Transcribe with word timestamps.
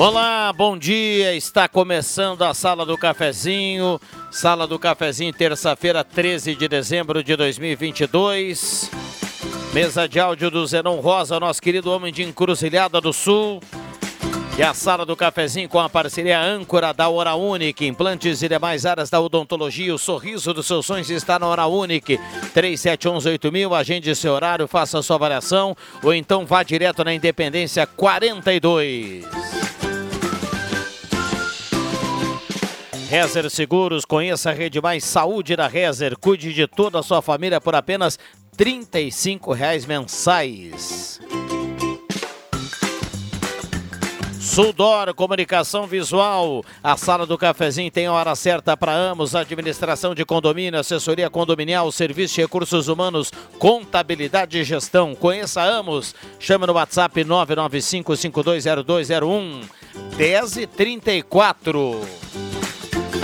Olá, 0.00 0.50
bom 0.50 0.78
dia. 0.78 1.36
Está 1.36 1.68
começando 1.68 2.40
a 2.40 2.54
Sala 2.54 2.86
do 2.86 2.96
Cafezinho. 2.96 4.00
Sala 4.30 4.66
do 4.66 4.78
Cafezinho, 4.78 5.30
terça-feira, 5.30 6.02
13 6.02 6.54
de 6.54 6.66
dezembro 6.66 7.22
de 7.22 7.36
2022. 7.36 8.90
Mesa 9.74 10.08
de 10.08 10.18
áudio 10.18 10.50
do 10.50 10.66
Zenon 10.66 11.00
Rosa, 11.00 11.38
nosso 11.38 11.60
querido 11.60 11.92
homem 11.92 12.10
de 12.10 12.22
Encruzilhada 12.22 12.98
do 12.98 13.12
Sul. 13.12 13.60
E 14.56 14.62
a 14.62 14.72
Sala 14.72 15.04
do 15.04 15.14
Cafezinho 15.14 15.68
com 15.68 15.78
a 15.78 15.90
parceria 15.90 16.40
âncora 16.40 16.94
da 16.94 17.10
Hora. 17.10 17.32
Implantes 17.82 18.40
e 18.40 18.48
demais 18.48 18.86
áreas 18.86 19.10
da 19.10 19.20
odontologia. 19.20 19.94
O 19.94 19.98
sorriso 19.98 20.54
dos 20.54 20.66
seus 20.66 20.86
sonhos 20.86 21.10
está 21.10 21.38
na 21.38 21.46
Hora 21.46 21.66
Única. 21.66 22.14
37118000. 22.54 23.78
Agende 23.78 24.16
seu 24.16 24.32
horário, 24.32 24.66
faça 24.66 25.02
sua 25.02 25.16
avaliação. 25.16 25.76
Ou 26.02 26.14
então 26.14 26.46
vá 26.46 26.62
direto 26.62 27.04
na 27.04 27.12
Independência 27.12 27.86
42. 27.86 29.59
Rezer 33.10 33.50
Seguros, 33.50 34.04
conheça 34.04 34.50
a 34.50 34.52
Rede 34.52 34.80
Mais 34.80 35.02
Saúde 35.02 35.56
da 35.56 35.66
Rezer. 35.66 36.16
Cuide 36.16 36.54
de 36.54 36.68
toda 36.68 37.00
a 37.00 37.02
sua 37.02 37.20
família 37.20 37.60
por 37.60 37.74
apenas 37.74 38.16
35 38.56 39.52
reais 39.52 39.84
mensais. 39.84 41.20
Suldor 44.38 45.12
Comunicação 45.12 45.88
Visual, 45.88 46.64
a 46.84 46.96
sala 46.96 47.26
do 47.26 47.36
cafezinho 47.36 47.90
tem 47.90 48.08
hora 48.08 48.36
certa 48.36 48.76
para 48.76 48.94
Amos, 48.94 49.34
administração 49.34 50.14
de 50.14 50.24
condomínio, 50.24 50.78
assessoria 50.78 51.28
condominial, 51.28 51.90
serviço 51.90 52.36
de 52.36 52.42
recursos 52.42 52.86
humanos, 52.86 53.32
contabilidade 53.58 54.56
e 54.56 54.62
gestão. 54.62 55.16
Conheça 55.16 55.60
Amos, 55.60 56.14
chame 56.38 56.64
no 56.64 56.74
WhatsApp 56.74 57.24
995-520201 57.24 59.64
1034. 60.16 62.29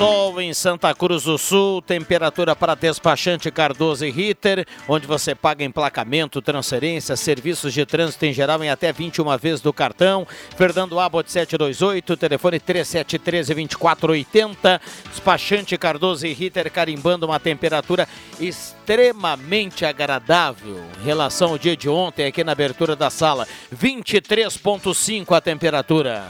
Sol 0.00 0.40
em 0.40 0.54
Santa 0.54 0.94
Cruz 0.94 1.24
do 1.24 1.36
Sul, 1.36 1.82
temperatura 1.82 2.56
para 2.56 2.74
despachante 2.74 3.50
Cardoso 3.50 4.06
e 4.06 4.10
Ritter, 4.10 4.66
onde 4.88 5.06
você 5.06 5.34
paga 5.34 5.62
emplacamento, 5.62 6.40
transferência, 6.40 7.14
serviços 7.16 7.74
de 7.74 7.84
trânsito 7.84 8.24
em 8.24 8.32
geral 8.32 8.64
em 8.64 8.70
até 8.70 8.94
21 8.94 9.36
vezes 9.36 9.60
do 9.60 9.74
cartão. 9.74 10.26
Fernando 10.56 10.98
Abbott 10.98 11.30
728, 11.30 12.16
telefone 12.16 12.58
3713-2480. 12.58 14.80
Despachante 15.10 15.76
Cardoso 15.76 16.26
e 16.26 16.32
Ritter 16.32 16.72
carimbando 16.72 17.26
uma 17.26 17.38
temperatura 17.38 18.08
extremamente 18.40 19.84
agradável 19.84 20.82
em 20.98 21.04
relação 21.04 21.50
ao 21.50 21.58
dia 21.58 21.76
de 21.76 21.90
ontem 21.90 22.24
aqui 22.24 22.42
na 22.42 22.52
abertura 22.52 22.96
da 22.96 23.10
sala. 23.10 23.46
23,5 23.70 25.36
a 25.36 25.42
temperatura. 25.42 26.24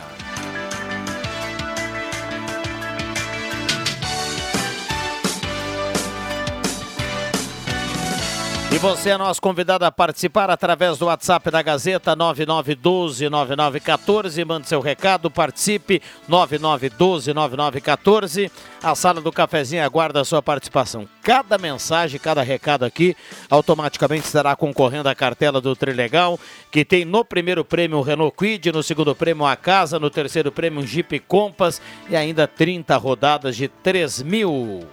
E 8.72 8.78
você 8.78 9.10
é 9.10 9.18
nosso 9.18 9.42
convidado 9.42 9.84
a 9.84 9.90
participar 9.90 10.48
através 10.48 10.96
do 10.96 11.06
WhatsApp 11.06 11.50
da 11.50 11.60
Gazeta 11.60 12.16
9912-9914. 12.16 14.44
Mande 14.44 14.68
seu 14.68 14.80
recado, 14.80 15.28
participe 15.28 16.00
9912-9914. 16.28 18.48
A 18.80 18.94
sala 18.94 19.20
do 19.20 19.32
cafezinho 19.32 19.84
aguarda 19.84 20.20
a 20.20 20.24
sua 20.24 20.40
participação. 20.40 21.08
Cada 21.20 21.58
mensagem, 21.58 22.20
cada 22.20 22.42
recado 22.42 22.84
aqui 22.84 23.16
automaticamente 23.50 24.26
estará 24.26 24.54
concorrendo 24.54 25.08
à 25.08 25.16
cartela 25.16 25.60
do 25.60 25.74
Trilegal, 25.74 26.38
que 26.70 26.84
tem 26.84 27.04
no 27.04 27.24
primeiro 27.24 27.64
prêmio 27.64 27.98
o 27.98 28.02
Renault 28.02 28.36
Quid, 28.36 28.70
no 28.70 28.84
segundo 28.84 29.16
prêmio 29.16 29.46
a 29.46 29.56
casa, 29.56 29.98
no 29.98 30.10
terceiro 30.10 30.52
prêmio 30.52 30.80
um 30.80 30.86
Jeep 30.86 31.18
Compass 31.18 31.82
e 32.08 32.14
ainda 32.14 32.46
30 32.46 32.96
rodadas 32.96 33.56
de 33.56 33.66
3 33.66 34.22
mil. 34.22 34.86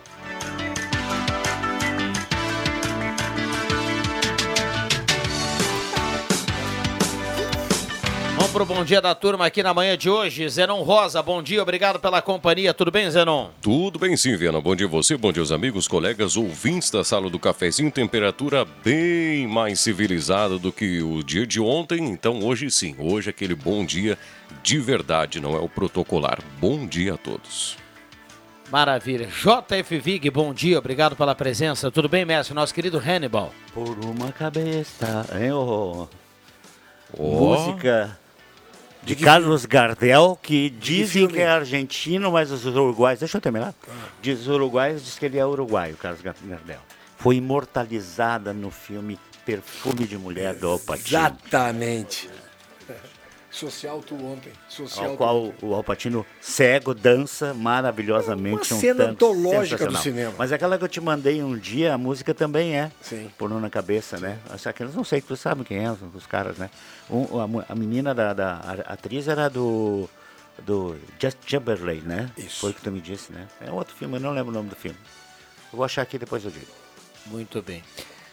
Vamos 8.58 8.70
pro 8.70 8.78
bom 8.78 8.84
dia 8.84 9.00
da 9.00 9.14
turma 9.14 9.46
aqui 9.46 9.62
na 9.62 9.72
manhã 9.72 9.96
de 9.96 10.10
hoje. 10.10 10.50
Zenon 10.50 10.82
Rosa, 10.82 11.22
bom 11.22 11.44
dia, 11.44 11.62
obrigado 11.62 12.00
pela 12.00 12.24
companhia. 12.24 12.74
Tudo 12.74 12.90
bem, 12.90 13.08
Zenon? 13.12 13.50
Tudo 13.62 14.00
bem 14.00 14.18
sim, 14.18 14.36
Viana. 14.36 14.60
Bom 14.60 14.76
dia 14.76 14.88
você, 14.88 15.16
bom 15.16 15.32
dia 15.32 15.44
os 15.44 15.52
amigos, 15.52 15.88
colegas, 15.88 16.36
ouvintes 16.36 16.90
da 16.90 17.04
sala 17.04 17.30
do 17.30 17.38
cafezinho. 17.38 17.92
Temperatura 17.92 18.66
bem 18.84 19.46
mais 19.46 19.80
civilizada 19.80 20.58
do 20.58 20.72
que 20.72 21.04
o 21.04 21.22
dia 21.22 21.46
de 21.46 21.62
ontem. 21.62 22.04
Então 22.06 22.44
hoje 22.44 22.72
sim, 22.72 22.96
hoje 22.98 23.30
é 23.30 23.30
aquele 23.30 23.54
bom 23.54 23.86
dia 23.86 24.18
de 24.64 24.80
verdade, 24.80 25.40
não 25.40 25.56
é 25.56 25.60
o 25.60 25.70
protocolar. 25.70 26.40
Bom 26.60 26.88
dia 26.88 27.14
a 27.14 27.18
todos. 27.18 27.78
Maravilha. 28.72 29.28
JF 29.28 30.00
Vig, 30.00 30.32
bom 30.32 30.52
dia, 30.52 30.80
obrigado 30.80 31.16
pela 31.16 31.36
presença. 31.36 31.92
Tudo 31.92 32.10
bem, 32.10 32.26
mestre? 32.26 32.56
Nosso 32.56 32.74
querido 32.74 32.98
Hannibal. 32.98 33.54
Por 33.72 34.04
uma 34.04 34.32
cabeça, 34.32 35.28
hein, 35.40 35.52
ô? 35.52 36.08
Ó. 37.16 37.24
Música 37.24 38.18
de 39.08 39.16
Carlos 39.16 39.66
Gardel, 39.66 40.38
que 40.42 40.70
dizem 40.70 41.28
que 41.28 41.40
é 41.40 41.48
argentino, 41.48 42.32
mas 42.32 42.52
os 42.52 42.66
uruguaios. 42.66 43.22
Deixa 43.22 43.38
eu 43.38 43.42
terminar. 43.42 43.74
Diz 44.22 44.42
os 44.42 44.48
uruguaios, 44.48 45.04
diz 45.04 45.18
que 45.18 45.26
ele 45.26 45.38
é 45.38 45.46
uruguaio, 45.46 45.96
Carlos 45.96 46.22
Gardel. 46.22 46.80
Foi 47.18 47.38
imortalizada 47.38 48.54
no 48.54 48.70
filme 48.70 49.18
Perfume 49.46 50.06
de 50.06 50.18
Mulher 50.18 50.56
do 50.56 50.68
Al 50.68 50.80
Pacino. 50.80 51.20
Exatamente. 51.20 52.30
Social 53.58 54.04
tu 54.06 54.16
ontem. 54.24 54.52
Social 54.70 55.12
ao 55.12 55.18
qual 55.18 55.54
o 55.62 55.74
Alpatino 55.74 56.26
cego 56.40 56.94
dança 56.94 57.54
maravilhosamente. 57.54 58.72
Uma 58.72 58.78
um 58.78 58.82
cena 58.82 59.04
antológica 59.06 59.88
do 59.88 59.98
cinema. 59.98 60.34
Mas 60.38 60.52
aquela 60.52 60.78
que 60.78 60.84
eu 60.84 60.88
te 60.88 61.02
mandei 61.02 61.42
um 61.42 61.58
dia, 61.58 61.96
a 61.96 61.98
música 61.98 62.34
também 62.34 62.78
é. 62.78 62.92
Sim. 63.02 63.32
Por 63.38 63.50
na 63.50 63.70
cabeça, 63.70 64.20
né? 64.20 64.38
Essa 64.54 64.70
aqueles 64.70 64.94
não 64.94 65.04
sei, 65.04 65.22
tu 65.22 65.36
sabe 65.36 65.64
quem 65.64 65.84
é, 65.84 65.92
os 65.92 66.28
caras, 66.28 66.58
né? 66.58 66.70
Um, 67.10 67.40
a, 67.40 67.66
a 67.70 67.76
menina 67.76 68.14
da, 68.14 68.34
da 68.34 68.54
a 68.86 68.94
atriz 68.94 69.28
era 69.28 69.50
do 69.50 70.08
do 70.64 70.96
Just 71.20 71.38
Timberlake, 71.46 72.06
né? 72.06 72.30
Isso. 72.38 72.60
Foi 72.60 72.72
o 72.72 72.74
que 72.74 72.82
tu 72.82 72.92
me 72.92 73.02
disse, 73.02 73.32
né? 73.32 73.48
É 73.62 73.72
outro 73.72 73.96
filme, 73.96 74.18
eu 74.18 74.20
não 74.20 74.32
lembro 74.32 74.52
o 74.52 74.54
nome 74.54 74.70
do 74.70 74.76
filme. 74.76 74.98
Eu 75.72 75.78
vou 75.78 75.84
achar 75.84 76.02
aqui 76.02 76.18
depois 76.18 76.44
eu 76.46 76.52
digo. 76.52 76.68
Muito 77.26 77.62
bem. 77.62 77.84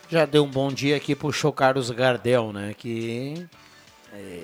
Já 0.09 0.26
deu 0.26 0.44
um 0.44 0.50
bom 0.50 0.71
dia 0.71 0.97
aqui 0.97 1.15
pro 1.15 1.32
show 1.32 1.53
Carlos 1.53 1.91
Gardel, 1.91 2.53
né? 2.53 2.75
Que 2.76 3.47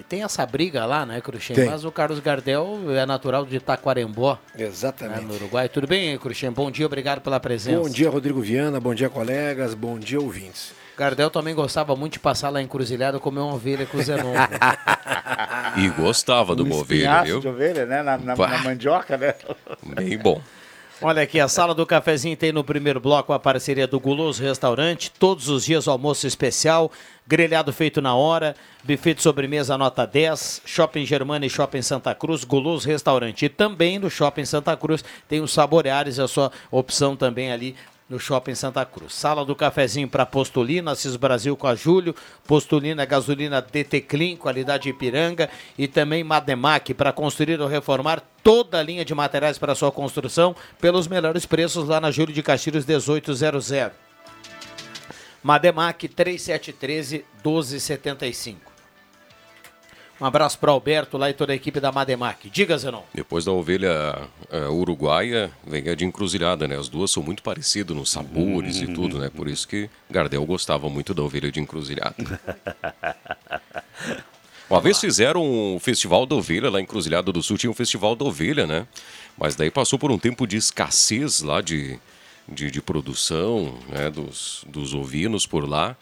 tem 0.09 0.23
essa 0.23 0.45
briga 0.47 0.85
lá, 0.87 1.05
né, 1.07 1.21
Cruxem? 1.21 1.55
Tem. 1.57 1.67
Mas 1.69 1.85
o 1.85 1.93
Carlos 1.93 2.19
Gardel 2.21 2.79
é 2.97 3.05
natural 3.07 3.45
de 3.47 3.61
Taquarembó, 3.61 4.39
né, 4.57 4.67
Exatamente. 4.67 5.25
no 5.25 5.35
Uruguai. 5.35 5.69
Tudo 5.69 5.87
bem, 5.87 6.17
Cruxem? 6.19 6.51
Bom 6.51 6.71
dia, 6.71 6.87
obrigado 6.87 7.21
pela 7.21 7.39
presença. 7.41 7.79
Bom 7.81 7.89
dia, 7.89 8.11
Rodrigo 8.11 8.41
Viana. 8.41 8.81
Bom 8.81 8.95
dia, 8.95 9.09
colegas. 9.09 9.75
Bom 9.75 9.99
dia, 9.99 10.21
ouvintes. 10.21 10.73
Gardel 10.97 11.31
também 11.31 11.55
gostava 11.55 11.97
muito 11.97 12.15
de 12.15 12.19
passar 12.19 12.51
lá 12.51 12.61
em 12.61 12.67
Cruzilhada 12.67 13.19
comer 13.19 13.41
uma 13.41 13.55
ovelha 13.55 13.87
com 13.87 13.97
o 13.99 14.03
Zenon. 14.03 14.35
E 15.77 15.89
gostava 15.91 16.55
do 16.55 16.65
Um 16.65 16.69
Bovilho, 16.69 16.99
espinhaço 17.03 17.25
viu? 17.27 17.41
de 17.41 17.49
ovelha, 17.49 17.87
né? 17.87 18.03
Na, 18.03 18.19
na- 18.19 18.37
na 18.37 18.59
mandioca, 18.65 19.17
né? 19.17 19.35
Bem 19.83 20.19
bom. 20.19 20.41
Olha 21.03 21.23
aqui, 21.23 21.41
a 21.41 21.49
sala 21.49 21.75
do 21.75 21.87
cafezinho 21.87 22.37
tem 22.37 22.53
no 22.53 22.63
primeiro 22.63 23.01
bloco 23.01 23.33
a 23.33 23.39
parceria 23.39 23.87
do 23.87 23.99
Guloso 23.99 24.43
Restaurante, 24.43 25.11
todos 25.11 25.49
os 25.49 25.65
dias 25.65 25.89
almoço 25.89 26.27
especial, 26.27 26.93
grelhado 27.27 27.73
feito 27.73 28.03
na 28.03 28.15
hora, 28.15 28.55
buffet 28.85 29.15
de 29.15 29.23
sobremesa 29.23 29.79
nota 29.79 30.07
10, 30.07 30.61
Shopping 30.67 31.07
Germana 31.07 31.47
e 31.47 31.49
Shopping 31.49 31.81
Santa 31.81 32.15
Cruz, 32.15 32.45
Guloso 32.45 32.87
Restaurante. 32.87 33.47
E 33.47 33.49
também 33.49 33.99
no 33.99 34.11
Shopping 34.11 34.45
Santa 34.45 34.77
Cruz 34.77 35.03
tem 35.27 35.41
os 35.41 35.55
Saboreares, 35.55 36.19
a 36.19 36.29
sua 36.29 36.53
opção 36.71 37.17
também 37.17 37.51
ali 37.51 37.75
no 38.11 38.19
Shopping 38.19 38.57
Santa 38.57 38.85
Cruz. 38.85 39.15
Sala 39.15 39.45
do 39.45 39.55
cafezinho 39.55 40.09
para 40.09 40.27
Postulina, 40.27 40.91
Assis 40.91 41.15
Brasil 41.15 41.57
com 41.57 41.69
a 41.69 41.77
Júlio, 41.77 42.15
Postulina 42.47 43.05
gasolina 43.05 43.63
DT 43.63 44.01
Clean, 44.01 44.37
qualidade 44.37 44.89
Ipiranga 44.89 45.49
e 45.79 45.87
também 45.87 46.25
Mademac 46.25 46.93
para 46.93 47.13
construir 47.13 47.61
ou 47.61 47.69
reformar 47.69 48.21
toda 48.43 48.81
a 48.81 48.83
linha 48.83 49.05
de 49.05 49.15
materiais 49.15 49.59
para 49.59 49.77
sua 49.77 49.93
construção 49.93 50.57
pelos 50.81 51.07
melhores 51.07 51.47
preços 51.47 51.89
lá 51.89 52.01
na 52.01 52.11
Júlio 52.11 52.35
de 52.35 52.43
Castilhos 52.43 52.85
1800. 52.85 53.71
Mademac 55.43 56.07
3713 56.09 57.25
1275. 57.43 58.70
Um 60.21 60.27
abraço 60.27 60.59
para 60.59 60.71
Alberto 60.71 61.17
lá 61.17 61.31
e 61.31 61.33
toda 61.33 61.53
a 61.53 61.57
equipe 61.57 61.81
da 61.81 61.91
Mademac. 61.91 62.51
Diga, 62.51 62.77
Zenon. 62.77 63.03
Depois 63.15 63.47
da 63.47 63.53
ovelha 63.53 64.29
eh, 64.51 64.69
uruguaia, 64.69 65.51
vem 65.67 65.89
a 65.89 65.95
de 65.95 66.05
encruzilhada, 66.05 66.69
né? 66.69 66.77
As 66.77 66.89
duas 66.89 67.11
são 67.11 67.23
muito 67.23 67.43
parecidas 67.43 67.97
nos 67.97 68.11
sabores 68.11 68.77
e 68.83 68.87
tudo, 68.87 69.19
né? 69.19 69.31
Por 69.31 69.49
isso 69.49 69.67
que 69.67 69.89
Gardel 70.11 70.45
gostava 70.45 70.91
muito 70.91 71.15
da 71.15 71.23
ovelha 71.23 71.51
de 71.51 71.59
encruzilhada. 71.59 72.39
Uma 74.69 74.81
vez 74.81 75.01
fizeram 75.01 75.43
um 75.43 75.81
festival 75.81 76.27
da 76.27 76.37
ovelha 76.37 76.71
lá 76.71 76.79
em 76.79 76.85
Encruzilhada 76.85 77.33
do 77.33 77.43
Sul, 77.43 77.59
tinha 77.59 77.71
um 77.71 77.75
festival 77.75 78.15
da 78.15 78.25
ovelha, 78.25 78.67
né? 78.69 78.87
Mas 79.37 79.57
daí 79.57 79.71
passou 79.71 79.99
por 79.99 80.13
um 80.13 80.19
tempo 80.19 80.47
de 80.47 80.57
escassez 80.57 81.41
lá 81.41 81.61
de, 81.61 81.99
de, 82.47 82.71
de 82.71 82.81
produção 82.81 83.75
né? 83.89 84.09
dos, 84.11 84.65
dos 84.69 84.95
ovinos 84.95 85.45
por 85.47 85.69
lá. 85.69 85.97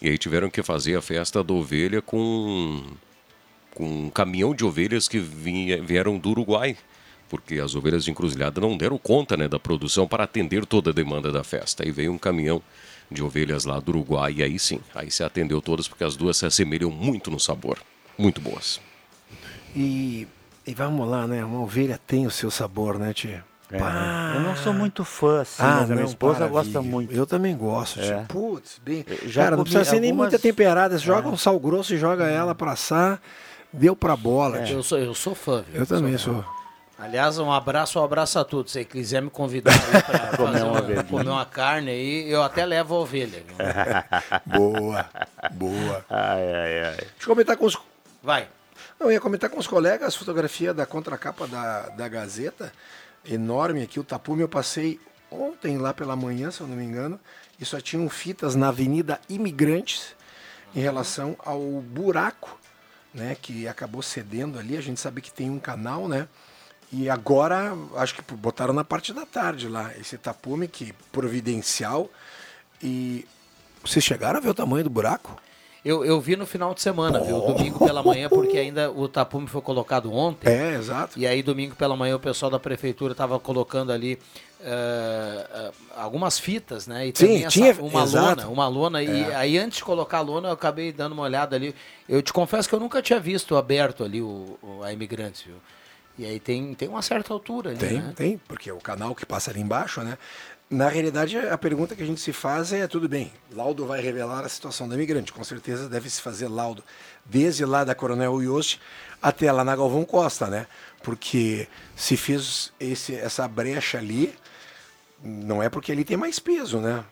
E 0.00 0.08
aí 0.08 0.16
tiveram 0.16 0.48
que 0.48 0.62
fazer 0.62 0.96
a 0.96 1.02
festa 1.02 1.44
da 1.44 1.52
ovelha 1.52 2.00
com 2.00 2.82
com 3.74 3.84
um 4.06 4.10
caminhão 4.10 4.54
de 4.54 4.64
ovelhas 4.64 5.08
que 5.08 5.18
vinha- 5.18 5.82
vieram 5.82 6.16
do 6.18 6.30
Uruguai, 6.30 6.76
porque 7.28 7.54
as 7.58 7.74
ovelhas 7.74 8.04
de 8.04 8.10
encruzilhada 8.10 8.60
não 8.60 8.76
deram 8.76 8.96
conta 8.98 9.36
né, 9.36 9.48
da 9.48 9.58
produção 9.58 10.06
para 10.06 10.24
atender 10.24 10.64
toda 10.64 10.90
a 10.90 10.92
demanda 10.92 11.32
da 11.32 11.42
festa. 11.42 11.82
Aí 11.84 11.90
veio 11.90 12.12
um 12.12 12.18
caminhão 12.18 12.62
de 13.10 13.22
ovelhas 13.22 13.64
lá 13.64 13.78
do 13.80 13.90
Uruguai 13.90 14.34
e 14.38 14.42
aí 14.42 14.58
sim, 14.58 14.80
aí 14.94 15.10
se 15.10 15.22
atendeu 15.24 15.60
todas 15.60 15.86
porque 15.88 16.04
as 16.04 16.16
duas 16.16 16.36
se 16.36 16.46
assemelham 16.46 16.90
muito 16.90 17.30
no 17.30 17.38
sabor. 17.40 17.78
Muito 18.16 18.40
boas. 18.40 18.80
E, 19.74 20.26
e 20.66 20.74
vamos 20.74 21.08
lá, 21.08 21.26
né? 21.26 21.44
Uma 21.44 21.60
ovelha 21.60 21.98
tem 22.06 22.26
o 22.26 22.30
seu 22.30 22.50
sabor, 22.50 22.98
né, 22.98 23.12
tia? 23.12 23.44
É, 23.72 23.76
eu 24.36 24.40
não 24.42 24.54
sou 24.56 24.72
muito 24.72 25.04
fã, 25.04 25.40
assim, 25.40 25.62
mas 25.62 25.90
a 25.90 25.94
minha 25.94 26.06
esposa 26.06 26.38
para, 26.40 26.46
gosta 26.48 26.80
muito. 26.82 27.12
Eu 27.12 27.26
também 27.26 27.56
gosto. 27.56 27.98
É. 27.98 28.02
tia. 28.04 28.24
Putz, 28.28 28.80
bem. 28.84 29.04
Já 29.24 29.44
Cara, 29.44 29.56
não 29.56 29.64
precisa 29.64 29.84
ser 29.84 29.98
nem 30.00 30.10
algumas- 30.10 30.30
muita 30.30 30.40
temperada. 30.40 30.96
Você 30.98 31.04
joga 31.04 31.28
um 31.28 31.36
sal 31.36 31.58
grosso 31.58 31.92
e 31.94 31.98
joga 31.98 32.26
ela 32.26 32.54
pra 32.54 32.72
assar. 32.72 33.20
Deu 33.74 33.96
pra 33.96 34.16
bola. 34.16 34.62
tia. 34.62 34.74
Eu 34.76 34.82
sou, 34.82 34.98
eu 34.98 35.14
sou 35.14 35.34
fã, 35.34 35.62
viu? 35.62 35.80
Eu 35.80 35.86
também 35.86 36.16
sou. 36.16 36.44
Aliás, 36.96 37.38
um 37.38 37.50
abraço, 37.50 37.98
um 37.98 38.04
abraço 38.04 38.38
a 38.38 38.44
todos. 38.44 38.72
Se 38.72 38.84
quiser 38.84 39.20
me 39.20 39.28
convidar 39.28 39.72
pra 40.04 40.36
Comer 40.38 40.62
uma 40.62 41.04
comer 41.04 41.28
uma 41.28 41.44
carne 41.44 41.90
aí, 41.90 42.30
eu 42.30 42.42
até 42.42 42.64
levo 42.64 42.94
a 42.94 42.98
ovelha. 43.00 43.42
Boa, 44.46 45.04
boa. 45.52 46.04
Ai, 46.08 46.54
ai, 46.54 46.84
ai. 46.84 46.96
Deixa 46.96 47.08
eu 47.22 47.26
comentar 47.26 47.56
com 47.56 47.66
os. 47.66 47.76
Vai. 48.22 48.48
Eu 48.98 49.10
ia 49.10 49.20
comentar 49.20 49.50
com 49.50 49.58
os 49.58 49.66
colegas 49.66 50.14
a 50.14 50.18
fotografia 50.18 50.72
da 50.72 50.86
contracapa 50.86 51.48
da, 51.48 51.88
da 51.90 52.08
Gazeta, 52.08 52.72
enorme 53.28 53.82
aqui, 53.82 53.98
o 53.98 54.04
tapume 54.04 54.42
eu 54.42 54.48
passei 54.48 55.00
ontem 55.30 55.76
lá 55.78 55.92
pela 55.92 56.14
manhã, 56.14 56.50
se 56.52 56.60
eu 56.60 56.66
não 56.66 56.76
me 56.76 56.84
engano, 56.84 57.18
e 57.60 57.64
só 57.64 57.80
tinham 57.80 58.08
fitas 58.08 58.54
na 58.54 58.68
Avenida 58.68 59.20
Imigrantes 59.28 60.14
em 60.74 60.80
relação 60.80 61.36
ao 61.44 61.60
buraco, 61.60 62.56
né, 63.14 63.36
que 63.40 63.68
acabou 63.68 64.02
cedendo 64.02 64.58
ali, 64.58 64.76
a 64.76 64.80
gente 64.80 65.00
sabe 65.00 65.20
que 65.20 65.32
tem 65.32 65.48
um 65.48 65.58
canal, 65.58 66.08
né, 66.08 66.28
e 66.92 67.08
agora, 67.08 67.76
acho 67.96 68.14
que 68.14 68.34
botaram 68.34 68.74
na 68.74 68.84
parte 68.84 69.12
da 69.12 69.24
tarde 69.24 69.68
lá, 69.68 69.92
esse 69.98 70.18
tapume 70.18 70.68
que 70.68 70.92
providencial, 71.10 72.10
e 72.82 73.26
vocês 73.84 74.04
chegaram 74.04 74.38
a 74.38 74.42
ver 74.42 74.50
o 74.50 74.54
tamanho 74.54 74.84
do 74.84 74.90
buraco? 74.90 75.40
Eu, 75.84 76.02
eu 76.02 76.18
vi 76.18 76.34
no 76.34 76.46
final 76.46 76.72
de 76.72 76.80
semana, 76.80 77.20
viu? 77.20 77.40
Domingo 77.40 77.84
pela 77.84 78.02
manhã, 78.02 78.28
porque 78.30 78.56
ainda 78.56 78.90
o 78.90 79.06
tapume 79.06 79.46
foi 79.46 79.60
colocado 79.60 80.10
ontem. 80.10 80.48
É, 80.48 80.76
exato. 80.76 81.18
E 81.18 81.26
aí, 81.26 81.42
domingo 81.42 81.76
pela 81.76 81.94
manhã, 81.94 82.16
o 82.16 82.18
pessoal 82.20 82.50
da 82.50 82.58
prefeitura 82.58 83.12
estava 83.12 83.38
colocando 83.38 83.92
ali 83.92 84.18
eh, 84.64 85.70
algumas 85.96 86.38
fitas, 86.38 86.86
né? 86.86 87.06
E 87.08 87.12
Sim, 87.14 87.46
tinha- 87.48 87.74
uma 87.80 88.02
exato. 88.02 88.26
lona, 88.42 88.48
uma 88.48 88.68
lona. 88.68 89.02
E 89.02 89.22
É. 89.30 89.34
aí, 89.34 89.58
antes 89.58 89.78
de 89.78 89.84
colocar 89.84 90.18
a 90.18 90.22
lona, 90.22 90.48
eu 90.48 90.52
acabei 90.52 90.92
dando 90.92 91.12
uma 91.12 91.22
olhada 91.22 91.54
ali. 91.54 91.74
Eu 92.08 92.22
te 92.22 92.32
confesso 92.32 92.68
que 92.68 92.74
eu 92.74 92.80
nunca 92.80 93.02
tinha 93.02 93.20
visto 93.20 93.56
aberto 93.56 94.02
ali 94.02 94.20
o, 94.22 94.58
o- 94.62 94.82
a 94.82 94.92
Imigrantes, 94.92 95.42
viu? 95.42 95.56
E 96.16 96.24
aí 96.24 96.38
tem, 96.38 96.74
tem 96.74 96.88
uma 96.88 97.02
certa 97.02 97.32
altura 97.32 97.70
ali, 97.70 97.78
Tem, 97.78 98.00
né? 98.00 98.12
tem, 98.14 98.38
porque 98.46 98.70
é 98.70 98.72
o 98.72 98.78
canal 98.78 99.14
que 99.14 99.26
passa 99.26 99.50
ali 99.50 99.60
embaixo, 99.60 100.00
né? 100.02 100.16
Na 100.70 100.88
realidade, 100.88 101.36
a 101.36 101.58
pergunta 101.58 101.94
que 101.94 102.02
a 102.02 102.06
gente 102.06 102.20
se 102.20 102.32
faz 102.32 102.72
é, 102.72 102.86
tudo 102.86 103.08
bem, 103.08 103.32
laudo 103.52 103.84
vai 103.84 104.00
revelar 104.00 104.44
a 104.44 104.48
situação 104.48 104.88
da 104.88 104.94
imigrante, 104.94 105.32
com 105.32 105.42
certeza 105.44 105.88
deve 105.88 106.08
se 106.08 106.22
fazer 106.22 106.48
laudo, 106.48 106.82
desde 107.24 107.64
lá 107.64 107.84
da 107.84 107.94
Coronel 107.94 108.40
Yost 108.42 108.80
até 109.20 109.50
lá 109.52 109.62
na 109.64 109.74
Galvão 109.76 110.04
Costa, 110.04 110.46
né? 110.46 110.66
Porque 111.02 111.68
se 111.96 112.16
fez 112.16 112.72
esse, 112.80 113.14
essa 113.14 113.46
brecha 113.48 113.98
ali, 113.98 114.32
não 115.24 115.62
é 115.62 115.68
porque 115.70 115.90
ali 115.90 116.04
tem 116.04 116.16
mais 116.16 116.38
peso, 116.38 116.78
né? 116.78 117.02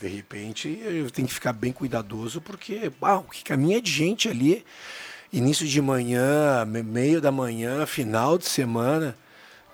De 0.00 0.08
repente, 0.08 0.68
eu 0.82 1.10
tenho 1.10 1.28
que 1.28 1.34
ficar 1.34 1.52
bem 1.52 1.70
cuidadoso, 1.72 2.40
porque 2.40 2.90
ah, 3.02 3.18
o 3.18 3.24
que 3.24 3.44
caminha 3.44 3.80
de 3.80 3.90
gente 3.90 4.28
ali, 4.28 4.64
início 5.32 5.66
de 5.68 5.80
manhã, 5.82 6.64
me- 6.64 6.82
meio 6.82 7.20
da 7.20 7.30
manhã, 7.30 7.84
final 7.86 8.38
de 8.38 8.46
semana, 8.46 9.14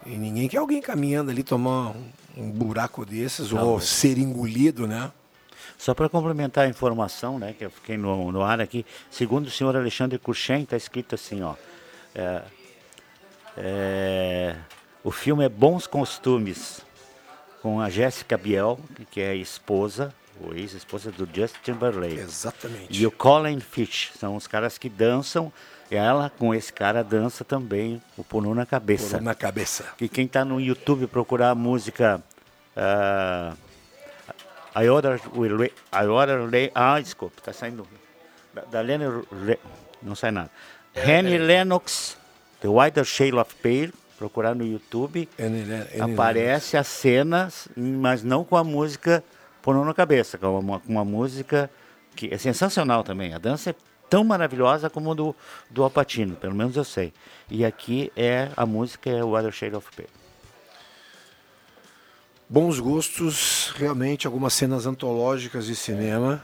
e 0.04 0.10
ninguém 0.10 0.48
quer 0.48 0.58
alguém 0.58 0.80
caminhando 0.82 1.30
ali 1.30 1.42
tomar 1.44 1.90
um, 1.90 2.10
um 2.36 2.50
buraco 2.50 3.06
desses 3.06 3.52
ou 3.52 3.80
ser 3.80 4.18
engolido, 4.18 4.86
né? 4.86 5.12
Só 5.78 5.94
para 5.94 6.08
complementar 6.08 6.66
a 6.66 6.68
informação, 6.68 7.38
né, 7.38 7.54
que 7.56 7.64
eu 7.64 7.70
fiquei 7.70 7.96
no, 7.96 8.32
no 8.32 8.42
ar 8.42 8.60
aqui, 8.60 8.84
segundo 9.10 9.46
o 9.46 9.50
senhor 9.50 9.76
Alexandre 9.76 10.18
Cruxem, 10.18 10.64
está 10.64 10.76
escrito 10.76 11.14
assim, 11.14 11.40
ó. 11.42 11.54
é, 12.16 12.42
é, 13.56 14.56
o 15.04 15.10
filme 15.10 15.44
é 15.44 15.48
Bons 15.48 15.86
Costumes, 15.86 16.80
com 17.62 17.80
a 17.80 17.90
Jéssica 17.90 18.36
Biel, 18.36 18.78
que 19.10 19.20
é 19.20 19.30
a 19.30 19.34
esposa, 19.34 20.14
ou 20.40 20.54
ex-esposa 20.54 21.10
do 21.10 21.28
Justin 21.32 21.58
Timberlake. 21.62 22.18
Exatamente. 22.18 22.86
E 23.02 23.06
o 23.06 23.10
Colin 23.10 23.58
Fitch, 23.60 24.10
são 24.18 24.36
os 24.36 24.46
caras 24.46 24.78
que 24.78 24.88
dançam, 24.88 25.52
ela 25.90 26.30
com 26.38 26.54
esse 26.54 26.72
cara 26.72 27.02
dança 27.02 27.44
também 27.44 28.00
o 28.16 28.22
Punu 28.22 28.54
na 28.54 28.64
cabeça. 28.66 29.08
Pulou 29.16 29.22
na 29.22 29.34
cabeça. 29.34 29.84
E 30.00 30.08
quem 30.08 30.26
está 30.26 30.44
no 30.44 30.60
YouTube 30.60 31.06
procurar 31.06 31.50
a 31.50 31.54
música. 31.54 32.22
ah, 32.76 33.54
I 34.76 34.88
Order 34.88 35.20
Will 35.34 35.64
I 35.64 36.06
Order 36.06 36.48
Lay. 36.48 36.70
Ah, 36.74 37.00
desculpa, 37.00 37.40
tá 37.42 37.52
saindo. 37.52 37.86
Da, 38.54 38.62
da 38.62 38.80
Lenny. 38.80 39.04
Le- 39.32 39.58
não 40.02 40.14
sai 40.14 40.30
nada. 40.30 40.50
Henry 40.94 41.38
Lennox, 41.38 42.16
The 42.60 42.68
Whiter 42.68 43.04
Shade 43.04 43.34
of 43.34 43.54
Pale. 43.56 43.92
Procurar 44.18 44.54
no 44.54 44.66
YouTube. 44.66 45.28
Aparece 46.00 46.76
as 46.76 46.88
cenas, 46.88 47.68
mas 47.76 48.22
não 48.22 48.44
com 48.44 48.56
a 48.56 48.64
música 48.64 49.22
Punu 49.62 49.84
na 49.84 49.94
cabeça, 49.94 50.38
com 50.38 50.58
uma, 50.58 50.80
com 50.80 50.92
uma 50.92 51.04
música 51.04 51.70
que 52.16 52.32
é 52.32 52.38
sensacional 52.38 53.04
também. 53.04 53.32
A 53.34 53.38
dança 53.38 53.70
é 53.70 53.74
tão 54.08 54.24
maravilhosa 54.24 54.90
como 54.90 55.14
do, 55.14 55.36
do 55.70 55.84
Alpatino, 55.84 56.36
pelo 56.36 56.54
menos 56.54 56.76
eu 56.76 56.84
sei. 56.84 57.12
E 57.50 57.64
aqui 57.64 58.10
é 58.16 58.50
a 58.56 58.66
música 58.66 59.10
é 59.10 59.22
Watershed 59.22 59.74
of 59.76 59.88
Pale. 59.94 60.08
Bons 62.48 62.80
gostos, 62.80 63.74
realmente 63.76 64.26
algumas 64.26 64.54
cenas 64.54 64.86
antológicas 64.86 65.66
de 65.66 65.76
cinema 65.76 66.42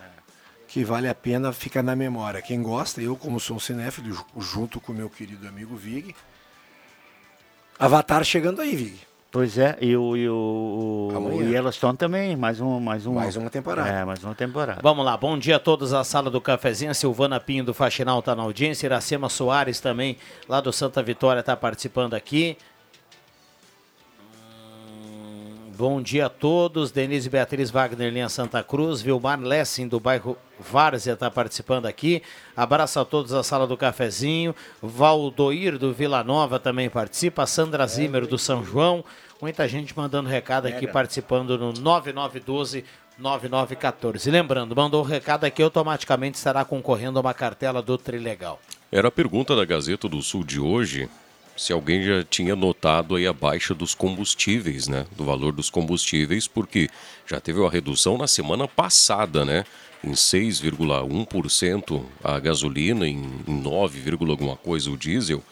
que 0.68 0.84
vale 0.84 1.08
a 1.08 1.14
pena 1.14 1.52
ficar 1.52 1.82
na 1.82 1.96
memória. 1.96 2.42
Quem 2.42 2.62
gosta, 2.62 3.00
eu 3.00 3.16
como 3.16 3.40
sou 3.40 3.56
um 3.56 3.60
cinéfilo, 3.60 4.26
junto 4.38 4.80
com 4.80 4.92
meu 4.92 5.08
querido 5.08 5.48
amigo 5.48 5.74
Vig. 5.76 6.14
Avatar 7.78 8.24
chegando 8.24 8.60
aí, 8.60 8.74
Vig. 8.74 9.00
Pois 9.34 9.58
é, 9.58 9.76
e 9.80 9.96
o, 9.96 10.16
e 10.16 10.28
o, 10.28 11.10
o. 11.12 11.42
Yellowstone 11.42 11.98
também, 11.98 12.36
mais 12.36 12.60
um, 12.60 12.78
mais 12.78 13.04
um. 13.04 13.14
Mais 13.14 13.34
uma 13.34 13.50
temporada. 13.50 13.88
É, 13.88 14.04
mais 14.04 14.22
uma 14.22 14.32
temporada. 14.32 14.78
Vamos 14.80 15.04
lá, 15.04 15.16
bom 15.16 15.36
dia 15.36 15.56
a 15.56 15.58
todos 15.58 15.92
a 15.92 16.04
sala 16.04 16.30
do 16.30 16.40
cafezinho. 16.40 16.94
Silvana 16.94 17.40
Pinho 17.40 17.64
do 17.64 17.74
Faxinal 17.74 18.20
está 18.20 18.36
na 18.36 18.44
audiência. 18.44 18.86
Iracema 18.86 19.28
Soares 19.28 19.80
também, 19.80 20.16
lá 20.48 20.60
do 20.60 20.72
Santa 20.72 21.02
Vitória, 21.02 21.40
está 21.40 21.56
participando 21.56 22.14
aqui. 22.14 22.56
Bom 25.76 26.00
dia 26.00 26.26
a 26.26 26.28
todos. 26.28 26.92
Denise 26.92 27.28
Beatriz 27.28 27.68
Wagner, 27.68 28.12
linha 28.12 28.28
Santa 28.28 28.62
Cruz. 28.62 29.02
Vilmar 29.02 29.40
Lessing, 29.40 29.88
do 29.88 29.98
bairro 29.98 30.36
Várzea, 30.60 31.14
está 31.14 31.28
participando 31.28 31.86
aqui. 31.86 32.22
Abraço 32.56 33.00
a 33.00 33.04
todos 33.04 33.32
a 33.32 33.42
sala 33.42 33.66
do 33.66 33.76
cafezinho. 33.76 34.54
Valdoir, 34.80 35.76
do 35.76 35.92
Vila 35.92 36.22
Nova, 36.22 36.60
também 36.60 36.88
participa. 36.88 37.44
Sandra 37.44 37.88
Zimmer, 37.88 38.24
do 38.24 38.38
São 38.38 38.64
João. 38.64 39.04
Muita 39.42 39.66
gente 39.66 39.96
mandando 39.96 40.28
recado 40.28 40.66
aqui, 40.66 40.86
participando 40.86 41.58
no 41.58 41.72
9912 41.72 42.84
9914. 43.18 44.28
E 44.28 44.32
lembrando, 44.32 44.76
mandou 44.76 45.02
o 45.02 45.06
recado 45.06 45.42
aqui, 45.42 45.60
automaticamente 45.60 46.36
estará 46.36 46.64
concorrendo 46.64 47.18
a 47.18 47.20
uma 47.20 47.34
cartela 47.34 47.82
do 47.82 47.98
Trilegal. 47.98 48.60
Era 48.92 49.08
a 49.08 49.10
pergunta 49.10 49.56
da 49.56 49.64
Gazeta 49.64 50.08
do 50.08 50.22
Sul 50.22 50.44
de 50.44 50.60
hoje, 50.60 51.08
se 51.56 51.73
alguém 51.73 52.02
já 52.02 52.25
tinha 52.25 52.56
notado 52.56 53.16
aí 53.16 53.26
a 53.26 53.32
baixa 53.32 53.75
dos 53.75 53.94
combustíveis, 53.94 54.88
né? 54.88 55.06
Do 55.16 55.25
valor 55.25 55.52
dos 55.52 55.70
combustíveis, 55.70 56.49
porque 56.49 56.88
já 57.26 57.40
teve 57.40 57.61
uma 57.61 57.70
redução 57.70 58.18
na 58.18 58.26
semana 58.26 58.66
passada, 58.66 59.44
né? 59.44 59.64
Em 60.02 60.12
6,1% 60.12 62.04
a 62.23 62.38
gasolina, 62.38 63.08
em 63.08 63.25
em 63.46 63.61
9, 63.61 64.16
alguma 64.28 64.56
coisa 64.56 64.90
o 64.90 64.96
diesel. 64.96 65.42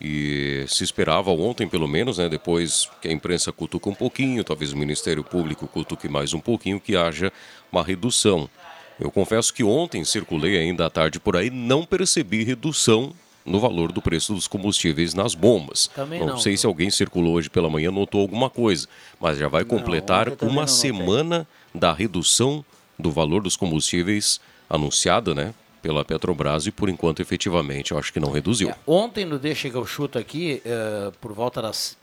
E 0.00 0.64
se 0.66 0.82
esperava 0.82 1.30
ontem, 1.30 1.68
pelo 1.68 1.86
menos, 1.86 2.16
né, 2.16 2.28
depois 2.28 2.88
que 3.02 3.08
a 3.08 3.12
imprensa 3.12 3.52
cutuca 3.52 3.90
um 3.90 3.94
pouquinho, 3.94 4.42
talvez 4.42 4.72
o 4.72 4.76
Ministério 4.76 5.22
Público 5.22 5.68
cutuque 5.68 6.08
mais 6.08 6.32
um 6.32 6.40
pouquinho, 6.40 6.80
que 6.80 6.96
haja 6.96 7.30
uma 7.70 7.84
redução. 7.84 8.48
Eu 8.98 9.10
confesso 9.10 9.52
que 9.52 9.62
ontem 9.62 10.02
circulei 10.04 10.58
ainda 10.58 10.86
à 10.86 10.90
tarde 10.90 11.20
por 11.20 11.36
aí, 11.36 11.50
não 11.50 11.84
percebi 11.84 12.44
redução 12.44 13.12
no 13.44 13.58
valor 13.58 13.90
do 13.92 14.02
preço 14.02 14.34
dos 14.34 14.46
combustíveis 14.46 15.14
nas 15.14 15.34
bombas. 15.34 15.88
Também 15.88 16.24
não, 16.24 16.38
sei 16.38 16.52
viu? 16.52 16.58
se 16.60 16.66
alguém 16.66 16.90
circulou 16.90 17.34
hoje 17.34 17.48
pela 17.50 17.70
manhã 17.70 17.90
notou 17.90 18.20
alguma 18.20 18.50
coisa, 18.50 18.86
mas 19.20 19.38
já 19.38 19.48
vai 19.48 19.64
completar 19.64 20.28
uma 20.28 20.36
não 20.42 20.54
notei. 20.54 20.66
semana 20.68 21.46
da 21.74 21.92
redução 21.92 22.64
do 22.98 23.10
valor 23.10 23.42
dos 23.42 23.56
combustíveis 23.56 24.40
anunciada, 24.68 25.34
né, 25.34 25.54
pela 25.82 26.04
Petrobras 26.04 26.66
e 26.66 26.70
por 26.70 26.88
enquanto 26.90 27.20
efetivamente 27.20 27.92
eu 27.92 27.98
acho 27.98 28.12
que 28.12 28.20
não 28.20 28.30
reduziu. 28.30 28.68
É, 28.70 28.76
ontem 28.86 29.24
no 29.24 29.38
Deixa 29.38 29.70
que 29.70 29.74
eu 29.76 29.86
chuto 29.86 30.18
aqui, 30.18 30.60
eh, 30.64 31.10
por 31.20 31.32
volta 31.32 31.62
das 31.62 31.96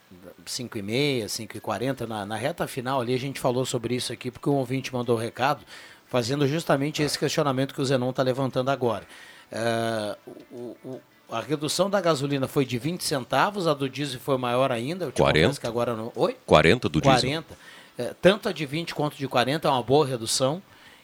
5h30, 0.45 1.25
5h40, 1.25 2.07
na, 2.07 2.25
na 2.25 2.35
reta 2.35 2.67
final 2.67 3.01
ali, 3.01 3.13
a 3.13 3.19
gente 3.19 3.39
falou 3.39 3.65
sobre 3.65 3.95
isso 3.95 4.11
aqui, 4.11 4.31
porque 4.31 4.49
um 4.49 4.55
ouvinte 4.55 4.91
mandou 4.93 5.15
o 5.15 5.19
recado, 5.19 5.61
fazendo 6.07 6.47
justamente 6.47 7.01
esse 7.03 7.19
questionamento 7.19 7.73
que 7.73 7.81
o 7.81 7.85
Zenon 7.85 8.09
está 8.09 8.23
levantando 8.23 8.69
agora. 8.69 9.05
Eh, 9.51 10.17
o- 10.51 10.75
o- 10.83 11.01
a 11.29 11.41
redução 11.41 11.89
da 11.89 11.99
gasolina 11.99 12.47
foi 12.47 12.65
de 12.65 12.77
20 12.77 13.03
centavos, 13.03 13.67
a 13.67 13.73
do 13.73 13.89
diesel 13.89 14.19
foi 14.19 14.37
maior 14.37 14.71
ainda. 14.71 15.05
Eu 15.05 15.11
te 15.11 15.21
40. 15.21 15.45
confesso 15.47 15.61
que 15.61 15.67
agora 15.67 15.95
não. 15.95 16.11
Oi? 16.15 16.35
40 16.45 16.87
do 16.89 17.01
diesel. 17.01 17.19
40. 17.19 17.57
É, 17.97 18.13
tanto 18.21 18.47
a 18.47 18.51
de 18.51 18.65
20 18.65 18.93
quanto 18.95 19.17
de 19.17 19.27
40 19.27 19.67
é 19.67 19.71
uma 19.71 19.83
boa 19.83 20.05
redução. 20.05 20.61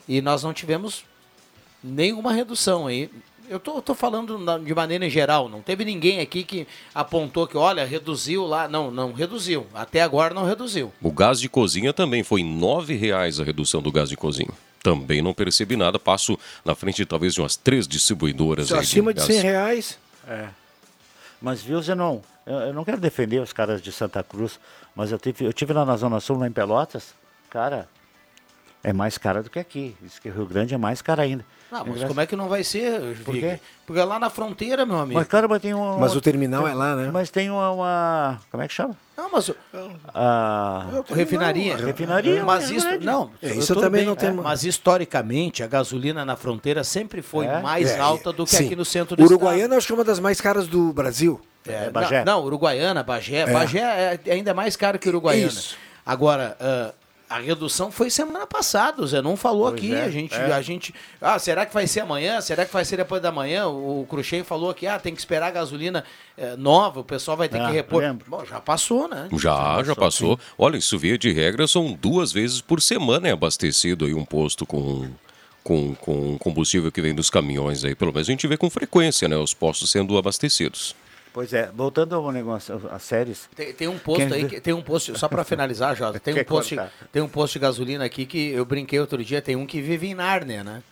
E 0.08 0.22
nós 0.22 0.44
não 0.44 0.54
tivemos 0.54 1.04
nenhuma 1.84 2.32
redução 2.34 2.88
aí. 2.88 3.10
Eu 3.50 3.60
tô, 3.60 3.82
tô 3.82 3.94
falando 3.94 4.38
na- 4.40 4.58
de 4.58 4.74
maneira 4.74 5.06
em 5.06 5.10
geral, 5.10 5.50
não 5.50 5.62
teve 5.62 5.84
ninguém 5.84 6.22
aqui 6.22 6.44
que 6.44 6.66
apontou 6.96 7.46
que, 7.46 7.58
olha, 7.58 7.86
reduziu 7.86 8.46
lá. 8.46 8.68
Não, 8.68 8.90
não 8.90 9.12
reduziu. 9.12 9.68
Até 9.74 10.02
agora 10.02 10.34
não 10.34 10.46
reduziu. 10.46 10.94
O 11.02 11.12
gás 11.12 11.40
de 11.40 11.50
cozinha 11.50 11.92
também 11.92 12.24
foi 12.24 12.42
9 12.44 12.96
reais 12.96 13.40
a 13.40 13.44
redução 13.44 13.82
do 13.82 13.92
gás 13.92 14.10
de 14.10 14.16
cozinha. 14.16 14.50
Também 14.82 15.22
não 15.22 15.34
percebi 15.34 15.76
nada. 15.76 16.00
Passo 16.00 16.38
na 16.64 16.74
frente 16.76 17.06
talvez 17.06 17.34
de 17.34 17.42
umas 17.42 17.56
três 17.56 17.88
distribuidoras. 17.88 18.72
Acima 18.72 19.14
de 19.14 19.20
gás. 19.20 19.28
100 19.28 19.42
reais, 19.42 20.00
Mas 21.42 21.62
viu, 21.62 21.82
Zenon, 21.82 22.22
eu, 22.46 22.56
eu 22.60 22.74
não 22.74 22.86
quero 22.86 23.00
defender 23.00 23.42
os 23.42 23.52
caras 23.52 23.82
de 23.82 23.92
Santa 23.92 24.24
Cruz, 24.24 24.60
mas 24.96 25.12
eu 25.12 25.20
tive, 25.20 25.46
eu 25.46 25.54
tive 25.54 25.74
lá 25.74 25.86
na 25.86 25.98
Zona 25.98 26.20
Sul, 26.20 26.38
lá 26.38 26.48
em 26.48 26.52
Pelotas, 26.52 27.14
cara, 27.50 27.88
é 28.84 28.94
mais 28.94 29.18
cara 29.18 29.42
do 29.42 29.50
que 29.50 29.60
aqui. 29.60 29.96
Diz 30.02 30.20
que 30.20 30.30
Rio 30.30 30.46
Grande 30.46 30.74
é 30.74 30.78
mais 30.78 31.02
cara 31.02 31.24
ainda. 31.24 31.46
Não, 31.74 31.86
mas 31.88 32.04
como 32.04 32.22
é 32.22 32.26
que 32.28 32.36
não 32.36 32.48
vai 32.48 32.64
ser, 32.64 33.18
Por 33.26 33.34
quê? 33.34 33.60
Porque 33.86 34.00
é 34.00 34.06
lá 34.06 34.20
na 34.20 34.30
fronteira, 34.30 34.86
meu 34.86 34.98
amigo. 35.00 35.20
Mas, 35.20 35.28
cara, 35.28 35.48
mas 35.48 35.62
tem 35.62 35.74
uma... 35.74 35.98
mas 35.98 36.16
o 36.16 36.22
terminal 36.22 36.68
é 36.68 36.74
lá, 36.74 36.96
né? 36.96 37.10
Mas 37.12 37.30
tem 37.32 37.50
uma, 37.50 37.72
uma- 37.72 38.40
Como 38.52 38.62
é 38.62 38.68
que 38.68 38.74
chama? 38.74 38.96
Não, 39.18 39.30
mas 39.32 39.50
o- 39.50 39.56
A... 40.14 40.86
refinaria. 41.10 41.76
Refinaria, 41.76 42.44
Mas 42.46 42.70
é 42.72 42.76
isso, 42.76 42.88
não. 43.02 43.32
É, 43.42 43.50
isso 43.56 43.76
também 43.76 44.06
não 44.06 44.16
tem- 44.16 44.32
Mas 44.32 44.64
historicamente, 44.64 45.64
a 45.64 45.68
gasolina 45.68 46.24
na 46.24 46.36
fronteira 46.36 46.84
sempre 46.84 47.22
foi 47.22 47.46
É? 47.46 47.60
mais 47.62 47.92
É, 47.92 48.00
alta 48.00 48.32
do 48.32 48.46
que 48.46 48.52
sim. 48.56 48.66
aqui 48.66 48.76
no 48.76 48.86
centro 48.86 49.16
do 49.16 49.24
estado. 49.24 49.36
Uruguaiana 49.36 49.76
acho 49.78 49.88
que 49.88 49.94
é 49.94 49.96
uma 49.96 50.04
das 50.04 50.20
mais 50.20 50.40
caras 50.40 50.68
do 50.68 50.94
Brasil. 50.94 51.42
É, 51.68 51.90
Bagé. 51.90 52.24
Não, 52.26 52.40
não, 52.40 52.46
Uruguaiana, 52.46 53.04
Bagé. 53.04 53.46
Bagé 53.52 54.20
é 54.26 54.32
ainda 54.34 54.54
mais 54.54 54.76
caro 54.76 55.00
que 55.00 55.08
Uruguaiana. 55.10 55.48
Isso. 55.48 55.78
Agora, 56.06 56.58
ah, 56.60 56.94
a 57.36 57.40
redução 57.40 57.92
foi 57.92 58.10
semana 58.10 58.46
passada, 58.46 59.02
o 59.02 59.08
Zé 59.08 59.22
não 59.22 59.36
falou 59.36 59.70
Pois 59.70 59.76
aqui. 59.76 59.94
é, 59.94 60.04
a, 60.04 60.10
gente, 60.10 60.36
é. 60.36 60.52
a 60.54 60.62
gente. 60.62 60.94
Ah, 61.20 61.40
será 61.40 61.66
que 61.66 61.74
vai 61.74 61.88
ser 61.88 62.02
amanhã? 62.02 62.40
Será 62.42 62.66
que 62.66 62.72
vai 62.72 62.86
ser 62.86 62.98
depois 62.98 63.22
da 63.22 63.32
manhã? 63.32 63.68
O 63.68 64.06
Cruxem 64.10 64.44
falou 64.44 64.70
aqui, 64.70 64.86
ah, 64.86 65.00
tem 65.00 65.14
que 65.14 65.20
esperar 65.20 65.48
a 65.48 65.52
gasolina 65.52 66.04
eh, 66.38 66.56
nova, 66.58 67.00
o 67.00 67.04
pessoal 67.04 67.36
vai 67.36 67.50
ter 67.50 67.60
Ah, 67.60 67.68
que 67.68 67.74
repor. 67.74 68.02
lembro. 68.04 68.26
Bom, 68.28 68.46
já 68.46 68.60
passou, 68.60 69.08
né? 69.08 69.28
Já, 69.38 69.82
já 69.84 69.96
passou. 69.96 70.40
Olha, 70.58 70.78
isso 70.78 70.98
via 71.00 71.18
de 71.18 71.32
regra 71.32 71.68
são 71.68 71.94
duas 71.94 72.32
vezes 72.32 72.62
por 72.62 72.82
semana 72.82 73.28
é 73.28 73.32
abastecido 73.32 74.06
aí 74.06 74.14
um 74.14 74.26
posto 74.26 74.66
com, 74.66 75.10
com, 75.64 75.96
com 75.96 76.38
combustível 76.38 76.92
que 76.92 77.02
vem 77.02 77.16
dos 77.16 77.30
caminhões 77.30 77.84
aí. 77.84 77.96
Pelo 77.96 78.14
menos 78.14 78.28
a 78.28 78.32
gente 78.32 78.48
vê 78.48 78.58
com 78.58 78.70
frequência, 78.70 79.28
né? 79.28 79.36
Os 79.38 79.54
postos 79.54 79.90
sendo 79.92 80.18
abastecidos. 80.18 80.96
Pois 81.34 81.52
é, 81.52 81.72
voltando 81.74 82.14
ao 82.16 82.32
negócio, 82.32 82.80
às 82.92 83.02
séries, 83.02 83.50
Tem, 83.56 83.74
tem 83.74 83.88
um 83.88 83.98
posto 83.98 84.28
Quem- 84.28 84.34
aí, 84.34 84.48
que- 84.48 84.62
tem 84.62 84.74
um 84.74 84.84
posto, 84.84 85.18
só 85.18 85.28
para 85.28 85.44
finalizar, 85.44 85.96
Jota, 85.96 86.20
tem 86.20 86.40
um, 86.40 86.44
posto, 86.44 86.76
cortar? 86.76 86.92
tem 87.12 87.22
um 87.24 87.28
posto 87.28 87.54
de 87.54 87.60
gasolina 87.60 88.06
aqui 88.06 88.26
que 88.28 88.52
eu 88.52 88.64
brinquei 88.64 89.00
outro 89.00 89.24
dia, 89.24 89.42
tem 89.42 89.56
um 89.56 89.66
que 89.66 89.82
vive 89.82 90.08
em 90.08 90.14
Nárnia, 90.14 90.64
né? 90.64 90.84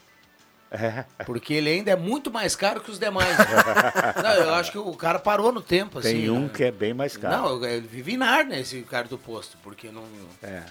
é, 0.71 1.05
Porque 1.25 1.53
ele 1.53 1.69
ainda 1.69 1.91
é 1.91 1.95
muito 1.95 2.31
mais 2.31 2.55
caro 2.55 2.81
que 2.81 2.89
os 2.89 2.97
demais. 2.97 3.37
não, 4.23 4.33
eu 4.45 4.53
acho 4.55 4.71
que 4.71 4.77
o 4.79 4.93
cara 4.93 5.19
parou 5.19 5.51
no 5.51 5.61
tempo, 5.61 5.99
assim. 5.99 6.13
tem 6.21 6.29
um 6.29 6.43
né? 6.43 6.49
que 6.51 6.63
é 6.63 6.71
bem 6.71 6.93
mais 6.93 7.15
caro. 7.17 7.35
Não, 7.59 7.65
ele 7.65 7.85
vive 7.85 8.13
em 8.13 8.17
Nárnia, 8.17 8.57
esse 8.59 8.81
cara 8.83 9.07
do 9.07 9.17
posto, 9.17 9.57
porque 9.61 9.89
não... 9.89 10.03
É. 10.41 10.63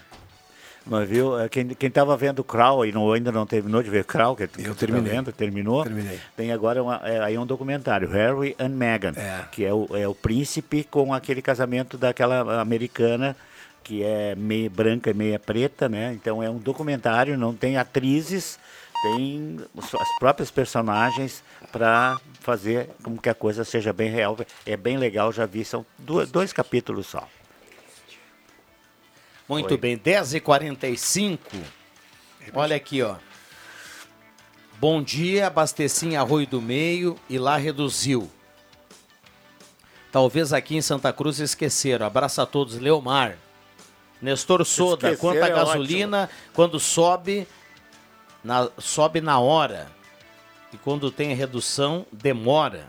Mas 0.87 1.09
viu, 1.09 1.39
é, 1.39 1.49
quem, 1.49 1.69
quem 1.69 1.91
tava 1.91 2.17
vendo 2.17 2.43
Crow 2.43 2.85
e 2.87 2.91
não, 2.93 3.13
ainda 3.13 3.31
não 3.31 3.47
terminou 3.47 3.83
de 3.83 3.91
ver 3.91 4.05
Crow, 4.05 4.35
que, 4.35 4.49
que 4.49 4.63
Eu 4.63 4.75
tá 4.75 4.81
terminei. 4.81 5.13
vendo, 5.13 5.31
terminou, 5.31 5.83
Terminei. 5.85 6.19
tem 6.37 6.53
agora 6.53 6.83
uma, 6.83 7.01
é, 7.05 7.21
aí 7.21 7.37
um 7.39 7.45
documentário, 7.47 8.09
Harry 8.09 8.57
and 8.59 8.71
Meghan, 8.71 9.13
É. 9.17 9.45
que 9.53 9.65
é 9.65 9.73
o, 9.73 9.87
é 9.95 10.09
o 10.09 10.15
príncipe 10.15 10.83
com 10.85 11.13
aquele 11.13 11.43
casamento 11.43 11.99
daquela 11.99 12.61
americana 12.61 13.37
que 13.85 14.03
é 14.03 14.35
meia 14.35 14.71
branca 14.71 15.11
e 15.11 15.15
meia 15.15 15.39
preta, 15.39 15.89
né? 15.89 16.13
Então 16.15 16.43
é 16.43 16.49
um 16.51 16.59
documentário, 16.59 17.37
não 17.37 17.55
tem 17.55 17.77
atrizes, 17.77 18.59
tem 19.03 19.59
as 19.79 20.19
próprias 20.19 20.51
personagens 20.51 21.43
para 21.73 22.21
fazer 22.41 22.89
com 23.03 23.17
que 23.17 23.29
a 23.29 23.35
coisa 23.35 23.65
seja 23.65 23.93
bem 23.93 24.11
real. 24.11 24.37
É 24.67 24.77
bem 24.77 24.97
legal, 24.97 25.33
já 25.33 25.47
vi, 25.47 25.65
são 25.65 25.85
du- 25.99 26.27
dois 26.27 26.53
capítulos 26.53 27.07
só. 27.07 27.27
Muito 29.50 29.73
Oi. 29.73 29.76
bem, 29.76 29.99
10h45. 29.99 31.40
Olha 32.54 32.76
aqui, 32.76 33.02
ó. 33.02 33.16
Bom 34.78 35.02
dia, 35.02 35.49
abasteci 35.49 36.07
em 36.07 36.16
Arroio 36.16 36.47
do 36.47 36.62
Meio 36.62 37.19
e 37.28 37.37
lá 37.37 37.57
reduziu. 37.57 38.30
Talvez 40.12 40.52
aqui 40.52 40.76
em 40.76 40.80
Santa 40.80 41.12
Cruz 41.12 41.40
esqueceram. 41.40 42.07
Abraço 42.07 42.40
a 42.40 42.47
todos, 42.47 42.78
Leomar. 42.78 43.38
Nestor 44.23 44.64
Soda, 44.64 45.11
Esqueceram 45.11 45.19
quanto 45.19 45.42
a 45.42 45.49
é 45.49 45.50
gasolina, 45.50 46.30
quando 46.54 46.78
sobe, 46.78 47.49
na, 48.45 48.71
sobe 48.78 49.21
na 49.21 49.40
hora. 49.40 49.90
E 50.73 50.76
quando 50.76 51.11
tem 51.11 51.35
redução, 51.35 52.07
demora. 52.12 52.87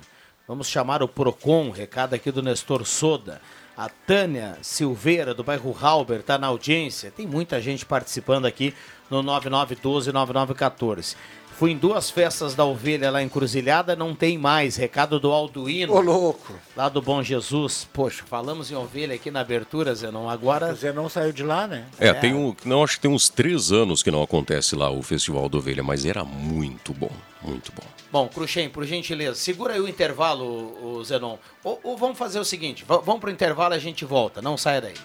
Vamos 0.47 0.67
chamar 0.67 1.01
o 1.01 1.07
PROCON, 1.07 1.71
recado 1.71 2.13
aqui 2.13 2.29
do 2.31 2.43
Nestor 2.43 2.85
Soda. 2.85 3.41
A 3.77 3.89
Tânia 3.89 4.57
Silveira, 4.61 5.33
do 5.33 5.43
bairro 5.43 5.75
Halber, 5.79 6.19
está 6.19 6.37
na 6.37 6.47
audiência. 6.47 7.11
Tem 7.11 7.25
muita 7.25 7.61
gente 7.61 7.85
participando 7.85 8.45
aqui 8.45 8.73
no 9.09 9.23
9912-9914. 9.23 11.15
Fui 11.61 11.71
em 11.71 11.77
duas 11.77 12.09
festas 12.09 12.55
da 12.55 12.65
ovelha 12.65 13.11
lá 13.11 13.21
em 13.21 13.29
Cruzilhada, 13.29 13.95
não 13.95 14.15
tem 14.15 14.35
mais. 14.35 14.77
Recado 14.77 15.19
do 15.19 15.31
Alduíno. 15.31 15.93
Ô, 15.93 16.01
louco. 16.01 16.55
Lá 16.75 16.89
do 16.89 17.03
Bom 17.03 17.21
Jesus. 17.21 17.87
Poxa, 17.93 18.23
falamos 18.25 18.71
em 18.71 18.75
ovelha 18.75 19.13
aqui 19.13 19.29
na 19.29 19.41
abertura, 19.41 19.93
Zenon. 19.93 20.27
Agora. 20.27 20.73
O 20.73 20.75
Zenon 20.75 21.07
saiu 21.07 21.31
de 21.31 21.43
lá, 21.43 21.67
né? 21.67 21.85
É, 21.99 22.11
tem 22.13 22.33
um. 22.33 22.55
Não, 22.65 22.83
acho 22.83 22.95
que 22.95 23.01
tem 23.01 23.11
uns 23.11 23.29
três 23.29 23.71
anos 23.71 24.01
que 24.01 24.09
não 24.09 24.23
acontece 24.23 24.75
lá 24.75 24.89
o 24.89 25.03
Festival 25.03 25.47
da 25.47 25.59
Ovelha, 25.59 25.83
mas 25.83 26.03
era 26.03 26.23
muito 26.23 26.95
bom. 26.95 27.11
Muito 27.43 27.71
bom. 27.73 27.85
Bom, 28.11 28.27
Cruxem, 28.27 28.69
por 28.69 28.85
gentileza, 28.85 29.35
segura 29.35 29.73
aí 29.73 29.79
o 29.79 29.87
intervalo, 29.87 30.77
o 30.83 31.03
Zenon. 31.03 31.37
Ou, 31.63 31.79
ou 31.81 31.97
vamos 31.97 32.17
fazer 32.17 32.39
o 32.39 32.45
seguinte: 32.45 32.83
vamos 32.85 33.19
pro 33.19 33.31
intervalo 33.31 33.73
e 33.73 33.77
a 33.77 33.79
gente 33.79 34.03
volta. 34.03 34.41
Não 34.41 34.57
saia 34.57 34.81
daí. 34.81 34.95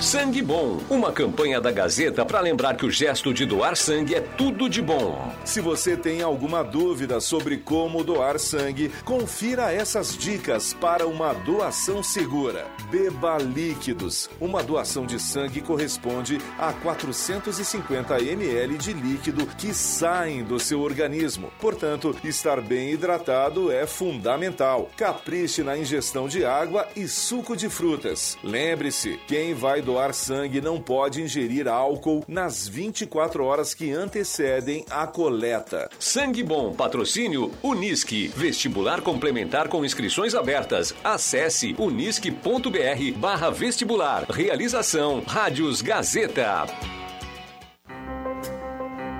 Sangue 0.00 0.40
Bom, 0.40 0.80
uma 0.88 1.12
campanha 1.12 1.60
da 1.60 1.70
Gazeta 1.70 2.24
para 2.24 2.40
lembrar 2.40 2.74
que 2.74 2.86
o 2.86 2.90
gesto 2.90 3.34
de 3.34 3.44
doar 3.44 3.76
sangue 3.76 4.14
é 4.14 4.20
tudo 4.22 4.66
de 4.66 4.80
bom. 4.80 5.30
Se 5.44 5.60
você 5.60 5.94
tem 5.94 6.22
alguma 6.22 6.64
dúvida 6.64 7.20
sobre 7.20 7.58
como 7.58 8.02
doar 8.02 8.38
sangue, 8.38 8.90
confira 9.04 9.70
essas 9.70 10.16
dicas 10.16 10.72
para 10.72 11.06
uma 11.06 11.34
doação 11.34 12.02
segura. 12.02 12.66
Beba 12.90 13.36
líquidos. 13.36 14.30
Uma 14.40 14.62
doação 14.62 15.04
de 15.04 15.20
sangue 15.20 15.60
corresponde 15.60 16.38
a 16.58 16.72
450 16.72 18.22
ml 18.22 18.78
de 18.78 18.94
líquido 18.94 19.46
que 19.46 19.74
saem 19.74 20.42
do 20.42 20.58
seu 20.58 20.80
organismo. 20.80 21.52
Portanto, 21.60 22.16
estar 22.24 22.62
bem 22.62 22.90
hidratado 22.90 23.70
é 23.70 23.86
fundamental. 23.86 24.88
Capriche 24.96 25.62
na 25.62 25.76
ingestão 25.76 26.26
de 26.26 26.42
água 26.42 26.88
e 26.96 27.06
suco 27.06 27.54
de 27.54 27.68
frutas. 27.68 28.38
Lembre-se, 28.42 29.20
quem 29.26 29.52
vai 29.52 29.82
doar 29.82 29.89
sangue 30.12 30.60
não 30.60 30.80
pode 30.80 31.22
ingerir 31.22 31.68
álcool 31.68 32.24
nas 32.28 32.68
24 32.68 33.44
horas 33.44 33.74
que 33.74 33.90
antecedem 33.90 34.84
a 34.90 35.06
coleta. 35.06 35.88
Sangue 35.98 36.42
Bom, 36.42 36.72
patrocínio 36.72 37.52
Unisque. 37.62 38.28
Vestibular 38.28 39.00
complementar 39.00 39.68
com 39.68 39.84
inscrições 39.84 40.34
abertas. 40.34 40.94
Acesse 41.02 41.74
unisque.br 41.78 43.18
barra 43.18 43.50
vestibular. 43.50 44.24
Realização 44.30 45.22
Rádios 45.26 45.82
Gazeta. 45.82 46.99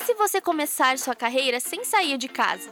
E 0.00 0.04
se 0.04 0.14
você 0.14 0.40
começar 0.40 0.96
sua 0.96 1.16
carreira 1.16 1.58
sem 1.58 1.84
sair 1.84 2.16
de 2.16 2.28
casa? 2.28 2.70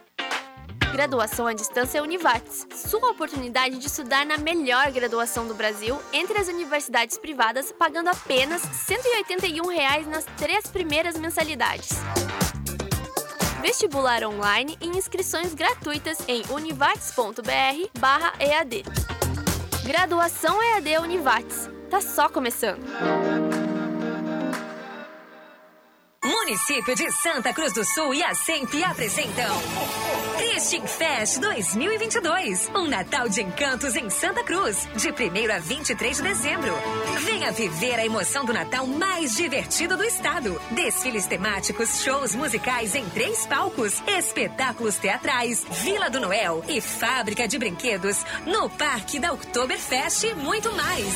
Graduação 0.93 1.49
à 1.49 1.53
distância 1.53 2.01
Univates. 2.01 2.69
Sua 2.73 3.11
oportunidade 3.11 3.79
de 3.79 3.87
estudar 3.89 4.25
na 4.25 4.39
melhor 4.39 4.93
graduação 4.93 5.49
do 5.49 5.53
Brasil 5.53 6.01
entre 6.13 6.39
as 6.39 6.47
universidades 6.47 7.19
privadas, 7.19 7.73
pagando 7.73 8.11
apenas 8.11 8.63
181 8.63 9.67
reais 9.67 10.07
nas 10.07 10.25
três 10.37 10.69
primeiras 10.69 11.19
mensalidades. 11.19 11.89
Vestibular 13.61 14.23
online 14.23 14.79
e 14.81 14.87
inscrições 14.87 15.53
gratuitas 15.53 16.19
em 16.29 16.45
univates.br/ead. 16.49 18.85
Graduação 19.85 20.63
EAD 20.63 20.99
Univates. 20.99 21.69
Tá 21.91 22.01
só 22.01 22.29
começando. 22.29 22.87
Município 26.25 26.95
de 26.95 27.11
Santa 27.13 27.53
Cruz 27.53 27.73
do 27.73 27.85
Sul 27.85 28.15
e 28.15 28.23
a 28.23 28.35
SEMP 28.35 28.83
apresentam 28.85 29.57
Christian 30.57 30.87
Fest 30.87 31.39
2022. 31.39 32.71
Um 32.75 32.89
Natal 32.89 33.29
de 33.29 33.43
encantos 33.43 33.95
em 33.95 34.09
Santa 34.09 34.43
Cruz, 34.43 34.89
de 34.97 35.11
1 35.11 35.55
a 35.55 35.59
23 35.59 36.17
de 36.17 36.23
dezembro. 36.23 36.73
Venha 37.21 37.53
viver 37.53 37.97
a 37.97 38.07
emoção 38.07 38.43
do 38.43 38.55
Natal 38.55 38.87
mais 38.87 39.37
divertido 39.37 39.99
do 39.99 40.03
estado. 40.03 40.59
Desfiles 40.71 41.27
temáticos, 41.27 42.03
shows 42.03 42.35
musicais 42.35 42.95
em 42.95 43.05
três 43.11 43.45
palcos, 43.45 44.03
espetáculos 44.07 44.97
teatrais, 44.97 45.63
Vila 45.83 46.09
do 46.09 46.21
Noel 46.21 46.65
e 46.67 46.81
fábrica 46.81 47.47
de 47.47 47.59
brinquedos 47.59 48.25
no 48.47 48.71
Parque 48.71 49.19
da 49.19 49.35
Oktoberfest 49.35 50.25
e 50.25 50.35
muito 50.35 50.73
mais. 50.73 51.07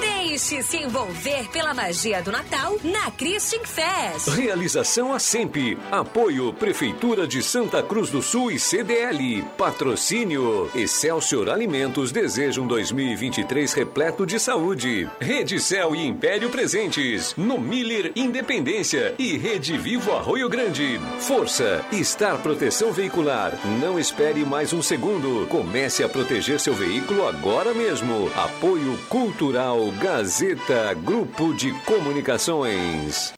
Deixe-se 0.00 0.76
envolver 0.76 1.50
pela 1.50 1.74
magia 1.74 2.22
do 2.22 2.30
Natal 2.30 2.78
na 2.84 3.10
Christian 3.10 3.64
Fest. 3.64 4.28
Realização 4.28 5.12
a 5.12 5.18
sempre. 5.18 5.76
Apoio 5.90 6.52
Prefeitura 6.52 7.26
de 7.26 7.42
Santa 7.42 7.82
Cruz 7.82 8.08
do 8.08 8.22
Sul 8.22 8.52
e 8.52 8.58
CDL. 8.84 9.42
Patrocínio 9.56 10.70
Excelsior 10.74 11.48
Alimentos 11.48 12.12
deseja 12.12 12.60
um 12.60 12.66
2023 12.66 13.72
repleto 13.72 14.26
de 14.26 14.38
saúde. 14.38 15.08
Rede 15.18 15.58
Cel 15.58 15.96
e 15.96 16.06
Império 16.06 16.50
presentes. 16.50 17.34
No 17.36 17.58
Miller 17.58 18.12
Independência 18.14 19.14
e 19.18 19.38
Rede 19.38 19.78
Vivo 19.78 20.12
Arroio 20.12 20.48
Grande. 20.50 21.00
Força. 21.18 21.84
Estar 21.90 22.36
Proteção 22.42 22.92
Veicular. 22.92 23.58
Não 23.80 23.98
espere 23.98 24.44
mais 24.44 24.74
um 24.74 24.82
segundo. 24.82 25.46
Comece 25.48 26.04
a 26.04 26.08
proteger 26.08 26.60
seu 26.60 26.74
veículo 26.74 27.26
agora 27.26 27.72
mesmo. 27.72 28.30
Apoio 28.36 28.98
Cultural 29.08 29.90
Gazeta 29.92 30.92
Grupo 30.94 31.54
de 31.54 31.72
Comunicações. 31.84 33.32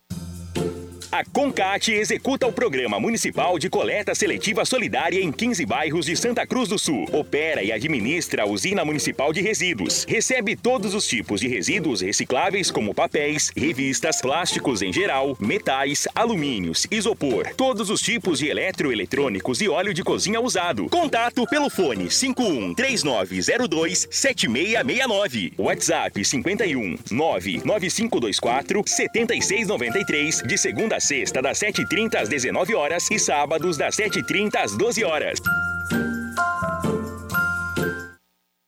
A 1.17 1.25
Concat 1.25 1.91
executa 1.91 2.47
o 2.47 2.53
Programa 2.53 3.01
Municipal 3.01 3.59
de 3.59 3.71
Coleta 3.71 4.15
Seletiva 4.15 4.67
Solidária 4.67 5.19
em 5.19 5.33
15 5.33 5.65
bairros 5.65 6.05
de 6.05 6.15
Santa 6.15 6.47
Cruz 6.47 6.69
do 6.69 6.79
Sul. 6.79 7.09
Opera 7.11 7.63
e 7.63 7.73
administra 7.73 8.43
a 8.43 8.47
Usina 8.47 8.85
Municipal 8.85 9.33
de 9.33 9.41
Resíduos. 9.41 10.05
Recebe 10.07 10.55
todos 10.55 10.93
os 10.93 11.09
tipos 11.09 11.41
de 11.41 11.49
resíduos 11.49 12.03
recicláveis, 12.03 12.71
como 12.71 12.95
papéis, 12.95 13.51
revistas, 13.57 14.21
plásticos 14.21 14.83
em 14.83 14.93
geral, 14.93 15.35
metais, 15.41 16.07
alumínios, 16.15 16.87
isopor, 16.91 17.49
todos 17.57 17.89
os 17.89 18.03
tipos 18.03 18.39
de 18.39 18.49
eletroeletrônicos 18.49 19.63
e 19.63 19.71
óleo 19.71 19.95
de 19.95 20.05
cozinha 20.05 20.39
usado. 20.39 20.87
Contato 20.91 21.47
pelo 21.47 21.71
fone 21.71 22.11
51 22.11 22.75
3902 22.75 24.07
7669. 24.11 25.55
WhatsApp 25.57 26.23
51 26.23 26.99
99524 27.11 28.85
7693 28.87 30.43
de 30.43 30.59
segunda 30.59 30.97
a 30.97 31.06
sexta, 31.07 31.41
das 31.41 31.59
7h30 31.59 32.17
às 32.17 32.29
19 32.29 32.75
horas 32.75 33.11
e 33.11 33.19
sábados, 33.19 33.77
das 33.77 33.97
7h30 33.97 34.57
às 34.57 34.77
12 34.77 35.05
horas. 35.05 35.39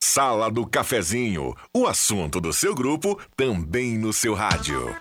Sala 0.03 0.49
do 0.49 0.65
Cafezinho, 0.65 1.55
o 1.75 1.85
assunto 1.85 2.41
do 2.41 2.51
seu 2.51 2.73
grupo 2.73 3.19
também 3.37 3.97
no 3.97 4.11
seu 4.11 4.33
rádio. 4.33 4.95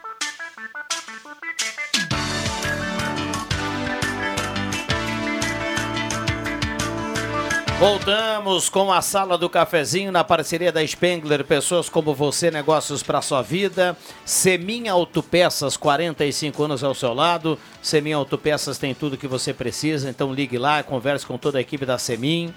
Voltamos 7.79 8.69
com 8.69 8.93
a 8.93 9.01
sala 9.01 9.39
do 9.39 9.49
cafezinho 9.49 10.11
na 10.11 10.25
parceria 10.25 10.73
da 10.73 10.85
Spengler, 10.85 11.45
pessoas 11.45 11.89
como 11.89 12.13
você, 12.13 12.51
negócios 12.51 13.05
para 13.05 13.23
sua 13.23 13.41
vida. 13.41 13.97
Semin 14.25 14.89
Autopeças, 14.89 15.77
45 15.77 16.65
anos 16.65 16.83
ao 16.83 16.93
seu 16.93 17.15
lado. 17.15 17.57
Semin 17.81 18.15
Autopeças 18.15 18.79
tem 18.79 18.97
tudo 18.97 19.17
que 19.17 19.29
você 19.29 19.55
precisa, 19.55 20.11
então 20.11 20.35
ligue 20.35 20.59
lá, 20.59 20.83
converse 20.83 21.25
com 21.25 21.39
toda 21.39 21.59
a 21.59 21.61
equipe 21.61 21.87
da 21.87 21.99
Semin. 21.99 22.53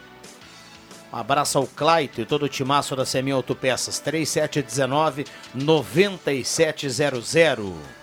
Um 1.13 1.17
abraço 1.17 1.59
ao 1.59 1.67
Claito 1.67 2.19
e 2.19 2.25
todo 2.25 2.41
o 2.43 2.49
timaço 2.49 2.95
da 2.95 3.05
Semin 3.05 3.33
Autopeças, 3.33 3.99
3719 3.99 5.27
9700. 5.53 8.00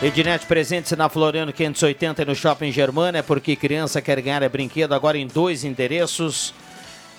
Ednet 0.00 0.46
presente 0.46 0.94
na 0.94 1.08
Floriano 1.08 1.52
580 1.52 2.22
e 2.22 2.24
no 2.24 2.32
Shopping 2.32 2.70
Germana, 2.70 3.18
é 3.18 3.22
porque 3.22 3.56
criança 3.56 4.00
quer 4.00 4.20
ganhar 4.20 4.44
é 4.44 4.48
brinquedo 4.48 4.92
agora 4.92 5.18
em 5.18 5.26
dois 5.26 5.64
endereços. 5.64 6.54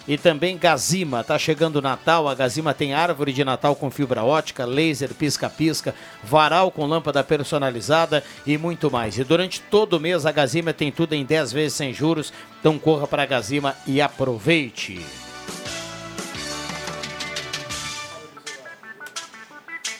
E 0.07 0.17
também 0.17 0.57
Gazima, 0.57 1.21
tá 1.21 1.37
chegando 1.37 1.75
o 1.75 1.81
Natal, 1.81 2.25
a 2.29 2.33
Gazima 2.33 2.73
tem 2.73 2.93
árvore 2.93 3.33
de 3.33 3.43
Natal 3.43 3.75
com 3.75 3.91
fibra 3.91 4.23
ótica, 4.23 4.63
laser, 4.63 5.13
pisca-pisca, 5.13 5.93
varal 6.23 6.71
com 6.71 6.85
lâmpada 6.85 7.21
personalizada 7.21 8.23
e 8.47 8.57
muito 8.57 8.89
mais. 8.89 9.17
E 9.17 9.25
durante 9.25 9.59
todo 9.59 9.97
o 9.97 9.99
mês 9.99 10.25
a 10.25 10.31
Gazima 10.31 10.71
tem 10.71 10.89
tudo 10.89 11.13
em 11.13 11.25
10 11.25 11.51
vezes 11.51 11.73
sem 11.73 11.93
juros, 11.93 12.31
então 12.61 12.79
corra 12.79 13.05
para 13.05 13.23
a 13.23 13.25
Gazima 13.25 13.75
e 13.85 14.01
aproveite. 14.01 15.05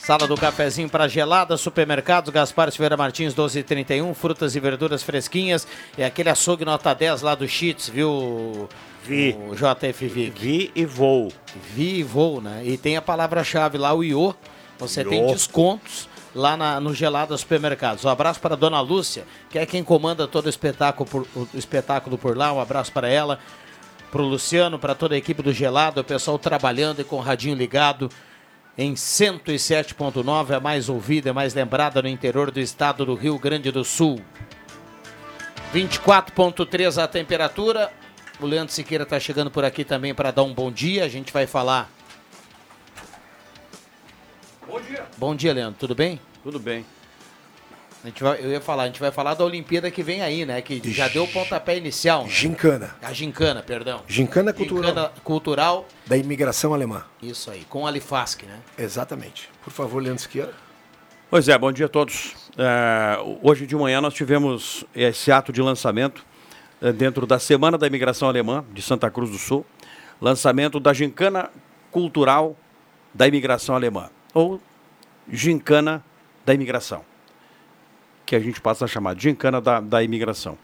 Sala 0.10 0.26
do 0.26 0.36
cafezinho 0.36 0.89
para 0.89 1.08
gelada, 1.08 1.56
supermercados, 1.56 2.34
Gaspar 2.34 2.72
Silveira 2.72 2.98
Martins 2.98 3.32
1231, 3.32 4.12
frutas 4.15 4.56
e 4.56 4.60
verduras 4.60 5.04
fresquinhas. 5.04 5.67
E 5.95 6.04
aquele 6.04 6.32
açougue 6.32 6.65
nota 6.65 6.95
10 6.95 7.22
lá 7.22 7.36
do 7.36 7.48
Cheats, 7.48 7.89
viu? 7.89 8.67
Vi. 9.04 9.38
O 9.48 9.54
JFV. 9.54 10.32
Vi 10.36 10.72
e 10.74 10.84
vou. 10.84 11.32
Vi 11.76 12.00
e 12.00 12.04
vou, 12.04 12.41
né? 12.41 12.63
E 12.65 12.76
tem 12.76 12.98
a 12.98 13.04
palavra-chave 13.04 13.78
lá, 13.78 13.93
o 13.93 14.04
IO. 14.04 14.36
Você 14.80 15.06
tem 15.06 15.28
descontos 15.28 16.10
lá 16.34 16.58
na, 16.58 16.80
no 16.80 16.91
Gelada 16.91 17.38
Supermercados. 17.38 18.04
Um 18.04 18.10
abraço 18.10 18.39
para 18.39 18.56
a 18.56 18.58
dona 18.58 18.82
Lúcia, 18.82 19.26
que 19.48 19.60
é 19.60 19.65
quem 19.67 19.84
comanda 19.84 20.28
todo 20.28 20.48
o 20.48 20.50
espetáculo 20.50 21.08
por, 21.08 21.28
o 21.36 21.48
espetáculo 21.54 22.17
por 22.17 22.36
lá. 22.36 22.52
Um 22.52 22.60
abraço 22.60 22.91
para 22.91 23.08
ela, 23.08 23.38
para 24.12 24.24
o 24.24 24.26
Luciano, 24.26 24.80
para 24.80 24.95
toda 24.95 25.13
a 25.13 25.19
equipe 25.19 25.43
do 25.43 25.54
Gelado, 25.54 26.02
o 26.02 26.04
pessoal 26.04 26.39
trabalhando 26.39 27.00
e 27.00 27.04
com 27.04 27.17
o 27.17 27.22
radinho 27.22 27.56
ligado 27.56 28.10
em 28.77 28.93
107.9, 28.93 30.51
é 30.51 30.60
mais 30.60 30.89
ouvida, 30.89 31.29
é 31.29 31.34
mais 31.34 31.53
lembrada 31.53 32.01
no 32.01 32.08
interior 32.08 32.49
do 32.51 32.60
estado 32.60 33.05
do 33.05 33.15
Rio 33.15 33.38
Grande 33.38 33.71
do 33.71 33.84
Sul. 33.84 34.21
24.3 35.73 37.01
a 37.01 37.08
temperatura. 37.08 37.91
O 38.39 38.45
Leandro 38.45 38.73
Siqueira 38.73 39.03
está 39.03 39.19
chegando 39.19 39.51
por 39.51 39.65
aqui 39.65 39.84
também 39.84 40.15
para 40.15 40.32
dar 40.32 40.43
um 40.43 40.53
bom 40.53 40.71
dia. 40.71 41.03
A 41.03 41.10
gente 41.10 41.32
vai 41.32 41.45
falar. 41.45 41.89
Bom 44.65 44.79
dia. 44.79 45.05
Bom 45.17 45.36
dia, 45.36 45.53
Leandro. 45.53 45.79
Tudo 45.79 45.93
bem? 45.93 46.19
Tudo 46.43 46.60
bem. 46.60 46.86
A 48.03 48.07
gente 48.07 48.23
vai, 48.23 48.39
eu 48.41 48.49
ia 48.49 48.62
falar, 48.62 48.83
a 48.83 48.85
gente 48.85 48.99
vai 48.99 49.12
falar 49.12 49.33
da 49.33 49.43
Olimpíada 49.43 49.91
que 49.91 50.01
vem 50.01 50.21
aí, 50.21 50.45
né? 50.45 50.62
Que 50.62 50.81
já 50.91 51.09
deu 51.09 51.25
o 51.25 51.27
pontapé 51.27 51.77
inicial. 51.77 52.23
Né? 52.23 52.29
Gincana. 52.29 52.95
A 53.01 53.12
gincana, 53.12 53.62
perdão. 53.62 54.01
Gincana 54.07 54.53
cultural. 54.53 54.89
Gincana 54.89 55.12
cultural. 55.23 55.85
Da 56.07 56.15
imigração 56.15 56.73
alemã. 56.73 57.03
Isso 57.21 57.51
aí, 57.51 57.65
com 57.67 57.85
a 57.85 57.89
Alifasc, 57.89 58.43
né? 58.43 58.57
Exatamente. 58.77 59.49
Por 59.62 59.71
favor, 59.71 60.01
Leandro 60.01 60.21
Siqueira. 60.21 60.53
Pois 61.29 61.49
é, 61.49 61.57
bom 61.57 61.71
dia 61.71 61.88
a 61.88 61.89
todos. 61.89 62.35
É, 62.57 63.17
hoje 63.43 63.67
de 63.67 63.75
manhã 63.75 63.99
nós 64.01 64.13
tivemos 64.13 64.85
esse 64.95 65.31
ato 65.31 65.51
de 65.51 65.62
lançamento 65.62 66.25
é, 66.81 66.93
dentro 66.93 67.27
da 67.27 67.38
Semana 67.38 67.77
da 67.77 67.85
Imigração 67.85 68.27
Alemã 68.29 68.65
de 68.73 68.81
Santa 68.81 69.12
Cruz 69.12 69.29
do 69.29 69.38
Sul, 69.38 69.65
lançamento 70.21 70.79
da 70.79 70.93
Gincana 70.93 71.51
Cultural 71.91 72.55
da 73.13 73.27
Imigração 73.27 73.75
Alemã, 73.75 74.09
ou 74.33 74.59
Gincana 75.31 76.03
da 76.45 76.53
Imigração, 76.53 77.03
que 78.29 78.35
a 78.35 78.39
gente 78.39 78.61
passa 78.61 78.85
a 78.85 78.87
chamar 78.87 79.15
de 79.15 79.23
Gincana 79.23 79.59
da, 79.59 79.79
da 79.79 80.03
Imigração, 80.03 80.55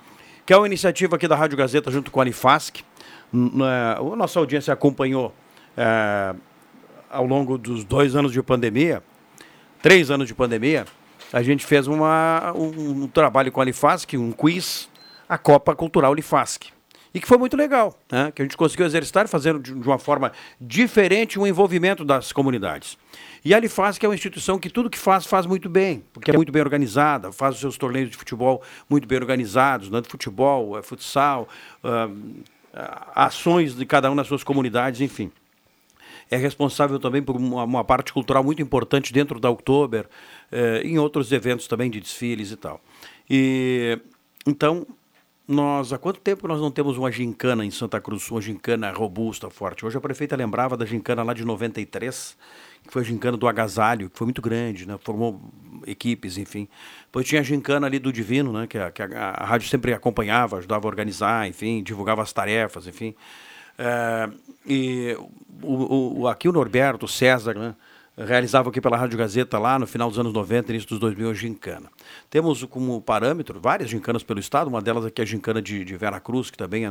que 0.46 0.54
é 0.54 0.58
uma 0.58 0.68
iniciativa 0.68 1.16
aqui 1.16 1.28
da 1.28 1.36
Rádio 1.36 1.58
Gazeta 1.58 1.90
junto 1.90 2.12
com 2.12 2.20
a 2.20 2.22
Unifasc. 2.22 2.84
N- 3.34 3.64
é, 3.64 3.98
a 3.98 4.16
nossa 4.16 4.38
audiência 4.38 4.72
acompanhou 4.72 5.34
é, 5.76 6.36
ao 7.10 7.26
longo 7.26 7.58
dos 7.58 7.84
dois 7.84 8.16
anos 8.16 8.32
de 8.32 8.44
pandemia, 8.44 9.02
três 9.82 10.12
anos 10.12 10.28
de 10.28 10.36
pandemia, 10.36 10.86
a 11.34 11.42
gente 11.42 11.66
fez 11.66 11.88
uma, 11.88 12.54
um, 12.56 13.04
um 13.04 13.08
trabalho 13.08 13.52
com 13.52 13.60
a 13.60 13.64
Unifasc, 13.64 14.16
um 14.16 14.32
quiz, 14.32 14.88
a 15.28 15.36
Copa 15.36 15.76
Cultural 15.76 16.12
Unifasc. 16.12 16.68
E 17.16 17.20
que 17.20 17.28
foi 17.28 17.40
muito 17.40 17.58
legal, 17.58 17.98
né? 18.12 18.32
que 18.36 18.44
a 18.44 18.46
gente 18.46 18.56
conseguiu 18.56 18.86
exercitar 18.86 19.28
fazer 19.28 19.58
de, 19.58 19.74
de 19.74 19.88
uma 19.88 19.98
forma 19.98 20.32
diferente 20.62 21.40
o 21.40 21.48
envolvimento 21.48 22.06
das 22.06 22.32
comunidades. 22.32 22.96
E 23.46 23.54
a 23.54 23.58
Unifasc 23.60 24.04
é 24.04 24.10
uma 24.10 24.16
instituição 24.16 24.58
que 24.58 24.72
tudo 24.72 24.90
que 24.90 24.98
faz, 24.98 25.28
faz 25.28 25.46
muito 25.46 25.70
bem, 25.70 26.04
porque 26.12 26.32
é 26.32 26.34
muito 26.36 26.52
bem 26.52 26.64
organizada, 26.64 27.32
faz 27.32 27.54
os 27.54 27.62
seus 27.62 27.78
torneios 27.78 28.10
de 28.10 28.18
futebol 28.18 28.64
muito 28.90 29.08
bem 29.08 29.20
organizados, 29.20 29.92
né? 29.92 30.02
de 30.02 30.10
futebol, 30.10 30.76
é 30.76 30.82
futsal, 30.82 31.48
ah, 31.84 32.10
ações 33.14 33.76
de 33.76 33.86
cada 33.86 34.10
um 34.10 34.16
nas 34.16 34.26
suas 34.26 34.44
comunidades, 34.44 35.00
enfim 35.00 35.32
é 36.30 36.38
responsável 36.38 37.00
também 37.00 37.22
por 37.22 37.36
uma, 37.36 37.64
uma 37.64 37.84
parte 37.84 38.12
cultural 38.12 38.44
muito 38.44 38.62
importante 38.62 39.14
dentro 39.14 39.40
da 39.40 39.50
Oktober, 39.50 40.08
eh, 40.52 40.82
em 40.84 40.98
outros 40.98 41.32
eventos 41.32 41.68
também 41.68 41.90
de 41.90 42.00
desfiles 42.00 42.52
e 42.52 42.56
tal. 42.56 42.82
E 43.30 44.00
então 44.46 44.88
nós 45.48 45.94
há 45.94 45.98
quanto 45.98 46.20
tempo 46.20 46.48
nós 46.48 46.60
não 46.60 46.72
temos 46.72 46.98
uma 46.98 47.12
gincana 47.12 47.64
em 47.64 47.70
Santa 47.70 48.02
Cruz, 48.02 48.30
uma 48.32 48.42
gincana 48.42 48.92
robusta, 48.92 49.50
forte? 49.50 49.86
Hoje 49.86 49.98
a 49.98 50.02
prefeita 50.02 50.36
lembrava 50.36 50.76
da 50.76 50.86
gincana 50.86 51.22
lá 51.22 51.34
de 51.34 51.46
93, 51.46 52.36
que 52.86 52.94
foi 52.94 53.02
a 53.02 53.06
gincana 53.06 53.38
do 53.38 53.48
agasalho, 53.48 54.10
que 54.10 54.18
foi 54.18 54.26
muito 54.26 54.42
grande, 54.42 54.88
né? 54.88 54.98
Formou 55.04 55.42
equipes, 55.88 56.38
enfim. 56.38 56.68
Depois 57.06 57.28
tinha 57.28 57.42
a 57.42 57.44
gincana 57.44 57.88
ali 57.88 58.00
do 58.00 58.12
Divino, 58.14 58.52
né? 58.54 58.68
Que 58.68 58.78
a, 58.78 58.92
que 58.92 59.02
a, 59.02 59.08
a 59.32 59.46
rádio 59.46 59.68
sempre 59.68 59.94
acompanhava, 59.94 60.58
ajudava 60.58 60.88
a 60.88 60.90
organizar, 60.90 61.48
enfim, 61.48 61.82
divulgava 61.84 62.22
as 62.22 62.32
tarefas, 62.32 62.88
enfim. 62.88 63.16
É, 63.78 64.30
e 64.66 65.18
o, 65.62 66.22
o- 66.22 66.28
aqui 66.28 66.48
o 66.48 66.52
Norberto, 66.52 67.06
o 67.06 67.10
César, 67.10 67.54
né, 67.56 67.76
realizavam 68.18 68.70
aqui 68.70 68.80
pela 68.80 68.96
Rádio 68.96 69.18
Gazeta 69.18 69.60
lá 69.60 69.78
no 69.78 69.86
final 69.86 70.10
dos 70.10 70.18
anos 70.18 70.32
90, 70.32 70.72
início 70.72 70.88
dos 70.88 71.00
2000, 71.00 71.30
a 71.30 71.34
gincana. 71.34 71.90
Temos 72.30 72.64
como 72.64 73.02
parâmetro 73.02 73.60
várias 73.60 73.90
gincanas 73.90 74.24
pelo 74.24 74.40
estado, 74.40 74.68
uma 74.70 74.82
delas 74.82 75.06
aqui 75.06 75.22
é 75.22 75.24
a 75.24 75.28
gincana 75.28 75.62
de, 75.62 75.84
de 75.84 75.98
Vera 75.98 76.20
Cruz, 76.22 76.50
que 76.50 76.58
também 76.58 76.86
é, 76.86 76.90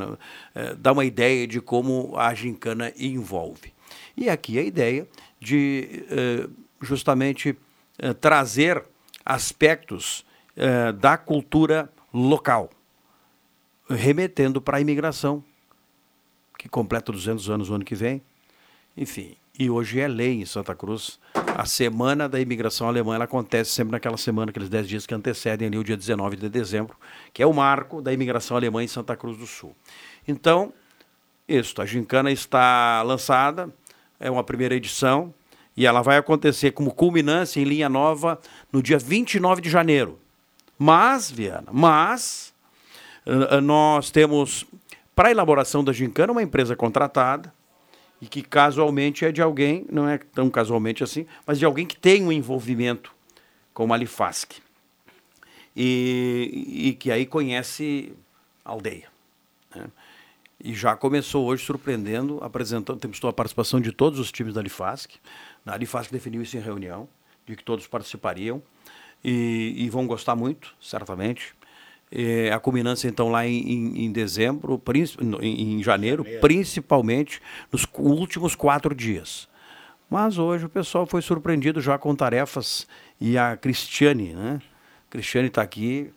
é, 0.55 0.75
dá 0.75 0.93
uma 0.93 1.05
ideia 1.05 1.47
de 1.47 1.61
como 1.61 2.15
a 2.19 2.35
gincana 2.35 2.93
envolve. 2.99 3.73
E 4.17 4.29
aqui 4.29 4.59
a 4.59 4.63
ideia 4.63 5.09
de 5.45 6.07
eh, 6.11 6.49
justamente 6.81 7.57
eh, 7.99 8.15
trazer 8.15 8.83
aspectos 9.25 10.25
eh, 10.57 10.91
da 10.93 11.19
cultura 11.19 11.93
local, 12.13 12.71
remetendo 13.89 14.61
para 14.61 14.79
a 14.79 14.81
imigração, 14.81 15.45
que 16.59 16.69
completa 16.69 17.13
200 17.13 17.51
anos 17.51 17.69
no 17.69 17.75
ano 17.75 17.85
que 17.85 17.95
vem. 17.95 18.23
Enfim, 18.97 19.37
e 19.59 19.69
hoje 19.69 20.01
é 20.01 20.09
lei 20.09 20.41
em 20.41 20.47
Santa 20.47 20.75
Cruz. 20.75 21.21
A 21.35 21.67
Semana 21.67 22.29
da 22.29 22.41
Imigração 22.41 22.89
Alemã 22.89 23.15
ela 23.15 23.25
acontece 23.25 23.71
sempre 23.71 23.93
naquela 23.93 24.17
semana, 24.17 24.51
aqueles 24.51 24.69
10 24.69 24.89
dias 24.89 25.07
que 25.07 25.15
antecedem 25.15 25.69
ali 25.69 25.77
o 25.77 25.85
dia 25.85 25.97
19 25.97 26.37
de 26.37 26.49
dezembro, 26.49 26.97
que 27.33 27.43
é 27.43 27.47
o 27.47 27.53
marco 27.53 28.01
da 28.01 28.13
imigração 28.13 28.57
alemã 28.57 28.83
em 28.83 28.89
Santa 28.89 29.17
Cruz 29.17 29.37
do 29.37 29.47
Sul. 29.47 29.77
Então, 30.27 30.73
isso, 31.47 31.81
a 31.83 31.87
gincana 31.87 32.33
está 32.33 33.03
lançada, 33.03 33.73
é 34.25 34.31
uma 34.31 34.43
primeira 34.43 34.75
edição, 34.75 35.33
e 35.77 35.87
ela 35.87 36.01
vai 36.01 36.17
acontecer 36.17 36.71
como 36.71 36.93
culminância 36.93 37.61
em 37.61 37.65
linha 37.65 37.89
nova 37.89 38.41
no 38.73 38.83
dia 38.83 38.99
29 38.99 39.61
de 39.61 39.69
janeiro. 39.69 40.19
Mas, 40.79 41.31
Viana, 41.31 41.69
mas 41.71 42.55
eh, 43.27 43.61
nós 43.61 44.11
temos 44.11 44.65
para 45.15 45.29
a 45.29 45.31
elaboração 45.31 45.85
da 45.85 45.93
gincana 45.93 46.33
uma 46.33 46.43
empresa 46.43 46.75
contratada 46.75 47.53
e 48.21 48.27
que 48.27 48.41
casualmente 48.41 49.27
é 49.27 49.31
de 49.31 49.43
alguém, 49.43 49.85
não 49.93 50.09
é 50.09 50.17
tão 50.17 50.49
casualmente 50.49 51.05
assim, 51.05 51.27
mas 51.47 51.59
de 51.59 51.67
alguém 51.67 51.87
que 51.87 51.97
tem 51.97 52.25
um 52.25 52.33
envolvimento 52.33 53.13
com 53.75 53.93
a 53.93 53.97
Alifasc 53.97 54.63
e, 55.77 56.89
e 56.89 56.93
que 56.95 57.11
aí 57.11 57.27
conhece 57.27 58.13
a 58.65 58.71
aldeia. 58.71 59.09
né? 59.75 59.87
E 60.67 60.73
já 60.73 60.97
começou 60.97 61.45
hoje 61.45 61.63
surpreendendo, 61.63 62.39
apresentando, 62.43 62.99
temos 62.99 63.23
a 63.23 63.33
participação 63.35 63.83
de 63.83 63.93
todos 63.93 64.19
os 64.19 64.33
times 64.33 64.55
da 64.55 64.61
Alifasc. 64.61 65.11
A 65.67 65.75
Alifasc 65.75 66.11
definiu 66.11 66.41
isso 66.41 66.57
em 66.57 66.61
reunião, 66.61 67.07
de 67.47 67.55
que 67.55 67.63
todos 67.63 67.87
participariam 67.87 68.63
e, 69.23 69.75
e 69.77 69.91
vão 69.91 70.07
gostar 70.07 70.35
muito, 70.35 70.75
certamente. 70.81 71.55
É, 72.11 72.51
a 72.51 72.59
culminância, 72.59 73.09
então, 73.09 73.29
lá 73.31 73.47
em, 73.47 73.59
em- 73.61 74.05
em 74.07 74.13
dezembro, 74.13 74.81
em, 75.43 75.75
em 75.79 75.83
janeiro, 75.83 76.25
principalmente 76.41 77.43
nos 77.71 77.87
últimos 77.99 78.55
quatro 78.55 78.95
dias. 78.95 79.47
Mas 80.09 80.39
hoje 80.39 80.65
o 80.65 80.69
pessoal 80.71 81.07
foi 81.07 81.21
surpreendido 81.21 81.79
já 81.83 81.99
com 81.99 82.15
tarefas 82.15 82.87
e 83.21 83.37
a 83.37 83.55
Cristiane, 83.57 84.33
né? 84.33 84.63
Cristiane 85.11 85.49
está 85.49 85.61
aqui. 85.61 86.11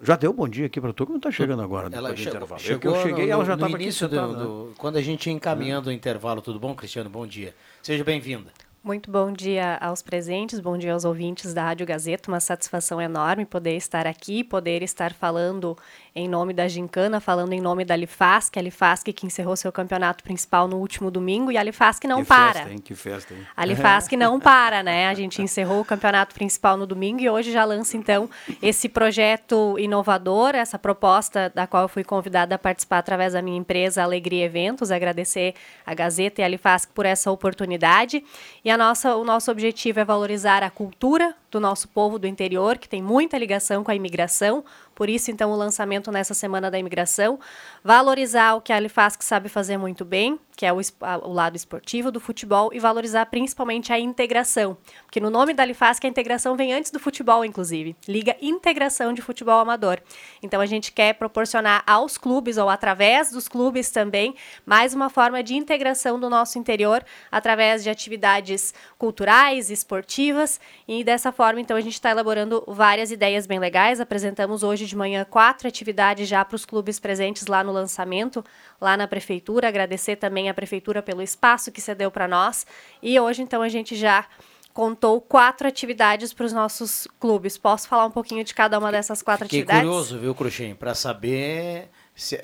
Já 0.00 0.16
deu 0.16 0.32
bom 0.32 0.48
dia 0.48 0.66
aqui 0.66 0.80
para 0.80 0.92
tu, 0.92 1.04
como 1.04 1.18
está 1.18 1.30
chegando 1.30 1.60
agora? 1.62 1.88
Ela 1.92 2.10
depois 2.10 2.14
do 2.14 2.22
chegou, 2.22 2.36
intervalo? 2.36 2.60
chegou 2.60 2.74
eu, 2.74 2.80
que 2.80 2.86
eu 2.86 3.02
cheguei, 3.10 3.26
no, 3.26 3.32
ela 3.32 3.44
já 3.44 3.56
no 3.56 3.56
estava 3.56 3.74
aqui 3.74 3.82
início 3.84 4.08
do, 4.08 4.16
né? 4.32 4.44
do- 4.44 4.72
quando 4.78 4.96
a 4.96 5.02
gente 5.02 5.26
ia 5.26 5.32
encaminhando 5.32 5.88
o 5.90 5.92
intervalo. 5.92 6.40
Tudo 6.40 6.58
bom, 6.60 6.74
Cristiano? 6.74 7.10
Bom 7.10 7.26
dia. 7.26 7.54
Seja 7.82 8.04
bem-vinda. 8.04 8.52
Muito 8.82 9.10
bom 9.10 9.32
dia 9.32 9.76
aos 9.78 10.00
presentes, 10.02 10.60
bom 10.60 10.78
dia 10.78 10.92
aos 10.92 11.04
ouvintes 11.04 11.52
da 11.52 11.64
Rádio 11.64 11.84
Gazeta. 11.84 12.30
Uma 12.30 12.38
satisfação 12.38 13.02
enorme 13.02 13.44
poder 13.44 13.76
estar 13.76 14.06
aqui, 14.06 14.44
poder 14.44 14.82
estar 14.82 15.12
falando 15.12 15.76
em 16.18 16.28
nome 16.28 16.52
da 16.52 16.66
Gincana, 16.66 17.20
falando 17.20 17.52
em 17.52 17.60
nome 17.60 17.84
da 17.84 17.94
Alifasc, 17.94 18.56
a 18.56 18.60
Alifasc 18.60 19.12
que 19.12 19.26
encerrou 19.26 19.56
seu 19.56 19.70
campeonato 19.70 20.24
principal 20.24 20.66
no 20.66 20.76
último 20.76 21.10
domingo 21.10 21.52
e 21.52 21.56
a 21.56 21.60
Alifasc 21.60 22.04
não 22.06 22.22
que 22.22 22.28
para. 22.28 22.54
Festa, 22.54 22.70
hein? 22.70 22.78
Que 22.78 22.94
festa, 22.94 23.34
hein? 23.34 23.46
A 23.56 23.62
Alifasc 23.62 24.12
não 24.16 24.38
para, 24.40 24.82
né? 24.82 25.08
A 25.08 25.14
gente 25.14 25.40
encerrou 25.40 25.80
o 25.80 25.84
campeonato 25.84 26.34
principal 26.34 26.76
no 26.76 26.86
domingo 26.86 27.20
e 27.20 27.30
hoje 27.30 27.52
já 27.52 27.64
lança, 27.64 27.96
então, 27.96 28.28
esse 28.60 28.88
projeto 28.88 29.76
inovador, 29.78 30.54
essa 30.54 30.78
proposta 30.78 31.52
da 31.54 31.66
qual 31.66 31.84
eu 31.84 31.88
fui 31.88 32.02
convidada 32.02 32.56
a 32.56 32.58
participar 32.58 32.98
através 32.98 33.32
da 33.32 33.40
minha 33.40 33.56
empresa 33.56 34.02
Alegria 34.02 34.44
Eventos. 34.44 34.90
Agradecer 34.90 35.54
a 35.86 35.94
Gazeta 35.94 36.40
e 36.40 36.42
a 36.42 36.46
Alifasc 36.46 36.90
por 36.92 37.06
essa 37.06 37.30
oportunidade. 37.30 38.24
E 38.64 38.70
a 38.70 38.76
nossa, 38.76 39.14
o 39.14 39.24
nosso 39.24 39.50
objetivo 39.50 40.00
é 40.00 40.04
valorizar 40.04 40.62
a 40.62 40.70
cultura 40.70 41.34
do 41.50 41.60
nosso 41.60 41.88
povo 41.88 42.18
do 42.18 42.26
interior, 42.26 42.76
que 42.76 42.88
tem 42.88 43.02
muita 43.02 43.38
ligação 43.38 43.82
com 43.82 43.90
a 43.90 43.94
imigração, 43.94 44.64
Por 44.98 45.08
isso, 45.08 45.30
então, 45.30 45.52
o 45.52 45.54
lançamento 45.54 46.10
nessa 46.10 46.34
semana 46.34 46.72
da 46.72 46.76
imigração, 46.76 47.38
valorizar 47.84 48.54
o 48.54 48.60
que 48.60 48.72
a 48.72 48.76
Alifasc 48.76 49.22
sabe 49.22 49.48
fazer 49.48 49.76
muito 49.76 50.04
bem, 50.04 50.40
que 50.56 50.66
é 50.66 50.72
o, 50.72 50.80
o, 51.22 51.32
lado 51.32 51.54
esportivo 51.54 52.10
do 52.10 52.18
futebol, 52.18 52.70
e 52.74 52.80
valorizar 52.80 53.24
principalmente 53.26 53.92
a 53.92 53.98
integração. 54.00 54.76
Porque 55.04 55.20
no 55.20 55.30
nome 55.30 55.54
da 55.54 55.62
Alifasc, 55.62 56.04
a 56.04 56.10
integração 56.10 56.56
vem 56.56 56.74
antes 56.74 56.90
do 56.90 56.98
futebol, 56.98 57.44
inclusive. 57.44 57.94
Liga 58.08 58.36
Integração 58.42 59.12
de 59.12 59.22
Futebol 59.22 59.60
Amador. 59.60 60.00
Então, 60.42 60.60
a 60.60 60.66
gente 60.66 60.90
quer 60.90 61.14
proporcionar 61.14 61.84
aos 61.86 62.18
clubes, 62.18 62.56
ou 62.56 62.68
através 62.68 63.30
dos 63.30 63.46
clubes 63.46 63.92
também, 63.92 64.34
mais 64.66 64.94
uma 64.94 65.08
forma 65.08 65.44
de 65.44 65.54
integração 65.54 66.18
do 66.18 66.28
nosso 66.28 66.58
interior, 66.58 67.04
através 67.30 67.84
de 67.84 67.88
atividades 67.88 68.74
culturais, 68.98 69.70
esportivas, 69.70 70.60
e 70.88 71.04
dessa 71.04 71.30
forma, 71.30 71.60
então, 71.60 71.76
a 71.76 71.80
gente 71.80 71.94
está 71.94 72.10
elaborando 72.10 72.64
várias 72.66 73.12
ideias 73.12 73.46
bem 73.46 73.60
legais. 73.60 74.00
Apresentamos 74.00 74.64
hoje 74.64 74.87
de 74.88 74.96
manhã 74.96 75.24
quatro 75.24 75.68
atividades 75.68 76.28
já 76.28 76.44
para 76.44 76.56
os 76.56 76.64
clubes 76.64 76.98
presentes 76.98 77.46
lá 77.46 77.62
no 77.62 77.72
lançamento, 77.72 78.44
lá 78.80 78.96
na 78.96 79.06
prefeitura. 79.06 79.68
Agradecer 79.68 80.16
também 80.16 80.48
a 80.48 80.54
prefeitura 80.54 81.02
pelo 81.02 81.22
espaço 81.22 81.70
que 81.70 81.80
cedeu 81.80 82.10
para 82.10 82.26
nós. 82.26 82.66
E 83.02 83.18
hoje, 83.18 83.42
então, 83.42 83.62
a 83.62 83.68
gente 83.68 83.94
já 83.94 84.26
contou 84.72 85.20
quatro 85.20 85.66
atividades 85.66 86.32
para 86.32 86.46
os 86.46 86.52
nossos 86.52 87.08
clubes. 87.18 87.58
Posso 87.58 87.88
falar 87.88 88.06
um 88.06 88.10
pouquinho 88.10 88.44
de 88.44 88.54
cada 88.54 88.78
uma 88.78 88.92
dessas 88.92 89.22
quatro 89.22 89.44
Fiquei 89.46 89.62
atividades? 89.62 89.88
curioso, 89.88 90.18
viu, 90.18 90.34
Cruxem, 90.34 90.74
para 90.74 90.94
saber 90.94 91.90
se, 92.14 92.40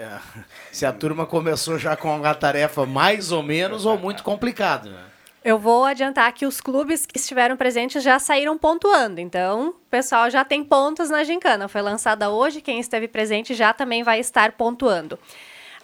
se, 0.73 0.85
a 0.85 0.93
turma 0.93 1.27
começou 1.27 1.79
já 1.79 1.97
com 1.97 2.25
a 2.25 2.35
tarefa 2.35 2.85
mais 2.85 3.31
ou 3.31 3.43
menos 3.43 3.87
ou 3.87 3.97
muito 3.97 4.25
complicado, 4.25 4.91
né? 4.91 5.14
Eu 5.45 5.59
vou 5.59 5.85
adiantar 5.85 6.33
que 6.33 6.47
os 6.47 6.59
clubes 6.59 7.05
que 7.05 7.19
estiveram 7.19 7.55
presentes 7.55 8.03
já 8.03 8.19
saíram 8.19 8.57
pontuando, 8.57 9.21
então 9.21 9.69
o 9.69 9.73
pessoal 9.91 10.31
já 10.31 10.43
tem 10.43 10.65
pontos 10.65 11.11
na 11.11 11.23
gincana. 11.23 11.69
Foi 11.69 11.83
lançada 11.83 12.31
hoje, 12.31 12.63
quem 12.63 12.81
esteve 12.81 13.07
presente 13.07 13.53
já 13.53 13.75
também 13.75 14.03
vai 14.03 14.19
estar 14.19 14.53
pontuando. 14.53 15.19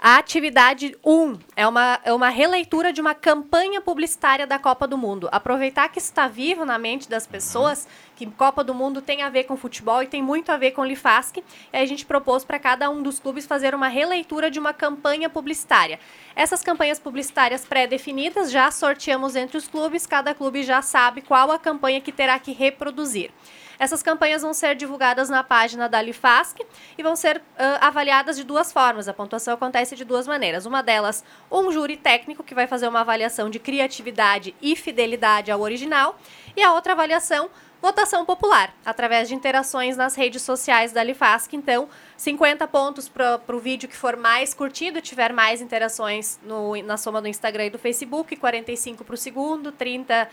A 0.00 0.16
atividade 0.16 0.96
1 1.04 1.38
é 1.54 1.68
uma, 1.68 2.00
é 2.02 2.10
uma 2.10 2.30
releitura 2.30 2.90
de 2.90 3.02
uma 3.02 3.14
campanha 3.14 3.82
publicitária 3.82 4.46
da 4.46 4.58
Copa 4.58 4.86
do 4.86 4.96
Mundo. 4.96 5.28
Aproveitar 5.30 5.90
que 5.90 5.98
está 5.98 6.26
vivo 6.26 6.64
na 6.64 6.78
mente 6.78 7.06
das 7.06 7.26
pessoas, 7.26 7.86
que 8.20 8.26
Copa 8.26 8.62
do 8.62 8.74
Mundo 8.74 9.00
tem 9.00 9.22
a 9.22 9.30
ver 9.30 9.44
com 9.44 9.56
futebol 9.56 10.02
e 10.02 10.06
tem 10.06 10.22
muito 10.22 10.52
a 10.52 10.58
ver 10.58 10.72
com 10.72 10.84
Lifasc, 10.84 11.38
e 11.38 11.76
a 11.76 11.86
gente 11.86 12.04
propôs 12.04 12.44
para 12.44 12.58
cada 12.58 12.90
um 12.90 13.02
dos 13.02 13.18
clubes 13.18 13.46
fazer 13.46 13.74
uma 13.74 13.88
releitura 13.88 14.50
de 14.50 14.58
uma 14.58 14.74
campanha 14.74 15.30
publicitária. 15.30 15.98
Essas 16.36 16.62
campanhas 16.62 16.98
publicitárias 16.98 17.64
pré-definidas 17.64 18.50
já 18.50 18.70
sorteamos 18.70 19.36
entre 19.36 19.56
os 19.56 19.66
clubes, 19.66 20.06
cada 20.06 20.34
clube 20.34 20.62
já 20.62 20.82
sabe 20.82 21.22
qual 21.22 21.50
a 21.50 21.58
campanha 21.58 21.98
que 21.98 22.12
terá 22.12 22.38
que 22.38 22.52
reproduzir. 22.52 23.30
Essas 23.78 24.02
campanhas 24.02 24.42
vão 24.42 24.52
ser 24.52 24.74
divulgadas 24.74 25.30
na 25.30 25.42
página 25.42 25.88
da 25.88 26.02
Lifasc 26.02 26.60
e 26.98 27.02
vão 27.02 27.16
ser 27.16 27.38
uh, 27.38 27.42
avaliadas 27.80 28.36
de 28.36 28.44
duas 28.44 28.70
formas. 28.70 29.08
A 29.08 29.14
pontuação 29.14 29.54
acontece 29.54 29.96
de 29.96 30.04
duas 30.04 30.26
maneiras. 30.26 30.66
Uma 30.66 30.82
delas, 30.82 31.24
um 31.50 31.72
júri 31.72 31.96
técnico 31.96 32.44
que 32.44 32.54
vai 32.54 32.66
fazer 32.66 32.86
uma 32.86 33.00
avaliação 33.00 33.48
de 33.48 33.58
criatividade 33.58 34.54
e 34.60 34.76
fidelidade 34.76 35.50
ao 35.50 35.62
original, 35.62 36.18
e 36.54 36.62
a 36.62 36.74
outra 36.74 36.92
avaliação 36.92 37.48
votação 37.80 38.24
popular, 38.24 38.74
através 38.84 39.28
de 39.28 39.34
interações 39.34 39.96
nas 39.96 40.14
redes 40.14 40.42
sociais 40.42 40.92
da 40.92 41.02
Lifasc. 41.02 41.54
Então, 41.54 41.88
50 42.16 42.66
pontos 42.68 43.08
para 43.08 43.40
o 43.48 43.58
vídeo 43.58 43.88
que 43.88 43.96
for 43.96 44.16
mais 44.16 44.52
curtido, 44.52 45.00
tiver 45.00 45.32
mais 45.32 45.60
interações 45.60 46.38
no, 46.42 46.80
na 46.82 46.96
soma 46.96 47.20
do 47.20 47.28
Instagram 47.28 47.66
e 47.66 47.70
do 47.70 47.78
Facebook, 47.78 48.36
45 48.36 49.04
para 49.04 49.14
o 49.14 49.18
segundo, 49.18 49.72
30 49.72 50.28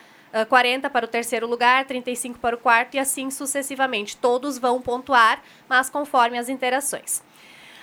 40 0.50 0.90
para 0.90 1.06
o 1.06 1.08
terceiro 1.08 1.48
lugar, 1.48 1.86
35 1.86 2.38
para 2.40 2.56
o 2.56 2.60
quarto 2.60 2.96
e 2.96 3.00
assim 3.00 3.32
sucessivamente. 3.32 4.18
Todos 4.18 4.58
vão 4.58 4.82
pontuar, 4.82 5.42
mas 5.70 5.90
conforme 5.90 6.38
as 6.38 6.50
interações. 6.50 7.24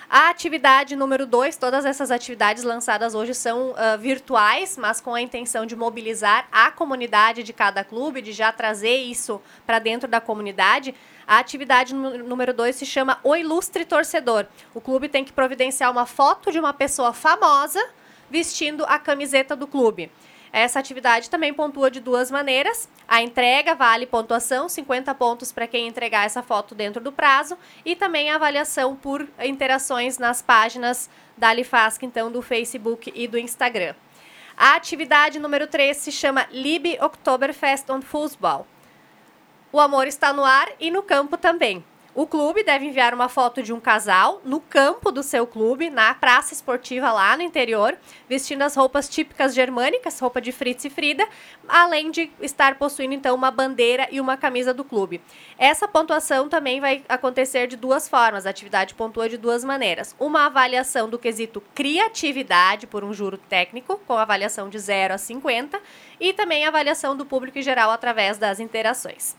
A 0.09 0.29
atividade 0.29 0.95
número 0.95 1.25
2, 1.25 1.57
todas 1.57 1.83
essas 1.83 2.11
atividades 2.11 2.63
lançadas 2.63 3.15
hoje 3.15 3.33
são 3.33 3.71
uh, 3.71 3.97
virtuais, 3.99 4.77
mas 4.77 5.01
com 5.01 5.15
a 5.15 5.21
intenção 5.21 5.65
de 5.65 5.75
mobilizar 5.75 6.47
a 6.51 6.69
comunidade 6.69 7.41
de 7.41 7.51
cada 7.51 7.83
clube, 7.83 8.21
de 8.21 8.31
já 8.31 8.51
trazer 8.51 8.97
isso 8.97 9.41
para 9.65 9.79
dentro 9.79 10.07
da 10.07 10.21
comunidade. 10.21 10.93
A 11.25 11.39
atividade 11.39 11.95
número 11.95 12.53
2 12.53 12.75
se 12.75 12.85
chama 12.85 13.19
O 13.23 13.35
Ilustre 13.35 13.83
Torcedor. 13.83 14.45
O 14.75 14.81
clube 14.81 15.09
tem 15.09 15.25
que 15.25 15.33
providenciar 15.33 15.91
uma 15.91 16.05
foto 16.05 16.51
de 16.51 16.59
uma 16.59 16.71
pessoa 16.71 17.11
famosa 17.11 17.83
vestindo 18.29 18.85
a 18.85 18.99
camiseta 18.99 19.55
do 19.55 19.65
clube. 19.65 20.11
Essa 20.55 20.79
atividade 20.79 21.29
também 21.29 21.53
pontua 21.53 21.91
de 21.91 21.99
duas 21.99 22.31
maneiras. 22.31 22.87
A 23.05 23.21
entrega 23.21 23.75
vale 23.75 24.05
pontuação, 24.05 24.69
50 24.69 25.13
pontos 25.13 25.51
para 25.51 25.67
quem 25.67 25.85
entregar 25.85 26.25
essa 26.25 26.41
foto 26.41 26.73
dentro 26.73 27.03
do 27.03 27.11
prazo, 27.11 27.57
e 27.83 27.93
também 27.93 28.31
a 28.31 28.35
avaliação 28.35 28.95
por 28.95 29.27
interações 29.43 30.17
nas 30.17 30.41
páginas 30.41 31.09
da 31.35 31.49
Alifasc, 31.49 32.01
então 32.05 32.31
do 32.31 32.41
Facebook 32.41 33.11
e 33.13 33.27
do 33.27 33.37
Instagram. 33.37 33.95
A 34.55 34.75
atividade 34.75 35.39
número 35.39 35.67
3 35.67 35.97
se 35.97 36.09
chama 36.09 36.47
Lib 36.49 36.97
Oktoberfest 37.01 37.89
on 37.89 38.01
Fußball. 38.01 38.65
O 39.73 39.79
amor 39.81 40.07
está 40.07 40.31
no 40.31 40.45
ar 40.45 40.69
e 40.79 40.89
no 40.89 41.03
campo 41.03 41.35
também. 41.35 41.83
O 42.15 42.25
clube 42.25 42.63
deve 42.63 42.85
enviar 42.85 43.13
uma 43.13 43.27
foto 43.27 43.61
de 43.61 43.73
um 43.73 43.79
casal 43.81 44.41
no 44.45 44.61
campo 44.61 45.11
do 45.11 45.21
seu 45.21 45.45
clube, 45.45 45.89
na 45.89 46.13
praça 46.13 46.53
esportiva 46.53 47.11
lá 47.11 47.35
no 47.35 47.43
interior, 47.43 47.97
vestindo 48.29 48.61
as 48.61 48.73
roupas 48.73 49.09
típicas 49.09 49.53
germânicas, 49.53 50.17
roupa 50.17 50.39
de 50.39 50.53
Fritz 50.53 50.85
e 50.85 50.89
Frida, 50.89 51.27
além 51.67 52.09
de 52.09 52.31
estar 52.39 52.75
possuindo 52.75 53.13
então 53.13 53.35
uma 53.35 53.51
bandeira 53.51 54.07
e 54.09 54.21
uma 54.21 54.37
camisa 54.37 54.73
do 54.73 54.85
clube. 54.85 55.19
Essa 55.57 55.89
pontuação 55.89 56.47
também 56.47 56.79
vai 56.79 57.03
acontecer 57.09 57.67
de 57.67 57.75
duas 57.75 58.07
formas. 58.07 58.45
A 58.45 58.49
atividade 58.49 58.93
pontua 58.93 59.27
de 59.27 59.35
duas 59.35 59.65
maneiras. 59.65 60.15
Uma 60.17 60.45
avaliação 60.45 61.09
do 61.09 61.19
quesito 61.19 61.61
criatividade 61.75 62.87
por 62.87 63.03
um 63.03 63.11
juro 63.11 63.37
técnico, 63.37 63.99
com 64.07 64.17
avaliação 64.17 64.69
de 64.69 64.79
0 64.79 65.15
a 65.15 65.17
50, 65.17 65.81
e 66.17 66.31
também 66.31 66.65
avaliação 66.65 67.13
do 67.13 67.25
público 67.25 67.59
em 67.59 67.61
geral 67.61 67.91
através 67.91 68.37
das 68.37 68.61
interações. 68.61 69.35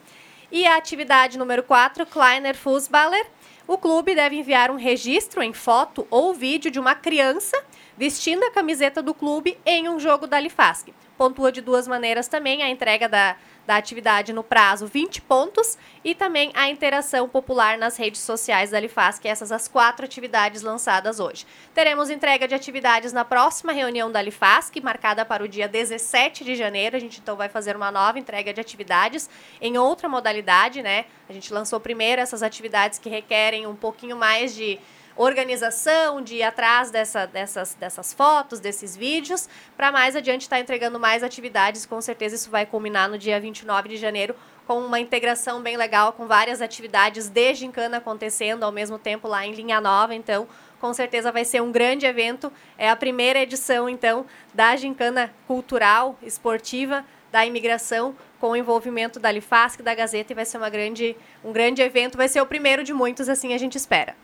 E 0.50 0.64
a 0.64 0.76
atividade 0.76 1.38
número 1.38 1.62
4, 1.62 2.06
Kleiner 2.06 2.54
Fußballer. 2.54 3.26
O 3.66 3.76
clube 3.76 4.14
deve 4.14 4.37
enviar 4.37 4.70
um 4.70 4.76
registro 4.76 5.42
em 5.42 5.52
foto 5.52 6.06
ou 6.09 6.32
vídeo 6.32 6.70
de 6.70 6.78
uma 6.78 6.94
criança 6.94 7.61
vestindo 7.96 8.44
a 8.44 8.50
camiseta 8.52 9.02
do 9.02 9.12
clube 9.12 9.59
em 9.66 9.88
um 9.88 9.98
jogo 9.98 10.26
da 10.26 10.38
Lifasc. 10.38 10.92
Pontua 11.16 11.50
de 11.50 11.61
duas 11.61 11.88
maneiras 11.88 12.29
também 12.29 12.62
a 12.62 12.68
entrega 12.68 13.09
da 13.09 13.37
da 13.66 13.76
atividade 13.76 14.33
no 14.33 14.44
prazo 14.44 14.87
20 14.87 15.20
pontos 15.22 15.76
e 16.05 16.14
também 16.14 16.52
a 16.55 16.68
interação 16.68 17.29
popular 17.29 17.76
nas 17.76 17.96
redes 17.96 18.20
sociais 18.20 18.70
da 18.70 18.79
Lifasc, 18.79 19.26
essas 19.26 19.50
as 19.50 19.66
quatro 19.66 20.05
atividades 20.05 20.62
lançadas 20.62 21.18
hoje. 21.18 21.44
Teremos 21.74 22.09
entrega 22.09 22.46
de 22.46 22.55
atividades 22.55 23.12
na 23.12 23.24
próxima 23.24 23.72
reunião 23.72 24.11
da 24.11 24.22
Lifasc, 24.22 24.81
marcada 24.81 25.24
para 25.24 25.42
o 25.42 25.48
dia 25.48 25.66
17 25.66 26.44
de 26.44 26.55
janeiro. 26.55 26.96
A 26.96 27.00
gente 27.00 27.18
então 27.18 27.37
vai 27.37 27.48
fazer 27.48 27.74
uma 27.74 27.90
nova 27.90 28.18
entrega 28.18 28.55
de 28.55 28.61
atividades 28.61 29.29
em 29.61 29.76
outra 29.76 30.09
modalidade, 30.09 30.81
né? 30.81 31.07
A 31.29 31.33
gente 31.33 31.52
lançou 31.52 31.81
primeiro 31.81 32.22
essas 32.22 32.42
atividades 32.42 33.00
que 33.00 33.09
requerem 33.09 33.66
um 33.66 33.74
pouquinho 33.74 34.16
mais 34.16 34.55
de 34.55 34.79
organização, 35.16 36.20
de 36.20 36.37
ir 36.37 36.42
atrás 36.42 36.90
dessa, 36.90 37.26
dessas, 37.26 37.74
dessas 37.74 38.12
fotos, 38.12 38.61
desses 38.61 38.96
vídeos, 38.96 39.48
para 39.76 39.90
mais 39.90 40.14
adiante 40.14 40.42
estar 40.42 40.57
tá 40.57 40.62
entregando 40.62 41.00
mais 41.00 41.22
atividades. 41.22 41.87
Com 41.87 42.00
certeza 42.00 42.37
isso 42.37 42.50
vai 42.50 42.66
culminar 42.66 43.09
no 43.09 43.16
dia 43.16 43.40
29 43.40 43.88
de 43.88 43.96
janeiro 43.96 44.35
com 44.66 44.81
uma 44.81 44.98
integração 44.98 45.62
bem 45.62 45.76
legal, 45.76 46.12
com 46.12 46.26
várias 46.26 46.61
atividades 46.61 47.29
de 47.29 47.55
gincana 47.55 47.98
acontecendo 47.98 48.64
ao 48.64 48.72
mesmo 48.72 48.98
tempo 48.98 49.29
lá 49.29 49.46
em 49.46 49.52
Linha 49.52 49.81
Nova. 49.81 50.14
Então, 50.14 50.48
com 50.81 50.92
certeza 50.92 51.31
vai 51.31 51.44
ser 51.44 51.62
um 51.62 51.70
grande 51.70 52.05
evento. 52.05 52.52
É 52.76 52.90
a 52.90 52.96
primeira 52.96 53.38
edição, 53.38 53.88
então, 53.88 54.26
da 54.52 54.74
gincana 54.74 55.33
cultural, 55.46 56.18
esportiva, 56.20 57.05
da 57.31 57.46
imigração, 57.46 58.14
com 58.40 58.50
o 58.50 58.57
envolvimento 58.57 59.20
da 59.20 59.31
Lifasc, 59.31 59.83
da 59.83 59.94
Gazeta, 59.94 60.33
e 60.33 60.35
vai 60.35 60.44
ser 60.44 60.59
uma 60.59 60.68
grande, 60.68 61.16
um 61.44 61.52
grande 61.52 61.81
evento. 61.81 62.16
Vai 62.16 62.29
ser 62.29 62.40
o 62.40 62.46
primeiro 62.46 62.83
de 62.83 62.92
muitos, 62.92 63.29
assim 63.29 63.55
a 63.55 63.59
gente 63.59 63.76
espera. 63.76 64.16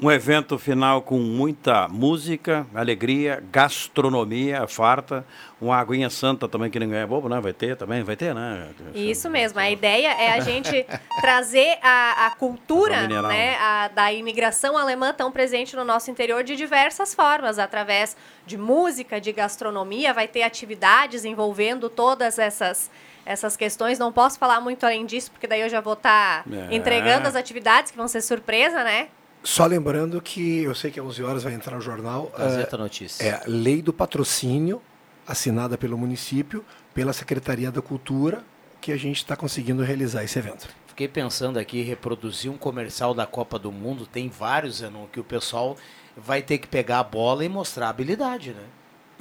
Um 0.00 0.10
evento 0.10 0.58
final 0.58 1.02
com 1.02 1.18
muita 1.18 1.86
música, 1.86 2.66
alegria, 2.74 3.42
gastronomia 3.52 4.66
farta, 4.66 5.24
uma 5.60 5.76
aguinha 5.76 6.08
santa 6.08 6.48
também 6.48 6.70
que 6.70 6.78
ninguém 6.80 6.98
é 6.98 7.06
bobo, 7.06 7.28
né? 7.28 7.38
Vai 7.40 7.52
ter 7.52 7.76
também, 7.76 8.02
vai 8.02 8.16
ter, 8.16 8.34
né? 8.34 8.70
Isso 8.94 9.28
mesmo. 9.28 9.60
A 9.60 9.70
ideia 9.70 10.08
é 10.08 10.32
a 10.32 10.40
gente 10.40 10.86
trazer 11.20 11.78
a, 11.82 12.26
a 12.26 12.30
cultura 12.30 13.06
né, 13.06 13.54
a, 13.56 13.88
da 13.88 14.12
imigração 14.12 14.78
alemã 14.78 15.12
tão 15.12 15.30
presente 15.30 15.76
no 15.76 15.84
nosso 15.84 16.10
interior 16.10 16.42
de 16.42 16.56
diversas 16.56 17.14
formas, 17.14 17.58
através 17.58 18.16
de 18.46 18.56
música, 18.56 19.20
de 19.20 19.30
gastronomia, 19.30 20.14
vai 20.14 20.26
ter 20.26 20.42
atividades 20.42 21.24
envolvendo 21.24 21.88
todas 21.88 22.38
essas 22.38 22.90
essas 23.24 23.56
questões. 23.56 23.98
Não 24.00 24.10
posso 24.10 24.38
falar 24.38 24.60
muito 24.60 24.84
além 24.84 25.06
disso, 25.06 25.30
porque 25.30 25.46
daí 25.46 25.60
eu 25.60 25.68
já 25.68 25.80
vou 25.80 25.92
estar 25.92 26.42
tá 26.42 26.50
é. 26.50 26.74
entregando 26.74 27.28
as 27.28 27.36
atividades, 27.36 27.92
que 27.92 27.96
vão 27.96 28.08
ser 28.08 28.20
surpresa, 28.20 28.82
né? 28.82 29.08
Só 29.42 29.66
lembrando 29.66 30.20
que 30.20 30.62
eu 30.62 30.74
sei 30.74 30.90
que 30.90 31.00
às 31.00 31.06
11 31.06 31.22
horas 31.22 31.42
vai 31.42 31.52
entrar 31.52 31.76
o 31.76 31.80
jornal. 31.80 32.32
Gazeta 32.36 32.76
uh, 32.76 32.80
Notícias. 32.80 33.20
É 33.20 33.42
Lei 33.46 33.82
do 33.82 33.92
Patrocínio, 33.92 34.80
assinada 35.26 35.76
pelo 35.76 35.98
município, 35.98 36.64
pela 36.94 37.12
Secretaria 37.12 37.70
da 37.70 37.82
Cultura, 37.82 38.44
que 38.80 38.92
a 38.92 38.96
gente 38.96 39.16
está 39.16 39.36
conseguindo 39.36 39.82
realizar 39.82 40.22
esse 40.22 40.38
evento. 40.38 40.68
Fiquei 40.86 41.08
pensando 41.08 41.58
aqui, 41.58 41.82
reproduzir 41.82 42.50
um 42.50 42.56
comercial 42.56 43.14
da 43.14 43.26
Copa 43.26 43.58
do 43.58 43.72
Mundo, 43.72 44.06
tem 44.06 44.28
vários, 44.28 44.76
Zenon, 44.76 45.06
que 45.06 45.18
o 45.18 45.24
pessoal 45.24 45.76
vai 46.16 46.42
ter 46.42 46.58
que 46.58 46.68
pegar 46.68 47.00
a 47.00 47.04
bola 47.04 47.44
e 47.44 47.48
mostrar 47.48 47.86
a 47.86 47.90
habilidade, 47.90 48.50
né? 48.50 48.62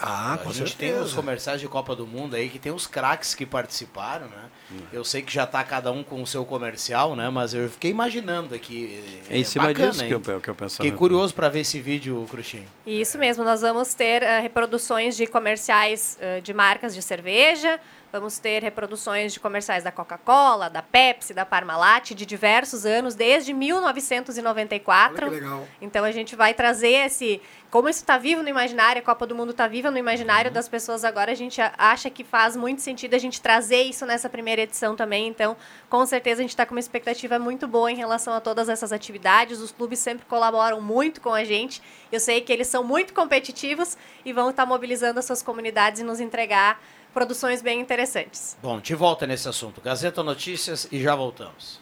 Ah, 0.01 0.33
a 0.33 0.37
gente 0.45 0.69
certeza. 0.69 0.75
tem 0.77 0.93
os 0.99 1.13
comerciais 1.13 1.61
de 1.61 1.67
Copa 1.67 1.95
do 1.95 2.07
Mundo 2.07 2.35
aí 2.35 2.49
que 2.49 2.57
tem 2.57 2.71
os 2.71 2.87
craques 2.87 3.35
que 3.35 3.45
participaram, 3.45 4.27
né? 4.27 4.49
Eu 4.91 5.03
sei 5.03 5.21
que 5.21 5.31
já 5.31 5.45
tá 5.45 5.63
cada 5.63 5.91
um 5.91 6.03
com 6.03 6.21
o 6.21 6.27
seu 6.27 6.45
comercial, 6.45 7.15
né? 7.15 7.29
Mas 7.29 7.53
eu 7.53 7.69
fiquei 7.69 7.91
imaginando 7.91 8.55
aqui. 8.55 9.03
É 9.29 9.37
em 9.37 9.43
cima 9.43 9.67
bacana, 9.67 9.91
disso 9.91 10.03
hein? 10.03 10.07
que 10.07 10.15
eu, 10.31 10.41
que 10.41 10.49
eu 10.49 10.55
pensava. 10.55 10.83
Fiquei 10.83 10.91
curioso 10.91 11.33
para 11.33 11.49
ver 11.49 11.59
esse 11.59 11.79
vídeo, 11.79 12.25
Cruxinho. 12.29 12.65
Isso 12.85 13.17
mesmo, 13.17 13.43
nós 13.43 13.61
vamos 13.61 13.93
ter 13.93 14.23
eh, 14.23 14.39
reproduções 14.39 15.15
de 15.15 15.27
comerciais 15.27 16.17
eh, 16.21 16.41
de 16.41 16.53
marcas 16.53 16.95
de 16.95 17.01
cerveja, 17.01 17.79
vamos 18.11 18.37
ter 18.39 18.61
reproduções 18.61 19.33
de 19.33 19.39
comerciais 19.39 19.83
da 19.83 19.91
Coca-Cola, 19.91 20.69
da 20.69 20.81
Pepsi, 20.81 21.33
da 21.33 21.45
Parmalat, 21.45 22.11
de 22.11 22.25
diversos 22.25 22.85
anos, 22.85 23.15
desde 23.15 23.53
1994. 23.53 25.25
Olha 25.25 25.35
que 25.35 25.43
legal. 25.43 25.67
Então 25.81 26.03
a 26.03 26.11
gente 26.11 26.35
vai 26.35 26.53
trazer 26.53 26.89
esse. 26.89 27.41
Como 27.69 27.87
isso 27.87 28.01
está 28.01 28.17
vivo 28.17 28.43
no 28.43 28.49
imaginário, 28.49 29.01
a 29.01 29.05
Copa 29.05 29.25
do 29.25 29.33
Mundo 29.33 29.51
está 29.51 29.65
viva 29.65 29.89
no 29.89 29.97
imaginário 29.97 30.51
das 30.51 30.67
pessoas 30.67 31.05
agora, 31.05 31.31
a 31.31 31.35
gente 31.35 31.61
acha 31.77 32.09
que 32.09 32.21
faz 32.21 32.53
muito 32.53 32.81
sentido 32.81 33.13
a 33.13 33.17
gente 33.17 33.41
trazer 33.41 33.83
isso 33.83 34.05
nessa 34.05 34.27
primeira 34.27 34.63
edição 34.63 34.93
também. 34.93 35.29
Então, 35.29 35.55
com 35.89 36.05
certeza, 36.05 36.41
a 36.41 36.43
gente 36.43 36.49
está 36.49 36.65
com 36.65 36.73
uma 36.73 36.81
expectativa 36.81 37.39
muito 37.39 37.69
boa 37.69 37.89
em 37.89 37.95
relação 37.95 38.33
a 38.33 38.41
todas 38.41 38.67
essas 38.67 38.91
atividades. 38.91 39.61
Os 39.61 39.71
clubes 39.71 39.99
sempre 39.99 40.25
colaboram 40.25 40.81
muito 40.81 41.21
com 41.21 41.33
a 41.33 41.45
gente. 41.45 41.81
Eu 42.11 42.19
sei 42.19 42.41
que 42.41 42.51
eles 42.51 42.67
são 42.67 42.83
muito 42.83 43.13
competitivos 43.13 43.97
e 44.25 44.33
vão 44.33 44.49
estar 44.49 44.65
mobilizando 44.65 45.19
as 45.19 45.25
suas 45.25 45.41
comunidades 45.41 46.01
e 46.01 46.03
nos 46.03 46.19
entregar 46.19 46.77
produções 47.13 47.61
bem 47.61 47.79
interessantes. 47.79 48.57
Bom, 48.61 48.79
de 48.79 48.95
volta 48.95 49.27
nesse 49.27 49.47
assunto. 49.47 49.81
Gazeta 49.81 50.23
Notícias 50.23 50.87
e 50.91 51.01
já 51.01 51.15
voltamos. 51.15 51.79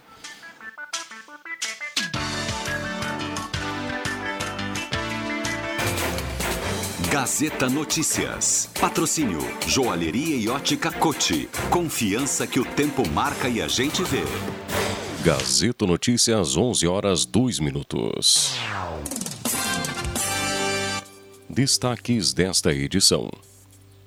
Gazeta 7.11 7.67
Notícias. 7.67 8.69
Patrocínio 8.79 9.39
Joalheria 9.65 10.35
e 10.35 10.47
Ótica 10.47 10.91
Cote. 10.91 11.49
Confiança 11.71 12.45
que 12.45 12.59
o 12.59 12.65
tempo 12.65 13.07
marca 13.09 13.49
e 13.49 13.61
a 13.61 13.67
gente 13.67 14.03
vê. 14.03 14.21
Gazeta 15.23 15.87
Notícias, 15.87 16.55
11 16.55 16.87
horas 16.87 17.25
2 17.25 17.59
minutos. 17.59 18.55
Destaques 21.49 22.31
desta 22.31 22.71
edição. 22.71 23.29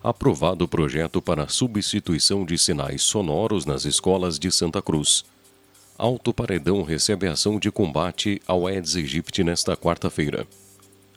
Aprovado 0.03 0.65
o 0.65 0.69
projeto 0.69 1.23
para 1.23 1.47
substituição 1.47 2.45
de 2.45 2.59
sinais 2.59 3.03
sonoros 3.03 3.65
nas 3.65 3.85
escolas 3.85 4.37
de 4.37 4.51
Santa 4.51 4.83
Cruz. 4.83 5.25
Alto 5.97 6.35
Paredão 6.35 6.83
recebe 6.83 7.29
ação 7.29 7.57
de 7.57 7.71
combate 7.71 8.43
ao 8.45 8.67
Aedes 8.67 8.97
aegypti 8.97 9.45
nesta 9.45 9.77
quarta-feira. 9.77 10.45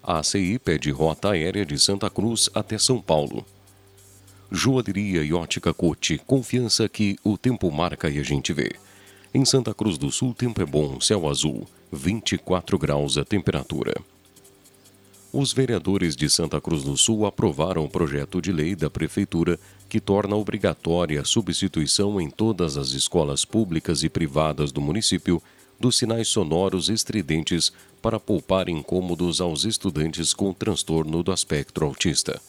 A 0.04 0.19
ACI 0.19 0.60
pede 0.60 0.91
rota 0.91 1.32
aérea 1.32 1.65
de 1.65 1.80
Santa 1.80 2.12
Cruz 2.12 2.48
até 2.54 2.78
São 2.78 3.02
Paulo. 3.02 3.43
Joalheria 4.52 5.24
e 5.24 5.34
ótica 5.34 5.74
Cote, 5.74 6.19
confiança 6.19 6.88
que 6.88 7.17
o 7.24 7.39
tempo 7.39 7.71
marca 7.71 8.08
e 8.08 8.19
a 8.19 8.24
gente 8.24 8.54
vê. 8.54 8.71
Em 9.34 9.43
Santa 9.43 9.74
Cruz 9.74 9.98
do 9.98 10.12
Sul, 10.12 10.36
tempo 10.36 10.62
é 10.62 10.65
bom, 10.65 11.02
céu 11.02 11.28
azul, 11.28 11.67
24 11.91 12.78
graus 12.78 13.17
a 13.17 13.26
temperatura. 13.26 13.95
Os 15.38 15.52
vereadores 15.52 16.15
de 16.15 16.30
Santa 16.30 16.62
Cruz 16.62 16.86
do 16.86 16.95
Sul 16.95 17.26
aprovaram 17.26 17.84
o 17.84 17.89
projeto 17.89 18.41
de 18.41 18.54
lei 18.54 18.74
da 18.74 18.89
Prefeitura 18.89 19.60
que 19.89 20.00
torna 20.00 20.34
obrigatória 20.34 21.19
a 21.19 21.26
substituição 21.26 22.21
em 22.21 22.30
todas 22.30 22.78
as 22.78 22.91
escolas 22.91 23.43
públicas 23.43 24.02
e 24.02 24.08
privadas 24.08 24.71
do 24.71 24.80
município 24.80 25.43
dos 25.78 25.98
sinais 25.98 26.30
sonoros 26.30 26.88
estridentes 26.88 27.74
para 28.02 28.17
poupar 28.17 28.69
incômodos 28.69 29.41
aos 29.41 29.65
estudantes 29.65 30.34
com 30.34 30.54
transtorno 30.54 31.21
do 31.21 31.34
espectro 31.34 31.86
autista. 31.86 32.41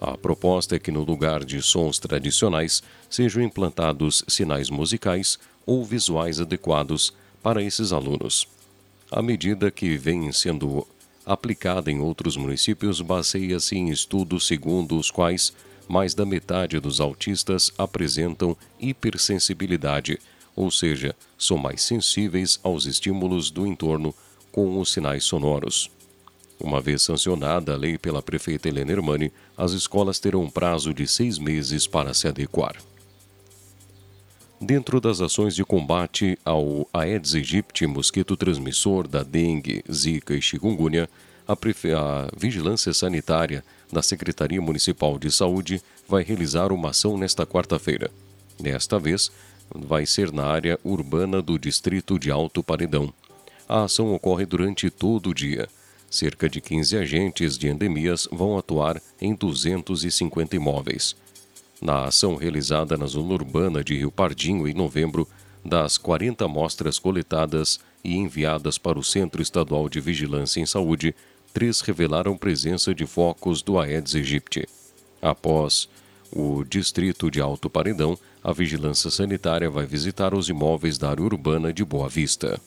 A 0.00 0.16
proposta 0.16 0.76
é 0.76 0.78
que, 0.78 0.92
no 0.92 1.02
lugar 1.02 1.44
de 1.44 1.60
sons 1.60 1.98
tradicionais, 1.98 2.80
sejam 3.10 3.42
implantados 3.42 4.22
sinais 4.28 4.70
musicais 4.70 5.36
ou 5.66 5.84
visuais 5.84 6.40
adequados 6.40 7.12
para 7.42 7.60
esses 7.60 7.92
alunos. 7.92 8.46
A 9.10 9.20
medida 9.20 9.68
que 9.68 9.96
vem 9.96 10.30
sendo 10.30 10.86
aplicada 11.28 11.90
em 11.90 12.00
outros 12.00 12.36
municípios 12.36 13.02
baseia-se 13.02 13.76
em 13.76 13.90
estudos 13.90 14.46
segundo 14.46 14.98
os 14.98 15.10
quais 15.10 15.52
mais 15.86 16.14
da 16.14 16.24
metade 16.24 16.80
dos 16.80 17.00
autistas 17.00 17.70
apresentam 17.76 18.56
hipersensibilidade, 18.80 20.18
ou 20.56 20.70
seja, 20.70 21.14
são 21.36 21.58
mais 21.58 21.82
sensíveis 21.82 22.58
aos 22.62 22.86
estímulos 22.86 23.50
do 23.50 23.66
entorno 23.66 24.14
com 24.50 24.80
os 24.80 24.90
sinais 24.90 25.24
sonoros. 25.24 25.90
Uma 26.58 26.80
vez 26.80 27.02
sancionada 27.02 27.74
a 27.74 27.76
lei 27.76 27.98
pela 27.98 28.22
prefeita 28.22 28.68
Helena 28.68 28.92
Hermani, 28.92 29.30
as 29.56 29.72
escolas 29.72 30.18
terão 30.18 30.42
um 30.42 30.50
prazo 30.50 30.92
de 30.94 31.06
seis 31.06 31.38
meses 31.38 31.86
para 31.86 32.12
se 32.14 32.26
adequar. 32.26 32.74
Dentro 34.60 35.00
das 35.00 35.20
ações 35.20 35.54
de 35.54 35.64
combate 35.64 36.36
ao 36.44 36.88
Aedes 36.92 37.36
aegypti, 37.36 37.86
mosquito 37.86 38.36
transmissor 38.36 39.06
da 39.06 39.22
dengue, 39.22 39.84
zika 39.90 40.34
e 40.34 40.42
chikungunya, 40.42 41.08
a, 41.46 41.52
a 41.52 42.28
Vigilância 42.36 42.92
Sanitária 42.92 43.64
da 43.92 44.02
Secretaria 44.02 44.60
Municipal 44.60 45.16
de 45.16 45.30
Saúde 45.30 45.80
vai 46.08 46.24
realizar 46.24 46.72
uma 46.72 46.90
ação 46.90 47.16
nesta 47.16 47.46
quarta-feira. 47.46 48.10
Desta 48.58 48.98
vez, 48.98 49.30
vai 49.72 50.04
ser 50.04 50.32
na 50.32 50.46
área 50.46 50.76
urbana 50.82 51.40
do 51.40 51.56
distrito 51.56 52.18
de 52.18 52.28
Alto 52.28 52.60
Paredão. 52.60 53.14
A 53.68 53.84
ação 53.84 54.12
ocorre 54.12 54.44
durante 54.44 54.90
todo 54.90 55.30
o 55.30 55.34
dia. 55.34 55.68
Cerca 56.10 56.48
de 56.48 56.60
15 56.60 56.96
agentes 56.96 57.56
de 57.56 57.68
endemias 57.68 58.26
vão 58.32 58.58
atuar 58.58 59.00
em 59.20 59.36
250 59.36 60.56
imóveis. 60.56 61.14
Na 61.80 62.06
ação 62.06 62.34
realizada 62.34 62.96
na 62.96 63.06
zona 63.06 63.34
urbana 63.34 63.84
de 63.84 63.96
Rio 63.96 64.10
Pardinho 64.10 64.66
em 64.66 64.74
novembro, 64.74 65.28
das 65.64 65.98
40 65.98 66.44
amostras 66.44 66.98
coletadas 66.98 67.78
e 68.02 68.16
enviadas 68.16 68.78
para 68.78 68.98
o 68.98 69.04
Centro 69.04 69.42
Estadual 69.42 69.88
de 69.88 70.00
Vigilância 70.00 70.60
em 70.60 70.66
Saúde, 70.66 71.14
três 71.52 71.80
revelaram 71.80 72.36
presença 72.36 72.94
de 72.94 73.06
focos 73.06 73.62
do 73.62 73.78
Aedes 73.78 74.14
aegypti. 74.14 74.68
Após 75.20 75.88
o 76.32 76.64
distrito 76.64 77.30
de 77.30 77.40
Alto 77.40 77.70
Paredão, 77.70 78.18
a 78.42 78.52
Vigilância 78.52 79.10
Sanitária 79.10 79.70
vai 79.70 79.86
visitar 79.86 80.34
os 80.34 80.48
imóveis 80.48 80.98
da 80.98 81.10
área 81.10 81.24
urbana 81.24 81.72
de 81.72 81.84
Boa 81.84 82.08
Vista. 82.08 82.60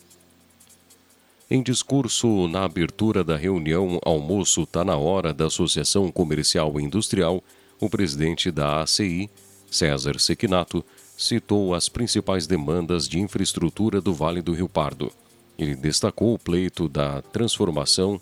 Em 1.49 1.61
discurso 1.61 2.47
na 2.47 2.63
abertura 2.63 3.23
da 3.23 3.35
reunião 3.35 3.99
Almoço 4.05 4.65
Tá 4.65 4.85
na 4.85 4.95
Hora 4.95 5.33
da 5.33 5.47
Associação 5.47 6.09
Comercial 6.09 6.79
e 6.79 6.83
Industrial, 6.83 7.43
o 7.81 7.89
presidente 7.89 8.51
da 8.51 8.81
ACI, 8.81 9.27
César 9.69 10.19
Sequinato, 10.19 10.85
citou 11.17 11.73
as 11.73 11.89
principais 11.89 12.45
demandas 12.45 13.07
de 13.07 13.19
infraestrutura 13.19 13.99
do 13.99 14.13
Vale 14.13 14.41
do 14.41 14.53
Rio 14.53 14.69
Pardo. 14.69 15.11
Ele 15.57 15.75
destacou 15.75 16.35
o 16.35 16.39
pleito 16.39 16.87
da 16.87 17.21
transformação 17.23 18.21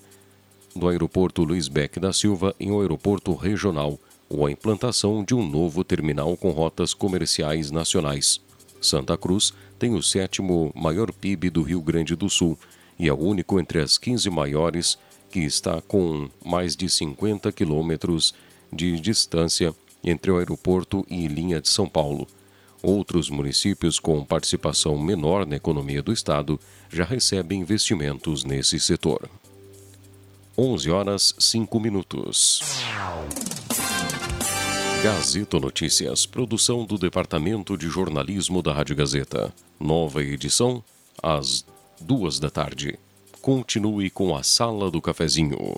do 0.74 0.88
aeroporto 0.88 1.43
Luiz 1.43 1.67
Beck 1.67 2.00
da 2.00 2.13
Silva 2.13 2.56
em 2.60 2.72
um 2.72 2.80
aeroporto 2.80 3.34
regional 3.36 4.00
ou 4.30 4.45
a 4.45 4.52
implantação 4.52 5.24
de 5.24 5.36
um 5.36 5.45
novo 5.45 5.84
terminal 5.84 6.38
com 6.38 6.52
rotas 6.52 6.93
comerciais 6.93 7.69
nacionais. 7.69 8.39
Santa 8.82 9.17
Cruz 9.17 9.54
tem 9.78 9.93
o 9.93 10.02
sétimo 10.02 10.72
maior 10.74 11.12
PIB 11.12 11.50
do 11.50 11.63
Rio 11.63 11.82
Grande 11.82 12.15
do 12.15 12.30
Sul 12.30 12.58
e 12.98 13.10
é 13.10 13.13
o 13.13 13.17
único 13.17 13.60
entre 13.60 13.80
as 13.80 13.98
15 13.98 14.30
maiores 14.30 14.98
que 15.30 15.39
está 15.39 15.82
com 15.82 16.30
mais 16.45 16.76
de 16.76 16.89
50 16.89 17.52
quilômetros 17.52 18.34
de 18.71 18.99
distância 18.99 19.73
entre 20.03 20.32
o 20.32 20.38
aeroporto 20.38 21.05
e 21.10 21.27
linha 21.27 21.62
de 21.62 21.69
São 21.69 21.88
Paulo. 21.88 22.27
Outros 22.82 23.29
municípios 23.29 23.99
com 23.99 24.23
participação 24.23 24.97
menor 24.97 25.45
na 25.45 25.58
economia 25.58 26.01
do 26.01 26.13
estado 26.13 26.60
já 26.89 27.03
recebem 27.03 27.62
investimentos 27.62 28.43
nesse 28.43 28.79
setor. 28.79 29.29
11 30.58 30.89
horas 30.89 31.36
5 31.38 31.79
minutos. 31.79 32.62
Gazeta 35.03 35.58
Notícias, 35.60 36.25
produção 36.25 36.86
do 36.86 36.97
Departamento 36.97 37.77
de 37.77 37.88
Jornalismo 37.88 38.62
da 38.62 38.73
Rádio 38.73 38.95
Gazeta. 38.95 39.53
Nova 39.79 40.21
edição, 40.21 40.84
às 41.23 41.65
duas 42.01 42.39
da 42.39 42.49
tarde. 42.49 42.99
Continue 43.41 44.09
com 44.09 44.36
a 44.36 44.43
Sala 44.43 44.91
do 44.91 45.01
Cafezinho. 45.01 45.78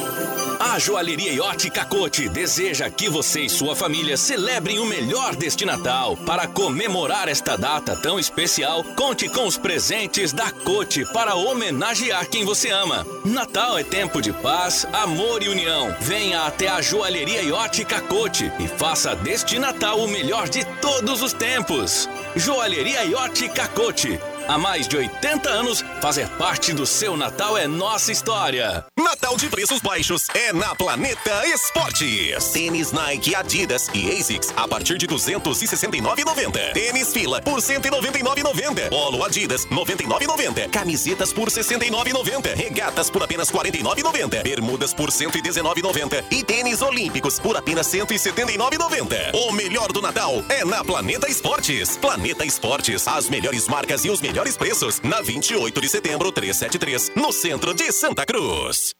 A 0.71 0.79
Joalheria 0.79 1.33
Iote 1.33 1.69
Cacote 1.69 2.29
deseja 2.29 2.89
que 2.89 3.09
você 3.09 3.41
e 3.41 3.49
sua 3.49 3.75
família 3.75 4.15
celebrem 4.15 4.79
o 4.79 4.85
melhor 4.85 5.35
deste 5.35 5.65
Natal. 5.65 6.15
Para 6.15 6.47
comemorar 6.47 7.27
esta 7.27 7.57
data 7.57 7.93
tão 7.93 8.17
especial, 8.17 8.81
conte 8.95 9.27
com 9.27 9.45
os 9.45 9.57
presentes 9.57 10.31
da 10.31 10.49
Cote 10.49 11.03
para 11.11 11.35
homenagear 11.35 12.25
quem 12.29 12.45
você 12.45 12.69
ama. 12.69 13.05
Natal 13.25 13.77
é 13.77 13.83
tempo 13.83 14.21
de 14.21 14.31
paz, 14.31 14.87
amor 14.93 15.43
e 15.43 15.49
união. 15.49 15.93
Venha 15.99 16.43
até 16.43 16.69
a 16.69 16.81
Joalheria 16.81 17.41
Iote 17.41 17.83
Cacote 17.83 18.49
e 18.57 18.65
faça 18.65 19.13
deste 19.13 19.59
Natal 19.59 19.99
o 19.99 20.07
melhor 20.07 20.47
de 20.47 20.63
todos 20.79 21.21
os 21.21 21.33
tempos. 21.33 22.07
Joalheria 22.33 23.03
Iote 23.03 23.49
Cacote. 23.49 24.17
Há 24.47 24.57
mais 24.57 24.87
de 24.87 24.97
80 24.97 25.49
anos, 25.49 25.83
fazer 26.01 26.27
parte 26.29 26.73
do 26.73 26.85
seu 26.85 27.15
Natal 27.15 27.57
é 27.57 27.67
nossa 27.67 28.11
história. 28.11 28.85
Natal 28.99 29.37
de 29.37 29.47
preços 29.47 29.79
baixos 29.81 30.27
é 30.33 30.51
na 30.51 30.75
Planeta 30.75 31.47
Esportes. 31.47 32.49
Tênis 32.51 32.91
Nike, 32.91 33.33
Adidas 33.35 33.89
e 33.93 34.11
ASICS 34.11 34.53
a 34.55 34.67
partir 34.67 34.97
de 34.97 35.07
269,90. 35.07 36.73
Tênis 36.73 37.13
Fila 37.13 37.41
por 37.41 37.59
199,90. 37.59 38.89
Polo 38.89 39.23
Adidas 39.23 39.65
99,90. 39.67 40.69
Camisetas 40.69 41.31
por 41.31 41.49
69,90. 41.49 42.55
Regatas 42.55 43.09
por 43.09 43.23
apenas 43.23 43.49
49,90. 43.49 44.43
Bermudas 44.43 44.93
por 44.93 45.09
119,90 45.09 46.25
e 46.31 46.43
tênis 46.43 46.81
olímpicos 46.81 47.39
por 47.39 47.55
apenas 47.55 47.87
179,90. 47.87 49.33
O 49.33 49.51
melhor 49.51 49.91
do 49.91 50.01
Natal 50.01 50.43
é 50.49 50.65
na 50.65 50.83
Planeta 50.83 51.29
Esportes. 51.29 51.97
Planeta 51.97 52.45
Esportes, 52.45 53.07
as 53.07 53.29
melhores 53.29 53.67
marcas 53.67 54.03
e 54.03 54.09
os 54.09 54.19
melhores 54.21 54.40
preços. 54.49 54.99
Na 55.01 55.21
28 55.21 55.79
de 55.79 55.87
setembro 55.87 56.31
373, 56.31 57.11
no 57.15 57.31
centro 57.31 57.73
de 57.73 57.91
Santa 57.91 58.25
Cruz. 58.25 58.95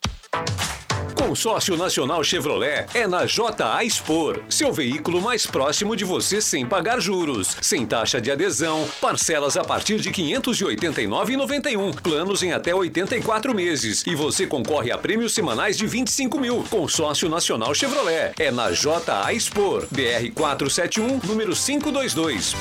Consórcio 1.15 1.77
Nacional 1.77 2.23
Chevrolet 2.23 2.85
é 2.93 3.07
na 3.07 3.25
JA 3.25 3.83
Expor, 3.83 4.41
seu 4.49 4.73
veículo 4.73 5.21
mais 5.21 5.45
próximo 5.45 5.95
de 5.95 6.03
você 6.03 6.41
sem 6.41 6.65
pagar 6.65 6.99
juros, 6.99 7.55
sem 7.61 7.85
taxa 7.85 8.19
de 8.19 8.31
adesão, 8.31 8.87
parcelas 8.99 9.55
a 9.55 9.63
partir 9.63 9.99
de 9.99 10.11
589,91, 10.11 12.01
planos 12.01 12.43
em 12.43 12.51
até 12.53 12.73
84 12.73 13.53
meses 13.53 14.03
e 14.05 14.15
você 14.15 14.45
concorre 14.47 14.91
a 14.91 14.97
prêmios 14.97 15.33
semanais 15.33 15.77
de 15.77 15.85
25 15.85 16.39
mil. 16.39 16.63
Consórcio 16.69 17.29
Nacional 17.29 17.73
Chevrolet 17.73 18.33
é 18.39 18.51
na 18.51 18.71
JA 18.71 19.31
Expor, 19.31 19.87
BR 19.91 20.31
471, 20.33 21.19
número 21.23 21.55
522. 21.55 22.55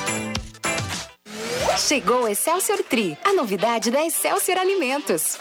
Chegou 1.77 2.27
Excelsior 2.27 2.83
Tri, 2.83 3.17
a 3.23 3.33
novidade 3.33 3.91
da 3.91 4.05
Excelsior 4.05 4.57
Alimentos. 4.57 5.37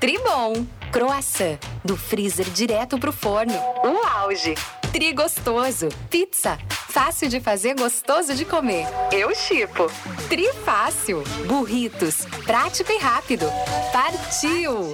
Tribom, 0.00 0.66
croissant, 0.92 1.58
do 1.84 1.96
freezer 1.96 2.46
direto 2.50 2.98
pro 2.98 3.12
forno. 3.12 3.54
O 3.84 4.06
auge. 4.06 4.54
Tri 4.92 5.12
gostoso, 5.12 5.88
pizza, 6.10 6.58
fácil 6.70 7.28
de 7.28 7.40
fazer, 7.40 7.74
gostoso 7.74 8.34
de 8.34 8.44
comer. 8.44 8.86
Eu 9.12 9.34
chipo. 9.34 9.90
Tri 10.28 10.52
fácil, 10.64 11.22
burritos, 11.46 12.26
prático 12.44 12.92
e 12.92 12.98
rápido. 12.98 13.46
Partiu! 13.92 14.92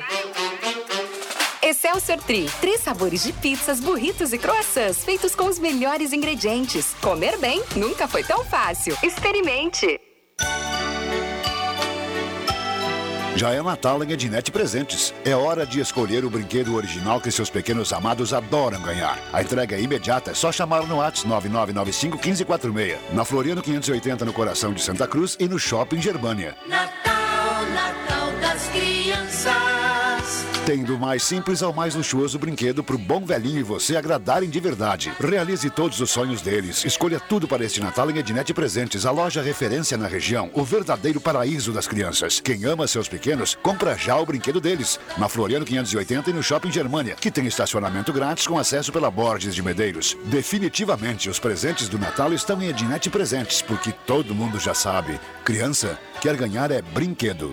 Excelsior 1.63 2.19
Tri, 2.19 2.47
três 2.61 2.81
sabores 2.81 3.23
de 3.23 3.33
pizzas, 3.33 3.81
burritos 3.81 4.33
e 4.33 4.39
croissants 4.39 5.05
feitos 5.05 5.35
com 5.35 5.45
os 5.45 5.59
melhores 5.59 6.13
ingredientes. 6.13 6.95
Comer 7.01 7.39
bem 7.39 7.63
nunca 7.77 8.07
foi 8.07 8.23
tão 8.23 8.45
fácil. 8.45 8.97
Experimente! 9.03 10.14
Já 13.37 13.51
é 13.51 13.61
Natal 13.61 14.03
em 14.05 14.13
Ednet 14.13 14.53
Presentes. 14.53 15.13
É 15.25 15.35
hora 15.35 15.67
de 15.67 15.81
escolher 15.81 16.25
o 16.25 16.31
brinquedo 16.31 16.75
original 16.75 17.21
que 17.21 17.33
seus 17.33 17.51
pequenos 17.51 17.93
amados 17.93 18.33
adoram 18.33 18.81
ganhar. 18.81 19.19
A 19.33 19.43
entrega 19.43 19.77
é 19.77 19.81
imediata, 19.81 20.31
é 20.31 20.35
só 20.35 20.53
chamar 20.53 20.87
no 20.87 20.97
WhatsApp 20.99 21.29
9995 21.29 22.17
1546. 22.17 22.99
Na 23.13 23.25
Floriano 23.25 23.61
580, 23.61 24.25
no 24.25 24.33
coração 24.33 24.73
de 24.73 24.81
Santa 24.81 25.09
Cruz 25.09 25.37
e 25.41 25.49
no 25.49 25.59
Shopping 25.59 26.01
Germânia. 26.01 26.57
Natal, 26.69 27.04
Tem 30.67 30.83
do 30.83 30.99
mais 30.99 31.23
simples 31.23 31.63
ao 31.63 31.75
mais 31.75 31.95
luxuoso 31.95 32.39
brinquedo 32.39 32.83
pro 32.83 32.97
bom 32.97 33.23
velhinho 33.23 33.61
e 33.61 33.63
você 33.63 33.99
agradarem 33.99 34.49
de 34.49 34.59
verdade. 34.59 35.13
Realize 35.21 35.69
todos 35.69 36.01
os 36.01 36.11
sonhos 36.11 36.41
deles. 36.41 36.87
Escolha 36.87 37.21
tudo 37.21 37.47
para 37.47 37.63
este 37.63 37.83
Natal 37.83 38.11
em 38.11 38.17
Ednet 38.17 38.55
Presentes, 38.55 39.05
a 39.05 39.11
loja 39.11 39.43
referência 39.43 39.99
na 39.99 40.07
região, 40.07 40.51
o 40.55 40.65
verdadeiro 40.65 41.21
paraíso 41.21 41.71
das 41.71 41.87
crianças. 41.87 42.41
Quem 42.41 42.65
ama 42.65 42.87
seus 42.87 43.07
pequenos, 43.07 43.59
compra 43.63 43.95
já 43.95 44.17
o 44.17 44.25
brinquedo 44.25 44.59
deles. 44.59 44.99
Na 45.19 45.29
Floriano 45.29 45.67
580 45.67 46.31
e 46.31 46.33
no 46.33 46.43
Shopping 46.43 46.73
Germânia, 46.73 47.15
que 47.15 47.31
tem 47.31 47.47
estacionamento 47.47 48.11
grátis 48.11 48.47
com 48.47 48.57
acesso 48.57 48.91
pela 48.91 49.11
Borges 49.11 49.55
de 49.55 49.63
Medeiros. 49.63 50.17
Definitivamente, 50.25 51.29
os 51.29 51.39
presentes 51.39 51.91
do 51.91 51.99
Natal 51.99 52.33
estão 52.33 52.63
em 52.63 52.69
Ednet 52.69 53.11
Presentes, 53.11 53.61
porque 53.61 53.93
todo 54.07 54.35
mundo 54.35 54.59
já 54.59 54.73
sabe. 54.73 55.21
Criança 55.45 55.99
quer 56.23 56.35
ganhar 56.39 56.71
é 56.71 56.81
brinquedo. 56.81 57.53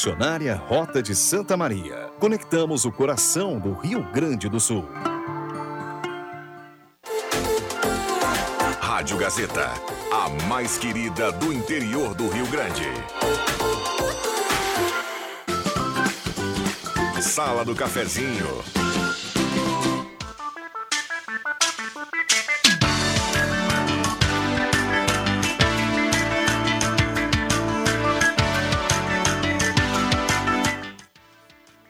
Rota 0.67 0.99
de 0.99 1.13
Santa 1.13 1.55
Maria. 1.55 2.09
Conectamos 2.19 2.85
o 2.85 2.91
coração 2.91 3.59
do 3.59 3.73
Rio 3.73 4.01
Grande 4.11 4.49
do 4.49 4.59
Sul. 4.59 4.83
Rádio 8.79 9.15
Gazeta, 9.17 9.69
a 10.11 10.27
mais 10.47 10.79
querida 10.79 11.31
do 11.31 11.53
interior 11.53 12.15
do 12.15 12.27
Rio 12.29 12.47
Grande. 12.47 12.87
Sala 17.21 17.63
do 17.63 17.75
Cafezinho. 17.75 18.63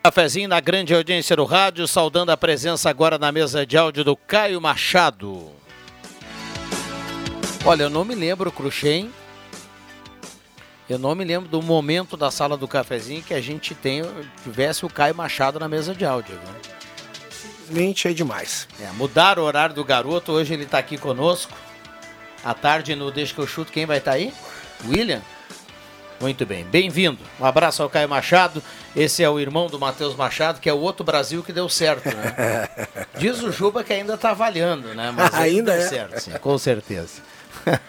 Cafezinho 0.04 0.50
na 0.50 0.60
grande 0.60 0.96
audiência 0.96 1.36
do 1.36 1.46
rádio, 1.46 1.88
saudando 1.88 2.32
a 2.32 2.38
presença 2.38 2.90
agora 2.90 3.20
na 3.20 3.32
mesa 3.32 3.68
de 3.68 3.78
áudio 3.78 4.04
do 4.04 4.16
Caio 4.16 4.60
Machado. 4.60 5.52
Olha, 7.64 7.84
eu 7.84 7.90
não 7.90 8.04
me 8.04 8.16
lembro, 8.16 8.52
Cruxem. 8.52 9.12
Eu 10.90 10.98
não 10.98 11.14
me 11.14 11.24
lembro 11.24 11.48
do 11.48 11.62
momento 11.62 12.18
da 12.18 12.32
sala 12.32 12.58
do 12.58 12.68
cafezinho 12.68 13.22
que 13.22 13.36
a 13.36 13.40
gente 13.40 13.76
tem, 13.76 14.02
tivesse 14.42 14.84
o 14.84 14.90
Caio 14.90 15.14
Machado 15.14 15.60
na 15.60 15.70
mesa 15.70 15.94
de 15.94 16.04
áudio. 16.04 16.34
Né? 16.34 16.56
Simplesmente 17.30 18.08
é 18.08 18.12
demais. 18.12 18.68
É, 18.80 18.92
mudaram 18.94 19.44
o 19.44 19.46
horário 19.46 19.76
do 19.76 19.86
garoto, 19.86 20.32
hoje 20.32 20.52
ele 20.52 20.64
está 20.64 20.80
aqui 20.80 20.98
conosco. 20.98 21.54
À 22.44 22.56
tarde 22.56 22.96
no 22.96 23.12
Deixa 23.12 23.36
que 23.36 23.40
eu 23.40 23.46
chuto, 23.46 23.72
quem 23.72 23.86
vai 23.86 24.00
estar 24.00 24.12
tá 24.12 24.18
aí? 24.18 24.34
William? 24.84 25.22
Muito 26.22 26.46
bem, 26.46 26.64
bem-vindo. 26.64 27.18
Um 27.40 27.46
abraço 27.46 27.82
ao 27.82 27.90
Caio 27.90 28.08
Machado 28.08 28.62
Esse 28.96 29.24
é 29.24 29.30
o 29.30 29.40
irmão 29.40 29.66
do 29.66 29.80
Matheus 29.80 30.16
Machado, 30.16 30.62
que 30.62 30.70
é 30.70 30.74
o 30.74 30.78
outro 30.78 31.04
Brasil 31.04 31.42
que 31.42 31.52
deu 31.52 31.68
certo, 31.68 32.16
né? 32.16 32.70
Diz 33.18 33.42
o 33.42 33.52
Juba 33.52 33.84
que 33.84 33.92
ainda 33.92 34.14
está 34.14 34.30
avaliando, 34.30 34.94
né? 34.94 35.12
Mas 35.16 35.34
Ainda 35.34 35.74
deu 35.74 35.82
é. 35.82 35.88
certo, 35.88 36.20
sim, 36.20 36.32
com 36.40 36.58
certeza. 36.60 37.24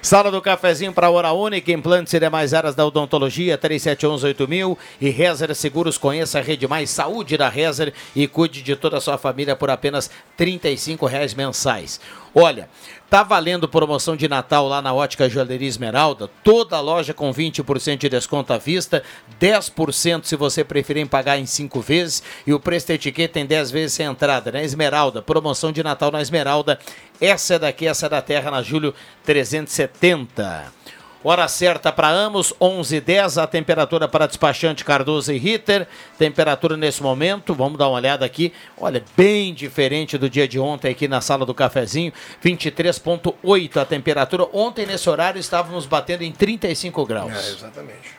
Sala 0.00 0.30
do 0.30 0.40
cafezinho 0.40 0.92
para 0.92 1.10
Hora 1.10 1.32
Única, 1.32 1.70
implantes 1.70 2.12
e 2.14 2.20
demais 2.20 2.54
áreas 2.54 2.74
da 2.74 2.86
odontologia, 2.86 3.58
3711-8000 3.58 4.76
e 5.00 5.10
Rezer 5.10 5.54
Seguros. 5.54 5.98
Conheça 5.98 6.38
a 6.38 6.42
Rede 6.42 6.66
Mais 6.66 6.88
Saúde 6.88 7.36
da 7.36 7.48
Rezer 7.48 7.92
e 8.14 8.26
cuide 8.26 8.62
de 8.62 8.76
toda 8.76 8.96
a 8.96 9.00
sua 9.00 9.18
família 9.18 9.54
por 9.54 9.70
apenas 9.70 10.10
35 10.36 11.06
reais 11.06 11.34
mensais. 11.34 12.00
Olha, 12.34 12.68
tá 13.10 13.22
valendo 13.22 13.68
promoção 13.68 14.14
de 14.14 14.28
Natal 14.28 14.68
lá 14.68 14.82
na 14.82 14.92
Ótica 14.92 15.28
Joalheria 15.28 15.68
Esmeralda. 15.68 16.28
Toda 16.44 16.80
loja 16.80 17.14
com 17.14 17.32
20% 17.32 17.98
de 17.98 18.08
desconto 18.08 18.52
à 18.52 18.58
vista, 18.58 19.02
10% 19.40 20.24
se 20.24 20.36
você 20.36 20.62
preferir 20.62 21.06
pagar 21.06 21.38
em 21.38 21.46
5 21.46 21.80
vezes 21.80 22.22
e 22.46 22.52
o 22.52 22.60
preço 22.60 22.88
da 22.88 22.94
etiqueta 22.94 23.34
tem 23.34 23.46
10 23.46 23.70
vezes 23.70 23.92
sem 23.94 24.06
entrada, 24.06 24.52
né? 24.52 24.64
Esmeralda, 24.64 25.22
promoção 25.22 25.72
de 25.72 25.82
Natal 25.82 26.10
na 26.10 26.20
Esmeralda. 26.20 26.78
Essa 27.20 27.54
é 27.54 27.58
daqui, 27.58 27.86
essa 27.86 28.06
é 28.06 28.08
da 28.08 28.22
Terra, 28.22 28.50
na 28.50 28.62
Júlio 28.62 28.94
370. 29.24 30.77
Hora 31.24 31.48
certa 31.48 31.90
para 31.92 32.08
Amos, 32.08 32.52
11h10, 32.60 33.42
a 33.42 33.46
temperatura 33.46 34.06
para 34.06 34.26
despachante 34.26 34.84
Cardoso 34.84 35.32
e 35.32 35.38
Ritter. 35.38 35.88
Temperatura 36.16 36.76
nesse 36.76 37.02
momento, 37.02 37.54
vamos 37.54 37.76
dar 37.76 37.88
uma 37.88 37.96
olhada 37.96 38.24
aqui. 38.24 38.52
Olha, 38.80 39.02
bem 39.16 39.52
diferente 39.52 40.16
do 40.16 40.30
dia 40.30 40.46
de 40.46 40.60
ontem 40.60 40.90
aqui 40.92 41.08
na 41.08 41.20
sala 41.20 41.44
do 41.44 41.52
cafezinho. 41.52 42.12
23,8 42.44 43.76
a 43.80 43.84
temperatura. 43.84 44.46
Ontem, 44.52 44.86
nesse 44.86 45.10
horário, 45.10 45.40
estávamos 45.40 45.86
batendo 45.86 46.22
em 46.22 46.30
35 46.30 47.04
graus. 47.04 47.32
É, 47.32 47.50
exatamente. 47.50 48.10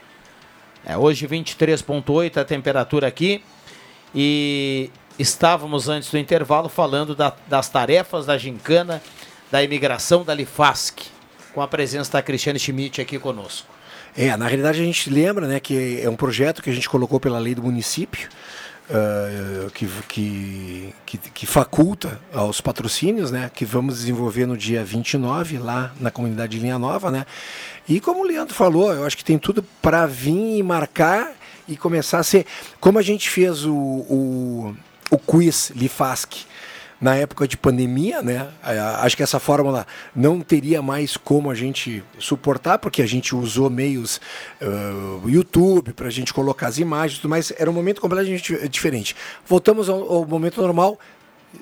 É, 0.86 0.98
hoje 0.98 1.26
23,8 1.26 2.36
a 2.38 2.44
temperatura 2.44 3.08
aqui. 3.08 3.42
E 4.14 4.90
estávamos 5.18 5.88
antes 5.88 6.12
do 6.12 6.18
intervalo 6.18 6.68
falando 6.68 7.16
da- 7.16 7.34
das 7.48 7.70
tarefas 7.70 8.26
da 8.26 8.38
gincana, 8.38 9.02
da 9.50 9.64
imigração 9.64 10.24
da 10.24 10.34
Lifasc, 10.34 11.04
com 11.60 11.64
a 11.64 11.68
presença 11.68 12.14
da 12.14 12.22
Cristiane 12.22 12.58
Schmidt 12.58 13.02
aqui 13.02 13.20
conosco. 13.20 13.68
É, 14.16 14.36
na 14.38 14.48
realidade 14.48 14.80
a 14.80 14.84
gente 14.86 15.10
lembra 15.10 15.46
né, 15.46 15.60
que 15.60 16.00
é 16.02 16.10
um 16.10 16.16
projeto 16.16 16.64
que 16.64 16.70
a 16.70 16.74
gente 16.74 16.88
colocou 16.88 17.20
pela 17.20 17.38
lei 17.38 17.54
do 17.54 17.62
município, 17.62 18.30
ah, 18.90 19.70
que, 19.74 19.86
que, 20.08 20.96
que, 21.06 21.18
que 21.18 21.46
faculta 21.46 22.18
aos 22.34 22.62
patrocínios, 22.62 23.30
né, 23.30 23.52
que 23.54 23.66
vamos 23.66 23.98
desenvolver 23.98 24.46
no 24.46 24.56
dia 24.56 24.86
29, 24.86 25.58
lá 25.58 25.94
na 26.00 26.10
comunidade 26.10 26.54
de 26.54 26.64
Linha 26.64 26.80
Nova. 26.80 27.12
Né? 27.12 27.26
E 27.90 28.00
como 28.00 28.22
o 28.22 28.26
Leandro 28.26 28.56
falou, 28.56 28.94
eu 28.94 29.06
acho 29.06 29.18
que 29.18 29.26
tem 29.26 29.38
tudo 29.38 29.62
para 29.82 30.06
vir 30.06 30.60
e 30.60 30.64
marcar 30.64 31.34
e 31.68 31.76
começar 31.76 32.20
a 32.20 32.24
ser. 32.24 32.46
Como 32.80 32.98
a 32.98 33.02
gente 33.02 33.30
fez 33.30 33.66
o, 33.66 33.76
o, 33.76 34.76
o 35.12 35.18
quiz 35.18 35.74
Lifasc 35.76 36.46
na 37.02 37.16
época 37.16 37.48
de 37.48 37.56
pandemia, 37.56 38.22
né? 38.22 38.50
Acho 39.02 39.16
que 39.16 39.24
essa 39.24 39.40
fórmula 39.40 39.88
não 40.16 40.42
teria 40.42 40.82
mais 40.82 41.16
como 41.16 41.50
a 41.50 41.56
gente 41.56 42.04
suportar, 42.18 42.78
porque 42.80 43.02
a 43.02 43.06
gente 43.08 43.34
usou 43.36 43.70
meios 43.70 44.20
ah, 44.62 44.66
YouTube 45.26 45.94
para 45.94 46.08
a 46.08 46.12
gente 46.12 46.34
colocar 46.34 46.68
as 46.68 46.78
imagens, 46.78 47.24
mais. 47.24 47.54
Era 47.58 47.70
um 47.70 47.74
momento 47.74 48.02
completamente 48.02 48.54
di- 48.58 48.68
diferente. 48.68 49.16
Voltamos 49.46 49.88
ao, 49.90 50.12
ao 50.12 50.26
momento 50.26 50.62
normal. 50.62 51.00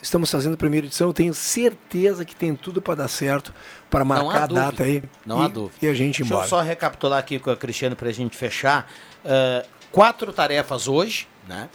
Estamos 0.01 0.29
fazendo 0.29 0.55
a 0.55 0.57
primeira 0.57 0.85
edição. 0.87 1.07
Eu 1.07 1.13
tenho 1.13 1.33
certeza 1.33 2.25
que 2.25 2.35
tem 2.35 2.53
tudo 2.55 2.81
para 2.81 2.95
dar 2.95 3.07
certo, 3.07 3.53
para 3.89 4.03
marcar 4.03 4.43
a 4.43 4.47
data 4.47 4.83
aí. 4.83 5.01
Não 5.25 5.41
e, 5.41 5.45
há 5.45 5.47
dúvida. 5.47 5.75
E 5.81 5.87
a 5.87 5.93
gente 5.93 6.17
Deixa 6.21 6.33
embora. 6.33 6.45
eu 6.45 6.49
só 6.49 6.61
recapitular 6.61 7.19
aqui 7.19 7.39
com 7.39 7.49
a 7.51 7.55
Cristiane 7.55 7.95
para 7.95 8.09
a 8.09 8.11
gente 8.11 8.35
fechar. 8.35 8.91
Ah, 9.23 9.63
quatro 9.91 10.33
tarefas 10.33 10.87
hoje, 10.89 11.25
né? 11.47 11.69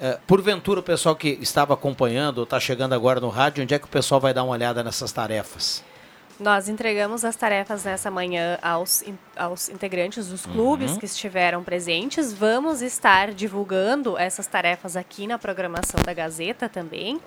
Ah, 0.00 0.18
porventura, 0.26 0.80
o 0.80 0.82
pessoal 0.82 1.16
que 1.16 1.38
estava 1.40 1.74
acompanhando 1.74 2.38
ou 2.38 2.44
está 2.44 2.60
chegando 2.60 2.94
agora 2.94 3.20
no 3.20 3.28
rádio, 3.28 3.62
onde 3.62 3.74
é 3.74 3.78
que 3.78 3.86
o 3.86 3.88
pessoal 3.88 4.20
vai 4.20 4.34
dar 4.34 4.44
uma 4.44 4.52
olhada 4.52 4.84
nessas 4.84 5.10
tarefas? 5.12 5.82
Nós 6.38 6.68
entregamos 6.68 7.24
as 7.24 7.34
tarefas 7.34 7.82
nessa 7.84 8.10
manhã 8.10 8.58
aos, 8.60 9.02
aos 9.34 9.70
integrantes 9.70 10.28
dos 10.28 10.44
clubes 10.44 10.92
Uhum. 10.92 10.98
que 10.98 11.06
estiveram 11.06 11.64
presentes. 11.64 12.30
Vamos 12.30 12.82
estar 12.82 13.32
divulgando 13.32 14.18
essas 14.18 14.46
tarefas 14.46 14.96
aqui 14.96 15.26
na 15.26 15.38
programação 15.38 15.98
da 16.04 16.12
Gazeta 16.12 16.68
também. 16.68 17.18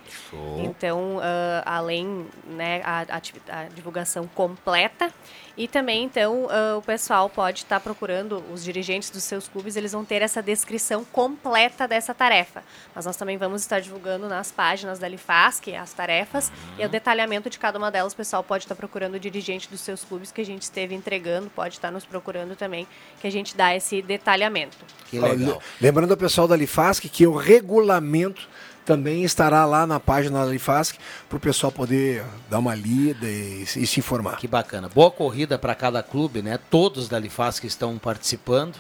Então, 0.60 1.20
ah, 1.24 1.64
além 1.66 2.28
né, 2.46 2.84
a, 2.86 3.00
ativi- 3.10 3.42
a 3.50 3.64
divulgação 3.74 4.28
completa. 4.36 5.12
E 5.60 5.68
também, 5.68 6.06
então, 6.06 6.48
ah, 6.50 6.78
o 6.78 6.82
pessoal 6.82 7.30
pode 7.30 7.60
estar 7.64 7.82
procurando, 7.82 8.42
os 8.54 8.64
dirigentes 8.64 9.10
dos 9.10 9.24
seus 9.24 9.50
clubes, 9.50 9.76
eles 9.76 9.92
vão 9.92 10.06
ter 10.06 10.22
essa 10.22 10.42
descrição 10.42 11.04
completa 11.04 11.86
dessa 11.86 12.14
tarefa. 12.14 12.64
Mas 12.96 13.06
nós 13.06 13.18
também 13.18 13.36
vamos 13.38 13.62
estar 13.62 13.82
divulgando 13.82 14.30
nas 14.30 14.54
páginas 14.54 15.00
da 15.00 15.08
Lifasc 15.10 15.68
as 15.76 15.92
tarefas 15.92 16.50
e 16.78 16.86
o 16.86 16.88
detalhamento 16.88 17.50
de 17.50 17.60
cada 17.60 17.78
uma 17.78 17.92
delas. 17.92 18.14
O 18.14 18.16
pessoal 18.16 18.42
pode 18.42 18.64
estar 18.64 18.74
procurando 18.76 19.16
o 19.16 19.20
dirigente 19.20 19.70
dos 19.70 19.82
seus 19.82 20.06
clubes 20.06 20.32
que 20.32 20.40
a 20.40 20.46
gente 20.46 20.62
esteve 20.62 20.96
entregando, 20.96 21.50
pode 21.50 21.74
estar 21.74 21.92
nos 21.92 22.06
procurando 22.06 22.56
também, 22.56 22.88
que 23.20 23.28
a 23.28 23.32
gente 23.32 23.54
dá 23.58 23.76
esse 23.76 24.02
detalhamento. 24.02 24.78
Que 25.08 25.20
Ó, 25.20 25.28
le- 25.28 25.58
Lembrando 25.82 26.12
ao 26.12 26.18
pessoal 26.18 26.48
da 26.48 26.56
Lifasc 26.56 27.04
que 27.10 27.28
o 27.28 27.36
regulamento 27.36 28.48
também 28.90 29.24
estará 29.24 29.66
lá 29.68 29.86
na 29.86 30.00
página 30.00 30.44
da 30.44 30.52
Lifasc 30.52 30.98
para 31.30 31.38
o 31.38 31.40
pessoal 31.40 31.72
poder 31.72 32.24
dar 32.50 32.58
uma 32.58 32.74
lida 32.74 33.28
e, 33.28 33.62
e 33.62 33.86
se 33.86 34.00
informar. 34.00 34.38
Que 34.38 34.48
bacana. 34.48 34.90
Boa 34.90 35.12
corrida 35.12 35.60
para 35.60 35.76
cada 35.76 36.02
clube, 36.02 36.42
né? 36.42 36.58
Todos 36.72 37.08
da 37.08 37.20
Lifasc 37.20 37.64
estão 37.68 38.00
participando. 38.00 38.80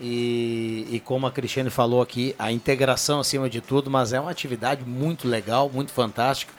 E, 0.00 0.88
e 0.90 0.98
como 0.98 1.28
a 1.28 1.30
Cristiane 1.30 1.70
falou 1.70 2.02
aqui, 2.02 2.34
a 2.36 2.50
integração 2.50 3.20
acima 3.20 3.48
de 3.48 3.60
tudo, 3.60 3.88
mas 3.88 4.12
é 4.12 4.18
uma 4.18 4.32
atividade 4.32 4.84
muito 4.84 5.28
legal, 5.28 5.70
muito 5.72 5.92
fantástica. 5.92 6.52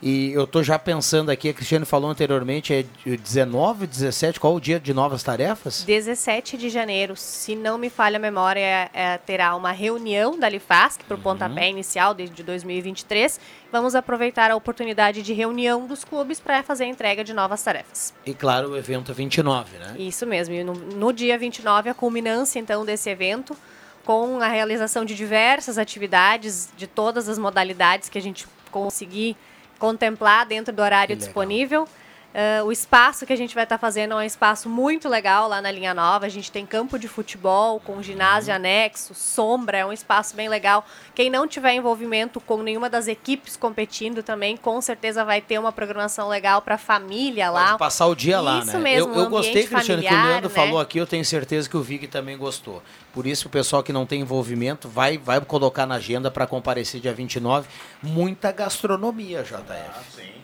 E 0.00 0.30
eu 0.32 0.46
tô 0.46 0.62
já 0.62 0.78
pensando 0.78 1.28
aqui, 1.30 1.48
a 1.48 1.52
Cristiane 1.54 1.84
falou 1.84 2.08
anteriormente, 2.08 2.72
é 2.72 2.84
de 3.04 3.16
19, 3.16 3.86
17, 3.86 4.38
qual 4.38 4.54
o 4.54 4.60
dia 4.60 4.78
de 4.78 4.94
novas 4.94 5.24
tarefas? 5.24 5.82
17 5.82 6.56
de 6.56 6.68
janeiro, 6.68 7.16
se 7.16 7.56
não 7.56 7.76
me 7.76 7.90
falha 7.90 8.16
a 8.16 8.20
memória, 8.20 8.60
é- 8.60 8.90
é- 8.92 9.18
terá 9.18 9.56
uma 9.56 9.72
reunião 9.72 10.38
da 10.38 10.48
Lifasc 10.48 11.02
para 11.04 11.16
o 11.16 11.20
pontapé 11.20 11.68
inicial 11.68 12.14
de, 12.14 12.28
de 12.28 12.44
2023. 12.44 13.40
Vamos 13.72 13.96
aproveitar 13.96 14.50
a 14.52 14.56
oportunidade 14.56 15.20
de 15.20 15.32
reunião 15.32 15.86
dos 15.86 16.04
clubes 16.04 16.38
para 16.38 16.62
fazer 16.62 16.84
a 16.84 16.88
entrega 16.88 17.24
de 17.24 17.34
novas 17.34 17.60
tarefas. 17.62 18.14
E 18.24 18.32
claro, 18.32 18.70
o 18.70 18.76
evento 18.76 19.12
29, 19.12 19.78
né? 19.78 19.96
Isso 19.98 20.24
mesmo. 20.24 20.54
E 20.54 20.62
no, 20.62 20.74
no 20.74 21.12
dia 21.12 21.36
29, 21.36 21.90
a 21.90 21.94
culminância, 21.94 22.60
então, 22.60 22.84
desse 22.84 23.10
evento, 23.10 23.56
com 24.04 24.40
a 24.40 24.46
realização 24.46 25.04
de 25.04 25.14
diversas 25.16 25.76
atividades, 25.76 26.68
de 26.76 26.86
todas 26.86 27.28
as 27.28 27.36
modalidades 27.36 28.08
que 28.08 28.16
a 28.16 28.22
gente 28.22 28.46
conseguir 28.70 29.36
contemplar 29.78 30.46
dentro 30.46 30.72
do 30.72 30.82
horário 30.82 31.16
disponível. 31.16 31.88
Ah, 32.34 32.62
o 32.64 32.70
espaço 32.70 33.24
que 33.26 33.32
a 33.32 33.36
gente 33.36 33.54
vai 33.54 33.64
estar 33.64 33.78
fazendo 33.78 34.12
é 34.12 34.16
um 34.16 34.22
espaço 34.22 34.68
muito 34.68 35.08
legal 35.08 35.48
lá 35.48 35.60
na 35.60 35.70
linha 35.70 35.94
nova. 35.94 36.26
A 36.26 36.28
gente 36.28 36.52
tem 36.52 36.66
campo 36.66 36.98
de 36.98 37.08
futebol 37.08 37.80
com 37.80 38.02
ginásio 38.02 38.54
anexo, 38.54 39.14
sombra, 39.14 39.78
é 39.78 39.86
um 39.86 39.92
espaço 39.92 40.36
bem 40.36 40.48
legal. 40.48 40.84
Quem 41.14 41.30
não 41.30 41.48
tiver 41.48 41.72
envolvimento 41.74 42.40
com 42.40 42.62
nenhuma 42.62 42.90
das 42.90 43.08
equipes 43.08 43.56
competindo 43.56 44.22
também, 44.22 44.56
com 44.56 44.80
certeza 44.80 45.24
vai 45.24 45.40
ter 45.40 45.58
uma 45.58 45.72
programação 45.72 46.28
legal 46.28 46.62
para 46.62 46.74
a 46.74 46.78
família 46.78 47.50
lá. 47.50 47.68
Pode 47.68 47.78
passar 47.78 48.06
o 48.06 48.14
dia 48.14 48.40
lá, 48.40 48.60
Isso 48.60 48.78
né? 48.78 48.78
mesmo, 48.78 49.14
eu 49.14 49.20
eu 49.20 49.26
um 49.26 49.30
gostei, 49.30 49.66
Cristiano, 49.66 50.02
que 50.02 50.06
o 50.06 50.10
familiar, 50.10 50.26
Leandro 50.26 50.48
né? 50.48 50.54
falou 50.54 50.80
aqui, 50.80 50.98
eu 50.98 51.06
tenho 51.06 51.24
certeza 51.24 51.68
que 51.68 51.76
o 51.76 51.82
Vig 51.82 52.06
também 52.06 52.36
gostou. 52.36 52.82
Por 53.12 53.26
isso, 53.26 53.48
o 53.48 53.50
pessoal 53.50 53.82
que 53.82 53.92
não 53.92 54.06
tem 54.06 54.20
envolvimento 54.20 54.88
vai, 54.88 55.18
vai 55.18 55.40
colocar 55.40 55.86
na 55.86 55.96
agenda 55.96 56.30
para 56.30 56.46
comparecer 56.46 57.00
dia 57.00 57.12
29. 57.12 57.68
Muita 58.02 58.52
gastronomia, 58.52 59.42
JF. 59.42 60.37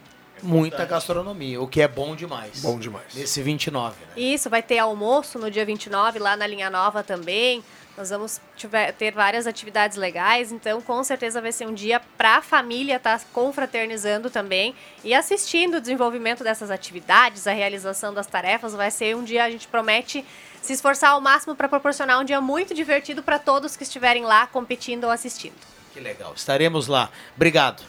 Muita 0.46 0.84
gastronomia, 0.84 1.60
o 1.60 1.66
que 1.66 1.80
é 1.80 1.88
bom 1.88 2.14
demais. 2.14 2.60
Bom 2.60 2.78
demais. 2.78 3.14
Nesse 3.14 3.42
29, 3.42 3.94
né? 4.04 4.12
Isso, 4.16 4.48
vai 4.50 4.62
ter 4.62 4.78
almoço 4.78 5.38
no 5.38 5.50
dia 5.50 5.64
29 5.64 6.18
lá 6.18 6.36
na 6.36 6.46
linha 6.46 6.68
nova 6.70 7.02
também. 7.02 7.62
Nós 7.96 8.10
vamos 8.10 8.40
tiver- 8.56 8.92
ter 8.92 9.12
várias 9.12 9.46
atividades 9.46 9.96
legais, 9.96 10.50
então 10.50 10.80
com 10.82 11.04
certeza 11.04 11.40
vai 11.40 11.52
ser 11.52 11.68
um 11.68 11.72
dia 11.72 12.00
para 12.18 12.38
a 12.38 12.42
família 12.42 12.96
estar 12.96 13.20
confraternizando 13.32 14.28
também 14.28 14.74
e 15.04 15.14
assistindo 15.14 15.76
o 15.76 15.80
desenvolvimento 15.80 16.42
dessas 16.42 16.72
atividades, 16.72 17.46
a 17.46 17.52
realização 17.52 18.12
das 18.12 18.26
tarefas. 18.26 18.74
Vai 18.74 18.90
ser 18.90 19.14
um 19.14 19.22
dia, 19.22 19.44
a 19.44 19.50
gente 19.50 19.68
promete 19.68 20.24
se 20.60 20.72
esforçar 20.72 21.10
ao 21.10 21.20
máximo 21.20 21.54
para 21.54 21.68
proporcionar 21.68 22.18
um 22.20 22.24
dia 22.24 22.40
muito 22.40 22.74
divertido 22.74 23.22
para 23.22 23.38
todos 23.38 23.76
que 23.76 23.84
estiverem 23.84 24.24
lá 24.24 24.46
competindo 24.48 25.04
ou 25.04 25.10
assistindo. 25.10 25.54
Que 25.92 26.00
legal. 26.00 26.32
Estaremos 26.34 26.88
lá. 26.88 27.10
Obrigado. 27.36 27.84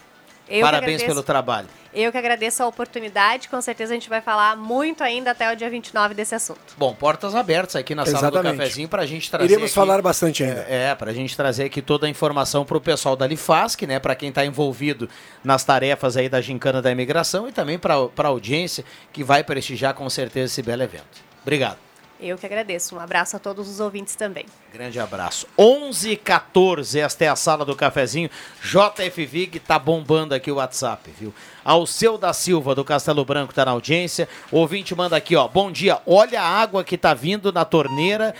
Eu 0.48 0.62
Parabéns 0.62 0.96
agradeço. 1.02 1.06
pelo 1.06 1.24
trabalho. 1.24 1.68
Eu 1.93 2.12
que 2.12 2.18
agradeço 2.18 2.62
a 2.62 2.68
oportunidade, 2.68 3.48
com 3.48 3.62
certeza 3.62 3.93
a 3.93 3.96
gente 3.96 4.10
vai 4.10 4.20
falar 4.22 4.56
muito 4.58 5.02
ainda 5.04 5.32
até 5.32 5.52
o 5.52 5.56
dia 5.56 5.70
29 5.70 6.14
desse 6.14 6.36
assunto. 6.36 6.60
Bom, 6.78 6.93
portas 6.93 7.34
abertas 7.34 7.76
aqui 7.78 7.96
na 7.96 8.06
sala 8.06 8.30
do 8.30 8.38
Exatamente. 8.38 8.58
cafezinho 8.58 8.89
para 8.89 9.02
a 9.04 9.06
gente 9.06 9.32
trazer. 9.32 9.46
Iremos 9.46 9.66
aqui- 9.68 9.74
falar 9.76 10.02
bastante 10.02 10.43
ainda. 10.43 10.66
É, 10.70 10.93
para 10.93 11.12
a 11.12 11.14
gente 11.14 11.36
trazer 11.38 11.64
aqui 11.64 11.82
toda 11.82 12.06
a 12.06 12.10
informação 12.10 12.66
para 12.66 12.76
o 12.78 12.82
pessoal 12.82 13.16
da 13.16 13.26
Lifasc, 13.26 13.82
né? 13.88 13.98
Para 13.98 14.14
quem 14.14 14.28
está 14.30 14.46
envolvido 14.46 15.10
nas 15.43 15.64
tarefas 15.64 16.18
aí 16.18 16.28
da 16.28 16.41
gincana 16.41 16.82
da 16.82 16.91
imigração 16.91 17.48
e 17.48 17.52
também 17.54 17.80
para 17.80 17.96
a 17.96 18.28
audiência 18.28 18.84
que 19.14 19.24
vai 19.24 19.41
prestigiar 19.43 19.93
com 19.93 20.10
certeza 20.10 20.48
esse 20.52 20.62
belo 20.62 20.84
evento. 20.84 21.24
Obrigado. 21.43 21.78
Eu 22.20 22.38
que 22.38 22.45
agradeço. 22.45 22.95
Um 22.95 22.99
abraço 22.99 23.36
a 23.36 23.39
todos 23.39 23.68
os 23.68 23.80
ouvintes 23.80 24.16
também. 24.16 24.45
Grande 24.72 24.99
abraço. 24.99 25.47
11 25.57 26.13
h 26.13 26.22
14, 26.24 26.99
esta 26.99 27.26
é 27.26 27.28
a 27.28 27.36
sala 27.36 27.66
do 27.66 27.76
cafezinho. 27.76 28.30
JF 28.61 29.26
Vig 29.26 29.59
tá 29.59 29.78
bombando 29.78 30.34
aqui 30.34 30.49
o 30.49 30.55
WhatsApp, 30.55 31.11
viu? 31.11 31.34
Alceu 31.63 32.18
da 32.18 32.32
Silva, 32.32 32.74
do 32.74 32.86
Castelo 32.86 33.26
Branco, 33.26 33.53
tá 33.53 33.66
na 33.66 33.72
audiência. 33.72 34.30
O 34.51 34.59
ouvinte 34.59 34.95
manda 34.95 35.18
aqui, 35.18 35.36
ó. 35.36 35.47
Bom 35.47 35.72
dia. 35.72 35.99
Olha 36.05 36.41
a 36.41 36.47
água 36.47 36.84
que 36.84 36.97
tá 36.97 37.13
vindo 37.13 37.51
na 37.51 37.66
torneira 37.66 38.34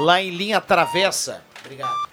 lá 0.00 0.22
em 0.22 0.30
linha 0.30 0.60
travessa. 0.60 1.42
Obrigado. 1.64 2.10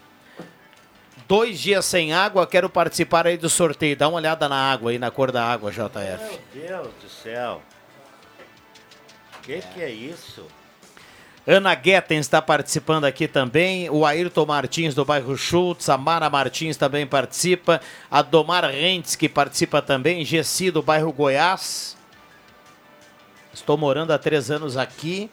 Dois 1.28 1.60
dias 1.60 1.86
sem 1.86 2.14
água, 2.14 2.48
quero 2.48 2.70
participar 2.70 3.28
aí 3.28 3.38
do 3.38 3.50
sorteio. 3.50 3.98
Dá 3.98 4.08
uma 4.08 4.18
olhada 4.18 4.48
na 4.48 4.72
água 4.72 4.92
aí, 4.92 4.98
na 4.98 5.12
cor 5.12 5.32
da 5.32 5.44
água, 5.44 5.72
JF. 5.72 6.40
Meu 6.54 6.68
Deus 6.68 6.94
do 7.04 7.10
céu. 7.10 7.62
O 9.38 9.42
que, 9.42 9.62
que 9.62 9.82
é 9.82 9.90
isso? 9.90 10.46
Ana 11.48 11.74
Guetten 11.74 12.20
está 12.20 12.42
participando 12.42 13.06
aqui 13.06 13.26
também. 13.26 13.90
O 13.90 14.06
Ayrton 14.06 14.46
Martins, 14.46 14.94
do 14.94 15.06
bairro 15.06 15.38
Schultz. 15.38 15.88
A 15.88 15.98
Mara 15.98 16.30
Martins 16.30 16.76
também 16.76 17.08
participa. 17.08 17.80
A 18.12 18.22
Domar 18.22 18.66
Rentes, 18.66 19.16
que 19.16 19.30
participa 19.30 19.82
também. 19.82 20.26
Gessi, 20.26 20.70
do 20.70 20.82
bairro 20.82 21.14
Goiás. 21.14 21.96
Estou 23.54 23.78
morando 23.78 24.12
há 24.12 24.20
três 24.20 24.52
anos 24.52 24.76
aqui, 24.76 25.32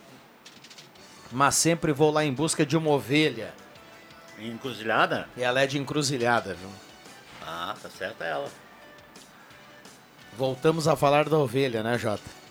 mas 1.32 1.56
sempre 1.56 1.92
vou 1.92 2.12
lá 2.12 2.24
em 2.24 2.32
busca 2.32 2.64
de 2.64 2.76
uma 2.76 2.90
ovelha. 2.90 3.52
Encruzilhada? 4.38 5.28
E 5.36 5.42
ela 5.42 5.60
é 5.60 5.66
de 5.66 5.78
encruzilhada, 5.78 6.54
viu? 6.54 6.70
Ah, 7.44 7.74
tá 7.82 7.90
certa 7.90 8.24
ela. 8.24 8.48
Voltamos 10.38 10.86
a 10.86 10.94
falar 10.94 11.28
da 11.28 11.36
ovelha, 11.36 11.82
né, 11.82 11.98
Jota? 11.98 12.43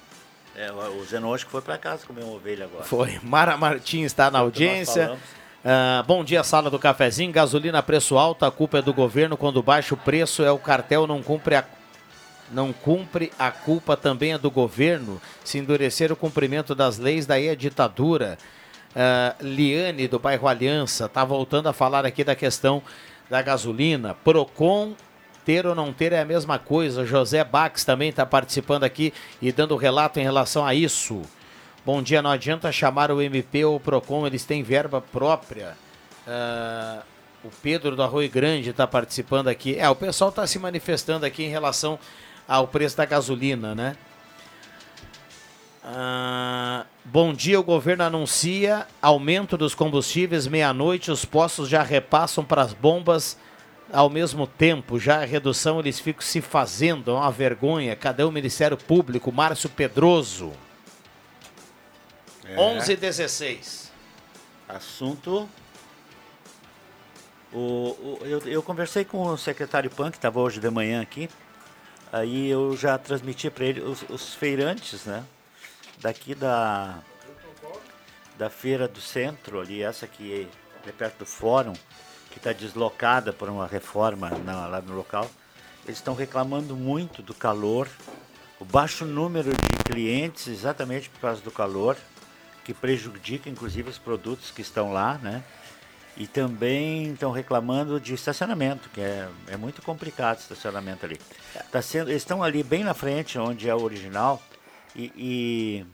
É, 0.55 0.71
o 0.71 1.37
que 1.37 1.45
foi 1.45 1.61
pra 1.61 1.77
casa 1.77 2.05
comer 2.05 2.23
uma 2.23 2.35
ovelha 2.35 2.65
agora. 2.65 2.83
Foi. 2.83 3.19
Mara 3.23 3.57
Martins 3.57 4.05
está 4.05 4.29
na 4.29 4.39
audiência. 4.39 5.17
Ah, 5.65 6.03
bom 6.05 6.23
dia, 6.23 6.43
sala 6.43 6.69
do 6.69 6.77
cafezinho. 6.77 7.31
Gasolina 7.31 7.81
preço 7.81 8.17
alto, 8.17 8.45
a 8.45 8.51
culpa 8.51 8.79
é 8.79 8.81
do 8.81 8.93
governo. 8.93 9.37
Quando 9.37 9.63
baixa 9.63 9.93
o 9.93 9.97
preço, 9.97 10.43
é 10.43 10.51
o 10.51 10.59
cartel 10.59 11.07
não 11.07 11.23
cumpre 11.23 11.55
a 11.55 11.63
não 12.51 12.71
cumpre, 12.71 13.31
a 13.39 13.49
culpa 13.49 13.97
também 13.97 14.33
é 14.33 14.37
do 14.37 14.51
governo. 14.51 15.19
Se 15.43 15.57
endurecer 15.57 16.11
o 16.11 16.15
cumprimento 16.15 16.75
das 16.75 16.99
leis, 16.99 17.25
daí 17.25 17.47
é 17.47 17.55
ditadura. 17.55 18.37
Ah, 18.95 19.35
Liane, 19.41 20.07
do 20.07 20.19
bairro 20.19 20.47
Aliança, 20.47 21.05
está 21.05 21.25
voltando 21.25 21.67
a 21.67 21.73
falar 21.73 22.05
aqui 22.05 22.23
da 22.23 22.35
questão 22.35 22.83
da 23.29 23.41
gasolina. 23.41 24.13
Procon, 24.13 24.93
ter 25.45 25.65
ou 25.65 25.75
não 25.75 25.93
ter 25.93 26.13
é 26.13 26.21
a 26.21 26.25
mesma 26.25 26.57
coisa. 26.57 27.05
José 27.05 27.43
Bax 27.43 27.83
também 27.85 28.09
está 28.09 28.25
participando 28.25 28.83
aqui 28.83 29.13
e 29.41 29.51
dando 29.51 29.75
relato 29.75 30.19
em 30.19 30.23
relação 30.23 30.65
a 30.65 30.73
isso. 30.73 31.21
Bom 31.85 32.01
dia, 32.01 32.21
não 32.21 32.31
adianta 32.31 32.71
chamar 32.71 33.11
o 33.11 33.21
MP 33.21 33.65
ou 33.65 33.75
o 33.75 33.79
Procon, 33.79 34.25
eles 34.25 34.45
têm 34.45 34.63
verba 34.63 35.01
própria. 35.01 35.75
Ah, 36.27 37.01
o 37.43 37.49
Pedro 37.61 37.95
do 37.95 38.01
Arroio 38.01 38.29
Grande 38.29 38.69
está 38.69 38.87
participando 38.87 39.49
aqui. 39.49 39.77
É, 39.77 39.89
o 39.89 39.95
pessoal 39.95 40.29
está 40.29 40.47
se 40.47 40.57
manifestando 40.57 41.25
aqui 41.25 41.43
em 41.43 41.49
relação 41.49 41.99
ao 42.47 42.67
preço 42.67 42.95
da 42.95 43.05
gasolina, 43.05 43.75
né? 43.75 43.97
Ah, 45.83 46.85
bom 47.03 47.33
dia, 47.33 47.59
o 47.59 47.63
governo 47.63 48.05
anuncia 48.05 48.87
aumento 49.01 49.57
dos 49.57 49.75
combustíveis 49.75 50.47
meia-noite, 50.47 51.11
os 51.11 51.25
postos 51.25 51.67
já 51.67 51.83
repassam 51.83 52.45
para 52.45 52.61
as 52.61 52.73
bombas 52.73 53.37
ao 53.93 54.09
mesmo 54.09 54.45
tempo, 54.47 54.99
já 54.99 55.21
a 55.21 55.25
redução 55.25 55.79
eles 55.79 55.99
ficam 55.99 56.21
se 56.21 56.41
fazendo, 56.41 57.11
é 57.11 57.13
uma 57.13 57.31
vergonha. 57.31 57.95
Cadê 57.95 58.23
o 58.23 58.31
Ministério 58.31 58.75
Público? 58.75 59.31
Márcio 59.31 59.69
Pedroso. 59.69 60.51
É. 62.45 62.59
11 62.59 62.91
e 62.91 62.95
16. 62.97 63.91
Assunto. 64.67 65.47
O, 67.51 67.59
o- 67.59 68.19
eu, 68.23 68.39
eu 68.47 68.63
conversei 68.63 69.05
com 69.05 69.21
o 69.27 69.37
secretário 69.37 69.89
Pan, 69.89 70.09
que 70.09 70.17
estava 70.17 70.39
hoje 70.39 70.59
de 70.59 70.69
manhã 70.69 71.01
aqui. 71.01 71.29
Aí 72.11 72.49
eu 72.49 72.75
já 72.75 72.97
transmiti 72.97 73.49
para 73.49 73.65
ele 73.65 73.81
os, 73.81 74.03
os 74.09 74.33
feirantes, 74.33 75.05
né? 75.05 75.23
Daqui 75.99 76.35
da, 76.35 76.99
da 78.37 78.49
feira 78.49 78.87
do 78.87 78.99
centro, 78.99 79.59
ali, 79.59 79.81
essa 79.83 80.07
que 80.07 80.47
é 80.87 80.91
perto 80.91 81.19
do 81.19 81.25
fórum, 81.25 81.73
que 82.33 82.39
está 82.39 82.51
deslocada 82.51 83.31
por 83.31 83.47
uma 83.47 83.67
reforma 83.67 84.31
na- 84.43 84.65
lá 84.65 84.81
no 84.81 84.95
local. 84.95 85.29
Eles 85.85 85.97
estão 85.97 86.15
reclamando 86.15 86.75
muito 86.75 87.21
do 87.21 87.33
calor, 87.33 87.87
o 88.59 88.65
baixo 88.65 89.05
número 89.05 89.51
de 89.51 89.83
clientes, 89.83 90.47
exatamente 90.47 91.09
por 91.11 91.19
causa 91.19 91.41
do 91.41 91.51
calor, 91.51 91.95
que 92.65 92.73
prejudica 92.73 93.49
inclusive 93.49 93.89
os 93.89 93.99
produtos 93.99 94.49
que 94.49 94.61
estão 94.61 94.91
lá, 94.91 95.19
né? 95.21 95.43
E 96.17 96.25
também 96.25 97.11
estão 97.13 97.31
reclamando 97.31 97.99
de 97.99 98.13
estacionamento, 98.15 98.89
que 98.89 99.01
é, 99.01 99.27
é 99.47 99.57
muito 99.57 99.81
complicado 99.81 100.37
o 100.37 100.41
estacionamento 100.41 101.05
ali. 101.05 101.19
Tá 101.71 101.81
sendo, 101.81 102.09
eles 102.09 102.21
estão 102.23 102.41
ali 102.41 102.63
bem 102.63 102.83
na 102.83 102.93
frente, 102.95 103.37
onde 103.37 103.69
é 103.69 103.75
o 103.75 103.81
original, 103.81 104.41
e 104.95 105.11
e 105.15 105.85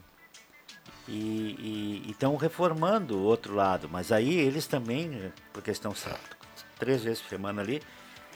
estão 2.08 2.36
reformando 2.36 3.16
o 3.16 3.22
outro 3.22 3.54
lado. 3.54 3.88
Mas 3.90 4.12
aí 4.12 4.38
eles 4.38 4.66
também, 4.66 5.32
porque 5.52 5.70
estão 5.70 5.92
três 6.78 7.02
vezes 7.02 7.20
por 7.20 7.28
semana 7.28 7.62
ali, 7.62 7.82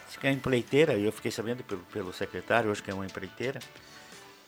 se 0.09 0.19
que 0.19 0.29
empreiteira, 0.29 0.95
e 0.95 1.05
eu 1.05 1.13
fiquei 1.13 1.31
sabendo 1.31 1.63
pelo, 1.65 1.81
pelo 1.93 2.13
secretário 2.13 2.71
hoje 2.71 2.83
que 2.83 2.91
é 2.91 2.95
uma 2.95 3.07
empreiteira, 3.07 3.59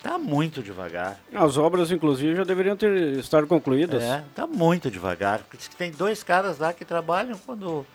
tá 0.03 0.18
muito 0.18 0.62
devagar. 0.62 1.18
As 1.35 1.57
obras, 1.57 1.91
inclusive, 1.91 2.37
já 2.37 2.45
deveriam 2.45 2.77
ter 2.77 3.18
estar 3.18 3.47
concluídas. 3.47 4.03
É, 4.03 4.24
tá 4.35 4.47
muito 4.47 4.91
devagar. 4.91 5.41
Porque 5.41 5.57
diz 5.57 5.68
que 5.68 5.77
tem 5.77 5.91
dois 5.91 6.22
caras 6.22 6.59
lá 6.59 6.72
que 6.72 6.85
trabalham 6.85 7.37
quando 7.45 7.87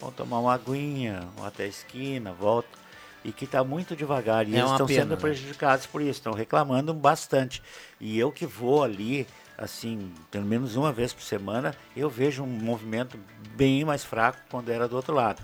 vão 0.00 0.12
tomar 0.12 0.38
uma 0.38 0.54
aguinha, 0.54 1.26
vão 1.36 1.46
até 1.46 1.64
a 1.64 1.68
esquina, 1.68 2.32
voltam. 2.32 2.84
E 3.24 3.32
que 3.32 3.46
tá 3.46 3.64
muito 3.64 3.96
devagar. 3.96 4.46
E 4.46 4.54
É 4.54 4.58
eles 4.58 4.70
estão 4.70 4.86
sendo 4.86 5.10
né? 5.10 5.16
prejudicados 5.16 5.86
por 5.86 6.02
isso, 6.02 6.10
estão 6.12 6.34
reclamando 6.34 6.92
bastante. 6.92 7.62
E 7.98 8.18
eu 8.18 8.30
que 8.30 8.44
vou 8.44 8.84
ali, 8.84 9.26
assim, 9.56 10.12
pelo 10.30 10.44
menos 10.44 10.76
uma 10.76 10.92
vez 10.92 11.12
por 11.12 11.22
semana, 11.22 11.74
eu 11.96 12.10
vejo 12.10 12.42
um 12.42 12.46
movimento 12.46 13.18
bem 13.56 13.84
mais 13.84 14.04
fraco 14.04 14.38
quando 14.50 14.70
era 14.70 14.88
do 14.88 14.96
outro 14.96 15.14
lado. 15.14 15.42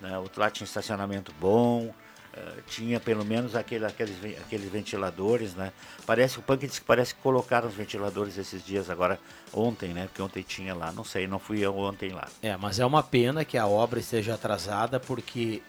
Né? 0.00 0.16
O 0.18 0.22
outro 0.22 0.40
lado 0.40 0.52
tinha 0.52 0.64
estacionamento 0.64 1.32
bom, 1.40 1.92
eh, 2.36 2.62
tinha 2.66 3.00
pelo 3.00 3.24
menos 3.24 3.56
aquele, 3.56 3.86
aqueles, 3.86 4.16
aqueles 4.38 4.70
ventiladores, 4.70 5.54
né? 5.54 5.72
Parece, 6.04 6.38
o 6.38 6.42
Punk 6.42 6.66
disse 6.66 6.80
que 6.80 6.86
parece 6.86 7.14
que 7.14 7.22
colocaram 7.22 7.66
os 7.66 7.74
ventiladores 7.74 8.36
esses 8.36 8.62
dias 8.62 8.90
agora, 8.90 9.18
ontem, 9.54 9.94
né? 9.94 10.04
Porque 10.06 10.20
ontem 10.20 10.42
tinha 10.42 10.74
lá, 10.74 10.92
não 10.92 11.02
sei, 11.02 11.26
não 11.26 11.38
fui 11.38 11.60
eu 11.60 11.74
ontem 11.78 12.10
lá. 12.10 12.28
É, 12.42 12.54
mas 12.58 12.78
é 12.78 12.84
uma 12.84 13.02
pena 13.02 13.42
que 13.42 13.56
a 13.56 13.66
obra 13.66 13.98
esteja 13.98 14.34
atrasada, 14.34 15.00
porque 15.00 15.62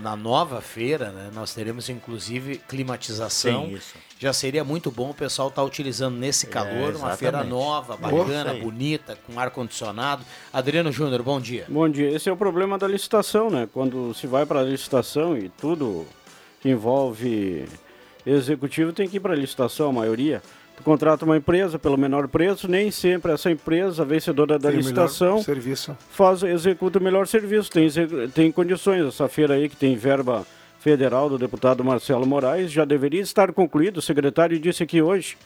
na 0.00 0.14
nova 0.14 0.60
feira, 0.60 1.10
né, 1.10 1.30
nós 1.34 1.52
teremos 1.52 1.88
inclusive 1.88 2.58
climatização. 2.68 3.66
Sim, 3.66 3.74
isso. 3.74 3.94
Já 4.22 4.32
seria 4.32 4.62
muito 4.62 4.88
bom 4.88 5.10
o 5.10 5.14
pessoal 5.14 5.48
estar 5.48 5.64
utilizando 5.64 6.16
nesse 6.16 6.46
calor, 6.46 6.94
uma 6.94 7.16
feira 7.16 7.42
nova, 7.42 7.96
bacana, 7.96 8.54
bonita, 8.54 9.18
com 9.26 9.36
ar-condicionado. 9.40 10.24
Adriano 10.52 10.92
Júnior, 10.92 11.24
bom 11.24 11.40
dia. 11.40 11.64
Bom 11.68 11.88
dia. 11.88 12.08
Esse 12.08 12.28
é 12.28 12.32
o 12.32 12.36
problema 12.36 12.78
da 12.78 12.86
licitação, 12.86 13.50
né? 13.50 13.68
Quando 13.72 14.14
se 14.14 14.28
vai 14.28 14.46
para 14.46 14.60
a 14.60 14.62
licitação 14.62 15.36
e 15.36 15.48
tudo 15.48 16.06
que 16.60 16.68
envolve 16.68 17.64
executivo 18.24 18.92
tem 18.92 19.08
que 19.08 19.16
ir 19.16 19.20
para 19.20 19.32
a 19.32 19.36
licitação, 19.36 19.88
a 19.88 19.92
maioria. 19.92 20.40
Tu 20.76 20.84
contrata 20.84 21.24
uma 21.24 21.36
empresa 21.36 21.76
pelo 21.76 21.98
menor 21.98 22.28
preço, 22.28 22.68
nem 22.68 22.92
sempre 22.92 23.32
essa 23.32 23.50
empresa, 23.50 24.04
vencedora 24.04 24.56
da 24.56 24.68
Tem 24.68 24.78
licitação, 24.78 25.42
serviço. 25.42 25.98
faz, 26.12 26.44
executa 26.44 27.00
o 27.00 27.02
melhor 27.02 27.26
serviço, 27.26 27.68
tem, 27.72 27.88
tem 28.32 28.52
condições. 28.52 29.04
Essa 29.04 29.26
feira 29.26 29.54
aí 29.54 29.68
que 29.68 29.74
tem 29.74 29.96
verba 29.96 30.46
federal 30.82 31.28
do 31.28 31.38
deputado 31.38 31.84
Marcelo 31.84 32.26
Moraes 32.26 32.72
já 32.72 32.84
deveria 32.84 33.20
estar 33.20 33.52
concluído, 33.52 33.98
o 33.98 34.02
secretário 34.02 34.58
disse 34.58 34.82
aqui 34.82 35.00
hoje. 35.00 35.38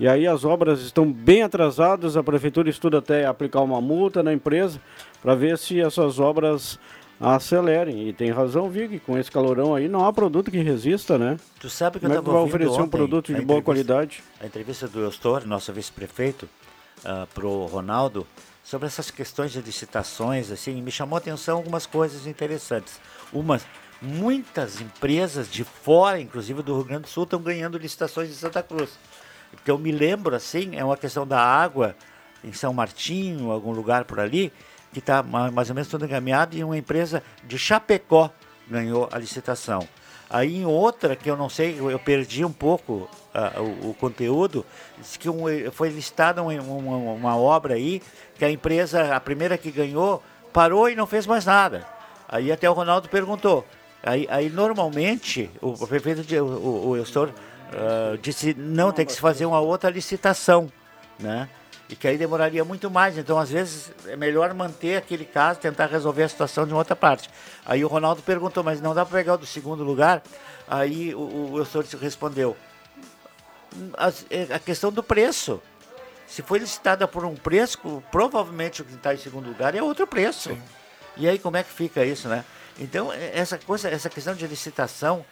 E 0.00 0.08
aí 0.08 0.26
as 0.26 0.44
obras 0.44 0.80
estão 0.80 1.10
bem 1.10 1.42
atrasadas, 1.42 2.16
a 2.16 2.22
prefeitura 2.22 2.68
estuda 2.68 2.98
até 2.98 3.24
aplicar 3.24 3.60
uma 3.60 3.80
multa 3.80 4.22
na 4.22 4.32
empresa 4.32 4.80
para 5.22 5.34
ver 5.36 5.56
se 5.56 5.80
essas 5.80 6.18
obras 6.18 6.80
acelerem. 7.20 8.08
E 8.08 8.12
tem 8.12 8.32
razão, 8.32 8.68
Vig, 8.68 8.98
com 9.00 9.16
esse 9.16 9.30
calorão 9.30 9.72
aí 9.72 9.86
não 9.86 10.04
há 10.04 10.12
produto 10.12 10.50
que 10.50 10.58
resista, 10.58 11.16
né? 11.16 11.36
Tu 11.60 11.70
sabe 11.70 12.00
que 12.00 12.06
Como 12.06 12.14
é 12.14 12.16
eu 12.16 12.22
que 12.22 12.28
estava 12.28 12.38
tu 12.38 12.50
vai 12.50 12.56
oferecer 12.56 12.82
um 12.82 12.88
produto 12.88 13.32
de 13.32 13.40
boa 13.42 13.62
qualidade? 13.62 14.24
A 14.40 14.46
entrevista 14.46 14.88
do 14.88 15.00
Eustor, 15.00 15.46
nosso 15.46 15.72
vice-prefeito, 15.72 16.48
para 17.32 17.46
o 17.46 17.66
Ronaldo, 17.66 18.26
sobre 18.64 18.86
essas 18.86 19.10
questões 19.10 19.52
de 19.52 19.60
licitações, 19.60 20.50
assim, 20.50 20.82
me 20.82 20.90
chamou 20.90 21.16
a 21.16 21.18
atenção 21.18 21.58
algumas 21.58 21.86
coisas 21.86 22.26
interessantes. 22.26 23.00
Umas, 23.32 23.64
muitas 24.02 24.80
empresas 24.80 25.48
de 25.50 25.62
fora, 25.62 26.20
inclusive 26.20 26.60
do 26.62 26.74
Rio 26.74 26.84
Grande 26.84 27.02
do 27.02 27.08
Sul, 27.08 27.22
estão 27.22 27.40
ganhando 27.40 27.78
licitações 27.78 28.28
de 28.28 28.34
Santa 28.34 28.62
Cruz. 28.62 28.90
Que 29.64 29.70
eu 29.70 29.78
me 29.78 29.92
lembro, 29.92 30.34
assim, 30.34 30.76
é 30.76 30.84
uma 30.84 30.96
questão 30.96 31.26
da 31.26 31.40
água 31.40 31.94
em 32.42 32.52
São 32.52 32.74
Martinho, 32.74 33.52
algum 33.52 33.70
lugar 33.70 34.04
por 34.04 34.18
ali, 34.18 34.52
que 34.92 34.98
está 34.98 35.22
mais 35.22 35.68
ou 35.68 35.74
menos 35.74 35.88
tudo 35.88 36.04
encaminhado, 36.04 36.56
e 36.56 36.64
uma 36.64 36.76
empresa 36.76 37.22
de 37.44 37.56
Chapecó 37.56 38.30
ganhou 38.68 39.08
a 39.12 39.18
licitação. 39.18 39.86
Aí 40.28 40.56
em 40.56 40.66
outra, 40.66 41.14
que 41.14 41.30
eu 41.30 41.36
não 41.36 41.48
sei, 41.48 41.78
eu 41.78 41.98
perdi 41.98 42.44
um 42.44 42.52
pouco 42.52 43.08
ah, 43.34 43.60
o, 43.60 43.90
o 43.90 43.94
conteúdo, 43.94 44.64
disse 44.98 45.18
que 45.18 45.28
um, 45.28 45.44
foi 45.70 45.90
listada 45.90 46.42
uma 46.42 47.36
obra 47.36 47.74
aí 47.74 48.02
que 48.36 48.44
a 48.44 48.50
empresa, 48.50 49.14
a 49.14 49.20
primeira 49.20 49.58
que 49.58 49.70
ganhou, 49.70 50.22
parou 50.52 50.88
e 50.88 50.96
não 50.96 51.06
fez 51.06 51.26
mais 51.26 51.44
nada. 51.44 51.86
Aí 52.28 52.50
até 52.50 52.68
o 52.68 52.72
Ronaldo 52.72 53.08
perguntou. 53.10 53.64
Aí, 54.02 54.26
aí 54.30 54.50
normalmente 54.50 55.48
o 55.60 55.86
prefeito, 55.86 56.22
de- 56.22 56.40
o, 56.40 56.46
o, 56.46 56.94
ah, 57.72 58.18
disse 58.20 58.52
não 58.54 58.90
tem 58.92 59.06
que 59.06 59.12
se 59.12 59.20
fazer 59.20 59.46
uma 59.46 59.60
outra 59.60 59.88
licitação, 59.90 60.70
né? 61.18 61.48
E 61.88 61.94
que 61.96 62.08
aí 62.08 62.16
demoraria 62.16 62.64
muito 62.64 62.90
mais. 62.90 63.16
Então 63.18 63.38
às 63.38 63.50
vezes 63.50 63.92
é 64.06 64.16
melhor 64.16 64.52
manter 64.54 64.96
aquele 64.96 65.24
caso, 65.24 65.60
tentar 65.60 65.86
resolver 65.86 66.22
a 66.24 66.28
situação 66.28 66.66
de 66.66 66.72
uma 66.72 66.78
outra 66.78 66.96
parte. 66.96 67.28
Aí 67.66 67.84
o 67.84 67.88
Ronaldo 67.88 68.22
perguntou, 68.22 68.64
mas 68.64 68.80
não 68.80 68.94
dá 68.94 69.04
para 69.04 69.18
pegar 69.18 69.34
o 69.34 69.38
do 69.38 69.46
segundo 69.46 69.84
lugar? 69.84 70.22
Aí 70.66 71.14
o, 71.14 71.52
o 71.52 71.58
Eustor 71.58 71.84
respondeu, 72.00 72.56
as- 73.96 74.26
é 74.30 74.54
a 74.54 74.58
questão 74.58 74.90
do 74.92 75.02
preço. 75.02 75.60
Se 76.26 76.40
foi 76.42 76.58
licitada 76.60 77.06
por 77.06 77.24
um 77.24 77.34
preço, 77.34 78.02
provavelmente 78.10 78.80
o 78.80 78.84
que 78.84 78.94
está 78.94 79.12
em 79.12 79.18
segundo 79.18 79.48
lugar 79.48 79.74
é 79.74 79.82
outro 79.82 80.06
preço. 80.06 80.56
E 81.16 81.28
aí 81.28 81.38
como 81.38 81.56
é 81.58 81.62
que 81.62 81.70
fica 81.70 82.04
isso, 82.04 82.26
né? 82.28 82.42
Então, 82.78 83.12
é- 83.12 83.38
essa 83.38 83.58
coisa, 83.58 83.88
essa 83.88 84.08
questão 84.08 84.34
de 84.34 84.46
licitação, 84.46 85.24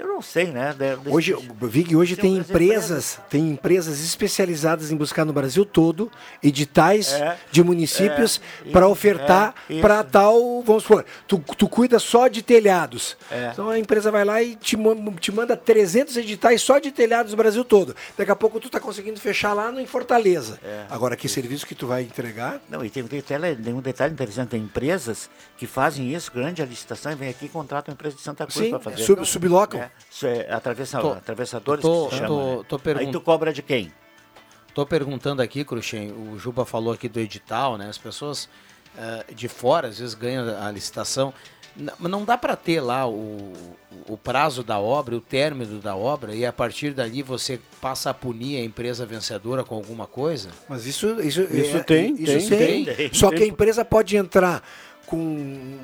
eu 0.00 0.06
não 0.08 0.22
sei, 0.22 0.46
né? 0.46 0.74
De- 0.78 0.96
de- 0.96 1.08
Hoje, 1.10 1.34
Vig, 1.62 1.94
hoje 1.96 2.16
Tem 2.16 2.30
outras 2.36 2.50
empresas, 2.50 3.20
tem 3.30 3.50
empresas 3.50 4.00
especializadas 4.04 4.90
em 4.90 4.96
buscar 4.96 5.24
no 5.24 5.32
Brasil 5.32 5.64
todo 5.64 6.10
editais 6.42 7.12
É, 7.12 7.36
de 7.50 7.62
municípios 7.62 8.40
é, 8.64 8.70
para 8.70 8.82
isso, 8.82 8.90
ofertar 8.92 9.54
é, 9.68 9.72
isso. 9.74 9.82
para 9.82 10.02
tal, 10.04 10.62
vamos 10.62 10.82
supor, 10.82 11.04
tu, 11.26 11.38
tu 11.56 11.68
cuida 11.68 11.98
só 11.98 12.28
de 12.28 12.42
telhados. 12.42 13.16
É. 13.30 13.50
Então 13.52 13.68
a 13.68 13.78
empresa 13.78 14.10
vai 14.10 14.24
lá 14.24 14.42
e 14.42 14.54
te, 14.56 14.76
te 15.20 15.32
manda 15.32 15.56
300 15.56 16.16
editais 16.16 16.62
só 16.62 16.78
de 16.78 16.90
telhados 16.90 17.32
no 17.32 17.36
Brasil 17.36 17.64
todo. 17.64 17.94
Daqui 18.16 18.30
a 18.30 18.36
pouco 18.36 18.60
tu 18.60 18.68
tá 18.68 18.80
conseguindo 18.80 19.18
fechar 19.20 19.52
lá 19.52 19.70
no, 19.72 19.80
em 19.80 19.86
Fortaleza. 19.86 20.58
É. 20.64 20.84
Agora, 20.90 21.16
que 21.16 21.28
serviço 21.28 21.66
que 21.66 21.74
tu 21.74 21.86
vai 21.86 22.02
entregar? 22.02 22.60
Não, 22.68 22.84
e 22.84 22.90
tem, 22.90 23.02
tem, 23.04 23.22
tem 23.22 23.74
um 23.74 23.80
detalhe 23.80 24.12
interessante, 24.12 24.50
tem 24.50 24.60
empresas 24.62 25.28
que 25.56 25.66
fazem 25.66 26.14
isso, 26.14 26.30
grande 26.32 26.62
a 26.62 26.66
licitação, 26.66 27.12
e 27.12 27.14
vem 27.14 27.28
aqui 27.28 27.46
e 27.46 27.48
contratam 27.48 27.92
a 27.92 27.94
empresa 27.94 28.16
de 28.16 28.22
Santa 28.22 28.46
Cruz 28.46 28.68
para 28.70 28.78
fazer. 28.80 29.02
sub- 29.02 29.24
sublocam. 29.48 29.80
É, 29.80 29.90
isso 30.10 30.26
é 30.26 30.52
atravessa, 30.52 31.00
Tô- 31.00 31.12
atravessadores 31.12 31.82
tô- 31.82 32.04
que 32.06 32.10
se 32.14 32.16
chama, 32.16 32.28
tô- 32.28 32.56
né? 32.58 32.64
tô 32.68 32.78
pergun- 32.78 33.00
Aí 33.06 33.10
tu 33.12 33.20
cobra 33.20 33.52
de 33.52 33.62
quem? 33.62 33.92
Tô 34.74 34.84
perguntando 34.84 35.40
aqui, 35.40 35.64
Cruxem, 35.64 36.12
o 36.12 36.38
Juba 36.38 36.64
falou 36.66 36.92
aqui 36.92 37.08
do 37.08 37.18
edital, 37.18 37.78
né? 37.78 37.88
As 37.88 37.98
pessoas 37.98 38.48
eh, 38.98 39.24
de 39.34 39.46
fora 39.48 39.88
às 39.88 39.98
vezes 39.98 40.14
ganham 40.14 40.46
a 40.62 40.70
licitação. 40.70 41.32
Não 42.00 42.24
dá 42.24 42.38
para 42.38 42.56
ter 42.56 42.80
lá 42.80 43.06
o, 43.06 43.52
o 44.08 44.16
prazo 44.16 44.62
da 44.62 44.78
obra, 44.78 45.14
o 45.14 45.20
término 45.20 45.78
da 45.78 45.94
obra, 45.94 46.34
e 46.34 46.46
a 46.46 46.50
partir 46.52 46.94
dali 46.94 47.22
você 47.22 47.60
passa 47.82 48.08
a 48.08 48.14
punir 48.14 48.58
a 48.58 48.64
empresa 48.64 49.04
vencedora 49.04 49.62
com 49.62 49.74
alguma 49.74 50.06
coisa? 50.06 50.48
Mas 50.66 50.86
isso, 50.86 51.20
isso, 51.20 51.42
Isso 51.42 51.76
é- 51.76 51.82
tem, 51.82 52.14
isso 52.14 52.48
tem, 52.48 52.84
tem. 52.86 52.94
tem. 52.94 53.12
Só 53.12 53.30
que 53.30 53.42
a 53.42 53.46
empresa 53.46 53.84
pode 53.84 54.16
entrar 54.16 54.62
com 55.06 55.16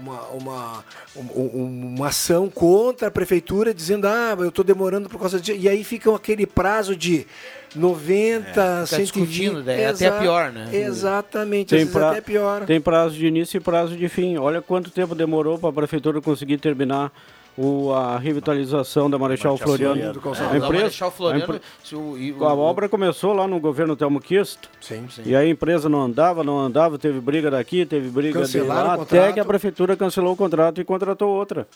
uma, 0.03 0.21
uma, 0.29 0.85
um- 1.17 1.41
um- 1.59 1.95
uma 1.97 2.09
ação 2.09 2.49
contra 2.51 3.09
a 3.09 3.11
prefeitura 3.11 3.73
dizendo 3.73 4.07
ah, 4.07 4.35
eu 4.39 4.49
estou 4.49 4.65
demorando 4.65 5.09
por 5.09 5.19
causa 5.21 5.41
disso. 5.41 5.59
E 5.59 5.69
aí 5.69 5.83
fica 5.85 6.15
aquele 6.15 6.47
prazo 6.47 6.95
de 6.97 7.27
90, 7.75 8.49
É, 8.51 8.53
fica 8.53 8.87
120. 8.87 9.03
discutindo, 9.29 9.63
daí 9.63 9.81
é 9.81 9.87
até 9.89 10.11
pior, 10.11 10.53
né? 10.53 10.69
Exatamente, 10.73 11.69
Tem, 11.71 11.79
vezes 11.79 11.93
pra- 11.93 12.11
até 12.11 12.21
pior. 12.21 12.65
tem 12.67 12.81
prazo 12.81 13.15
de 13.15 13.27
início 13.27 13.57
e 13.57 13.61
prazo 13.61 13.97
de 13.97 14.09
fim. 14.09 14.37
Olha 14.37 14.61
quanto 14.61 14.91
tempo 14.91 15.15
demorou 15.15 15.59
para 15.59 15.71
a 15.71 15.73
prefeitura 15.73 16.21
conseguir 16.21 16.59
terminar 16.59 17.11
o, 17.57 17.93
a 17.93 18.19
revitalização 18.19 19.11
da 19.11 19.19
Marechal, 19.19 19.53
Marechal 19.53 19.67
Floriano. 19.69 19.95
Floriano, 19.95 20.21
calçadão. 20.21 20.53
A 20.53 20.57
empresa, 20.57 20.83
Marechal 20.85 21.11
Floriano, 21.11 21.53
a 21.53 21.57
empre- 21.57 21.97
o- 21.97 22.17
e 22.17 22.33
o- 22.33 22.45
a 22.47 22.55
obra 22.55 22.89
começou 22.89 23.33
lá 23.33 23.47
no 23.47 23.61
governo 23.61 23.95
Telmo 23.95 24.21
Kisto. 24.21 24.71
Sim, 24.81 25.07
E 25.25 25.37
aí 25.37 25.47
a 25.49 25.51
empresa 25.51 25.89
não 25.89 26.01
andava, 26.03 26.43
não 26.43 26.59
andava, 26.59 26.99
teve 26.99 27.21
briga 27.21 27.51
daqui, 27.51 27.85
teve 27.85 28.09
briga 28.09 28.43
de 28.45 28.61
lá, 28.61 28.95
até 28.95 29.33
que 29.33 29.41
a 29.41 29.45
prefeitura 29.45 29.97
cancelou 29.97 30.33
o 30.33 30.37
contrato 30.37 30.81
e 30.81 30.85
contratou 30.85 31.29
outra. 31.29 31.67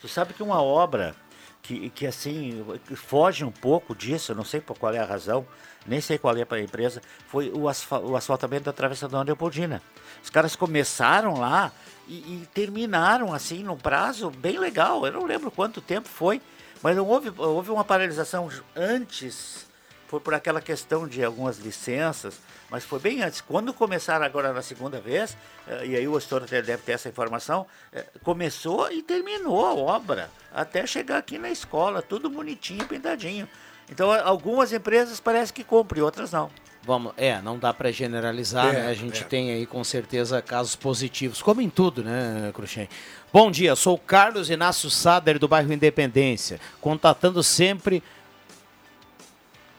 Tu 0.00 0.08
sabe 0.08 0.34
que 0.34 0.42
uma 0.42 0.60
obra 0.62 1.14
que, 1.62 1.88
que 1.90 2.06
assim, 2.06 2.62
que 2.86 2.94
foge 2.94 3.42
um 3.42 3.50
pouco 3.50 3.94
disso, 3.94 4.32
eu 4.32 4.36
não 4.36 4.44
sei 4.44 4.60
por 4.60 4.78
qual 4.78 4.92
é 4.92 4.98
a 4.98 5.04
razão, 5.06 5.46
nem 5.86 5.98
sei 5.98 6.18
qual 6.18 6.36
é 6.36 6.44
para 6.44 6.58
a 6.58 6.62
empresa, 6.62 7.00
foi 7.28 7.50
o, 7.54 7.68
asfa- 7.70 8.00
o 8.00 8.14
asfaltamento 8.16 8.64
da 8.64 8.72
Travessa 8.72 9.08
da 9.08 9.22
Leopoldina. 9.22 9.80
Os 10.22 10.28
caras 10.28 10.54
começaram 10.54 11.38
lá 11.40 11.72
e, 12.08 12.42
e 12.42 12.48
terminaram 12.52 13.32
assim 13.32 13.62
num 13.62 13.76
prazo 13.76 14.30
bem 14.30 14.58
legal. 14.58 15.06
Eu 15.06 15.12
não 15.12 15.24
lembro 15.24 15.50
quanto 15.50 15.80
tempo 15.80 16.08
foi, 16.08 16.40
mas 16.82 16.96
não 16.96 17.06
houve, 17.06 17.32
houve 17.36 17.70
uma 17.70 17.84
paralisação 17.84 18.48
antes, 18.76 19.66
foi 20.06 20.20
por 20.20 20.34
aquela 20.34 20.60
questão 20.60 21.08
de 21.08 21.24
algumas 21.24 21.58
licenças, 21.58 22.38
mas 22.70 22.84
foi 22.84 22.98
bem 22.98 23.22
antes. 23.22 23.40
Quando 23.40 23.72
começaram 23.72 24.24
agora 24.24 24.52
na 24.52 24.62
segunda 24.62 25.00
vez, 25.00 25.36
eh, 25.66 25.86
e 25.86 25.96
aí 25.96 26.06
o 26.06 26.16
Estor 26.16 26.42
até 26.42 26.60
deve 26.60 26.82
ter 26.82 26.92
essa 26.92 27.08
informação, 27.08 27.66
eh, 27.92 28.04
começou 28.22 28.90
e 28.92 29.02
terminou 29.02 29.64
a 29.64 29.74
obra, 29.74 30.30
até 30.52 30.86
chegar 30.86 31.18
aqui 31.18 31.38
na 31.38 31.50
escola, 31.50 32.02
tudo 32.02 32.28
bonitinho, 32.28 32.86
pintadinho. 32.86 33.48
Então 33.90 34.12
algumas 34.12 34.72
empresas 34.72 35.20
parece 35.20 35.52
que 35.52 35.64
cumprem, 35.64 36.02
outras 36.02 36.32
não. 36.32 36.50
Vamos, 36.86 37.14
é, 37.16 37.40
não 37.40 37.58
dá 37.58 37.72
para 37.72 37.90
generalizar, 37.90 38.68
É, 38.68 38.72
né? 38.72 38.86
A 38.88 38.94
gente 38.94 39.22
é. 39.22 39.24
tem 39.24 39.50
aí 39.50 39.64
com 39.64 39.82
certeza 39.82 40.42
casos 40.42 40.76
positivos, 40.76 41.40
como 41.40 41.60
em 41.60 41.70
tudo, 41.70 42.02
né, 42.04 42.50
Cruxem? 42.52 42.88
Bom 43.32 43.50
dia, 43.50 43.74
sou 43.74 43.94
o 43.94 43.98
Carlos 43.98 44.50
Inácio 44.50 44.90
Sader 44.90 45.38
do 45.38 45.48
bairro 45.48 45.72
Independência, 45.72 46.60
contatando 46.80 47.42
sempre 47.42 48.02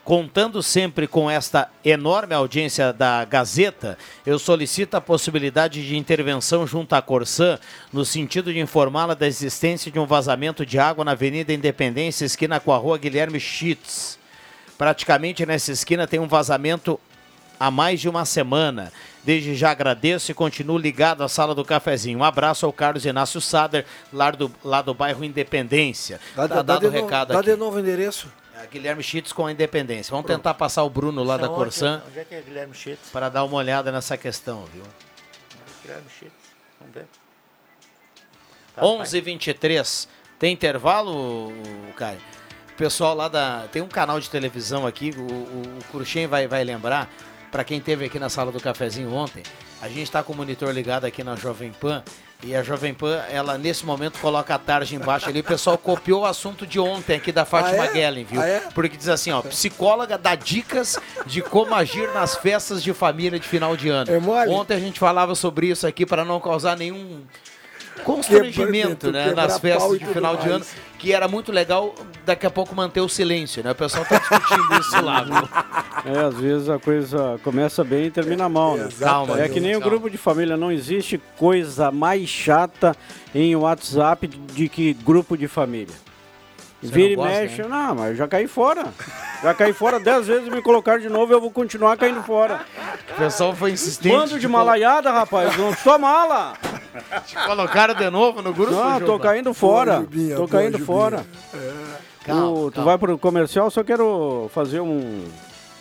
Contando 0.04 0.62
sempre 0.62 1.08
com 1.08 1.32
esta 1.32 1.68
enorme 1.84 2.36
audiência 2.36 2.94
da 2.94 3.26
Gazeta, 3.26 3.98
eu 4.24 4.38
solicito 4.38 4.94
a 4.94 5.02
possibilidade 5.02 5.84
de 5.84 5.98
intervenção 5.98 6.68
junto 6.68 6.94
à 6.94 7.02
Corsã, 7.02 7.58
no 7.92 8.06
sentido 8.06 8.54
de 8.54 8.60
informá-la 8.60 9.16
da 9.16 9.26
existência 9.26 9.92
de 9.92 9.98
um 9.98 10.06
vazamento 10.06 10.64
de 10.64 10.78
água 10.78 11.04
na 11.04 11.14
Avenida 11.14 11.52
Independência, 11.52 12.24
esquina 12.24 12.60
com 12.60 12.72
a 12.72 12.78
rua 12.78 13.00
Guilherme 13.00 13.40
Schitz. 13.40 14.20
Praticamente 14.78 15.46
nessa 15.46 15.72
esquina 15.72 16.06
tem 16.08 16.20
um 16.20 16.28
vazamento 16.28 17.00
há 17.60 17.72
mais 17.72 18.00
de 18.02 18.10
uma 18.10 18.26
semana. 18.26 18.92
Desde 19.24 19.56
já 19.56 19.72
agradeço 19.72 20.30
e 20.30 20.34
continuo 20.34 20.78
ligado 20.78 21.24
à 21.24 21.30
sala 21.30 21.56
do 21.56 21.64
cafezinho. 21.66 22.20
Um 22.20 22.24
abraço 22.24 22.66
ao 22.66 22.74
Carlos 22.74 23.06
Inácio 23.06 23.40
Sader, 23.42 23.86
lá 24.14 24.30
do, 24.32 24.52
lá 24.64 24.82
do 24.82 24.94
bairro 24.94 25.24
Independência. 25.24 26.20
Dá, 26.36 26.48
tá 26.48 26.56
dá- 26.56 26.62
dado 26.62 26.88
o 26.88 26.90
de 26.90 26.96
novo- 26.96 27.06
recado 27.08 27.34
dá 27.34 27.40
aqui. 27.40 27.50
de 27.52 27.56
novo 27.56 27.78
o 27.78 27.80
endereço. 27.80 28.32
É, 28.62 28.68
Guilherme 28.68 29.02
Schitz 29.04 29.32
com 29.34 29.46
a 29.46 29.52
Independência. 29.52 30.12
Vamos 30.12 30.28
tentar 30.28 30.54
passar 30.54 30.84
o 30.84 30.90
Bruno 30.90 31.24
lá 31.24 31.38
da 31.38 31.48
Onde- 31.48 31.56
Corsã 31.56 32.02
Onde 32.08 32.20
é 32.20 32.24
que 32.26 32.36
é 32.36 32.42
Guilherme 32.42 32.74
Schitz? 32.76 33.10
para 33.12 33.30
dar 33.30 33.44
uma 33.44 33.56
olhada 33.58 33.92
nessa 33.92 34.16
questão, 34.18 34.66
viu? 34.74 34.84
Guilherme 35.82 36.08
Schitz, 36.20 36.34
vamos 36.80 36.94
ver. 36.94 37.06
11 38.82 39.18
h 39.18 39.26
23 39.26 40.08
Tem 40.38 40.54
intervalo, 40.54 41.52
Caio? 41.96 42.20
O 42.76 42.78
pessoal 42.78 43.16
lá 43.16 43.30
da. 43.30 43.64
Tem 43.72 43.82
um 43.82 43.88
canal 43.88 44.20
de 44.20 44.30
televisão 44.30 44.86
aqui, 44.86 45.16
o, 45.18 45.22
o, 45.22 45.78
o 45.80 45.84
Cruxem 45.92 46.28
vai, 46.28 46.46
vai 46.46 46.62
lembrar, 46.62 47.10
para 47.50 47.64
quem 47.64 47.80
teve 47.80 48.04
aqui 48.04 48.20
na 48.20 48.28
sala 48.28 48.52
do 48.52 48.60
cafezinho 48.60 49.14
ontem, 49.14 49.44
a 49.82 49.88
gente 49.88 50.04
está 50.04 50.22
com 50.22 50.34
o 50.34 50.36
monitor 50.36 50.74
ligado 50.74 51.06
aqui 51.06 51.24
na 51.24 51.38
Jovem 51.38 51.72
Pan. 51.72 52.04
E 52.44 52.54
a 52.54 52.62
Jovem 52.62 52.94
Pan, 52.94 53.24
ela 53.30 53.58
nesse 53.58 53.86
momento 53.86 54.20
coloca 54.20 54.54
a 54.54 54.60
tarde 54.60 54.94
embaixo 54.94 55.30
ali. 55.30 55.40
O 55.40 55.44
pessoal 55.44 55.78
copiou 55.78 56.24
o 56.24 56.26
assunto 56.26 56.68
de 56.68 56.78
ontem 56.78 57.16
aqui 57.16 57.32
da 57.32 57.46
Fátima 57.46 57.84
Ah, 57.84 57.88
é? 57.88 57.94
Gellen, 57.94 58.26
viu? 58.26 58.42
Ah, 58.42 58.46
é? 58.46 58.60
Porque 58.74 58.98
diz 58.98 59.08
assim, 59.08 59.32
ó, 59.32 59.42
psicóloga 59.42 60.18
dá 60.18 60.36
dicas 60.36 61.00
de 61.26 61.42
como 61.42 61.74
agir 61.74 62.14
nas 62.14 62.36
festas 62.36 62.84
de 62.84 62.94
família 62.94 63.40
de 63.40 63.48
final 63.48 63.78
de 63.78 63.88
ano. 63.88 64.12
É? 64.12 64.50
Ontem 64.50 64.76
a 64.76 64.80
gente 64.80 65.00
falava 65.00 65.34
sobre 65.34 65.68
isso 65.68 65.88
aqui 65.88 66.06
para 66.06 66.26
não 66.26 66.42
causar 66.42 66.76
nenhum 66.76 67.24
constrangimento, 68.04 69.12
né, 69.12 69.34
nas 69.34 69.60
festas 69.60 70.00
de 70.00 70.06
final 70.06 70.38
de 70.38 70.50
ano, 70.50 70.66
que 71.00 71.14
era 71.14 71.28
muito 71.28 71.52
legal 71.52 71.94
daqui 72.26 72.46
a 72.46 72.50
pouco 72.50 72.76
manter 72.76 73.02
o 73.02 73.10
silêncio, 73.10 73.64
né? 73.64 73.72
O 73.72 73.76
pessoal 73.76 74.06
tá 74.06 74.18
discutindo 74.18 74.80
isso 74.80 75.02
lá? 75.02 75.26
É, 76.06 76.20
às 76.20 76.36
vezes 76.36 76.70
a 76.70 76.78
coisa 76.78 77.40
começa 77.44 77.84
bem 77.84 78.06
e 78.06 78.12
termina 78.12 78.48
mal, 78.48 78.78
né? 78.78 78.90
Calma, 79.00 79.42
É 79.42 79.50
que 79.50 79.60
nem 79.60 79.76
o 79.76 79.80
grupo 79.80 80.08
de 80.08 80.20
família, 80.20 80.56
não 80.56 80.72
existe 80.72 81.20
coisa 81.36 81.90
mais 81.90 82.30
chata 82.30 82.96
em 83.34 83.56
WhatsApp 83.56 84.28
de 84.28 84.70
que 84.70 84.94
grupo 84.94 85.36
de 85.36 85.48
família. 85.48 85.96
Você 86.88 86.94
Vira 86.94 87.14
e 87.14 87.18
mexe, 87.18 87.62
né? 87.64 87.68
não, 87.68 87.96
mas 87.96 88.10
eu 88.12 88.16
já 88.16 88.28
caí 88.28 88.48
fora. 88.48 88.86
Já 89.44 89.54
caí 89.54 89.74
fora 89.74 90.00
dez 90.00 90.28
vezes, 90.28 90.50
me 90.50 90.62
colocar 90.62 91.00
de 91.00 91.10
novo, 91.10 91.32
eu 91.34 91.40
vou 91.42 91.52
continuar 91.52 91.98
caindo 91.98 92.22
fora. 92.24 92.62
O 93.12 93.16
pessoal 93.18 93.54
foi 93.56 93.72
insistente. 93.72 94.16
Mando 94.16 94.40
de 94.40 94.48
malaiada, 94.48 95.12
rapaz, 95.12 95.56
não 95.58 95.74
sou 95.76 96.00
mala. 96.00 96.54
Te 97.26 97.36
colocaram 97.46 97.94
de 97.94 98.10
novo 98.10 98.42
no 98.42 98.54
grupo, 98.54 98.72
Não, 98.74 99.00
tô 99.02 99.20
caindo 99.20 99.54
fora. 99.54 99.92
Boa, 99.96 100.02
Jubinha, 100.04 100.36
tô 100.36 100.48
caindo 100.48 100.80
fora. 100.80 101.26
Calma, 102.24 102.50
O- 102.50 102.72
tu 102.72 102.76
calma. 102.76 102.92
vai 102.92 102.98
pro 102.98 103.18
comercial, 103.18 103.70
só 103.70 103.84
quero 103.84 104.50
fazer 104.54 104.80
um 104.80 105.26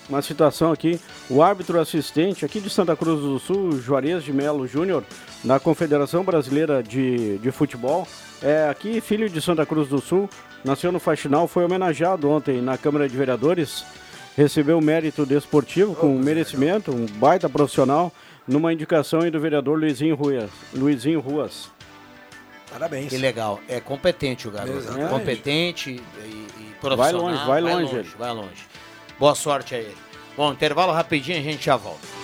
uma 0.07 0.21
citação 0.21 0.71
aqui. 0.71 1.01
O 1.31 1.43
árbitro 1.43 1.81
assistente 1.81 2.45
aqui 2.45 2.61
de 2.61 2.69
Santa 2.69 2.95
Cruz 2.95 3.21
do 3.23 3.39
Sul, 3.39 3.81
Juarez 3.81 4.23
de 4.23 4.35
Melo 4.35 4.67
Júnior, 4.67 5.03
na 5.43 5.59
Confederação 5.59 6.23
Brasileira 6.23 6.83
de, 6.83 7.39
de 7.39 7.51
Futebol, 7.51 8.07
é 8.43 8.69
aqui 8.69 9.01
filho 9.01 9.31
de 9.31 9.41
Santa 9.41 9.65
Cruz 9.65 9.89
do 9.89 10.03
Sul, 10.03 10.29
nasceu 10.65 10.91
no 10.91 10.99
Faxinal, 10.99 11.47
foi 11.47 11.65
homenageado 11.65 12.29
ontem 12.31 12.61
na 12.61 12.79
Câmara 12.79 13.09
de 13.09 13.17
Vereadores, 13.17 13.85
recebeu 14.37 14.81
mérito 14.81 15.25
desportivo 15.27 15.95
com 15.95 16.17
merecimento, 16.19 16.91
um 16.91 17.07
baita 17.07 17.49
profissional, 17.49 18.13
numa 18.47 18.73
indicação 18.73 19.21
aí 19.21 19.31
do 19.31 19.41
vereador 19.41 19.79
Luizinho 19.79 20.15
Ruas. 20.17 20.51
Luizinho 20.73 21.21
Ruas. 21.21 21.71
Parabéns. 22.71 23.09
Que 23.09 23.17
legal. 23.17 23.61
É 23.69 23.79
competente 23.81 24.49
o 24.49 24.51
garoto. 24.51 24.79
Exatamente. 24.79 25.11
Competente 25.11 25.91
e, 25.91 25.95
e 26.25 26.75
Vai 26.83 27.13
profissional. 27.13 27.23
longe, 27.23 27.47
vai 27.47 27.61
longe 27.61 27.83
longe. 27.85 27.97
ele. 27.97 28.09
Vai 28.19 28.33
longe. 28.33 28.67
Boa 29.19 29.35
sorte 29.35 29.75
a 29.75 29.79
ele. 29.79 29.97
Bom, 30.37 30.53
intervalo 30.53 30.93
rapidinho, 30.93 31.39
a 31.39 31.43
gente 31.43 31.65
já 31.65 31.77
volta. 31.77 32.24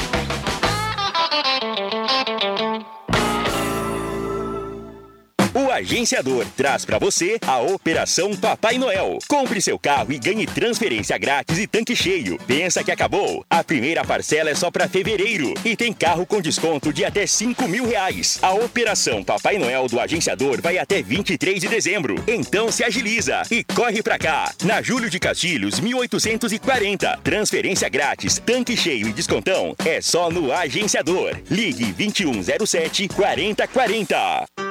Agenciador 5.81 6.45
traz 6.55 6.85
para 6.85 6.99
você 6.99 7.37
a 7.45 7.59
Operação 7.59 8.35
Papai 8.35 8.77
Noel. 8.77 9.17
Compre 9.27 9.59
seu 9.61 9.77
carro 9.79 10.13
e 10.13 10.19
ganhe 10.19 10.45
transferência 10.45 11.17
grátis 11.17 11.57
e 11.57 11.67
tanque 11.67 11.95
cheio. 11.95 12.37
Pensa 12.45 12.83
que 12.83 12.91
acabou? 12.91 13.43
A 13.49 13.63
primeira 13.63 14.05
parcela 14.05 14.49
é 14.49 14.55
só 14.55 14.69
para 14.69 14.87
fevereiro 14.87 15.53
e 15.65 15.75
tem 15.75 15.91
carro 15.91 16.25
com 16.25 16.39
desconto 16.39 16.93
de 16.93 17.03
até 17.03 17.25
5 17.25 17.67
mil 17.67 17.87
reais. 17.87 18.37
A 18.41 18.53
Operação 18.53 19.23
Papai 19.23 19.57
Noel 19.57 19.87
do 19.87 19.99
agenciador 19.99 20.61
vai 20.61 20.77
até 20.77 21.01
23 21.01 21.59
de 21.59 21.67
dezembro. 21.67 22.15
Então 22.27 22.71
se 22.71 22.83
agiliza 22.83 23.41
e 23.49 23.63
corre 23.63 24.03
pra 24.03 24.19
cá. 24.19 24.53
Na 24.63 24.81
Júlio 24.81 25.09
de 25.09 25.19
Castilhos, 25.19 25.79
1840. 25.79 27.19
Transferência 27.23 27.89
grátis, 27.89 28.39
tanque 28.45 28.77
cheio 28.77 29.07
e 29.07 29.13
descontão 29.13 29.75
é 29.83 29.99
só 29.99 30.29
no 30.29 30.53
agenciador. 30.53 31.35
Ligue 31.49 31.91
2107 31.93 33.07
4040. 33.09 34.70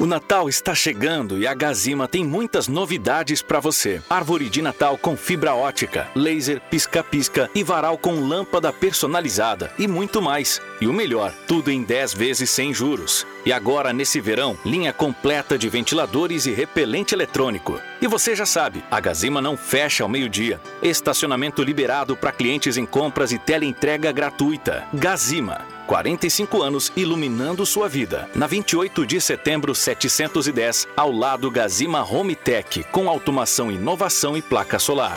O 0.00 0.06
Natal 0.06 0.48
está 0.48 0.76
chegando 0.76 1.36
e 1.38 1.44
a 1.44 1.52
Gazima 1.52 2.06
tem 2.06 2.24
muitas 2.24 2.68
novidades 2.68 3.42
para 3.42 3.58
você. 3.58 4.00
Árvore 4.08 4.48
de 4.48 4.62
Natal 4.62 4.96
com 4.96 5.16
fibra 5.16 5.56
ótica, 5.56 6.06
laser 6.14 6.60
pisca-pisca 6.70 7.50
e 7.52 7.64
varal 7.64 7.98
com 7.98 8.20
lâmpada 8.20 8.72
personalizada 8.72 9.72
e 9.76 9.88
muito 9.88 10.22
mais. 10.22 10.62
E 10.80 10.86
o 10.86 10.92
melhor, 10.92 11.34
tudo 11.48 11.68
em 11.68 11.82
10 11.82 12.14
vezes 12.14 12.48
sem 12.48 12.72
juros. 12.72 13.26
E 13.44 13.52
agora, 13.52 13.92
nesse 13.92 14.20
verão, 14.20 14.56
linha 14.64 14.92
completa 14.92 15.58
de 15.58 15.68
ventiladores 15.68 16.46
e 16.46 16.52
repelente 16.52 17.12
eletrônico. 17.12 17.80
E 18.00 18.06
você 18.06 18.36
já 18.36 18.46
sabe, 18.46 18.84
a 18.88 19.00
Gazima 19.00 19.40
não 19.40 19.56
fecha 19.56 20.04
ao 20.04 20.08
meio-dia. 20.08 20.60
Estacionamento 20.80 21.60
liberado 21.60 22.16
para 22.16 22.30
clientes 22.30 22.76
em 22.76 22.86
compras 22.86 23.32
e 23.32 23.38
teleentrega 23.38 24.12
gratuita. 24.12 24.86
Gazima. 24.94 25.77
45 25.88 26.62
anos 26.62 26.92
iluminando 26.94 27.64
sua 27.64 27.88
vida. 27.88 28.28
Na 28.34 28.46
28 28.46 29.06
de 29.06 29.18
setembro 29.22 29.74
710, 29.74 30.86
ao 30.94 31.10
lado 31.10 31.50
Gazima 31.50 32.04
Home 32.04 32.36
Tech, 32.36 32.84
com 32.92 33.08
automação, 33.08 33.72
inovação 33.72 34.36
e 34.36 34.42
placa 34.42 34.78
solar. 34.78 35.16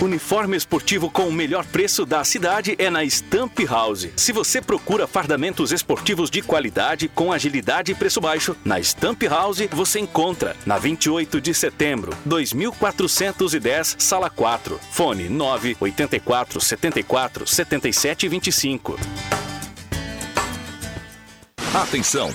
Uniforme 0.00 0.56
esportivo 0.56 1.08
com 1.08 1.28
o 1.28 1.32
melhor 1.32 1.64
preço 1.64 2.04
da 2.04 2.24
cidade 2.24 2.74
é 2.78 2.90
na 2.90 3.04
Stamp 3.04 3.58
House. 3.60 4.08
Se 4.16 4.32
você 4.32 4.60
procura 4.60 5.06
fardamentos 5.06 5.72
esportivos 5.72 6.30
de 6.30 6.42
qualidade, 6.42 7.08
com 7.08 7.32
agilidade 7.32 7.92
e 7.92 7.94
preço 7.94 8.20
baixo, 8.20 8.56
na 8.64 8.80
Stamp 8.80 9.22
House 9.22 9.68
você 9.70 10.00
encontra 10.00 10.56
na 10.66 10.78
28 10.78 11.40
de 11.40 11.54
setembro, 11.54 12.12
2410, 12.24 13.96
sala 13.98 14.28
4. 14.28 14.80
Fone 14.90 15.28
984 15.28 16.60
74 16.60 17.46
77 17.46 18.28
25. 18.28 18.98
Atenção! 21.72 22.34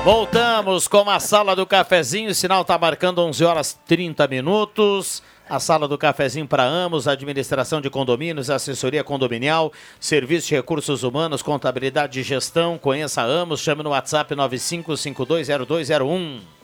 Voltamos 0.02 0.88
com 0.88 1.10
a 1.10 1.20
sala 1.20 1.54
do 1.54 1.66
cafezinho. 1.66 2.30
O 2.30 2.34
sinal 2.34 2.62
está 2.62 2.78
marcando 2.78 3.18
11 3.18 3.44
horas 3.44 3.78
30 3.86 4.26
minutos. 4.28 5.22
A 5.46 5.60
sala 5.60 5.86
do 5.86 5.98
cafezinho 5.98 6.46
para 6.46 6.64
Amos, 6.64 7.06
administração 7.06 7.82
de 7.82 7.90
condomínios, 7.90 8.48
assessoria 8.48 9.04
condominial, 9.04 9.70
serviço 9.98 10.48
de 10.48 10.54
recursos 10.54 11.02
humanos, 11.02 11.42
contabilidade 11.42 12.18
e 12.18 12.22
gestão. 12.22 12.78
Conheça 12.78 13.20
Amos, 13.20 13.60
chame 13.60 13.82
no 13.82 13.90
WhatsApp 13.90 14.34
95520201. 14.34 16.59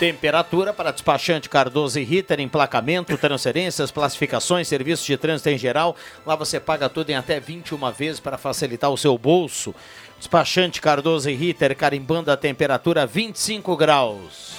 Temperatura 0.00 0.72
para 0.72 0.92
despachante 0.92 1.46
Cardoso 1.46 2.00
e 2.00 2.02
Ritter, 2.02 2.40
emplacamento, 2.40 3.18
transferências, 3.18 3.90
classificações, 3.90 4.66
serviços 4.66 5.04
de 5.04 5.14
trânsito 5.18 5.50
em 5.50 5.58
geral. 5.58 5.94
Lá 6.24 6.34
você 6.34 6.58
paga 6.58 6.88
tudo 6.88 7.10
em 7.10 7.16
até 7.16 7.38
21 7.38 7.92
vezes 7.92 8.18
para 8.18 8.38
facilitar 8.38 8.90
o 8.90 8.96
seu 8.96 9.18
bolso. 9.18 9.74
Despachante 10.16 10.80
Cardoso 10.80 11.28
e 11.28 11.34
Ritter, 11.34 11.76
carimbando 11.76 12.32
a 12.32 12.36
temperatura 12.38 13.04
25 13.04 13.76
graus. 13.76 14.54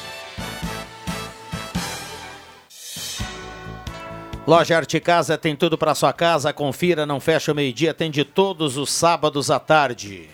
Loja 4.46 4.78
Arte 4.78 5.00
Casa 5.00 5.40
tem 5.40 5.56
tudo 5.56 5.76
para 5.76 5.96
sua 5.96 6.14
casa. 6.14 6.54
Confira, 6.54 7.04
não 7.04 7.20
fecha 7.20 7.52
o 7.52 7.56
meio-dia, 7.56 7.90
atende 7.90 8.24
todos 8.24 8.78
os 8.78 8.92
sábados 8.92 9.50
à 9.50 9.58
tarde. 9.58 10.30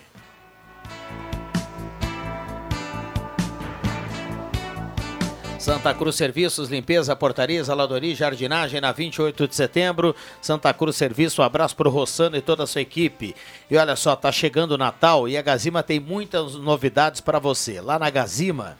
Santa 5.67 5.93
Cruz 5.93 6.15
Serviços, 6.15 6.69
limpeza, 6.69 7.13
portaria, 7.13 7.61
zeladoria 7.61 8.15
jardinagem 8.15 8.79
na 8.79 8.93
28 8.93 9.49
de 9.49 9.53
setembro. 9.53 10.15
Santa 10.41 10.73
Cruz 10.73 10.95
Serviço, 10.95 11.41
um 11.41 11.43
abraço 11.43 11.75
pro 11.75 11.89
Rossano 11.89 12.37
e 12.37 12.41
toda 12.41 12.63
a 12.63 12.65
sua 12.65 12.79
equipe. 12.79 13.35
E 13.69 13.75
olha 13.75 13.97
só, 13.97 14.15
tá 14.15 14.31
chegando 14.31 14.71
o 14.71 14.77
Natal 14.77 15.27
e 15.27 15.37
a 15.37 15.41
Gazima 15.41 15.83
tem 15.83 15.99
muitas 15.99 16.55
novidades 16.55 17.19
para 17.19 17.37
você. 17.37 17.81
Lá 17.81 17.99
na 17.99 18.09
Gazima 18.09 18.77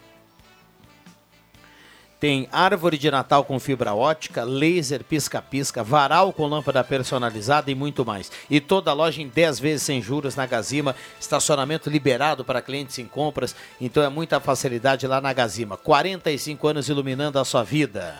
tem 2.19 2.47
árvore 2.51 2.97
de 2.97 3.11
Natal 3.11 3.43
com 3.43 3.59
fibra 3.59 3.93
ótica, 3.93 4.43
laser 4.43 5.03
pisca-pisca, 5.03 5.83
varal 5.83 6.33
com 6.33 6.47
lâmpada 6.47 6.83
personalizada 6.83 7.69
e 7.69 7.75
muito 7.75 8.05
mais. 8.05 8.31
E 8.49 8.59
toda 8.59 8.89
a 8.89 8.93
loja 8.93 9.21
em 9.21 9.27
10 9.27 9.59
vezes 9.59 9.83
sem 9.83 10.01
juros 10.01 10.35
na 10.35 10.45
Gazima, 10.45 10.95
estacionamento 11.19 11.89
liberado 11.89 12.43
para 12.43 12.61
clientes 12.61 12.97
em 12.97 13.05
compras, 13.05 13.55
então 13.79 14.01
é 14.01 14.09
muita 14.09 14.39
facilidade 14.39 15.05
lá 15.05 15.21
na 15.21 15.31
Gazima. 15.31 15.77
45 15.77 16.67
anos 16.67 16.89
iluminando 16.89 17.37
a 17.37 17.45
sua 17.45 17.63
vida. 17.63 18.15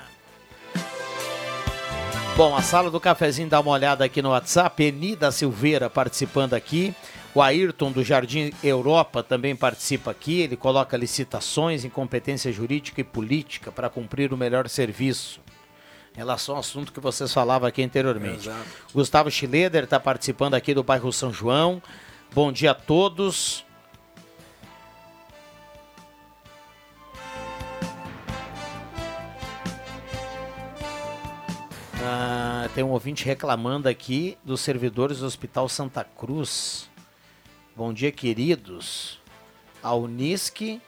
Bom, 2.38 2.56
a 2.56 2.62
sala 2.62 2.92
do 2.92 3.00
cafezinho 3.00 3.50
dá 3.50 3.60
uma 3.60 3.72
olhada 3.72 4.06
aqui 4.06 4.22
no 4.22 4.30
WhatsApp. 4.30 4.84
Enida 4.84 5.32
Silveira 5.32 5.90
participando 5.90 6.54
aqui. 6.54 6.94
O 7.36 7.42
Ayrton 7.42 7.92
do 7.92 8.04
Jardim 8.04 8.52
Europa 8.64 9.22
também 9.22 9.56
participa 9.56 10.12
aqui. 10.12 10.42
Ele 10.42 10.56
coloca 10.56 10.98
licitações 10.98 11.86
em 11.86 11.90
competência 11.90 12.52
jurídica 12.52 13.02
e 13.02 13.04
política 13.04 13.72
para 13.72 13.90
cumprir 13.90 14.34
o 14.34 14.38
melhor 14.38 14.68
serviço. 14.68 15.40
Em 16.16 16.18
relação 16.18 16.56
ao 16.56 16.62
assunto 16.62 16.92
que 16.92 17.00
vocês 17.00 17.32
falavam 17.32 17.68
aqui 17.70 17.84
anteriormente. 17.84 18.48
Exato. 18.48 18.66
Gustavo 18.92 19.30
Schileder 19.30 19.84
está 19.84 20.00
participando 20.00 20.56
aqui 20.56 20.74
do 20.74 20.84
bairro 20.84 21.14
São 21.14 21.32
João. 21.32 21.82
Bom 22.34 22.52
dia 22.52 22.72
a 22.72 22.74
todos. 22.74 23.64
Ah, 32.02 32.70
tem 32.74 32.84
um 32.84 32.90
ouvinte 32.90 33.26
reclamando 33.26 33.90
aqui 33.90 34.38
dos 34.44 34.62
servidores 34.62 35.20
do 35.20 35.26
Hospital 35.26 35.68
Santa 35.68 36.04
Cruz. 36.04 36.87
Bom 37.78 37.94
dia, 37.94 38.12
queridos. 38.12 39.20
A 39.84 39.94
Unisc 39.94 40.82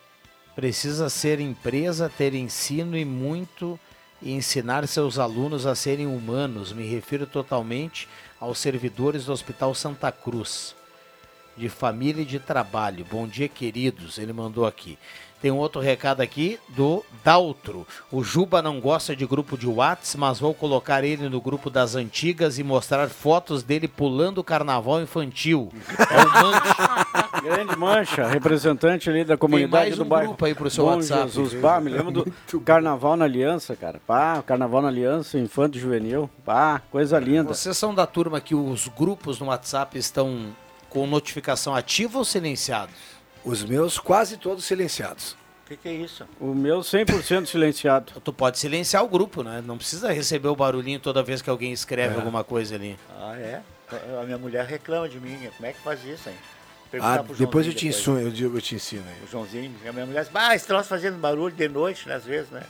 precisa 0.56 1.08
ser 1.08 1.40
empresa, 1.40 2.10
ter 2.10 2.34
ensino 2.34 2.98
e 2.98 3.06
muito 3.06 3.80
e 4.20 4.32
ensinar 4.32 4.88
seus 4.88 5.20
alunos 5.20 5.68
a 5.68 5.76
serem 5.76 6.08
humanos. 6.08 6.74
Me 6.74 6.88
refiro 6.88 7.28
totalmente 7.28 8.08
aos 8.40 8.58
servidores 8.58 9.26
do 9.26 9.32
Hospital 9.32 9.76
Santa 9.76 10.12
Cruz, 10.12 10.76
de 11.56 11.70
família 11.70 12.24
e 12.24 12.26
de 12.26 12.40
trabalho. 12.40 13.06
Bom 13.06 13.28
dia, 13.28 13.48
queridos. 13.48 14.18
Ele 14.18 14.34
mandou 14.34 14.66
aqui. 14.66 14.98
Tem 15.42 15.52
um 15.52 15.58
outro 15.58 15.80
recado 15.82 16.22
aqui 16.22 16.60
do 16.70 17.04
Daltro. 17.24 17.88
O 18.12 18.24
Juba 18.24 18.62
não 18.62 18.80
gosta 18.80 19.16
de 19.16 19.26
grupo 19.26 19.58
de 19.58 19.68
Whats, 19.68 20.16
mas 20.16 20.40
vou 20.40 20.54
colocar 20.54 21.04
ele 21.04 21.30
no 21.30 21.40
grupo 21.40 21.70
das 21.70 21.96
antigas 21.96 22.60
e 22.60 22.64
mostrar 22.64 23.08
fotos 23.10 23.64
dele 23.64 23.88
pulando 23.88 24.40
o 24.40 24.44
carnaval 24.44 25.02
infantil. 25.02 25.72
É 25.98 26.26
o 26.26 26.44
Mancha. 26.44 27.30
Grande 27.42 27.76
Mancha, 27.78 28.28
representante 28.28 29.10
ali 29.10 29.24
da 29.24 29.38
comunidade 29.38 29.86
mais 29.86 29.98
do 29.98 30.04
um 30.04 30.08
bairro. 30.08 30.28
grupo 30.30 30.46
aí 30.46 30.54
pro 30.54 30.70
seu 30.70 30.84
Bom 30.84 30.96
WhatsApp. 30.96 31.32
Jesus, 31.32 31.54
pá, 31.54 31.80
me 31.80 31.90
lembro 31.90 32.12
do 32.12 32.60
Carnaval 32.60 33.16
na 33.16 33.24
Aliança, 33.26 33.78
cara. 33.78 34.02
Pá, 34.06 34.44
Carnaval 34.46 34.82
na 34.82 34.90
Aliança, 34.90 35.40
Infanto 35.40 35.78
e 35.78 35.82
Juvenil. 35.82 36.30
Pá, 36.44 36.82
coisa 36.92 37.18
linda. 37.18 37.54
Vocês 37.54 37.78
são 37.78 37.96
da 37.96 38.06
turma 38.06 38.42
que 38.42 38.54
os 38.54 38.90
grupos 38.90 39.40
no 39.40 39.48
WhatsApp 39.48 39.98
estão 39.98 40.48
com 40.90 41.08
notificação 41.08 41.74
ativa 41.74 42.18
ou 42.18 42.26
silenciados? 42.26 43.19
Os 43.44 43.64
meus 43.64 43.98
quase 43.98 44.38
todos 44.38 44.66
silenciados. 44.66 45.32
O 45.66 45.70
que, 45.70 45.78
que 45.78 45.88
é 45.90 45.94
isso? 45.94 46.26
O 46.40 46.48
meu 46.54 46.80
100% 46.80 47.46
silenciado. 47.46 48.14
Tu 48.24 48.34
pode 48.34 48.58
silenciar 48.58 49.04
o 49.04 49.08
grupo, 49.08 49.44
né? 49.44 49.64
Não 49.66 49.78
precisa 49.78 50.12
receber 50.12 50.48
o 50.48 50.56
barulhinho 50.56 51.00
toda 51.00 51.22
vez 51.22 51.42
que 51.42 51.50
alguém 51.50 51.72
escreve 51.72 52.16
É. 52.16 52.18
alguma 52.18 52.44
coisa 52.44 52.74
ali. 52.76 52.98
Ah, 53.20 53.36
é? 53.38 53.62
A 54.20 54.24
minha 54.24 54.38
mulher 54.38 54.66
reclama 54.66 55.08
de 55.08 55.20
mim. 55.20 55.38
Como 55.56 55.68
é 55.68 55.74
que 55.74 55.80
faz 55.82 56.04
isso, 56.06 56.28
hein? 56.30 56.36
Ah, 56.40 56.90
Perguntar 56.92 57.24
pro 57.24 57.36
depois 57.36 57.68
eu 57.68 57.74
te 57.74 57.88
ensino, 57.88 58.20
eu, 58.20 58.32
digo- 58.32 58.58
eu 58.58 58.62
te 58.62 58.74
ensino 58.74 59.04
aí. 59.08 59.24
O 59.24 59.28
Joãozinho, 59.32 59.72
a 59.88 59.92
minha 59.92 60.06
mulher 60.08 60.24
diz, 60.24 60.32
ah, 60.34 60.56
esse 60.56 60.66
troço 60.66 60.90
fazendo 60.90 61.18
barulho 61.20 61.54
de 61.56 61.68
noite, 61.70 62.08
né, 62.10 62.16
às 62.16 62.26
vezes, 62.26 62.50
né? 62.50 62.64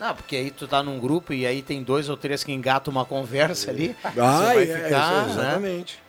Não, 0.00 0.12
porque 0.12 0.34
aí 0.34 0.50
tu 0.50 0.66
tá 0.66 0.82
num 0.82 0.98
grupo 0.98 1.32
e 1.32 1.46
aí 1.46 1.62
tem 1.62 1.80
dois 1.84 2.08
ou 2.08 2.16
três 2.16 2.42
que 2.42 2.50
engatam 2.50 2.90
uma 2.90 3.04
conversa 3.04 3.70
ali. 3.70 3.94
Ah, 4.02 4.10
você 4.10 4.54
vai 4.54 4.62
é, 4.64 4.84
ficar, 4.84 5.26
né? 5.26 5.30
exatamente. 5.32 6.02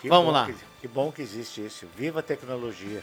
Que 0.00 0.08
Vamos 0.08 0.24
bom 0.26 0.32
lá. 0.32 0.46
Que, 0.46 0.54
que 0.86 0.92
bom 0.94 1.10
que 1.10 1.20
existe 1.20 1.64
isso. 1.64 1.86
Viva 1.96 2.20
a 2.20 2.22
tecnologia. 2.22 3.02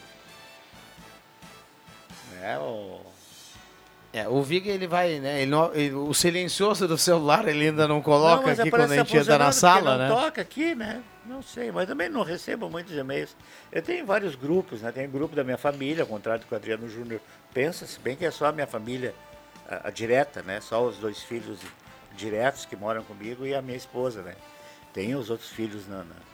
Né, 2.31 2.57
o... 2.59 3.01
É, 4.13 4.27
o 4.27 4.43
Vig 4.43 4.69
ele 4.69 4.86
vai, 4.88 5.17
né? 5.19 5.41
ele 5.41 5.49
não- 5.49 5.73
ele- 5.73 5.95
o 5.95 6.13
silencioso 6.13 6.88
do 6.88 6.97
celular 6.99 7.47
ele 7.47 7.67
ainda 7.69 7.88
não 7.88 7.99
coloca 7.99 8.45
Não, 8.45 8.61
aqui 8.61 8.69
quando 8.69 8.91
a 8.91 8.95
gente 8.97 9.17
entra 9.17 9.39
na 9.39 9.51
sala, 9.51 9.97
né? 9.97 10.07
não 10.07 10.15
toca 10.21 10.39
aqui, 10.39 10.75
né? 10.75 11.01
Não 11.25 11.41
sei, 11.41 11.71
mas 11.71 11.88
também 11.88 12.09
não 12.09 12.21
recebo 12.21 12.69
muitos 12.69 12.93
e-mails. 12.95 13.36
Eu 13.71 13.81
tenho 13.81 14.05
vários 14.05 14.36
grupos, 14.36 14.81
né? 14.84 14.91
Tem 14.91 15.09
grupo 15.09 15.36
da 15.36 15.43
minha 15.43 15.57
família, 15.57 16.03
ao 16.03 16.07
contrário 16.07 16.41
do 16.43 16.47
que 16.47 16.53
o 16.53 16.55
Adriano 16.57 16.88
Júnior 16.88 17.19
pensa, 17.55 17.88
se 17.88 17.99
bem 17.99 18.15
que 18.15 18.23
é 18.23 18.29
só 18.29 18.45
a 18.45 18.51
minha 18.51 18.67
família 18.67 19.15
a, 19.67 19.88
a 19.88 19.89
direta, 19.89 20.43
né? 20.43 20.61
Só 20.61 20.86
os 20.86 20.97
dois 20.97 21.23
filhos 21.23 21.59
diretos 22.15 22.65
que 22.65 22.75
moram 22.75 23.03
comigo 23.03 23.47
e 23.47 23.55
a 23.55 23.63
minha 23.63 23.77
esposa, 23.77 24.21
né? 24.21 24.36
Tem 24.93 25.15
os 25.15 25.31
outros 25.31 25.49
filhos 25.49 25.88
na- 25.88 26.03
na- 26.03 26.32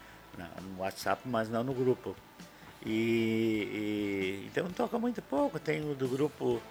no 0.61 0.79
WhatsApp, 0.81 1.21
mas 1.25 1.49
não 1.49 1.63
no 1.63 1.73
grupo. 1.73 2.15
E, 2.85 4.41
e- 4.43 4.47
então 4.47 4.69
toca 4.71 4.97
muito 4.97 5.21
pouco. 5.21 5.59
Tem 5.59 5.81
o 5.81 5.93
do 5.95 6.07
grupo 6.07 6.61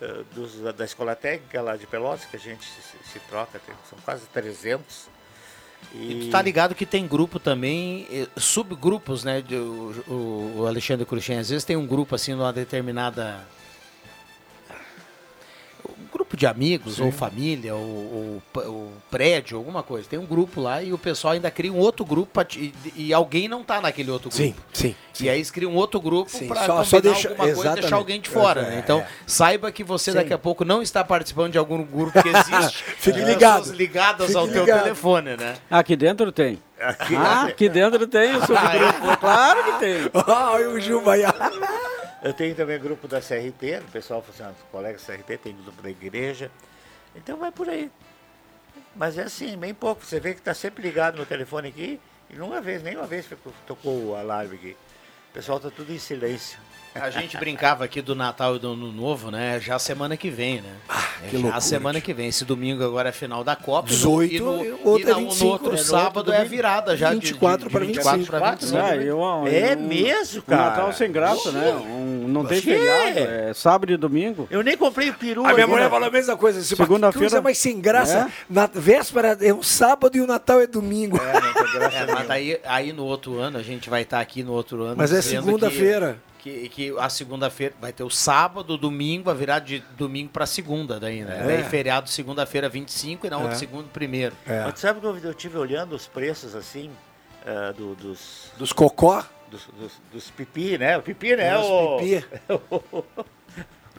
eh, 0.00 0.22
dos- 0.34 0.60
da, 0.74 0.84
escola 0.84 1.16
técnica 1.16 1.60
lá 1.62 1.76
de 1.76 1.86
Pelotas, 1.86 2.26
que 2.26 2.36
a 2.36 2.38
gente 2.38 2.64
se, 2.66 3.12
se 3.12 3.18
troca, 3.20 3.58
tem- 3.58 3.74
são 3.88 3.98
quase 4.04 4.26
300. 4.26 5.08
E 5.94 6.26
tu 6.26 6.30
tá 6.30 6.40
ligado 6.42 6.74
que 6.74 6.84
tem 6.86 7.06
grupo 7.06 7.38
também, 7.38 8.06
eh, 8.10 8.28
subgrupos, 8.36 9.24
né? 9.24 9.42
o- 10.06 10.54
o 10.58 10.66
Alexandre 10.66 11.04
Cruxem, 11.06 11.38
às 11.38 11.48
vezes 11.48 11.64
tem 11.64 11.76
um 11.76 11.86
grupo 11.86 12.14
assim 12.14 12.34
numa 12.34 12.52
determinada. 12.52 13.46
Um 16.06 16.12
grupo 16.16 16.36
de 16.36 16.46
amigos, 16.46 17.00
ou 17.00 17.10
família, 17.10 17.74
ou, 17.74 17.80
ou 18.54 18.62
ou 18.66 18.92
prédio, 19.10 19.56
alguma 19.58 19.82
coisa. 19.82 20.08
Tem 20.08 20.18
um 20.18 20.24
grupo 20.26 20.60
lá 20.60 20.82
e 20.82 20.92
o 20.92 20.98
pessoal 20.98 21.34
ainda 21.34 21.50
cria 21.50 21.72
um 21.72 21.78
outro 21.78 22.04
grupo 22.04 22.42
ti- 22.44 22.72
e, 22.94 23.06
e 23.08 23.12
alguém 23.14 23.48
não 23.48 23.62
tá 23.64 23.80
naquele 23.80 24.10
outro 24.10 24.30
grupo. 24.30 24.42
Sim, 24.42 24.54
sim. 24.72 24.94
E 25.20 25.28
aí 25.28 25.38
eles 25.38 25.50
criam 25.50 25.72
um 25.72 25.76
outro 25.76 26.00
grupo 26.00 26.30
Sim, 26.30 26.46
para 26.46 26.60
só- 26.60 26.66
combinar 26.66 26.84
só 26.84 27.00
deixa- 27.00 27.28
alguma 27.28 27.36
coisa 27.44 27.50
e 27.50 27.60
exatamente. 27.60 27.80
deixar 27.82 27.96
alguém 27.96 28.20
de 28.20 28.28
fora, 28.30 28.60
É, 28.62 28.70
né? 28.70 28.80
Então, 28.84 28.98
é. 29.00 29.06
saiba 29.26 29.72
que 29.72 29.82
você 29.84 30.10
Sim. 30.12 30.16
daqui 30.18 30.32
a 30.32 30.38
pouco 30.38 30.64
não 30.64 30.80
está 30.82 31.02
participando 31.04 31.52
de 31.52 31.58
algum 31.58 31.82
grupo 31.84 32.22
que 32.22 32.28
existe. 32.28 32.84
Fique 32.98 33.18
ligado. 33.20 33.58
pessoas 33.60 33.76
ligadas 33.76 34.26
Fique 34.28 34.38
ao 34.38 34.48
teu 34.48 34.64
ligado. 34.64 34.82
telefone, 34.84 35.36
né? 35.36 35.54
Aqui 35.70 35.96
dentro 35.96 36.30
tem. 36.32 36.58
Aqui- 36.80 37.16
ah, 37.16 37.42
aqui 37.44 37.68
dentro 37.68 38.06
tem 38.06 38.36
o 38.36 38.40
subgrupo. 38.40 39.16
Claro 39.18 39.64
que 39.64 39.72
tem. 39.80 39.96
Olha 40.26 40.70
o 40.70 41.10
aí. 41.10 41.22
Eu 42.26 42.34
tenho 42.34 42.56
também 42.56 42.76
grupo 42.76 43.06
da 43.06 43.20
CRT, 43.20 43.84
o 43.86 43.92
pessoal, 43.92 44.24
assim, 44.28 44.42
ó, 44.42 44.50
os 44.50 44.60
colegas 44.72 45.06
da 45.06 45.14
CRT, 45.14 45.38
tem 45.38 45.56
grupo 45.56 45.80
da 45.80 45.88
igreja. 45.88 46.50
Então 47.14 47.36
vai 47.36 47.52
por 47.52 47.68
aí. 47.68 47.88
Mas 48.96 49.16
é 49.16 49.22
assim, 49.22 49.56
bem 49.56 49.72
pouco. 49.72 50.04
Você 50.04 50.18
vê 50.18 50.34
que 50.34 50.40
está 50.40 50.52
sempre 50.52 50.82
ligado 50.82 51.18
no 51.18 51.24
telefone 51.24 51.68
aqui 51.68 52.00
e 52.28 52.34
numa 52.34 52.60
vez, 52.60 52.82
nem 52.82 52.96
uma 52.96 53.06
vez 53.06 53.28
tocou 53.64 54.06
o 54.06 54.16
alarme 54.16 54.56
aqui. 54.56 54.76
O 55.30 55.34
pessoal 55.34 55.58
está 55.58 55.70
tudo 55.70 55.92
em 55.92 56.00
silêncio. 56.00 56.58
A 57.02 57.10
gente 57.10 57.36
brincava 57.36 57.84
aqui 57.84 58.00
do 58.02 58.14
Natal 58.14 58.56
e 58.56 58.58
do 58.58 58.72
Ano 58.72 58.92
Novo, 58.92 59.30
né? 59.30 59.58
Já 59.60 59.78
semana 59.78 60.16
que 60.16 60.30
vem, 60.30 60.60
né? 60.60 60.70
É 61.22 61.26
que 61.28 61.36
já 61.36 61.42
loucura, 61.42 61.60
semana 61.60 62.00
que 62.00 62.12
vem. 62.12 62.28
Esse 62.28 62.44
domingo 62.44 62.84
agora 62.84 63.08
é 63.08 63.12
final 63.12 63.42
da 63.44 63.54
Copa. 63.56 63.88
18, 63.88 64.34
e 64.34 64.40
no, 64.40 64.64
e 64.64 64.68
e 64.68 64.72
outro 64.84 65.10
é 65.10 65.12
no- 65.14 65.18
25, 65.20 65.44
no 65.44 65.50
outro 65.52 65.70
né? 65.72 65.76
No 65.78 65.84
sábado 65.84 66.16
outro 66.18 66.32
é 66.32 66.34
a 66.34 66.38
domingo, 66.38 66.56
virada 66.56 66.96
já. 66.96 67.08
de- 67.10 67.14
24 67.20 67.66
de, 67.68 67.72
para 67.72 67.80
de 67.80 67.92
25. 67.92 68.16
24 68.18 68.26
para 68.40 68.50
25. 68.52 68.76
Ah, 68.82 68.96
eu- 68.96 69.46
É 69.46 69.72
eu- 69.74 69.78
mesmo, 69.78 70.38
um 70.40 70.42
cara? 70.42 70.70
Natal 70.70 70.92
sem 70.92 71.10
graça, 71.12 71.50
né? 71.52 71.72
Um- 71.72 72.26
não 72.28 72.44
tem 72.44 72.60
feriado, 72.60 73.18
é 73.18 73.52
sábado 73.54 73.92
e 73.92 73.96
domingo. 73.96 74.46
Eu 74.50 74.62
nem 74.62 74.76
comprei 74.76 75.10
o 75.10 75.14
peru. 75.14 75.40
A 75.42 75.44
minha 75.48 75.56
ainda. 75.64 75.66
mulher 75.68 75.90
falou 75.90 76.08
a 76.08 76.10
mesma 76.10 76.36
coisa. 76.36 76.60
Disse, 76.60 76.76
Segunda-feira- 76.76 77.40
mais 77.40 77.58
sem 77.58 77.80
graça. 77.80 78.28
É? 78.30 78.44
Na 78.48 78.66
véspera 78.66 79.36
é 79.40 79.54
um 79.54 79.62
sábado 79.62 80.16
e 80.16 80.20
o 80.20 80.26
Natal 80.26 80.60
é 80.60 80.66
domingo. 80.66 81.16
É, 81.16 82.06
mas 82.12 82.28
daí, 82.28 82.60
aí 82.64 82.92
no 82.92 83.04
outro 83.04 83.38
ano, 83.38 83.58
a 83.58 83.62
gente 83.62 83.88
vai 83.88 84.02
estar 84.02 84.20
aqui 84.20 84.42
no 84.42 84.52
outro 84.52 84.82
ano. 84.82 84.94
Mas 84.96 85.12
é 85.12 85.22
segunda-feira. 85.22 86.18
Que, 86.46 86.68
que, 86.68 86.98
a 87.00 87.08
segunda-feira 87.08 87.74
vai 87.80 87.92
ter 87.92 88.04
o 88.04 88.10
sábado, 88.10 88.78
domingo, 88.78 89.28
a 89.28 89.34
virada 89.34 89.64
de 89.66 89.80
domingo 89.98 90.30
para 90.30 90.46
segunda 90.46 91.00
daí, 91.00 91.24
né? 91.24 91.40
É. 91.40 91.44
Daí 91.44 91.64
feriado 91.64 92.08
segunda-feira 92.08 92.68
25 92.68 93.26
e 93.26 93.30
na 93.30 93.36
outra 93.36 93.54
É. 93.54 93.56
segunda 93.56 93.88
primeiro. 93.92 94.32
Mas 94.46 94.74
tu 94.74 94.78
sabe 94.78 95.00
que 95.00 95.06
eu, 95.06 95.18
eu 95.18 95.34
tive 95.34 95.58
olhando 95.58 95.96
os 95.96 96.06
preços 96.06 96.54
assim, 96.54 96.88
ah, 97.44 97.72
do- 97.72 97.96
dos. 97.96 98.52
Dos 98.56 98.72
cocó? 98.72 99.24
Dos, 99.50 99.66
dos, 99.76 99.92
dos 100.12 100.30
pipi, 100.30 100.78
né? 100.78 100.96
O 100.96 101.02
pipi, 101.02 101.34
né? 101.34 101.48
É, 101.48 101.58
os 101.58 101.66
o, 101.66 101.96
pipi. 101.96 102.26
o 102.48 103.04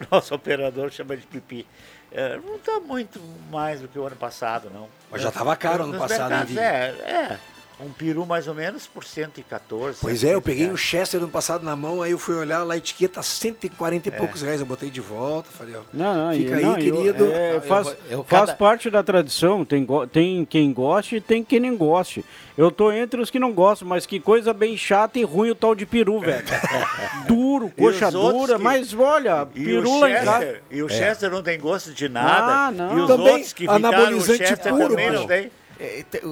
nosso 0.10 0.34
operador 0.34 0.90
chama 0.90 1.18
de 1.18 1.28
pipi. 1.28 1.68
É, 2.14 2.38
não 2.38 2.56
está 2.56 2.80
muito 2.80 3.20
mais 3.52 3.82
do 3.82 3.90
que 3.90 4.00
o 4.00 4.08
ano 4.08 4.16
passado, 4.16 4.72
não. 4.74 4.88
Mas 5.12 5.22
já 5.22 5.32
tava 5.34 5.54
caro 5.58 5.84
ano 5.84 5.92
Nos 5.92 6.02
passado, 6.02 6.32
hein, 6.32 6.54
mercados, 6.54 6.54
Vini? 6.54 6.62
É, 6.62 7.34
é. 7.34 7.40
Um 7.80 7.90
peru 7.92 8.26
mais 8.26 8.48
ou 8.48 8.56
menos 8.56 8.88
por 8.88 9.04
114. 9.04 10.00
Pois 10.02 10.24
é, 10.24 10.34
eu 10.34 10.42
peguei 10.42 10.66
um 10.66 10.76
115 10.76 10.82
Chester 10.84 11.20
ano 11.22 11.30
passado 11.30 11.64
na 11.64 11.76
mão, 11.76 12.02
aí 12.02 12.10
eu 12.10 12.18
fui 12.18 12.34
olhar 12.34 12.64
lá, 12.64 12.74
a 12.74 12.78
etiqueta 12.78 13.22
140 13.22 14.08
e 14.08 14.12
poucos 14.12 14.42
reais. 14.42 14.60
Eu 14.60 14.66
botei 14.66 14.90
de 14.90 15.00
volta, 15.00 15.48
falei, 15.52 15.76
ó. 15.76 15.82
Não, 15.94 16.16
não, 16.28 16.34
Fica 16.34 16.56
aí, 16.56 16.64
não, 16.64 16.72
eu- 16.72 16.78
querido. 16.78 17.26
é, 17.32 17.56
Eu 17.58 17.62
faz 17.62 17.96
eu 18.10 18.24
faz 18.24 18.46
cada- 18.48 18.58
parte 18.58 18.90
da 18.90 19.04
tradição, 19.04 19.64
tem, 19.64 19.86
tem 20.12 20.44
quem 20.44 20.74
goste 20.74 21.18
e 21.18 21.22
tem 21.22 21.44
quem 21.44 21.60
não 21.60 21.78
goste. 21.78 22.26
Eu 22.58 22.72
tô 22.72 22.92
entre 22.92 23.22
os 23.22 23.30
que 23.30 23.38
não 23.38 23.54
gostam, 23.54 23.88
mas 23.88 24.08
que 24.08 24.20
coisa 24.20 24.52
bem 24.54 24.76
chata 24.76 25.20
e 25.20 25.24
ruim 25.24 25.52
o 25.52 25.56
tal 25.56 25.76
de 25.76 25.86
peru, 25.86 26.20
velho. 26.20 26.44
Duro, 27.28 27.72
coxa 27.78 28.10
dura, 28.10 28.56
que- 28.58 28.64
mas 28.64 28.92
olha, 28.96 29.48
E 29.54 29.64
peru 29.64 30.00
lá 30.00 30.10
em 30.10 30.26
casa. 30.26 30.60
E 30.72 30.82
o 30.82 30.88
É. 30.88 30.90
Chester 30.90 31.30
não 31.30 31.44
tem 31.44 31.60
gosto 31.60 31.94
de 31.94 32.10
nada. 32.10 32.68
Ah, 32.68 32.72
não. 32.72 32.98
E 32.98 33.02
os 33.02 33.08
Também 33.08 33.28
outros 33.34 33.54
que 33.54 33.68
ficaram, 33.68 34.18
o 34.18 34.22
Chester 34.22 34.74
puro, 34.74 34.90
também 34.90 35.12
não 35.12 35.28
tem. 35.28 35.52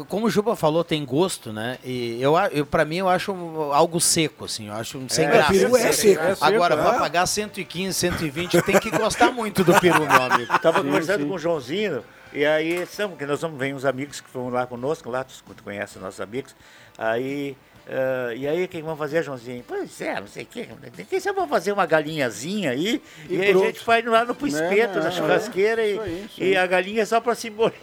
Como 0.08 0.26
o 0.26 0.30
Juba 0.30 0.56
falou, 0.56 0.84
tem 0.84 1.04
gosto, 1.06 1.54
né? 1.54 1.78
E 1.84 2.22
eu, 2.22 2.36
eu 2.52 2.66
para 2.66 2.84
mim 2.86 2.98
eu 2.98 3.10
acho 3.10 3.32
algo 3.72 4.00
seco, 4.02 4.46
assim. 4.46 4.68
Eu 4.68 4.74
acho 4.74 5.02
sem 5.10 5.26
É, 5.26 5.30
graça. 5.32 5.52
peru 5.54 5.76
é 5.78 5.92
seco. 5.92 6.22
É 6.24 6.36
seco, 6.36 6.46
Agora, 6.46 6.76
é. 6.76 6.78
para 6.78 7.00
pagar 7.00 7.26
115, 7.26 7.94
120, 7.94 8.62
tem 8.62 8.80
que 8.80 8.90
gostar 8.92 9.32
muito 9.32 9.64
do 9.64 9.80
peru, 9.80 10.06
meu 10.08 10.22
amigo. 10.22 10.60
Tava 10.60 10.80
Sim, 10.80 10.86
conversando 10.86 11.22
sim. 11.24 11.28
com 11.30 11.36
o 11.36 11.40
Joãozinho, 11.40 12.04
e 12.34 12.46
aí 12.46 12.82
estamos, 12.84 13.18
que 13.18 13.26
nós 13.26 13.42
vamos 13.42 13.58
ver 13.60 13.74
uns 13.76 13.86
amigos 13.86 14.20
que 14.22 14.30
foram 14.30 14.50
lá 14.50 14.66
conosco, 14.66 15.10
lá, 15.10 15.24
tu, 15.24 15.34
tu 15.56 15.64
conhece 15.64 16.00
nossos 16.00 16.20
amigos. 16.22 16.56
Aí. 16.98 17.56
Ah, 17.88 18.34
e 18.34 18.48
aí, 18.48 18.64
o 18.64 18.68
que 18.68 18.82
vão 18.82 18.96
fazer, 18.98 19.24
Joãozinho? 19.24 19.64
Pois 19.68 20.00
é, 20.02 20.20
não 20.20 20.28
sei 20.28 20.44
o 20.44 20.46
que. 20.48 20.68
Quem 21.10 21.20
sabe 21.20 21.36
vamos 21.36 21.50
fazer 21.52 21.72
uma 21.72 21.86
galinhazinha 21.86 22.72
aí 22.72 23.02
e, 23.30 23.36
E 23.36 23.42
aí 23.42 23.52
a 23.52 23.58
gente 23.58 23.80
faz 23.80 24.04
lá 24.06 24.26
no 24.26 24.34
pro 24.34 24.48
Né, 24.48 24.54
espeto, 24.54 24.96
né, 24.98 25.02
na 25.04 25.08
é. 25.08 25.12
churrasqueira 25.12 25.86
Isso 25.86 26.02
aí, 26.02 26.12
e, 26.22 26.26
isso 26.26 26.42
e 26.42 26.44
aí. 26.46 26.58
a 26.58 26.66
galinha 26.66 27.02
é 27.04 27.06
só 27.06 27.20
para 27.22 27.36
simbolizar. 27.36 27.80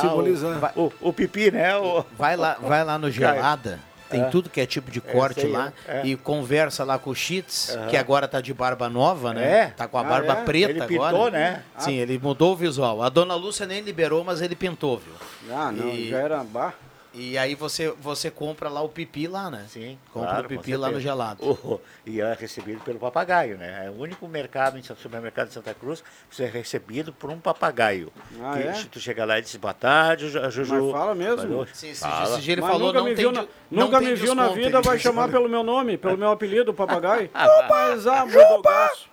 Simbolizar. 0.00 0.72
O, 0.76 0.82
o, 0.86 0.92
o 1.08 1.12
pipi, 1.12 1.50
né? 1.50 1.76
O, 1.76 2.04
Vai 2.16 2.36
lá, 2.36 2.56
vai 2.60 2.84
lá 2.84 2.98
no 2.98 3.10
Gelada. 3.10 3.78
Tem 4.10 4.20
É. 4.20 4.24
tudo 4.26 4.50
que 4.50 4.60
é 4.60 4.66
tipo 4.66 4.90
de 4.90 4.98
É, 4.98 5.10
corte 5.12 5.46
lá. 5.46 5.72
é. 5.88 6.02
E 6.06 6.16
conversa 6.16 6.84
lá 6.84 6.98
com 6.98 7.10
o 7.10 7.14
Aham. 7.14 7.86
que 7.88 7.96
agora 7.96 8.28
tá 8.28 8.42
de 8.42 8.52
barba 8.52 8.88
nova, 8.90 9.32
né? 9.32 9.58
É? 9.60 9.66
Tá 9.68 9.88
com 9.88 9.96
a 9.96 10.02
Ah, 10.02 10.04
barba 10.04 10.32
é? 10.34 10.44
preta 10.44 10.70
Ele 10.70 10.82
pintou, 10.86 11.04
agora. 11.06 11.30
né? 11.30 11.62
Sim, 11.78 11.94
ele 11.94 12.18
mudou 12.18 12.52
o 12.52 12.56
visual. 12.56 13.02
A 13.02 13.08
dona 13.08 13.34
Lúcia 13.34 13.64
nem 13.64 13.80
liberou, 13.80 14.22
mas 14.22 14.42
ele 14.42 14.54
pintou, 14.54 14.98
viu? 14.98 15.14
Ah, 15.56 15.72
não, 15.72 15.96
já 15.96 16.18
era 16.18 16.44
bar. 16.44 16.74
E 17.14 17.36
aí 17.36 17.54
você, 17.54 17.90
você 18.00 18.30
compra 18.30 18.70
lá 18.70 18.80
o 18.80 18.88
pipi 18.88 19.26
lá, 19.26 19.50
né? 19.50 19.66
Sim. 19.68 19.98
Compra 20.12 20.30
claro, 20.30 20.46
o 20.46 20.48
pipi 20.48 20.74
lá 20.76 20.90
no 20.90 20.98
gelado. 21.00 21.42
O- 21.62 21.80
e 22.06 22.20
é 22.20 22.32
recebido 22.32 22.80
pelo 22.82 22.98
papagaio, 22.98 23.58
né? 23.58 23.84
É 23.86 23.90
o 23.90 23.94
único 24.00 24.26
mercado, 24.26 24.78
em 24.78 24.82
supermercado 24.82 25.48
de 25.48 25.54
Santa 25.54 25.74
Cruz, 25.74 26.00
que 26.30 26.34
você 26.36 26.44
é 26.44 26.46
recebido 26.48 27.12
por 27.12 27.28
um 27.30 27.38
papagaio. 27.38 28.10
Ah, 28.42 28.54
que, 28.56 28.62
é? 28.66 28.72
se 28.74 28.86
tu 28.86 28.98
chega 28.98 29.24
lá 29.24 29.38
e 29.38 29.42
diz 29.42 29.54
boa 29.56 29.74
tarde, 29.74 30.28
Ju- 30.30 30.50
Juju. 30.50 30.74
Mas 30.84 30.92
fala 30.92 31.14
mesmo? 31.14 31.36
Falou? 31.42 31.66
Sim, 31.72 31.90
esse, 31.90 32.00
Fala. 32.00 32.24
esse 32.34 32.40
dia 32.40 32.54
ele 32.54 32.60
Mas 32.62 32.70
falou, 32.70 32.86
nunca 32.88 32.98
não 33.00 33.04
me 33.08 33.14
tem 33.14 33.24
viu, 33.24 33.32
de- 33.32 33.38
na, 33.38 33.46
não 33.70 33.84
nunca 33.86 33.98
tem 33.98 34.08
me 34.08 34.14
viu 34.14 34.34
na 34.34 34.48
vida, 34.48 34.80
vai 34.80 34.98
chamar 34.98 35.28
pelo 35.28 35.48
meu 35.48 35.62
nome, 35.62 35.98
pelo 35.98 36.16
meu 36.16 36.30
apelido, 36.30 36.72
papagaio. 36.72 37.28
Ah, 37.34 38.24
Budogaço. 38.26 39.08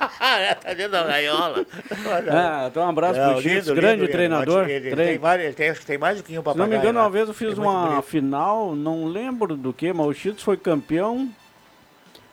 tá 0.62 0.74
dentro 0.74 0.92
da 0.92 1.04
gaiola. 1.04 1.66
Ah, 2.30 2.66
então 2.70 2.84
um 2.84 2.88
abraço 2.88 3.20
Não, 3.20 3.32
pro 3.34 3.40
lindo, 3.42 3.74
grande 3.74 4.00
lindo, 4.00 4.12
treinador. 4.12 4.68
Ele, 4.68 4.88
ele 4.88 4.96
tem 4.96 5.20
ele 5.40 5.52
tem, 5.52 5.70
acho 5.70 5.80
que 5.80 5.86
tem 5.86 5.98
mais 5.98 6.16
do 6.18 6.22
que 6.22 6.32
um 6.32 6.36
Se 6.36 6.42
papagaio. 6.42 6.68
não 6.70 6.76
me 6.76 6.82
engano, 6.82 6.98
lá. 6.98 7.04
uma 7.04 7.10
vez 7.10 7.28
eu 7.28 7.34
fiz 7.34 7.56
É 7.56 7.60
uma 7.60 8.02
final, 8.02 8.74
não 8.74 9.04
lembro 9.06 9.56
do 9.56 9.72
que, 9.72 9.92
mas 9.92 10.06
o 10.06 10.14
Chits 10.14 10.42
foi 10.42 10.56
campeão 10.56 11.28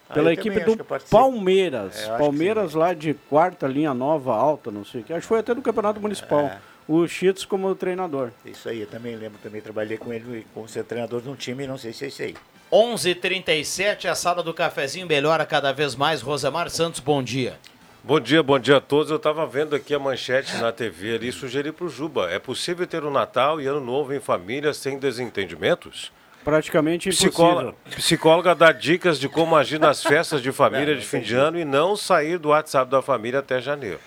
Ah, 0.09 0.13
pela 0.13 0.29
eu 0.29 0.33
equipe 0.33 0.59
do. 0.61 0.77
Palmeiras. 1.09 2.07
É, 2.07 2.17
Palmeiras 2.17 2.73
lá 2.73 2.93
de 2.93 3.13
quarta 3.13 3.67
linha 3.67 3.93
nova, 3.93 4.33
alta, 4.33 4.71
não 4.71 4.85
sei 4.85 5.01
o 5.01 5.03
que. 5.03 5.11
Acho 5.13 5.21
que 5.21 5.27
foi 5.27 5.39
até 5.39 5.53
do 5.53 5.61
Campeonato 5.61 5.99
Municipal. 5.99 6.41
É. 6.45 6.57
O 6.87 7.05
Chits 7.05 7.43
como 7.43 7.75
treinador. 7.75 8.31
Isso 8.45 8.69
aí, 8.69 8.81
eu 8.81 8.87
também 8.87 9.15
lembro, 9.15 9.37
também 9.43 9.61
trabalhei 9.61 9.97
com 9.97 10.13
ele 10.13 10.47
como 10.53 10.69
ser 10.69 10.85
treinador 10.85 11.21
de 11.21 11.27
um 11.27 11.35
time, 11.35 11.67
não 11.67 11.77
sei 11.77 11.91
se 11.91 12.05
é 12.05 12.07
isso 12.07 12.21
aí. 12.21 12.35
11:37 12.71 14.07
a 14.07 14.15
sala 14.15 14.41
do 14.41 14.53
cafezinho 14.53 15.05
melhora 15.05 15.45
cada 15.45 15.73
vez 15.73 15.95
mais. 15.95 16.21
Rosemar 16.21 16.69
Santos, 16.69 16.99
bom 16.99 17.21
dia. 17.21 17.57
Bom 18.03 18.21
dia, 18.21 18.41
bom 18.41 18.57
dia 18.57 18.77
a 18.77 18.81
todos. 18.81 19.11
Eu 19.11 19.17
estava 19.17 19.45
vendo 19.45 19.75
aqui 19.75 19.93
a 19.93 19.99
manchete 19.99 20.55
na 20.57 20.71
TV 20.71 21.15
ali 21.15 21.27
e 21.27 21.31
sugeri 21.31 21.73
para 21.73 21.85
o 21.85 21.89
Juba. 21.89 22.29
É 22.31 22.39
possível 22.39 22.87
ter 22.87 23.03
o 23.03 23.11
Natal 23.11 23.59
e 23.59 23.67
Ano 23.67 23.81
Novo 23.81 24.13
em 24.13 24.19
família 24.21 24.73
sem 24.73 24.97
desentendimentos? 24.97 26.11
Praticamente 26.41 27.09
impossível. 27.09 27.31
Psicóloga, 27.31 27.75
psicóloga 27.97 28.55
dá 28.55 28.71
dicas 28.71 29.19
de 29.19 29.27
como 29.27 29.57
agir 29.57 29.77
nas 29.77 30.01
festas 30.01 30.41
de 30.41 30.53
família 30.53 30.95
de 30.95 31.05
fim 31.05 31.19
de 31.19 31.35
ano 31.35 31.59
e 31.59 31.65
não 31.65 31.97
sair 31.97 32.37
do 32.37 32.49
WhatsApp 32.49 32.89
da 32.89 33.01
família 33.01 33.39
até 33.39 33.59
janeiro. 33.59 33.99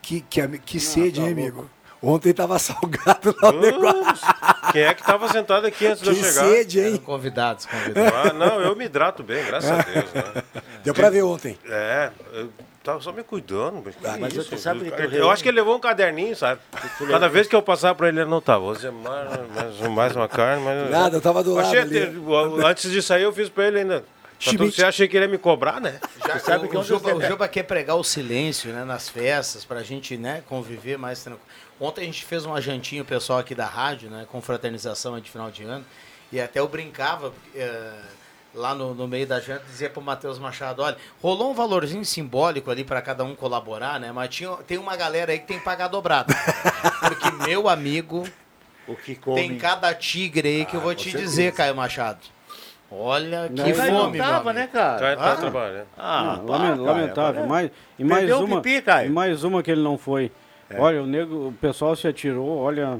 Que, 0.00 0.20
que, 0.20 0.46
que 0.58 0.78
sede, 0.78 1.20
hein, 1.20 1.32
amigo? 1.32 1.68
Ontem 2.02 2.32
tava 2.32 2.58
salgado 2.60 3.34
lá 3.42 3.50
o 3.50 3.60
negócio. 3.60 4.26
Quem 4.72 4.82
é 4.82 4.94
que 4.94 5.00
estava 5.02 5.28
sentado 5.28 5.66
aqui 5.66 5.86
antes 5.86 6.02
de 6.02 6.08
eu 6.08 6.14
Que 6.14 6.20
chegar? 6.24 6.44
sede, 6.46 6.80
hein? 6.80 6.96
Convidados, 6.98 7.66
convidados. 7.66 8.12
Ah, 8.14 8.32
não, 8.32 8.60
eu 8.60 8.74
me 8.74 8.84
hidrato 8.86 9.22
bem, 9.22 9.44
graças 9.44 9.70
a 9.70 9.82
Deus. 9.82 10.12
Né? 10.12 10.42
Deu 10.82 10.94
pra 10.94 11.10
ver 11.10 11.22
ontem. 11.22 11.58
É, 11.68 12.10
eu 12.32 12.50
tava 12.82 13.00
só 13.02 13.12
me 13.12 13.22
cuidando. 13.22 13.82
Mas, 13.84 13.94
Ah, 14.04 14.14
que 14.14 14.20
mas 14.20 14.32
isso? 14.34 14.48
você 14.48 14.56
sabe 14.56 14.80
que 14.80 15.02
eu 15.02 15.08
reúne- 15.10 15.30
acho 15.30 15.42
que 15.42 15.48
ele 15.50 15.56
levou 15.58 15.76
um 15.76 15.80
caderninho, 15.80 16.34
sabe? 16.34 16.60
Cada 17.10 17.28
vez 17.28 17.46
que 17.46 17.54
eu 17.54 17.60
passava 17.62 17.94
pra 17.94 18.08
ele, 18.08 18.20
ele 18.20 18.30
não 18.30 18.40
tava. 18.40 18.64
Rosemar, 18.64 19.26
mais, 19.54 19.78
mais 19.90 20.16
uma 20.16 20.28
carne, 20.28 20.64
mais... 20.64 20.90
Nada, 20.90 21.16
eu 21.18 21.20
tava 21.20 21.42
do 21.42 21.54
lado 21.54 21.66
Achei 21.66 21.80
ali. 21.80 22.00
Antes 22.64 22.90
de 22.90 23.02
sair, 23.02 23.24
eu 23.24 23.32
fiz 23.32 23.48
pra 23.50 23.66
ele 23.66 23.80
ainda. 23.80 24.04
Todo- 24.42 24.72
Você 24.72 24.82
achei 24.82 25.06
que 25.06 25.18
ele 25.18 25.26
ia 25.26 25.30
me 25.30 25.36
cobrar, 25.36 25.82
né? 25.82 26.00
Já, 26.26 26.32
Você 26.38 26.46
sabe 26.46 26.64
o, 26.64 26.68
que 26.70 26.78
o, 26.78 26.82
Juba, 26.82 27.10
você- 27.10 27.12
o 27.12 27.20
Juba 27.28 27.46
quer 27.46 27.62
pregar 27.64 27.96
o 27.96 28.02
silêncio 28.02 28.72
né, 28.72 28.84
nas 28.84 29.06
festas, 29.06 29.66
pra 29.66 29.82
gente 29.82 30.16
né, 30.16 30.42
conviver 30.48 30.96
mais 30.96 31.22
tranquilo. 31.22 31.46
Ontem 31.80 32.02
a 32.02 32.04
gente 32.04 32.24
fez 32.24 32.44
uma 32.44 32.60
jantinha, 32.60 33.02
o 33.02 33.04
pessoal 33.06 33.38
aqui 33.38 33.54
da 33.54 33.64
rádio, 33.66 34.10
né, 34.10 34.26
com 34.30 34.40
fraternização 34.42 35.18
de 35.18 35.30
final 35.30 35.50
de 35.50 35.62
ano, 35.64 35.84
e 36.30 36.38
até 36.40 36.60
eu 36.60 36.68
brincava 36.68 37.32
eh, 37.54 37.92
lá 38.54 38.74
no, 38.74 38.94
no 38.94 39.08
meio 39.08 39.26
da 39.26 39.40
janta, 39.40 39.64
dizia 39.66 39.88
pro 39.88 40.02
Matheus 40.02 40.38
Machado, 40.38 40.82
olha, 40.82 40.96
rolou 41.22 41.50
um 41.50 41.54
valorzinho 41.54 42.04
simbólico 42.04 42.70
ali 42.70 42.84
pra 42.84 43.00
cada 43.00 43.24
um 43.24 43.34
colaborar, 43.34 43.98
né, 43.98 44.12
mas 44.12 44.28
tinha, 44.28 44.50
tem 44.66 44.76
uma 44.76 44.94
galera 44.94 45.32
aí 45.32 45.38
que 45.38 45.46
tem 45.46 45.58
que 45.58 45.64
pagar 45.64 45.88
dobrado. 45.88 46.34
Porque, 47.00 47.30
meu 47.48 47.66
amigo, 47.66 48.28
O 48.86 48.94
que 48.94 49.14
come. 49.14 49.40
tem 49.40 49.56
cada 49.56 49.94
tigre 49.94 50.46
aí 50.48 50.64
que 50.66 50.76
eu 50.76 50.80
vou 50.82 50.94
te 50.94 51.04
certeza. 51.04 51.24
dizer, 51.24 51.52
Caio 51.54 51.74
Machado. 51.74 52.20
Olha, 52.92 53.48
que 53.48 53.54
Não, 53.62 53.74
fome, 53.74 54.18
não 54.18 54.26
tava, 54.26 54.52
né, 54.52 54.66
cara? 54.66 55.16
Tá, 55.16 55.22
tá 55.24 55.32
Ah, 55.32 55.36
trabalhando. 55.36 55.86
Ah, 55.96 56.36
Não, 56.38 56.46
para, 56.46 56.74
lamentável. 56.74 57.44
é- 57.44 57.46
mais, 57.46 57.70
e 57.98 58.04
mais 58.04 58.20
Perdeu 58.26 58.44
uma, 58.44 58.60
pipi, 58.60 58.82
Caio. 58.82 59.08
e 59.08 59.12
mais 59.12 59.44
uma 59.44 59.62
que 59.62 59.70
ele 59.70 59.80
não 59.80 59.96
foi. 59.96 60.30
Olha, 60.78 61.02
o 61.02 61.06
nego, 61.06 61.48
o 61.48 61.52
pessoal 61.60 61.94
se 61.96 62.06
atirou, 62.06 62.58
olha. 62.58 62.98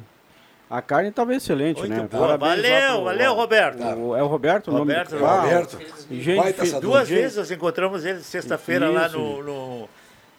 A 0.68 0.80
carne 0.80 1.08
estava 1.08 1.34
excelente, 1.34 1.78
Muito 1.80 1.90
né? 1.92 2.08
boa. 2.08 2.36
Valeu, 2.38 2.94
pro- 2.94 3.04
valeu, 3.04 3.34
Roberto. 3.34 3.82
o- 3.82 4.16
é 4.16 4.22
o 4.22 4.26
Roberto 4.28 4.68
o 4.68 4.72
nome 4.72 4.92
Roberto, 4.92 5.16
Roberto. 5.16 5.78
Gente, 6.10 6.80
Duas 6.80 7.08
vezes 7.08 7.36
nós 7.36 7.50
encontramos 7.50 8.04
ele 8.04 8.20
sexta-feira 8.20 8.88
lá 8.88 9.08
no, 9.08 9.42
no, 9.42 9.88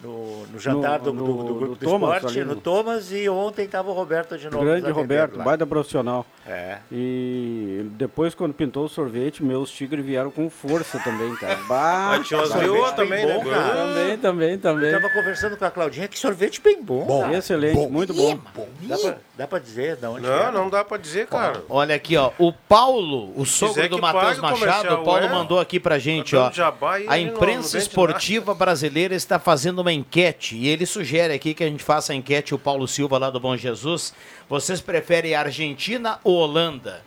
no- 0.02 0.46
no 0.46 0.58
jantar 0.58 0.98
No- 0.98 1.04
do, 1.04 1.12
no- 1.12 1.24
do, 1.24 1.32
do 1.32 1.54
grupo 1.54 1.74
do 1.74 1.74
do 1.76 1.86
Thomas, 1.86 2.16
esporte, 2.16 2.38
ali 2.40 2.48
no 2.48 2.56
Thomas, 2.56 3.12
e 3.12 3.28
ontem 3.28 3.64
estava 3.64 3.90
o 3.90 3.94
Roberto 3.94 4.36
de 4.36 4.50
novo. 4.50 4.64
Grande 4.64 4.90
Roberto, 4.90 5.36
lá. 5.38 5.44
baita 5.44 5.66
profissional. 5.66 6.26
É. 6.46 6.78
E 6.90 7.86
depois, 7.92 8.34
quando 8.34 8.52
pintou 8.52 8.84
o 8.84 8.88
sorvete, 8.88 9.42
meus 9.44 9.70
tigres 9.70 10.04
vieram 10.04 10.30
com 10.30 10.48
força 10.50 10.98
também, 10.98 11.34
cara. 11.36 11.58
Umas 11.68 12.26
sorvete 12.28 12.94
também, 12.96 13.26
bom, 13.26 13.44
né, 13.44 13.50
cara. 13.50 13.74
Também, 13.74 14.18
também, 14.18 14.58
também. 14.58 14.90
Eu 14.90 15.00
tava 15.00 15.12
conversando 15.14 15.56
com 15.56 15.64
a 15.64 15.70
Claudinha, 15.70 16.08
que 16.08 16.18
sorvete 16.18 16.60
bem 16.60 16.82
bom. 16.82 17.04
Bom, 17.04 17.30
excelente, 17.30 17.86
muito 17.88 18.12
bom. 18.12 18.38
Dá 18.82 18.98
pra, 18.98 19.18
dá 19.36 19.46
pra 19.46 19.58
dizer 19.58 19.96
de 19.96 20.06
onde 20.06 20.26
Não, 20.26 20.32
é? 20.48 20.50
não 20.52 20.68
dá 20.68 20.84
pra 20.84 20.98
dizer, 20.98 21.26
cara. 21.26 21.62
Olha 21.68 21.94
aqui, 21.94 22.16
ó. 22.16 22.30
O 22.38 22.52
Paulo, 22.52 23.32
o 23.34 23.44
sogro 23.46 23.88
do 23.88 23.98
Matheus 23.98 24.38
Machado, 24.38 24.94
o 24.94 25.04
Paulo 25.04 25.24
é. 25.24 25.28
mandou 25.28 25.58
aqui 25.58 25.80
pra 25.80 25.98
gente, 25.98 26.32
Tá 26.36 26.48
ó. 26.48 26.52
jabá 26.52 26.94
A 26.94 27.00
ele 27.00 27.06
não- 27.08 27.16
não 27.16 27.36
imprensa 27.36 27.78
esportiva 27.78 28.54
brasileira 28.54 29.14
está 29.14 29.38
fazendo 29.38 29.78
uma 29.80 29.92
enquete 29.92 30.56
e 30.56 30.68
ele 30.68 30.84
sugere 30.84 31.32
aqui 31.32 31.54
que 31.54 31.64
a 31.64 31.68
gente 31.68 31.82
faça 31.82 32.12
a 32.12 32.16
enquete, 32.16 32.54
o 32.54 32.58
Paulo 32.58 32.86
Silva 32.86 33.16
lá 33.18 33.30
do 33.30 33.40
Bom 33.40 33.56
Jesus. 33.56 34.12
Vocês 34.48 34.80
preferem 34.80 35.34
Argentina 35.34 36.18
ou 36.22 36.34
Holanda? 36.36 37.02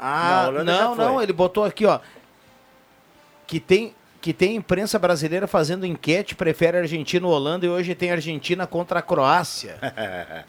Ah, 0.00 0.42
Não, 0.44 0.48
Holanda 0.48 0.72
não, 0.72 0.94
não, 0.94 1.22
ele 1.22 1.32
botou 1.32 1.64
aqui, 1.64 1.84
ó. 1.86 1.98
Que 3.46 3.58
tem 3.60 3.94
que 4.20 4.32
tem 4.32 4.54
imprensa 4.54 5.00
brasileira 5.00 5.48
fazendo 5.48 5.84
enquete, 5.84 6.36
prefere 6.36 6.78
Argentina 6.78 7.26
ou 7.26 7.32
Holanda 7.32 7.66
e 7.66 7.68
hoje 7.68 7.92
tem 7.92 8.12
Argentina 8.12 8.68
contra 8.68 9.00
a 9.00 9.02
Croácia. 9.02 9.76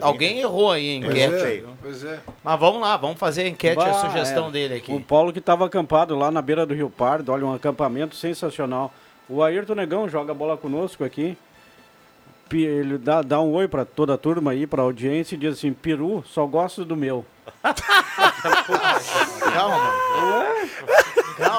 Alguém 0.00 0.40
errou 0.40 0.70
aí 0.72 0.98
a 0.98 1.00
Pois 1.06 1.14
enquete. 1.16 1.34
é, 1.34 1.46
aí. 1.46 1.64
pois 1.82 2.04
é. 2.04 2.18
Mas 2.42 2.60
vamos 2.60 2.80
lá, 2.80 2.96
vamos 2.96 3.18
fazer 3.18 3.42
a 3.42 3.48
enquete, 3.48 3.80
a 3.80 3.84
Bah, 3.84 3.94
sugestão 3.94 4.48
é. 4.48 4.50
dele 4.50 4.74
aqui. 4.74 4.92
O 4.92 5.00
Paulo 5.00 5.32
que 5.32 5.38
estava 5.38 5.64
acampado 5.66 6.16
lá 6.16 6.30
na 6.30 6.40
beira 6.42 6.64
do 6.66 6.74
Rio 6.74 6.90
Pardo, 6.90 7.32
olha, 7.32 7.44
um 7.46 7.54
acampamento 7.54 8.14
sensacional. 8.16 8.92
O 9.28 9.42
Ayrton 9.42 9.74
Negão 9.74 10.08
joga 10.08 10.32
bola 10.34 10.56
conosco 10.56 11.04
aqui. 11.04 11.36
Ele 12.52 12.98
dá, 12.98 13.20
dá 13.22 13.40
um 13.40 13.52
oi 13.54 13.66
para 13.66 13.84
toda 13.84 14.14
a 14.14 14.18
turma 14.18 14.52
aí, 14.52 14.64
para 14.66 14.80
a 14.80 14.84
audiência, 14.84 15.34
e 15.34 15.38
diz 15.38 15.54
assim: 15.54 15.72
Peru, 15.72 16.22
só 16.26 16.46
gosto 16.46 16.84
do 16.84 16.94
meu. 16.94 17.24
Calma. 19.52 19.90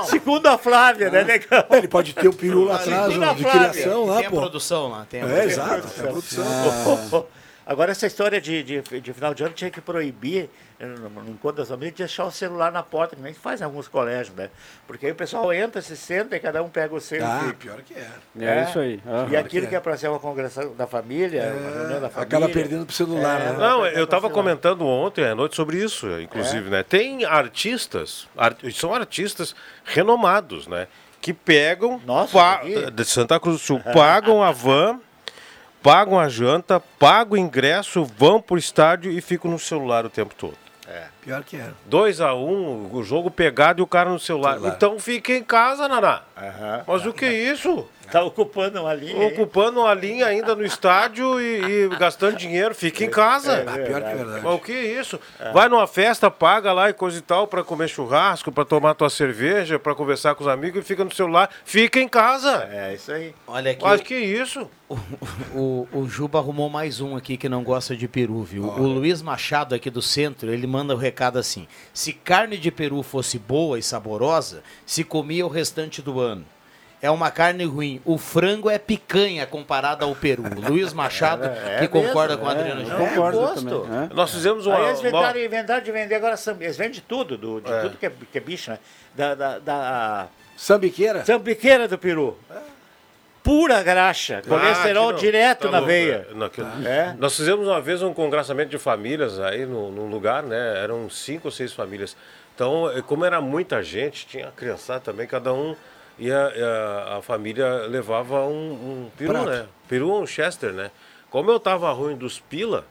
Segundo 0.05 0.47
a 0.47 0.57
Flávia, 0.57 1.09
né, 1.09 1.23
Negão? 1.23 1.63
Ele 1.71 1.87
pode 1.87 2.13
ter 2.13 2.27
o 2.27 2.33
peru 2.33 2.65
lá 2.65 2.75
atrás, 2.75 3.05
a 3.05 3.07
de 3.09 3.15
Flávia. 3.43 3.49
criação 3.71 4.05
lá, 4.05 4.17
Tem 4.17 4.25
a 4.25 4.29
pô. 4.29 4.35
produção 4.39 4.87
lá, 4.89 5.05
tem 5.09 5.21
a 5.21 5.25
É, 5.25 5.27
produção. 5.41 5.63
exato, 5.65 5.87
tem 5.87 6.05
a 6.05 6.11
produção. 6.11 7.25
Agora, 7.67 7.91
essa 7.91 8.05
história 8.05 8.39
de, 8.39 8.61
de, 8.61 8.81
de 9.01 9.13
final 9.13 9.33
de 9.33 9.43
ano 9.43 9.53
tinha 9.53 9.71
que 9.71 9.81
proibir, 9.81 10.49
eh, 10.79 10.85
no, 10.85 11.07
encontro 11.31 11.57
das 11.57 11.67
famílias, 11.69 11.93
de 11.95 12.03
deixar 12.03 12.25
o 12.25 12.31
celular 12.31 12.71
na 12.71 12.83
porta, 12.83 13.15
que 13.15 13.21
nem 13.23 13.33
faz 13.33 13.59
em 13.59 13.63
alguns 13.63 13.87
colégios, 13.87 14.35
né? 14.35 14.51
Porque 14.85 15.07
aí 15.07 15.11
o 15.11 15.15
pessoal 15.15 15.51
entra, 15.51 15.81
se 15.81 15.97
senta 15.97 16.35
e 16.35 16.39
cada 16.39 16.61
um 16.61 16.69
pega 16.69 16.93
o 16.93 17.01
seu. 17.01 17.25
Ah, 17.25 17.47
e- 17.49 17.53
pior 17.53 17.81
que 17.81 17.95
é. 17.95 18.07
É 18.39 18.63
isso 18.69 18.77
aí, 18.77 19.01
aham. 19.07 19.29
E 19.31 19.35
aquilo 19.35 19.63
que 19.63 19.69
que 19.71 19.75
é 19.75 19.79
para 19.79 19.97
ser 19.97 20.09
uma 20.09 20.19
congregação 20.19 20.75
da 20.75 20.85
família, 20.85 21.41
uma 21.59 21.69
reunião 21.71 22.01
da 22.01 22.09
família. 22.09 22.21
acaba 22.37 22.49
perdendo 22.49 22.85
pro 22.85 22.93
celular, 22.95 23.41
É, 23.41 23.45
né? 23.45 23.57
Não, 23.57 23.83
eu 23.85 24.03
estava 24.03 24.27
celular. 24.27 24.33
comentando 24.43 24.85
ontem 24.85 25.25
à 25.25 25.33
noite 25.33 25.55
sobre 25.55 25.77
isso, 25.83 26.07
inclusive, 26.21 26.69
né? 26.69 26.83
Tem 26.83 27.25
artistas, 27.25 28.27
ar- 28.37 28.55
são 28.73 28.93
artistas 28.93 29.55
renomados, 29.83 30.67
né? 30.67 30.87
Que 31.19 31.33
pegam 31.33 31.99
pa- 32.31 32.61
de 32.93 33.05
Santa 33.05 33.39
Cruz 33.39 33.55
do 33.59 33.65
Sul, 33.65 33.81
pagam 33.91 34.43
a 34.43 34.51
van, 34.51 34.99
pagam 35.85 36.19
a 36.19 36.27
janta, 36.27 36.79
pagam 36.79 37.33
o 37.33 37.37
ingresso, 37.37 38.03
vão 38.03 38.41
pro 38.41 38.57
estádio 38.57 39.11
e 39.11 39.21
ficam 39.21 39.51
no 39.51 39.59
celular 39.59 40.03
o 40.03 40.09
tempo 40.09 40.33
todo. 40.35 40.57
É, 40.87 41.03
pior 41.21 41.43
que 41.43 41.57
é. 41.57 41.69
2 41.85 42.21
a 42.21 42.33
1 42.33 42.39
um, 42.39 42.89
o 42.91 43.03
jogo 43.03 43.29
pegado 43.29 43.81
e 43.81 43.83
o 43.83 43.87
cara 43.87 44.09
no 44.09 44.19
celular. 44.19 44.53
Celular. 44.53 44.73
Então 44.75 44.99
fica 44.99 45.31
em 45.31 45.43
casa, 45.43 45.87
Naná. 45.87 46.23
Mas 46.87 47.05
o 47.05 47.13
que 47.13 47.25
é 47.25 47.33
isso? 47.33 47.87
Tá 48.11 48.23
ocupando 48.23 48.81
uma 48.81 48.93
linha. 48.93 49.27
Ocupando 49.27 49.79
uma 49.81 49.93
linha 49.93 50.27
ainda 50.27 50.55
no 50.55 50.65
estádio 50.65 51.39
e, 51.39 51.85
e 51.85 51.89
gastando 51.97 52.37
dinheiro. 52.37 52.73
Fica 52.73 53.03
em 53.03 53.09
casa. 53.09 53.53
É 53.53 53.55
verdade. 53.63 53.83
pior 53.83 54.01
que 54.01 54.07
é 54.07 54.15
verdade. 54.15 54.41
Mas 54.43 54.53
o 54.53 54.59
que 54.59 54.71
é 54.71 54.99
isso? 54.99 55.19
Vai 55.53 55.67
numa 55.69 55.87
festa, 55.87 56.29
paga 56.29 56.71
lá 56.71 56.89
e 56.89 56.93
coisa 56.93 57.17
e 57.17 57.21
tal 57.21 57.47
pra 57.47 57.63
comer 57.63 57.87
churrasco, 57.87 58.51
pra 58.51 58.65
tomar 58.65 58.93
tua 58.93 59.09
cerveja, 59.09 59.79
pra 59.79 59.95
conversar 59.95 60.35
com 60.35 60.43
os 60.43 60.49
amigos 60.49 60.81
e 60.81 60.83
fica 60.83 61.03
no 61.03 61.13
celular. 61.13 61.49
Fica 61.63 61.99
em 61.99 62.07
casa. 62.07 62.67
É, 62.71 62.93
isso 62.93 63.11
aí. 63.11 63.33
Olha 63.47 63.71
aqui. 63.71 63.83
Mas 63.83 64.01
que 64.01 64.15
isso? 64.15 64.69
O, 65.53 65.87
o 65.91 66.07
Juba 66.07 66.37
arrumou 66.37 66.69
mais 66.69 67.01
um 67.01 67.15
aqui 67.15 67.37
que 67.37 67.49
não 67.49 67.63
gosta 67.63 67.95
de 67.95 68.07
peru, 68.07 68.43
viu? 68.43 68.65
O 68.65 68.83
Luiz 68.83 69.21
Machado 69.21 69.73
aqui 69.73 69.89
do 69.89 70.01
centro, 70.01 70.51
ele 70.51 70.67
manda 70.67 70.93
o 70.93 70.97
recado 70.97 71.39
assim: 71.39 71.67
se 71.91 72.13
carne 72.13 72.55
de 72.57 72.69
peru 72.69 73.01
fosse 73.01 73.39
boa 73.39 73.79
e 73.79 73.81
saborosa, 73.81 74.61
se 74.85 75.03
comia 75.03 75.45
o 75.45 75.49
restante 75.49 76.01
do 76.03 76.19
ano. 76.19 76.45
É 77.01 77.11
uma 77.11 77.29
carne 77.29 77.65
ruim. 77.65 78.01
O 78.03 78.17
frango 78.17 78.69
é 78.69 78.79
picanha 78.79 79.45
comparado 79.45 80.03
ao 80.05 80.15
peru. 80.15 80.43
Luiz 80.67 80.91
Machado, 80.93 81.45
É, 81.67 81.77
que 81.79 81.83
é 81.85 81.87
concorda 81.87 82.35
mesmo, 82.35 82.39
com 82.41 82.45
o 82.47 82.49
é, 82.49 82.59
Adriano 82.59 82.81
é, 82.81 82.85
Júnior. 82.85 83.09
Concordo 83.09 83.37
gosto. 83.39 83.65
também, 83.81 84.09
Nós 84.13 84.31
fizemos 84.33 84.65
uma. 84.65 84.77
Aí 84.77 84.85
eles 84.85 84.99
uma- 84.99 85.09
inventaram, 85.09 85.39
inventaram 85.39 85.83
de 85.83 85.91
vender 85.91 86.15
agora 86.15 86.35
samba. 86.37 86.63
Eles 86.63 86.77
vendem 86.77 87.03
tudo, 87.07 87.37
do, 87.37 87.61
de 87.61 87.71
É. 87.71 87.81
tudo 87.81 87.97
que 87.97 88.05
é, 88.05 88.11
que 88.31 88.37
é 88.37 88.41
bicho, 88.41 88.71
né? 88.71 88.79
Da, 89.13 89.35
da, 89.35 89.59
da... 89.59 90.27
Sambiqueira? 90.57 91.23
Sambiqueira 91.25 91.87
do 91.87 91.97
peru. 91.97 92.37
Pura 93.43 93.83
graxa. 93.83 94.41
Colesterol 94.47 95.09
Ah, 95.09 95.11
aqui 95.11 95.13
não. 95.13 95.19
direto 95.31 95.61
Tá 95.65 95.71
na 95.71 95.77
louco, 95.77 95.91
veia. 95.91 96.27
é, 96.31 96.33
naquilo- 96.33 96.67
É. 96.87 97.15
Nós 97.19 97.35
fizemos 97.35 97.67
uma 97.67 97.79
vez 97.79 98.01
um 98.01 98.11
congressamento 98.13 98.69
de 98.69 98.79
famílias 98.79 99.39
aí 99.39 99.65
no, 99.67 99.91
num 99.91 100.09
lugar, 100.09 100.41
né? 100.41 100.81
Eram 100.81 101.07
cinco 101.09 101.49
ou 101.49 101.51
seis 101.51 101.71
famílias. 101.71 102.17
Então, 102.55 102.89
eh, 102.91 103.03
como 103.03 103.23
era 103.23 103.39
muita 103.41 103.83
gente, 103.83 104.25
tinha 104.25 104.47
criançada 104.55 105.01
também, 105.01 105.27
cada 105.27 105.53
um 105.53 105.75
ia, 106.19 106.51
ia- 106.55 107.17
a 107.17 107.21
família 107.21 107.85
levava 107.87 108.41
um, 108.45 108.71
um 108.71 109.11
peru, 109.17 109.31
Prato. 109.33 109.49
né? 109.49 109.65
Peru 109.87 110.09
ou 110.09 110.21
um 110.23 110.27
Chester, 110.27 110.71
né? 110.71 110.91
Como 111.29 111.51
eu 111.51 111.59
tava 111.59 111.91
ruim 111.91 112.15
dos 112.15 112.39
pila, 112.39 112.85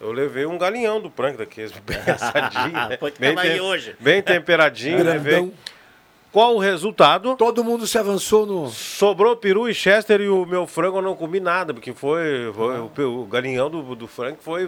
eu 0.00 0.12
levei 0.12 0.46
um 0.46 0.56
galinhão 0.58 1.00
do 1.00 1.10
prank 1.10 1.36
daqueles 1.36 1.72
bem 1.72 1.98
assadinho, 2.06 2.88
né? 2.88 2.96
Pode 2.96 3.18
bem, 3.18 3.36
aí 3.38 3.60
hoje. 3.60 3.96
bem 3.98 4.22
temperadinho, 4.22 5.02
levei. 5.02 5.52
Qual 6.32 6.54
o 6.56 6.58
resultado? 6.58 7.34
Todo 7.36 7.64
mundo 7.64 7.86
se 7.86 7.96
avançou 7.96 8.44
no. 8.44 8.68
Sobrou 8.70 9.34
peru 9.36 9.68
e 9.68 9.74
chester 9.74 10.20
e 10.20 10.28
o 10.28 10.44
meu 10.44 10.66
frango 10.66 10.98
eu 10.98 11.02
não 11.02 11.16
comi 11.16 11.40
nada, 11.40 11.72
porque 11.72 11.94
foi, 11.94 12.52
foi 12.54 13.04
o, 13.06 13.20
o 13.22 13.26
galinhão 13.26 13.70
do, 13.70 13.94
do 13.94 14.06
frango 14.06 14.36
foi. 14.42 14.66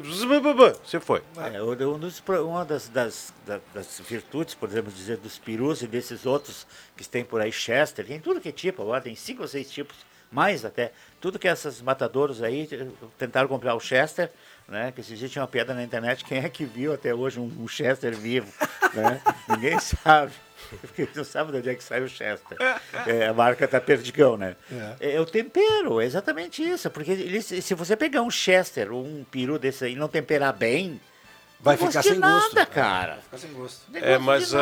Você 0.83 0.99
foi. 0.99 1.23
É, 1.53 1.61
um 1.63 2.47
uma 2.49 2.65
das, 2.65 2.89
das, 2.89 3.35
da- 3.47 3.61
das 3.75 4.01
virtudes, 4.09 4.55
podemos 4.55 4.95
dizer, 4.95 5.19
dos 5.19 5.37
perus 5.39 5.83
e 5.83 5.87
desses 5.87 6.25
outros 6.25 6.67
que 6.97 7.07
tem 7.07 7.23
por 7.25 7.41
aí, 7.41 7.53
Chester, 7.53 8.07
tem 8.07 8.19
tudo 8.19 8.41
que 8.41 8.49
é 8.49 8.53
tipo, 8.53 8.81
agora 8.83 9.01
tem 9.03 9.15
cinco 9.15 9.43
ou 9.43 9.49
seis 9.49 9.71
tipos, 9.71 9.97
mais 10.33 10.65
até. 10.65 10.93
Tudo 11.21 11.39
que 11.39 11.49
essas 11.49 11.83
matadouros 11.83 12.43
aí 12.43 12.67
eh, 12.73 12.87
tentaram 13.19 13.49
comprar 13.49 13.75
o 13.75 13.81
Chester, 13.81 14.31
né? 14.67 14.91
Que 14.93 15.01
esses 15.03 15.19
dias 15.19 15.31
tinha 15.31 15.43
uma 15.43 15.49
piada 15.49 15.75
na 15.75 15.83
internet, 15.83 16.25
quem 16.25 16.39
é 16.39 16.49
que 16.49 16.65
viu 16.65 16.95
até 16.95 17.15
hoje 17.15 17.39
um, 17.39 17.51
um 17.61 17.69
Chester 17.69 18.17
vivo? 18.17 18.51
né? 18.95 19.21
Ninguém 19.49 19.79
sabe. 19.81 20.33
Porque 20.81 21.09
não 21.15 21.25
sabem 21.25 21.53
de 21.53 21.59
onde 21.59 21.71
é 21.71 21.75
que 21.75 21.85
sai 21.85 22.03
o 22.03 22.09
Chester. 22.09 22.57
É, 23.07 23.27
a 23.27 23.33
marca 23.33 23.67
tá 23.67 23.81
perdigão, 23.81 24.37
né? 24.37 24.57
É. 25.01 25.15
É, 25.15 25.21
o 25.21 25.27
tempero, 25.27 26.01
é 26.01 26.05
exatamente 26.05 26.63
isso. 26.63 26.91
Porque 26.91 27.13
eles, 27.13 27.47
se 27.47 27.75
você 27.75 27.97
pegar 27.97 28.23
um 28.23 28.31
Chester 28.31 28.93
um 28.93 29.25
peru 29.31 29.59
desse 29.59 29.85
aí 29.85 29.93
e 29.93 29.97
não 29.97 30.09
temperar 30.09 30.53
bem, 30.53 31.01
Vai 31.61 31.75
não 31.77 31.87
ficar 31.89 31.99
gosto 32.03 32.09
sem 32.13 32.21
gosto. 32.21 32.55
nada, 32.55 32.67
cara. 32.67 33.19
Fica 33.25 33.39
sem 33.39 33.53
gosto. 33.53 33.81
Não 33.93 33.99
É, 34.01 34.11
gosto 34.13 34.23
mas 34.23 34.55
ah, 34.55 34.59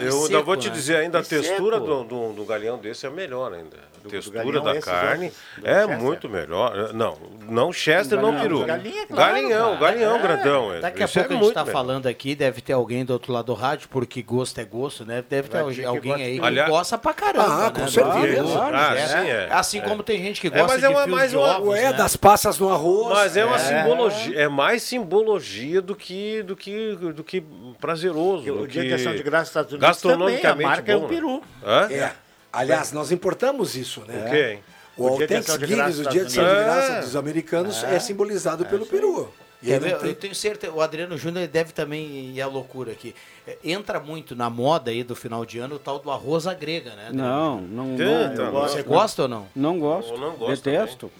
eu 0.00 0.08
É 0.08 0.14
ainda 0.14 0.26
seco, 0.28 0.44
vou 0.44 0.56
te 0.56 0.68
né? 0.68 0.74
dizer 0.74 0.96
ainda 0.96 1.18
a 1.18 1.20
É 1.20 1.24
textura 1.24 1.78
do, 1.78 2.04
do, 2.04 2.32
do 2.32 2.44
galinhão 2.46 2.78
desse 2.78 3.06
é 3.06 3.10
melhor 3.10 3.52
ainda. 3.52 3.76
A 4.04 4.08
textura 4.08 4.38
galinhão 4.42 4.64
da 4.64 4.70
esses 4.70 4.84
carne 4.84 5.32
do 5.58 5.68
é 5.68 5.80
Chester? 5.80 5.98
muito 6.00 6.28
melhor. 6.30 6.94
Não, 6.94 7.18
não 7.48 7.70
Chester, 7.72 8.18
não 8.18 8.40
peru. 8.40 8.64
galinha, 8.64 9.06
claro, 9.06 9.32
galinhão, 9.34 9.76
cara. 9.76 9.80
galinhão 9.92 10.16
É. 10.16 10.22
grandão. 10.22 10.80
Daqui 10.80 11.02
a 11.02 11.04
Isso 11.04 11.18
é 11.18 11.22
pouco 11.22 11.32
a 11.32 11.36
gente 11.36 11.44
muito 11.44 11.58
está 11.60 11.70
falando 11.70 12.06
aqui, 12.06 12.34
deve 12.34 12.60
ter 12.62 12.72
alguém 12.72 13.04
do 13.04 13.12
outro 13.12 13.30
lado 13.32 13.46
do 13.46 13.54
rádio, 13.54 13.88
porque 13.90 14.22
gosto 14.22 14.58
é 14.58 14.64
gosto, 14.64 15.04
né? 15.04 15.22
Deve 15.28 15.48
ter 15.48 15.62
Vai 15.62 15.84
alguém 15.84 16.14
aí 16.14 16.38
que 16.38 16.46
Aliás- 16.46 16.70
gosta 16.70 16.96
pra 16.96 17.12
caramba. 17.12 17.66
Ah, 17.66 17.70
com 17.70 17.80
né? 17.82 17.88
certeza. 17.88 18.42
Do- 18.42 18.52
Claro, 18.52 18.76
ah, 18.76 18.94
é. 18.96 19.06
sim, 19.06 19.28
é. 19.28 19.48
Assim 19.50 19.80
como 19.82 20.02
tem 20.02 20.22
gente 20.22 20.40
que 20.40 20.48
gosta 20.48 20.66
mas 20.66 20.78
de 20.80 20.86
é 20.86 20.88
uma- 20.88 21.02
fios 21.04 21.14
mais 21.16 21.30
de 21.30 21.36
uma- 21.36 21.58
ovos, 21.58 21.76
É, 21.76 21.82
né? 21.90 21.92
das 21.92 22.16
passas 22.16 22.58
no 22.58 22.72
arroz. 22.72 23.08
Mas 23.18 23.36
é 23.36 23.44
uma 23.44 23.58
simbologia, 23.58 24.40
é 24.40 24.48
mais 24.48 24.82
simbologia 24.82 25.82
do 25.82 25.94
que 25.94 26.37
do 26.42 26.56
que 26.56 26.94
do 26.96 27.24
que 27.24 27.42
prazeroso. 27.80 28.50
O 28.52 28.58
do 28.58 28.68
Dia 28.68 28.82
que 28.82 28.88
de 28.88 28.94
Ação 28.94 29.14
de 29.14 29.22
Graças 29.22 29.46
dos 29.46 29.50
Estados 29.50 29.72
Unidos 29.72 29.88
gastronomicamente 29.88 30.42
também, 30.42 30.66
a 30.66 30.68
marca 30.68 30.92
é 30.92 30.96
o 30.96 31.00
bom, 31.00 31.08
peru. 31.08 31.42
Hã? 31.64 31.88
É. 31.92 32.12
Aliás, 32.52 32.92
nós 32.92 33.12
importamos 33.12 33.76
isso, 33.76 34.02
né? 34.06 34.26
O 34.26 34.30
quê? 34.30 34.58
O, 34.96 35.06
O 35.12 35.16
Dia 35.18 35.26
de 35.28 35.34
Ação 35.36 35.58
de 35.58 35.66
Thanksgiving, 35.66 36.08
o 36.08 36.10
dia 36.10 36.22
ação 36.24 36.44
graça 36.44 36.92
É. 36.94 37.00
dos 37.00 37.14
americanos, 37.16 37.84
é, 37.84 37.98
simbolizado 38.00 38.64
pelo 38.66 38.84
peru. 38.86 39.32
E 39.60 39.72
não 39.72 39.80
tem- 39.80 40.08
Eu 40.10 40.14
tenho 40.14 40.34
certeza, 40.36 40.72
o 40.72 40.80
Adriano 40.80 41.18
Júnior 41.18 41.46
deve 41.48 41.72
também 41.72 42.30
ir 42.32 42.40
à 42.40 42.46
loucura 42.46 42.92
aqui. 42.92 43.12
É, 43.46 43.58
Entra 43.64 43.98
muito 43.98 44.36
na 44.36 44.48
moda 44.48 44.90
aí 44.92 45.02
do 45.02 45.16
final 45.16 45.44
de 45.44 45.58
ano 45.58 45.74
o 45.74 45.78
tal 45.80 45.98
do 45.98 46.10
arroz 46.12 46.46
à 46.46 46.54
grega, 46.54 46.90
né? 46.94 47.10
Não, 47.12 47.60
não, 47.60 47.96
Tenta, 47.96 48.44
não, 48.44 48.52
não. 48.52 48.60
Você 48.62 48.82
gosta 48.84 49.22
ou 49.22 49.28
não? 49.28 49.48
não 49.56 49.78
gosto. 49.80 50.12
Eu 50.12 50.18
não 50.18 50.36
gosto 50.36 50.62
Detesto. 50.64 51.10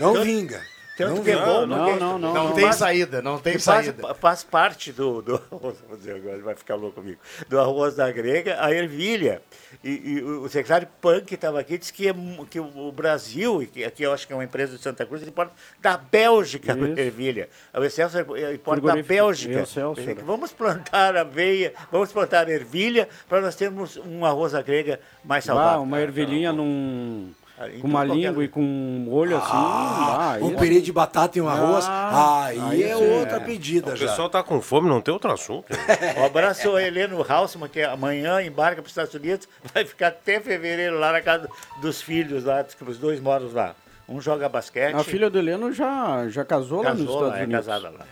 Não 0.00 0.14
vinga. 0.22 0.60
Tanto 0.96 1.14
Não 1.16 1.24
que 1.24 1.30
é 1.30 1.36
bom, 1.36 1.66
Não, 1.66 1.78
porque- 1.86 2.00
não, 2.00 2.18
não, 2.18 2.34
Não 2.34 2.44
não. 2.48 2.54
tem 2.54 2.64
faz- 2.64 2.76
saída, 2.76 3.22
não 3.22 3.38
tem 3.38 3.54
que 3.54 3.58
faz- 3.60 3.86
saída. 3.86 4.14
Faz, 4.14 4.44
parte 4.44 4.92
do, 4.92 5.22
do 5.22 5.34
arroz, 5.50 5.76
vou 5.88 5.96
dizer 5.96 6.16
agora, 6.16 6.34
ele 6.34 6.42
vai 6.42 6.54
ficar 6.54 6.74
louco 6.74 7.00
comigo, 7.00 7.18
do 7.48 7.58
arroz 7.58 7.94
da 7.96 8.10
grega, 8.12 8.58
a 8.62 8.70
ervilha. 8.70 9.40
E, 9.82 9.88
e 9.90 10.22
o 10.22 10.46
secretário 10.50 10.86
Punk 11.00 11.32
estava 11.34 11.58
aqui, 11.58 11.78
disse 11.78 11.92
que, 11.94 12.08
é 12.08 12.14
que 12.50 12.60
o 12.60 12.92
Brasil, 12.92 13.62
e 13.62 13.66
que 13.66 13.82
aqui 13.84 14.02
eu 14.02 14.12
acho 14.12 14.26
que 14.26 14.34
é 14.34 14.36
uma 14.36 14.44
empresa 14.44 14.76
de 14.76 14.82
Santa 14.82 15.06
Cruz, 15.06 15.22
ele 15.22 15.30
importa 15.30 15.52
da 15.80 15.96
Bélgica 15.96 16.74
a 16.74 16.76
Isso. 16.76 17.00
ervilha. 17.00 17.48
O 17.72 17.82
Excelsior 17.82 18.26
importa 18.52 18.86
da 18.86 19.02
Bélgica. 19.02 19.62
Dizer, 19.62 20.16
Vamos 20.26 20.52
plantar 20.52 21.16
aveia, 21.16 21.72
vamos 21.90 22.12
plantar 22.12 22.48
ervilha 22.50 23.08
para 23.28 23.40
nós 23.40 23.56
termos 23.56 23.96
um 23.96 24.26
arroz 24.26 24.52
da 24.52 24.60
grega 24.60 25.00
mais 25.24 25.44
Ah, 25.44 25.54
saudável. 25.54 25.82
uma 25.82 26.00
ervilhinha 26.00 26.52
num... 26.52 27.32
Com 27.80 27.88
uma 27.88 28.04
língua 28.04 28.44
e 28.44 28.48
com 28.48 28.60
um 28.62 29.12
olho 29.12 29.36
assim. 29.36 29.50
ah, 29.52 30.38
um 30.40 30.48
isso- 30.48 30.56
purê 30.56 30.80
de 30.80 30.92
batata 30.92 31.38
e 31.38 31.40
um 31.42 31.48
arroz, 31.48 31.84
Ah, 31.88 32.44
aí, 32.46 32.60
aí 32.60 32.82
é 32.84 32.96
sim. 32.96 33.18
outra 33.20 33.40
pedida 33.40 33.92
O 33.92 33.96
já. 33.96 34.06
pessoal 34.06 34.28
tá 34.28 34.42
com 34.42 34.60
fome, 34.60 34.88
não 34.88 35.00
tem 35.00 35.12
outro 35.12 35.30
assunto. 35.32 35.66
Um 36.18 36.24
abraço 36.24 36.68
ao 36.68 36.78
Heleno 36.78 37.24
Hausmann, 37.28 37.68
que 37.68 37.82
amanhã 37.82 38.42
embarca 38.42 38.76
para 38.82 38.86
os 38.86 38.90
Estados 38.92 39.14
Unidos, 39.14 39.48
vai 39.74 39.84
ficar 39.84 40.08
até 40.08 40.40
fevereiro 40.40 40.98
lá 40.98 41.12
na 41.12 41.20
casa 41.20 41.48
dos 41.80 42.00
filhos 42.02 42.44
lá, 42.44 42.62
que 42.64 42.84
os 42.84 42.98
dois 42.98 43.20
moram 43.20 43.50
lá. 43.52 43.74
Um 44.08 44.20
joga 44.20 44.48
basquete. 44.48 44.94
A 44.94 45.04
filha 45.04 45.30
do 45.30 45.38
Heleno 45.38 45.72
já, 45.72 46.28
já 46.28 46.44
casou, 46.44 46.82
lá 46.82 46.90
nos 46.92 47.00
Casou 47.02 47.14
Estados 47.14 47.32
lá, 47.34 47.38
é 47.38 47.44
Unidos. 47.44 47.66
casada 47.66 47.90
lá. 47.90 48.04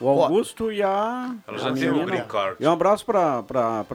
O 0.00 0.08
Augusto 0.08 0.72
e 0.72 0.82
a. 0.82 1.34
Ela 1.46 1.58
já 1.58 1.68
a 1.68 1.72
tem 1.72 1.90
um 1.90 2.04
green 2.04 2.24
card. 2.24 2.56
E 2.58 2.66
um 2.66 2.72
abraço 2.72 3.04
para 3.06 3.44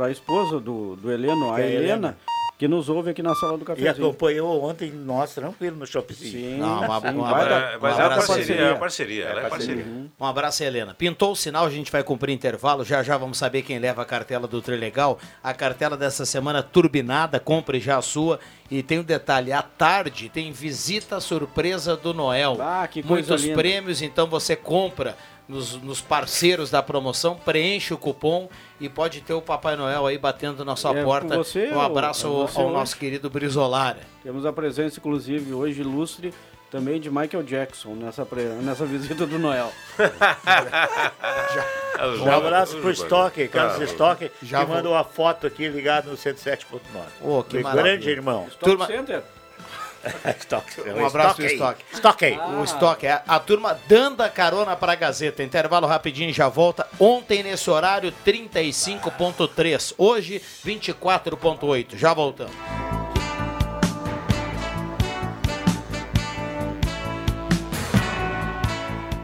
a 0.06 0.10
esposa 0.12 0.60
do, 0.60 0.96
do 0.96 1.12
Heleno, 1.12 1.52
a 1.52 1.56
Que 1.56 1.62
é 1.62 1.64
a 1.66 1.68
Helena, 1.68 1.84
Helena. 1.84 2.18
Que 2.60 2.68
nos 2.68 2.90
ouve 2.90 3.12
aqui 3.12 3.24
na 3.24 3.34
sala 3.36 3.58
do 3.58 3.64
E 3.64 3.66
cafezinho. 3.66 3.92
acompanhou 4.08 4.62
ontem 4.66 4.92
nós 4.92 5.34
tranquilo 5.34 5.78
no 5.78 5.88
shoppingzinho. 5.88 6.56
Sim, 6.56 6.58
Não, 6.60 6.82
uma- 6.82 7.00
sim, 7.00 7.08
uma- 7.08 7.32
uma- 7.32 7.46
dar- 7.46 7.80
Mas 7.80 7.98
é 7.98 8.04
uma 8.06 8.16
parceria, 8.18 8.56
é 8.56 8.70
uma 8.72 8.78
parceria, 8.80 9.24
ela 9.26 9.42
é 9.42 9.50
parceria. 9.50 9.86
Um 10.20 10.26
abraço, 10.26 10.62
Helena. 10.62 10.94
Pintou 10.94 11.32
o 11.32 11.36
sinal, 11.38 11.66
a 11.66 11.70
gente 11.70 11.90
vai 11.90 12.04
cumprir 12.04 12.34
intervalo. 12.34 12.84
Já 12.84 13.02
já 13.02 13.16
vamos 13.18 13.38
saber 13.38 13.62
quem 13.62 13.80
leva 13.80 14.02
a 14.02 14.06
cartela 14.06 14.46
do 14.46 14.62
Trilegal. 14.62 15.18
A 15.42 15.54
cartela 15.54 15.96
dessa 15.96 16.26
semana 16.26 16.62
turbinada, 16.62 17.40
compre 17.40 17.80
já 17.80 17.98
a 17.98 18.02
sua. 18.02 18.42
E 18.70 18.84
tem 18.84 19.00
um 19.00 19.04
detalhe, 19.04 19.54
à 19.54 19.62
tarde 19.62 20.28
tem 20.30 20.52
visita 20.52 21.20
surpresa 21.22 21.96
do 21.96 22.14
Noel. 22.14 22.58
Ah, 22.60 22.86
que 22.92 23.02
coisa 23.02 23.30
Muitos 23.30 23.42
linda. 23.46 23.56
prêmios, 23.58 24.02
então 24.02 24.28
você 24.28 24.56
compra 24.56 25.16
nos, 25.50 25.74
nos 25.82 26.00
parceiros 26.00 26.70
da 26.70 26.82
promoção, 26.84 27.36
preenche 27.36 27.94
o 27.94 27.98
cupom 27.98 28.48
e 28.80 28.88
pode 28.88 29.20
ter 29.22 29.34
o 29.34 29.42
Papai 29.42 29.76
Noel 29.76 30.06
aí 30.06 30.18
batendo 30.18 30.64
na 30.64 30.76
sua 30.76 30.96
É, 30.98 31.04
porta. 31.04 31.36
você 31.36 31.70
um 31.74 31.82
abraço 31.82 32.28
é 32.28 32.30
ao, 32.30 32.48
você 32.48 32.60
ao 32.60 32.66
hoje? 32.68 32.74
nosso 32.76 32.96
querido 32.98 33.30
Brizolara. 33.30 34.00
Temos 34.24 34.46
a 34.46 34.54
presença, 34.54 35.00
inclusive, 35.00 35.52
hoje 35.52 35.82
ilustre 35.82 36.32
também 36.70 37.00
de 37.02 37.10
Michael 37.10 37.42
Jackson 37.42 37.96
nessa, 37.96 38.24
pre- 38.24 38.44
nessa 38.62 38.86
visita 38.86 39.26
do 39.26 39.40
Noel. 39.40 39.72
Um 42.26 42.32
abraço 42.32 42.78
pro 42.78 42.92
Stock, 42.92 43.48
Carlos. 43.50 43.90
Stock, 43.92 44.30
que 44.30 44.56
mandou 44.66 44.96
a 44.96 45.04
foto 45.04 45.46
aqui 45.48 45.68
ligado 45.68 46.10
no 46.12 46.16
107.9. 46.16 46.80
Ô, 47.22 47.44
que 47.44 47.62
grande 47.62 48.10
irmão. 48.10 48.48
Turma- 48.60 48.88
Center? 48.88 49.22
Stock. 50.40 50.82
Um 50.82 51.06
abraço 51.06 51.36
pro 51.36 51.46
Stock. 51.46 51.86
Stock 51.94 52.26
aí. 52.26 52.38
O 52.38 52.64
Stock, 52.64 53.06
é 53.06 53.22
a 53.28 53.40
turma 53.40 53.80
dando 53.88 54.22
a 54.22 54.30
carona 54.30 54.76
pra 54.76 54.96
Gazeta. 54.96 55.44
Intervalo 55.44 55.88
rapidinho, 55.88 56.34
já 56.34 56.48
volta. 56.48 56.88
Ontem, 57.00 57.44
nesse 57.44 57.70
horário, 57.70 58.14
35.3. 58.26 59.94
Hoje, 59.98 60.42
24.8. 60.66 61.98
Já 61.98 62.14
voltamos. 62.14 62.54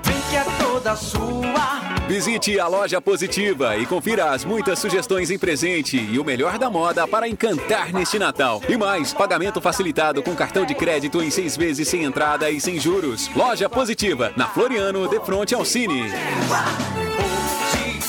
Vem 0.03 0.21
que 0.29 0.35
é 0.35 0.43
toda 0.59 0.95
sua. 0.95 1.94
Visite 2.07 2.59
a 2.59 2.67
loja 2.67 3.01
positiva 3.01 3.75
e 3.77 3.85
confira 3.85 4.29
as 4.29 4.45
muitas 4.45 4.77
sugestões 4.77 5.31
em 5.31 5.39
presente 5.39 5.97
e 5.97 6.19
o 6.19 6.23
melhor 6.23 6.59
da 6.59 6.69
moda 6.69 7.07
para 7.07 7.27
encantar 7.27 7.91
neste 7.91 8.19
Natal. 8.19 8.61
E 8.69 8.77
mais, 8.77 9.11
pagamento 9.11 9.59
facilitado 9.59 10.21
com 10.21 10.35
cartão 10.35 10.65
de 10.65 10.75
crédito 10.75 11.21
em 11.21 11.31
seis 11.31 11.57
vezes 11.57 11.87
sem 11.87 12.03
entrada 12.03 12.49
e 12.51 12.61
sem 12.61 12.79
juros. 12.79 13.27
Loja 13.35 13.67
positiva, 13.67 14.31
na 14.37 14.47
Floriano, 14.47 15.07
de 15.07 15.19
frente 15.21 15.55
ao 15.55 15.65
Cine. 15.65 16.03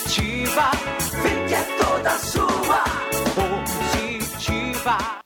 Positiva. 0.04 0.70
Toda 1.78 2.10
sua. 2.18 2.84
Positiva. 3.34 5.25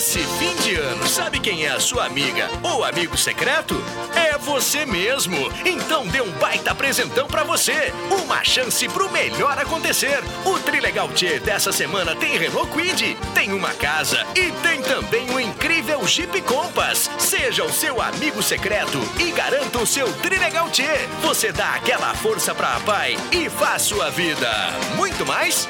Nesse 0.00 0.20
fim 0.38 0.56
de 0.62 0.76
ano, 0.76 1.06
sabe 1.06 1.38
quem 1.38 1.66
é 1.66 1.72
a 1.72 1.78
sua 1.78 2.06
amiga 2.06 2.48
ou 2.62 2.82
amigo 2.82 3.18
secreto? 3.18 3.76
É 4.16 4.38
você 4.38 4.86
mesmo. 4.86 5.36
Então 5.62 6.06
dê 6.06 6.22
um 6.22 6.30
baita 6.38 6.74
presentão 6.74 7.26
pra 7.26 7.44
você. 7.44 7.92
Uma 8.24 8.42
chance 8.42 8.88
pro 8.88 9.12
melhor 9.12 9.58
acontecer. 9.58 10.24
O 10.46 10.58
Trilegal 10.58 11.10
T 11.10 11.40
dessa 11.40 11.70
semana 11.70 12.16
tem 12.16 12.38
Renault 12.38 12.72
Quid, 12.72 13.14
tem 13.34 13.52
uma 13.52 13.74
casa 13.74 14.26
e 14.34 14.50
tem 14.66 14.80
também 14.80 15.30
um 15.32 15.38
incrível 15.38 16.06
Jeep 16.06 16.40
Compass. 16.44 17.10
Seja 17.18 17.62
o 17.62 17.70
seu 17.70 18.00
amigo 18.00 18.42
secreto 18.42 18.98
e 19.18 19.30
garanta 19.32 19.80
o 19.80 19.86
seu 19.86 20.10
Trilegal 20.14 20.70
T. 20.70 20.82
Você 21.20 21.52
dá 21.52 21.74
aquela 21.74 22.14
força 22.14 22.54
pra 22.54 22.80
pai 22.86 23.18
e 23.30 23.50
faz 23.50 23.82
sua 23.82 24.08
vida 24.08 24.48
muito 24.96 25.26
mais. 25.26 25.68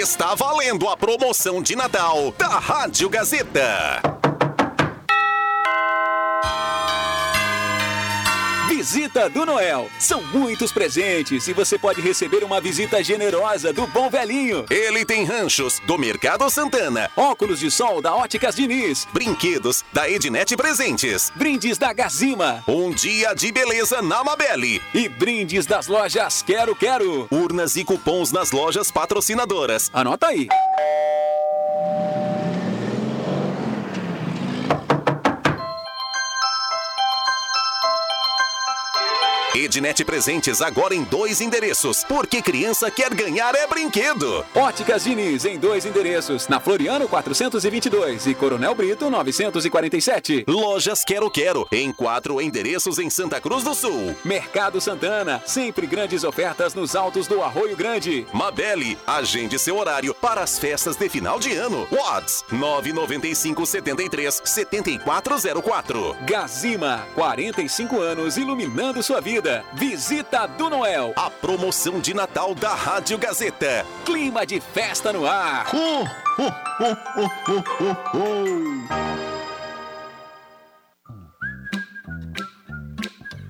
Está 0.00 0.34
valendo 0.34 0.88
a 0.88 0.96
promoção 0.96 1.60
de 1.62 1.76
Natal 1.76 2.32
da 2.38 2.48
Rádio 2.58 3.10
Gazeta. 3.10 4.29
Visita 8.80 9.28
do 9.28 9.44
Noel. 9.44 9.90
São 9.98 10.22
muitos 10.22 10.72
presentes 10.72 11.46
e 11.46 11.52
você 11.52 11.78
pode 11.78 12.00
receber 12.00 12.42
uma 12.42 12.62
visita 12.62 13.04
generosa 13.04 13.74
do 13.74 13.86
Bom 13.86 14.08
Velhinho. 14.08 14.64
Ele 14.70 15.04
tem 15.04 15.22
ranchos 15.22 15.78
do 15.86 15.98
Mercado 15.98 16.48
Santana, 16.48 17.10
Óculos 17.14 17.60
de 17.60 17.70
sol 17.70 18.00
da 18.00 18.14
Óticas 18.16 18.56
Diniz. 18.56 19.06
brinquedos 19.12 19.84
da 19.92 20.08
Ednet 20.08 20.56
Presentes, 20.56 21.30
Brindes 21.36 21.76
da 21.76 21.92
Gazima. 21.92 22.64
um 22.66 22.90
dia 22.90 23.34
de 23.34 23.52
beleza 23.52 24.00
na 24.00 24.24
Mabelle 24.24 24.80
E 24.94 25.10
brindes 25.10 25.66
das 25.66 25.86
lojas 25.86 26.40
Quero 26.40 26.74
Quero. 26.74 27.28
urnas 27.30 27.76
e 27.76 27.84
cupons 27.84 28.32
nas 28.32 28.50
lojas 28.50 28.90
patrocinadoras. 28.90 29.90
Anota 29.92 30.28
aí. 30.28 30.48
Ednet 39.54 40.04
Presentes 40.04 40.62
agora 40.62 40.94
em 40.94 41.02
dois 41.02 41.40
endereços, 41.40 42.04
porque 42.04 42.40
criança 42.40 42.88
quer 42.88 43.12
ganhar 43.12 43.52
é 43.56 43.66
brinquedo. 43.66 44.44
Óticas 44.54 45.02
Diniz 45.02 45.44
em 45.44 45.58
dois 45.58 45.84
endereços, 45.84 46.46
na 46.46 46.60
Floriano 46.60 47.08
422 47.08 48.26
e 48.28 48.34
Coronel 48.34 48.76
Brito 48.76 49.10
947. 49.10 50.44
Lojas 50.46 51.02
Quero 51.04 51.28
Quero, 51.28 51.66
em 51.72 51.92
quatro 51.92 52.40
endereços 52.40 53.00
em 53.00 53.10
Santa 53.10 53.40
Cruz 53.40 53.64
do 53.64 53.74
Sul. 53.74 54.14
Mercado 54.24 54.80
Santana, 54.80 55.42
sempre 55.44 55.84
grandes 55.84 56.22
ofertas 56.22 56.72
nos 56.72 56.94
altos 56.94 57.26
do 57.26 57.42
Arroio 57.42 57.76
Grande. 57.76 58.24
Mabelle, 58.32 58.96
agende 59.04 59.58
seu 59.58 59.76
horário 59.76 60.14
para 60.14 60.42
as 60.42 60.60
festas 60.60 60.94
de 60.94 61.08
final 61.08 61.40
de 61.40 61.54
ano. 61.54 61.88
Watts 61.90 62.44
995 62.52 63.66
73 63.66 64.42
7404. 64.44 66.16
Gazima, 66.22 67.04
45 67.16 68.00
anos 68.00 68.36
iluminando 68.36 69.02
sua 69.02 69.20
vida. 69.20 69.39
Visita 69.72 70.46
do 70.46 70.68
Noel. 70.68 71.14
A 71.16 71.30
promoção 71.30 71.98
de 71.98 72.12
Natal 72.12 72.54
da 72.54 72.74
Rádio 72.74 73.16
Gazeta. 73.16 73.86
Clima 74.04 74.44
de 74.44 74.60
festa 74.60 75.12
no 75.12 75.26
ar. 75.26 75.66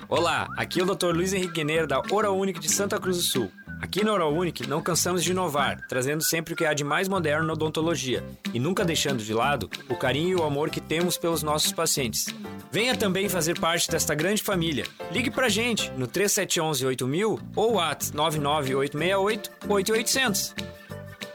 Olá, 0.08 0.46
aqui 0.56 0.80
é 0.80 0.84
o 0.84 0.86
Dr. 0.86 1.12
Luiz 1.12 1.32
Henrique 1.32 1.54
Guineiro 1.54 1.88
da 1.88 2.00
Hora 2.12 2.30
Única 2.30 2.60
de 2.60 2.70
Santa 2.70 3.00
Cruz 3.00 3.16
do 3.16 3.22
Sul. 3.22 3.52
Aqui 3.80 4.04
na 4.04 4.12
Oral-Unique 4.12 4.68
não 4.68 4.82
cansamos 4.82 5.24
de 5.24 5.30
inovar, 5.30 5.86
trazendo 5.88 6.22
sempre 6.22 6.52
o 6.52 6.56
que 6.56 6.66
há 6.66 6.74
de 6.74 6.84
mais 6.84 7.08
moderno 7.08 7.46
na 7.46 7.54
odontologia 7.54 8.22
e 8.52 8.60
nunca 8.60 8.84
deixando 8.84 9.22
de 9.22 9.32
lado 9.32 9.70
o 9.88 9.96
carinho 9.96 10.38
e 10.38 10.40
o 10.40 10.44
amor 10.44 10.68
que 10.68 10.80
temos 10.80 11.16
pelos 11.16 11.42
nossos 11.42 11.72
pacientes. 11.72 12.26
Venha 12.70 12.94
também 12.94 13.28
fazer 13.28 13.58
parte 13.58 13.90
desta 13.90 14.14
grande 14.14 14.42
família. 14.42 14.84
Ligue 15.10 15.30
pra 15.30 15.48
gente 15.48 15.90
no 15.92 16.06
3711 16.06 16.86
8000 16.86 17.40
ou 17.56 17.74
WhatsApp 17.74 18.16
99868 18.16 19.50
8800. 19.66 20.54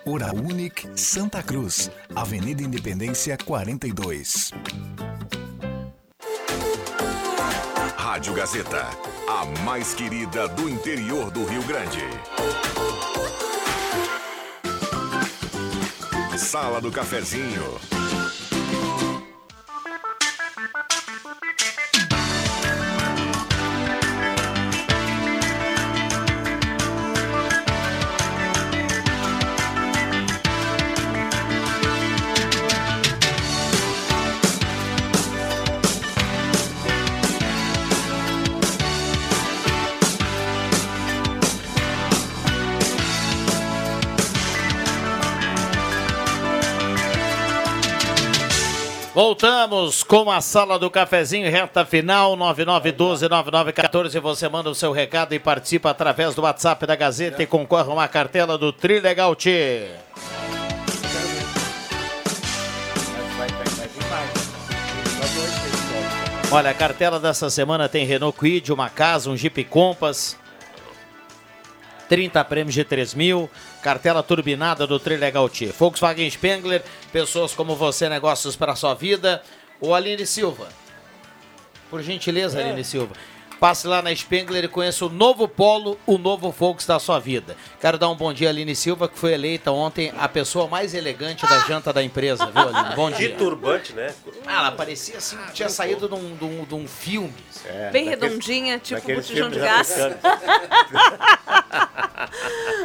Ora 0.06 0.34
Unic 0.36 0.88
Santa 0.96 1.42
Cruz, 1.42 1.90
Avenida 2.16 2.62
Independência 2.62 3.38
42. 3.44 4.52
Rádio 8.16 8.34
Gazeta, 8.34 8.88
a 9.28 9.44
mais 9.66 9.94
querida 9.94 10.48
do 10.48 10.70
interior 10.70 11.30
do 11.30 11.44
Rio 11.44 11.62
Grande. 11.64 12.00
Sala 16.38 16.80
do 16.80 16.90
Cafezinho. 16.94 17.78
Voltamos 49.16 50.04
com 50.04 50.30
a 50.30 50.42
sala 50.42 50.78
do 50.78 50.92
cafezinho, 50.92 51.50
reta 51.50 51.86
final 51.86 52.36
9912-9914. 52.36 54.20
Você 54.20 54.50
manda 54.50 54.70
o 54.70 54.76
seu 54.76 54.92
recado 54.92 55.34
e 55.34 55.40
participa 55.40 55.90
através 55.90 56.36
do 56.36 56.42
WhatsApp 56.42 56.86
da 56.86 56.98
Gazeta 56.98 57.42
e 57.42 57.48
concorre 57.48 57.90
a 57.90 57.94
uma 57.94 58.10
cartela 58.10 58.58
do 58.58 58.74
Trilegal 58.74 59.34
T. 59.34 59.88
Olha, 66.52 66.72
a 66.72 66.74
cartela 66.74 67.18
dessa 67.18 67.50
semana 67.50 67.88
tem 67.88 68.06
Renault 68.06 68.38
Kwid, 68.38 68.74
uma 68.74 68.90
casa, 68.90 69.30
um 69.30 69.38
Jeep 69.38 69.64
Compass, 69.64 70.38
30 72.08 72.44
prêmios 72.46 72.74
de 72.74 72.84
3 72.84 73.14
mil, 73.14 73.50
cartela 73.82 74.22
turbinada 74.24 74.86
do 74.86 75.00
Trilegal 75.00 75.50
T. 75.50 75.68
Volkswagen 75.68 76.30
Spengler, 76.30 76.84
pessoas 77.12 77.54
como 77.54 77.76
você, 77.76 78.08
negócios 78.10 78.56
para 78.56 78.74
a 78.74 78.76
sua 78.76 78.94
vida. 78.94 79.42
O 79.82 79.94
Aline 79.94 80.26
Silva. 80.26 80.68
Por 81.90 82.02
gentileza, 82.02 82.60
É. 82.62 82.66
Aline 82.66 82.84
Silva. 82.84 83.14
Passe 83.66 83.88
lá 83.88 84.00
na 84.00 84.16
Spengler 84.16 84.66
e 84.66 84.68
conheça 84.68 85.08
o 85.08 85.10
novo 85.10 85.48
Polo, 85.48 85.98
o 86.06 86.20
novo 86.20 86.52
Volks 86.52 86.86
da 86.86 87.00
sua 87.00 87.18
vida. 87.18 87.58
Quero 87.82 87.98
dar 87.98 88.10
um 88.10 88.16
bom 88.16 88.32
dia 88.32 88.48
a 88.50 88.52
Aline 88.52 88.76
Silva, 88.76 89.10
que 89.10 89.18
foi 89.18 89.34
eleita 89.34 89.72
ontem 89.72 90.14
a 90.20 90.30
pessoa 90.30 90.68
mais 90.68 90.94
elegante 90.94 91.48
da 91.48 91.58
janta 91.62 91.92
da 91.92 92.04
empresa, 92.04 92.46
viu, 92.46 92.62
Aline? 92.62 92.96
Bom 92.96 93.10
De 93.10 93.18
dia. 93.18 93.36
turbante, 93.36 93.92
né? 93.94 94.14
Ah, 94.46 94.60
ela 94.60 94.72
parecia 94.74 95.18
assim, 95.18 95.36
tinha 95.52 95.68
saído 95.68 96.08
de 96.08 96.14
um, 96.14 96.36
de 96.36 96.46
um- 96.46 96.64
de 96.64 96.76
um 96.76 96.88
filme. 96.88 97.34
Bem 97.92 98.08
redondinha, 98.08 98.78
tipo 98.78 99.00
daqueles 99.02 99.26
botijão 99.26 99.50
de 99.50 99.58
gás. 99.58 99.96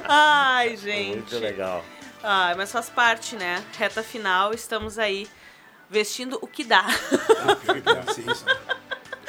Ai, 0.09 0.79
gente. 0.79 1.17
Muito 1.17 1.39
legal. 1.41 1.85
Ai, 2.23 2.55
mas 2.55 2.73
faz 2.73 2.89
parte, 2.89 3.37
né? 3.37 3.63
Reta 3.77 4.03
final, 4.03 4.55
estamos 4.55 4.99
aí 4.99 5.29
vestindo 5.91 6.39
o 6.41 6.47
que 6.47 6.65
dá. 6.65 6.87
o 6.89 7.75
que 7.75 7.81
dá, 7.83 8.03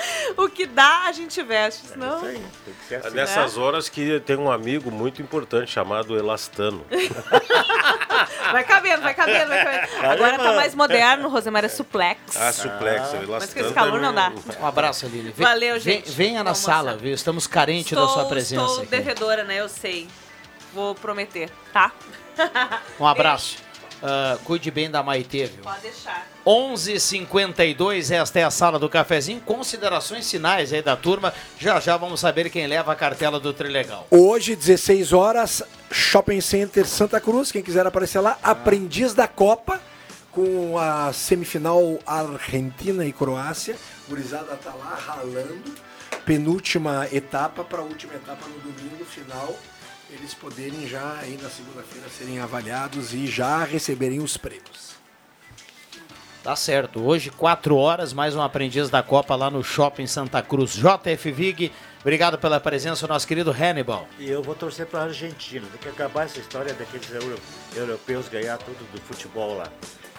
a 1.07 1.11
gente 1.11 1.41
veste, 1.43 1.87
senão... 1.87 2.21
É 2.89 3.09
Nessas 3.11 3.57
horas 3.57 3.89
que 3.89 4.19
tem 4.21 4.35
um 4.37 4.51
amigo 4.51 4.91
muito 4.91 5.21
importante 5.21 5.71
chamado 5.71 6.17
Elastano. 6.17 6.85
Vai 8.51 8.63
cabendo, 8.63 9.01
vai 9.01 9.13
cabendo, 9.13 9.47
vai 9.47 9.63
cabendo. 9.63 10.05
Agora 10.05 10.37
tá 10.37 10.53
mais 10.53 10.75
moderno, 10.75 11.29
Rosemar, 11.29 11.63
é 11.65 11.69
suplex. 11.69 12.19
Ah, 12.35 12.51
suplex, 12.51 13.13
Elastano. 13.13 13.27
Mas 13.39 13.53
com 13.53 13.59
esse 13.59 13.73
calor 13.73 13.99
não 13.99 14.13
dá. 14.13 14.31
Um 14.59 14.65
abraço, 14.65 15.05
Aline. 15.05 15.31
Vem- 15.31 15.45
Valeu, 15.47 15.79
vem- 15.79 15.95
gente. 15.95 16.11
venha 16.11 16.39
na 16.43 16.51
Vamos 16.51 16.59
sala, 16.59 16.97
viu? 16.97 17.13
Estamos 17.13 17.47
carentes 17.47 17.97
da 17.97 18.07
sua 18.07 18.25
presença 18.25 18.61
Estou 18.63 18.81
aqui. 18.81 18.87
devedora, 18.91 19.43
né? 19.43 19.59
Eu 19.59 19.69
sei. 19.69 20.07
Vou 20.73 20.93
prometer, 20.95 21.49
tá? 21.73 21.91
Um 22.99 23.07
abraço. 23.07 23.57
Ah, 24.03 24.37
cuide 24.43 24.71
bem 24.71 24.89
da 24.89 25.03
Maitê, 25.03 25.45
viu? 25.45 25.63
Pode 25.63 25.81
deixar. 25.81 26.27
11:52 26.45 28.09
esta 28.09 28.39
é 28.39 28.43
a 28.43 28.49
sala 28.49 28.79
do 28.79 28.89
cafezinho. 28.89 29.39
Considerações 29.41 30.29
finais 30.29 30.73
aí 30.73 30.81
da 30.81 30.95
turma. 30.95 31.33
Já 31.59 31.79
já 31.79 31.95
vamos 31.97 32.19
saber 32.19 32.49
quem 32.49 32.65
leva 32.65 32.91
a 32.91 32.95
cartela 32.95 33.39
do 33.39 33.53
Trilegal. 33.53 34.07
Hoje, 34.09 34.55
16 34.55 35.13
horas, 35.13 35.61
Shopping 35.91 36.41
Center 36.41 36.85
Santa 36.87 37.21
Cruz. 37.21 37.51
Quem 37.51 37.61
quiser 37.61 37.85
aparecer 37.85 38.19
lá, 38.19 38.39
aprendiz 38.41 39.13
da 39.13 39.27
Copa, 39.27 39.79
com 40.31 40.79
a 40.79 41.13
semifinal 41.13 41.99
Argentina 42.05 43.05
e 43.05 43.13
Croácia. 43.13 43.75
Gurizada 44.09 44.55
tá 44.55 44.73
lá 44.73 44.95
ralando. 44.95 45.75
Penúltima 46.25 47.07
etapa 47.11 47.63
para 47.63 47.79
a 47.79 47.83
última 47.83 48.15
etapa 48.15 48.47
no 48.47 48.71
domingo 48.71 49.05
final. 49.05 49.55
Eles 50.11 50.33
poderem 50.33 50.88
já, 50.88 51.19
aí 51.21 51.38
na 51.41 51.49
segunda-feira, 51.49 52.09
serem 52.09 52.39
avaliados 52.39 53.13
e 53.13 53.27
já 53.27 53.63
receberem 53.63 54.19
os 54.19 54.35
prêmios. 54.35 54.91
Tá 56.43 56.55
certo. 56.55 57.01
Hoje, 57.01 57.29
4 57.29 57.75
horas, 57.77 58.11
mais 58.13 58.35
um 58.35 58.41
aprendiz 58.41 58.89
da 58.89 59.01
Copa 59.03 59.35
lá 59.35 59.49
no 59.49 59.63
Shopping 59.63 60.07
Santa 60.07 60.41
Cruz. 60.41 60.71
JF 60.73 61.31
Vig, 61.31 61.71
obrigado 62.01 62.38
pela 62.38 62.59
presença, 62.59 63.07
nosso 63.07 63.27
querido 63.27 63.51
Hannibal. 63.51 64.07
E 64.19 64.27
eu 64.29 64.41
vou 64.41 64.55
torcer 64.55 64.88
para 64.88 65.01
a 65.01 65.03
Argentina. 65.03 65.65
Tem 65.71 65.79
que 65.79 65.89
acabar 65.89 66.25
essa 66.25 66.39
história 66.39 66.73
daqueles 66.73 67.09
euro- 67.11 67.39
europeus 67.75 68.27
ganhar 68.27 68.57
tudo 68.57 68.83
do 68.91 68.99
futebol 69.01 69.55
lá. 69.55 69.71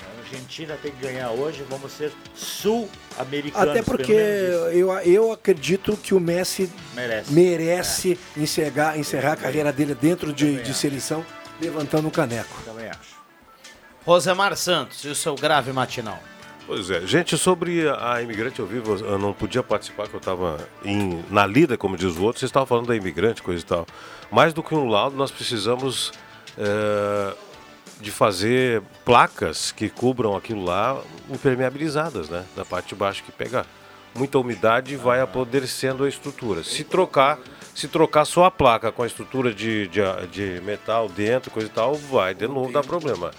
A 0.04 0.20
Argentina 0.20 0.78
tem 0.82 0.92
que 0.92 1.02
ganhar 1.02 1.30
hoje, 1.30 1.64
vamos 1.68 1.92
ser 1.92 2.12
sul-americanos. 2.34 3.68
Até 3.68 3.82
porque 3.82 4.12
eu, 4.12 4.90
eu 5.00 5.32
acredito 5.32 5.96
que 5.96 6.14
o 6.14 6.20
Messi 6.20 6.70
Merece. 6.94 7.32
merece 7.32 8.18
encerrar, 8.36 8.98
encerrar 8.98 9.32
a 9.32 9.36
carreira 9.36 9.72
dele 9.72 9.94
dentro 9.94 10.32
de, 10.32 10.62
de 10.62 10.74
seleção, 10.74 11.24
levantando 11.60 12.08
o 12.08 12.10
caneco. 12.10 12.62
Também 12.64 12.88
acho. 12.88 13.22
Rosemar 14.04 14.56
Santos 14.56 15.04
e 15.04 15.08
o 15.08 15.14
seu 15.14 15.34
grave 15.34 15.72
matinal. 15.72 16.18
Pois 16.66 16.90
é, 16.90 17.04
gente, 17.06 17.36
sobre 17.36 17.88
a 17.88 18.22
imigrante, 18.22 18.60
eu 18.60 18.66
vi, 18.66 18.76
eu 18.76 19.18
não 19.18 19.32
podia 19.32 19.62
participar, 19.62 20.08
que 20.08 20.14
eu 20.14 20.18
estava 20.18 20.56
na 21.28 21.44
lida, 21.44 21.76
como 21.76 21.96
diz 21.96 22.16
o 22.16 22.22
outro, 22.22 22.38
vocês 22.38 22.48
estavam 22.48 22.66
falando 22.66 22.86
da 22.86 22.96
imigrante, 22.96 23.42
coisa 23.42 23.60
e 23.60 23.66
tal. 23.66 23.86
Mais 24.30 24.52
do 24.54 24.62
que 24.62 24.74
um 24.74 24.88
laudo, 24.88 25.16
nós 25.16 25.30
precisamos 25.30 26.12
é, 26.56 27.34
de 28.02 28.10
fazer 28.10 28.82
placas 29.04 29.72
que 29.72 29.88
cubram 29.88 30.36
aquilo 30.36 30.64
lá 30.64 31.00
impermeabilizadas, 31.30 32.28
né? 32.28 32.44
Da 32.56 32.64
parte 32.64 32.88
de 32.90 32.94
baixo 32.96 33.22
que 33.22 33.32
pegar. 33.32 33.64
Muita 34.14 34.38
umidade 34.38 34.94
vai 34.96 35.20
apodrecendo 35.20 36.04
a 36.04 36.08
estrutura. 36.08 36.62
Se 36.62 36.84
trocar, 36.84 37.38
se 37.74 37.88
trocar 37.88 38.24
só 38.26 38.44
a 38.44 38.50
placa 38.50 38.92
com 38.92 39.02
a 39.02 39.06
estrutura 39.06 39.54
de, 39.54 39.88
de, 39.88 40.00
de 40.30 40.60
metal 40.62 41.08
dentro, 41.08 41.50
coisa 41.50 41.68
e 41.68 41.70
tal, 41.70 41.94
vai 41.94 42.34
de 42.34 42.46
novo 42.46 42.70
dar 42.72 42.82
problema. 42.82 43.30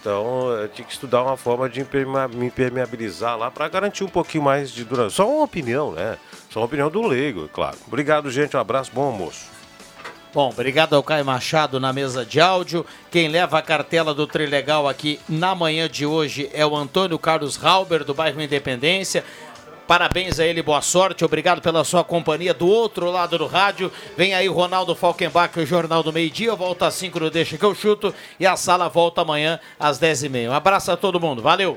Então, 0.00 0.50
eu 0.50 0.68
tinha 0.68 0.84
que 0.86 0.92
estudar 0.92 1.22
uma 1.22 1.36
forma 1.36 1.68
de 1.68 1.80
impermea- 1.80 2.26
me 2.28 2.46
impermeabilizar 2.46 3.36
lá 3.36 3.50
para 3.50 3.68
garantir 3.68 4.02
um 4.04 4.08
pouquinho 4.08 4.42
mais 4.44 4.70
de 4.70 4.84
duração. 4.84 5.10
Só 5.10 5.30
uma 5.30 5.44
opinião, 5.44 5.92
né? 5.92 6.16
Só 6.50 6.60
uma 6.60 6.66
opinião 6.66 6.90
do 6.90 7.06
leigo, 7.06 7.48
claro. 7.52 7.76
Obrigado, 7.86 8.30
gente. 8.30 8.56
Um 8.56 8.60
abraço, 8.60 8.90
bom 8.92 9.02
almoço. 9.04 9.51
Bom, 10.34 10.48
obrigado 10.48 10.96
ao 10.96 11.02
Caio 11.02 11.26
Machado 11.26 11.78
na 11.78 11.92
mesa 11.92 12.24
de 12.24 12.40
áudio. 12.40 12.86
Quem 13.10 13.28
leva 13.28 13.58
a 13.58 13.62
cartela 13.62 14.14
do 14.14 14.26
Trilegal 14.26 14.88
aqui 14.88 15.20
na 15.28 15.54
manhã 15.54 15.86
de 15.86 16.06
hoje 16.06 16.48
é 16.54 16.64
o 16.64 16.74
Antônio 16.74 17.18
Carlos 17.18 17.56
Rauber, 17.56 18.02
do 18.02 18.14
bairro 18.14 18.40
Independência. 18.40 19.22
Parabéns 19.86 20.40
a 20.40 20.46
ele, 20.46 20.62
boa 20.62 20.80
sorte, 20.80 21.22
obrigado 21.22 21.60
pela 21.60 21.84
sua 21.84 22.02
companhia 22.02 22.54
do 22.54 22.66
outro 22.66 23.10
lado 23.10 23.36
do 23.36 23.46
rádio. 23.46 23.92
Vem 24.16 24.32
aí 24.32 24.48
o 24.48 24.54
Ronaldo 24.54 24.94
Falkenbach, 24.94 25.60
o 25.60 25.66
Jornal 25.66 26.02
do 26.02 26.14
Meio 26.14 26.30
Dia, 26.30 26.54
volta 26.54 26.86
às 26.86 26.94
5 26.94 27.20
no 27.20 27.30
Deixa 27.30 27.58
que 27.58 27.64
eu 27.64 27.74
chuto 27.74 28.14
e 28.40 28.46
a 28.46 28.56
sala 28.56 28.88
volta 28.88 29.20
amanhã 29.20 29.60
às 29.78 30.00
10h30. 30.00 30.48
Um 30.48 30.54
abraço 30.54 30.90
a 30.90 30.96
todo 30.96 31.20
mundo, 31.20 31.42
valeu! 31.42 31.76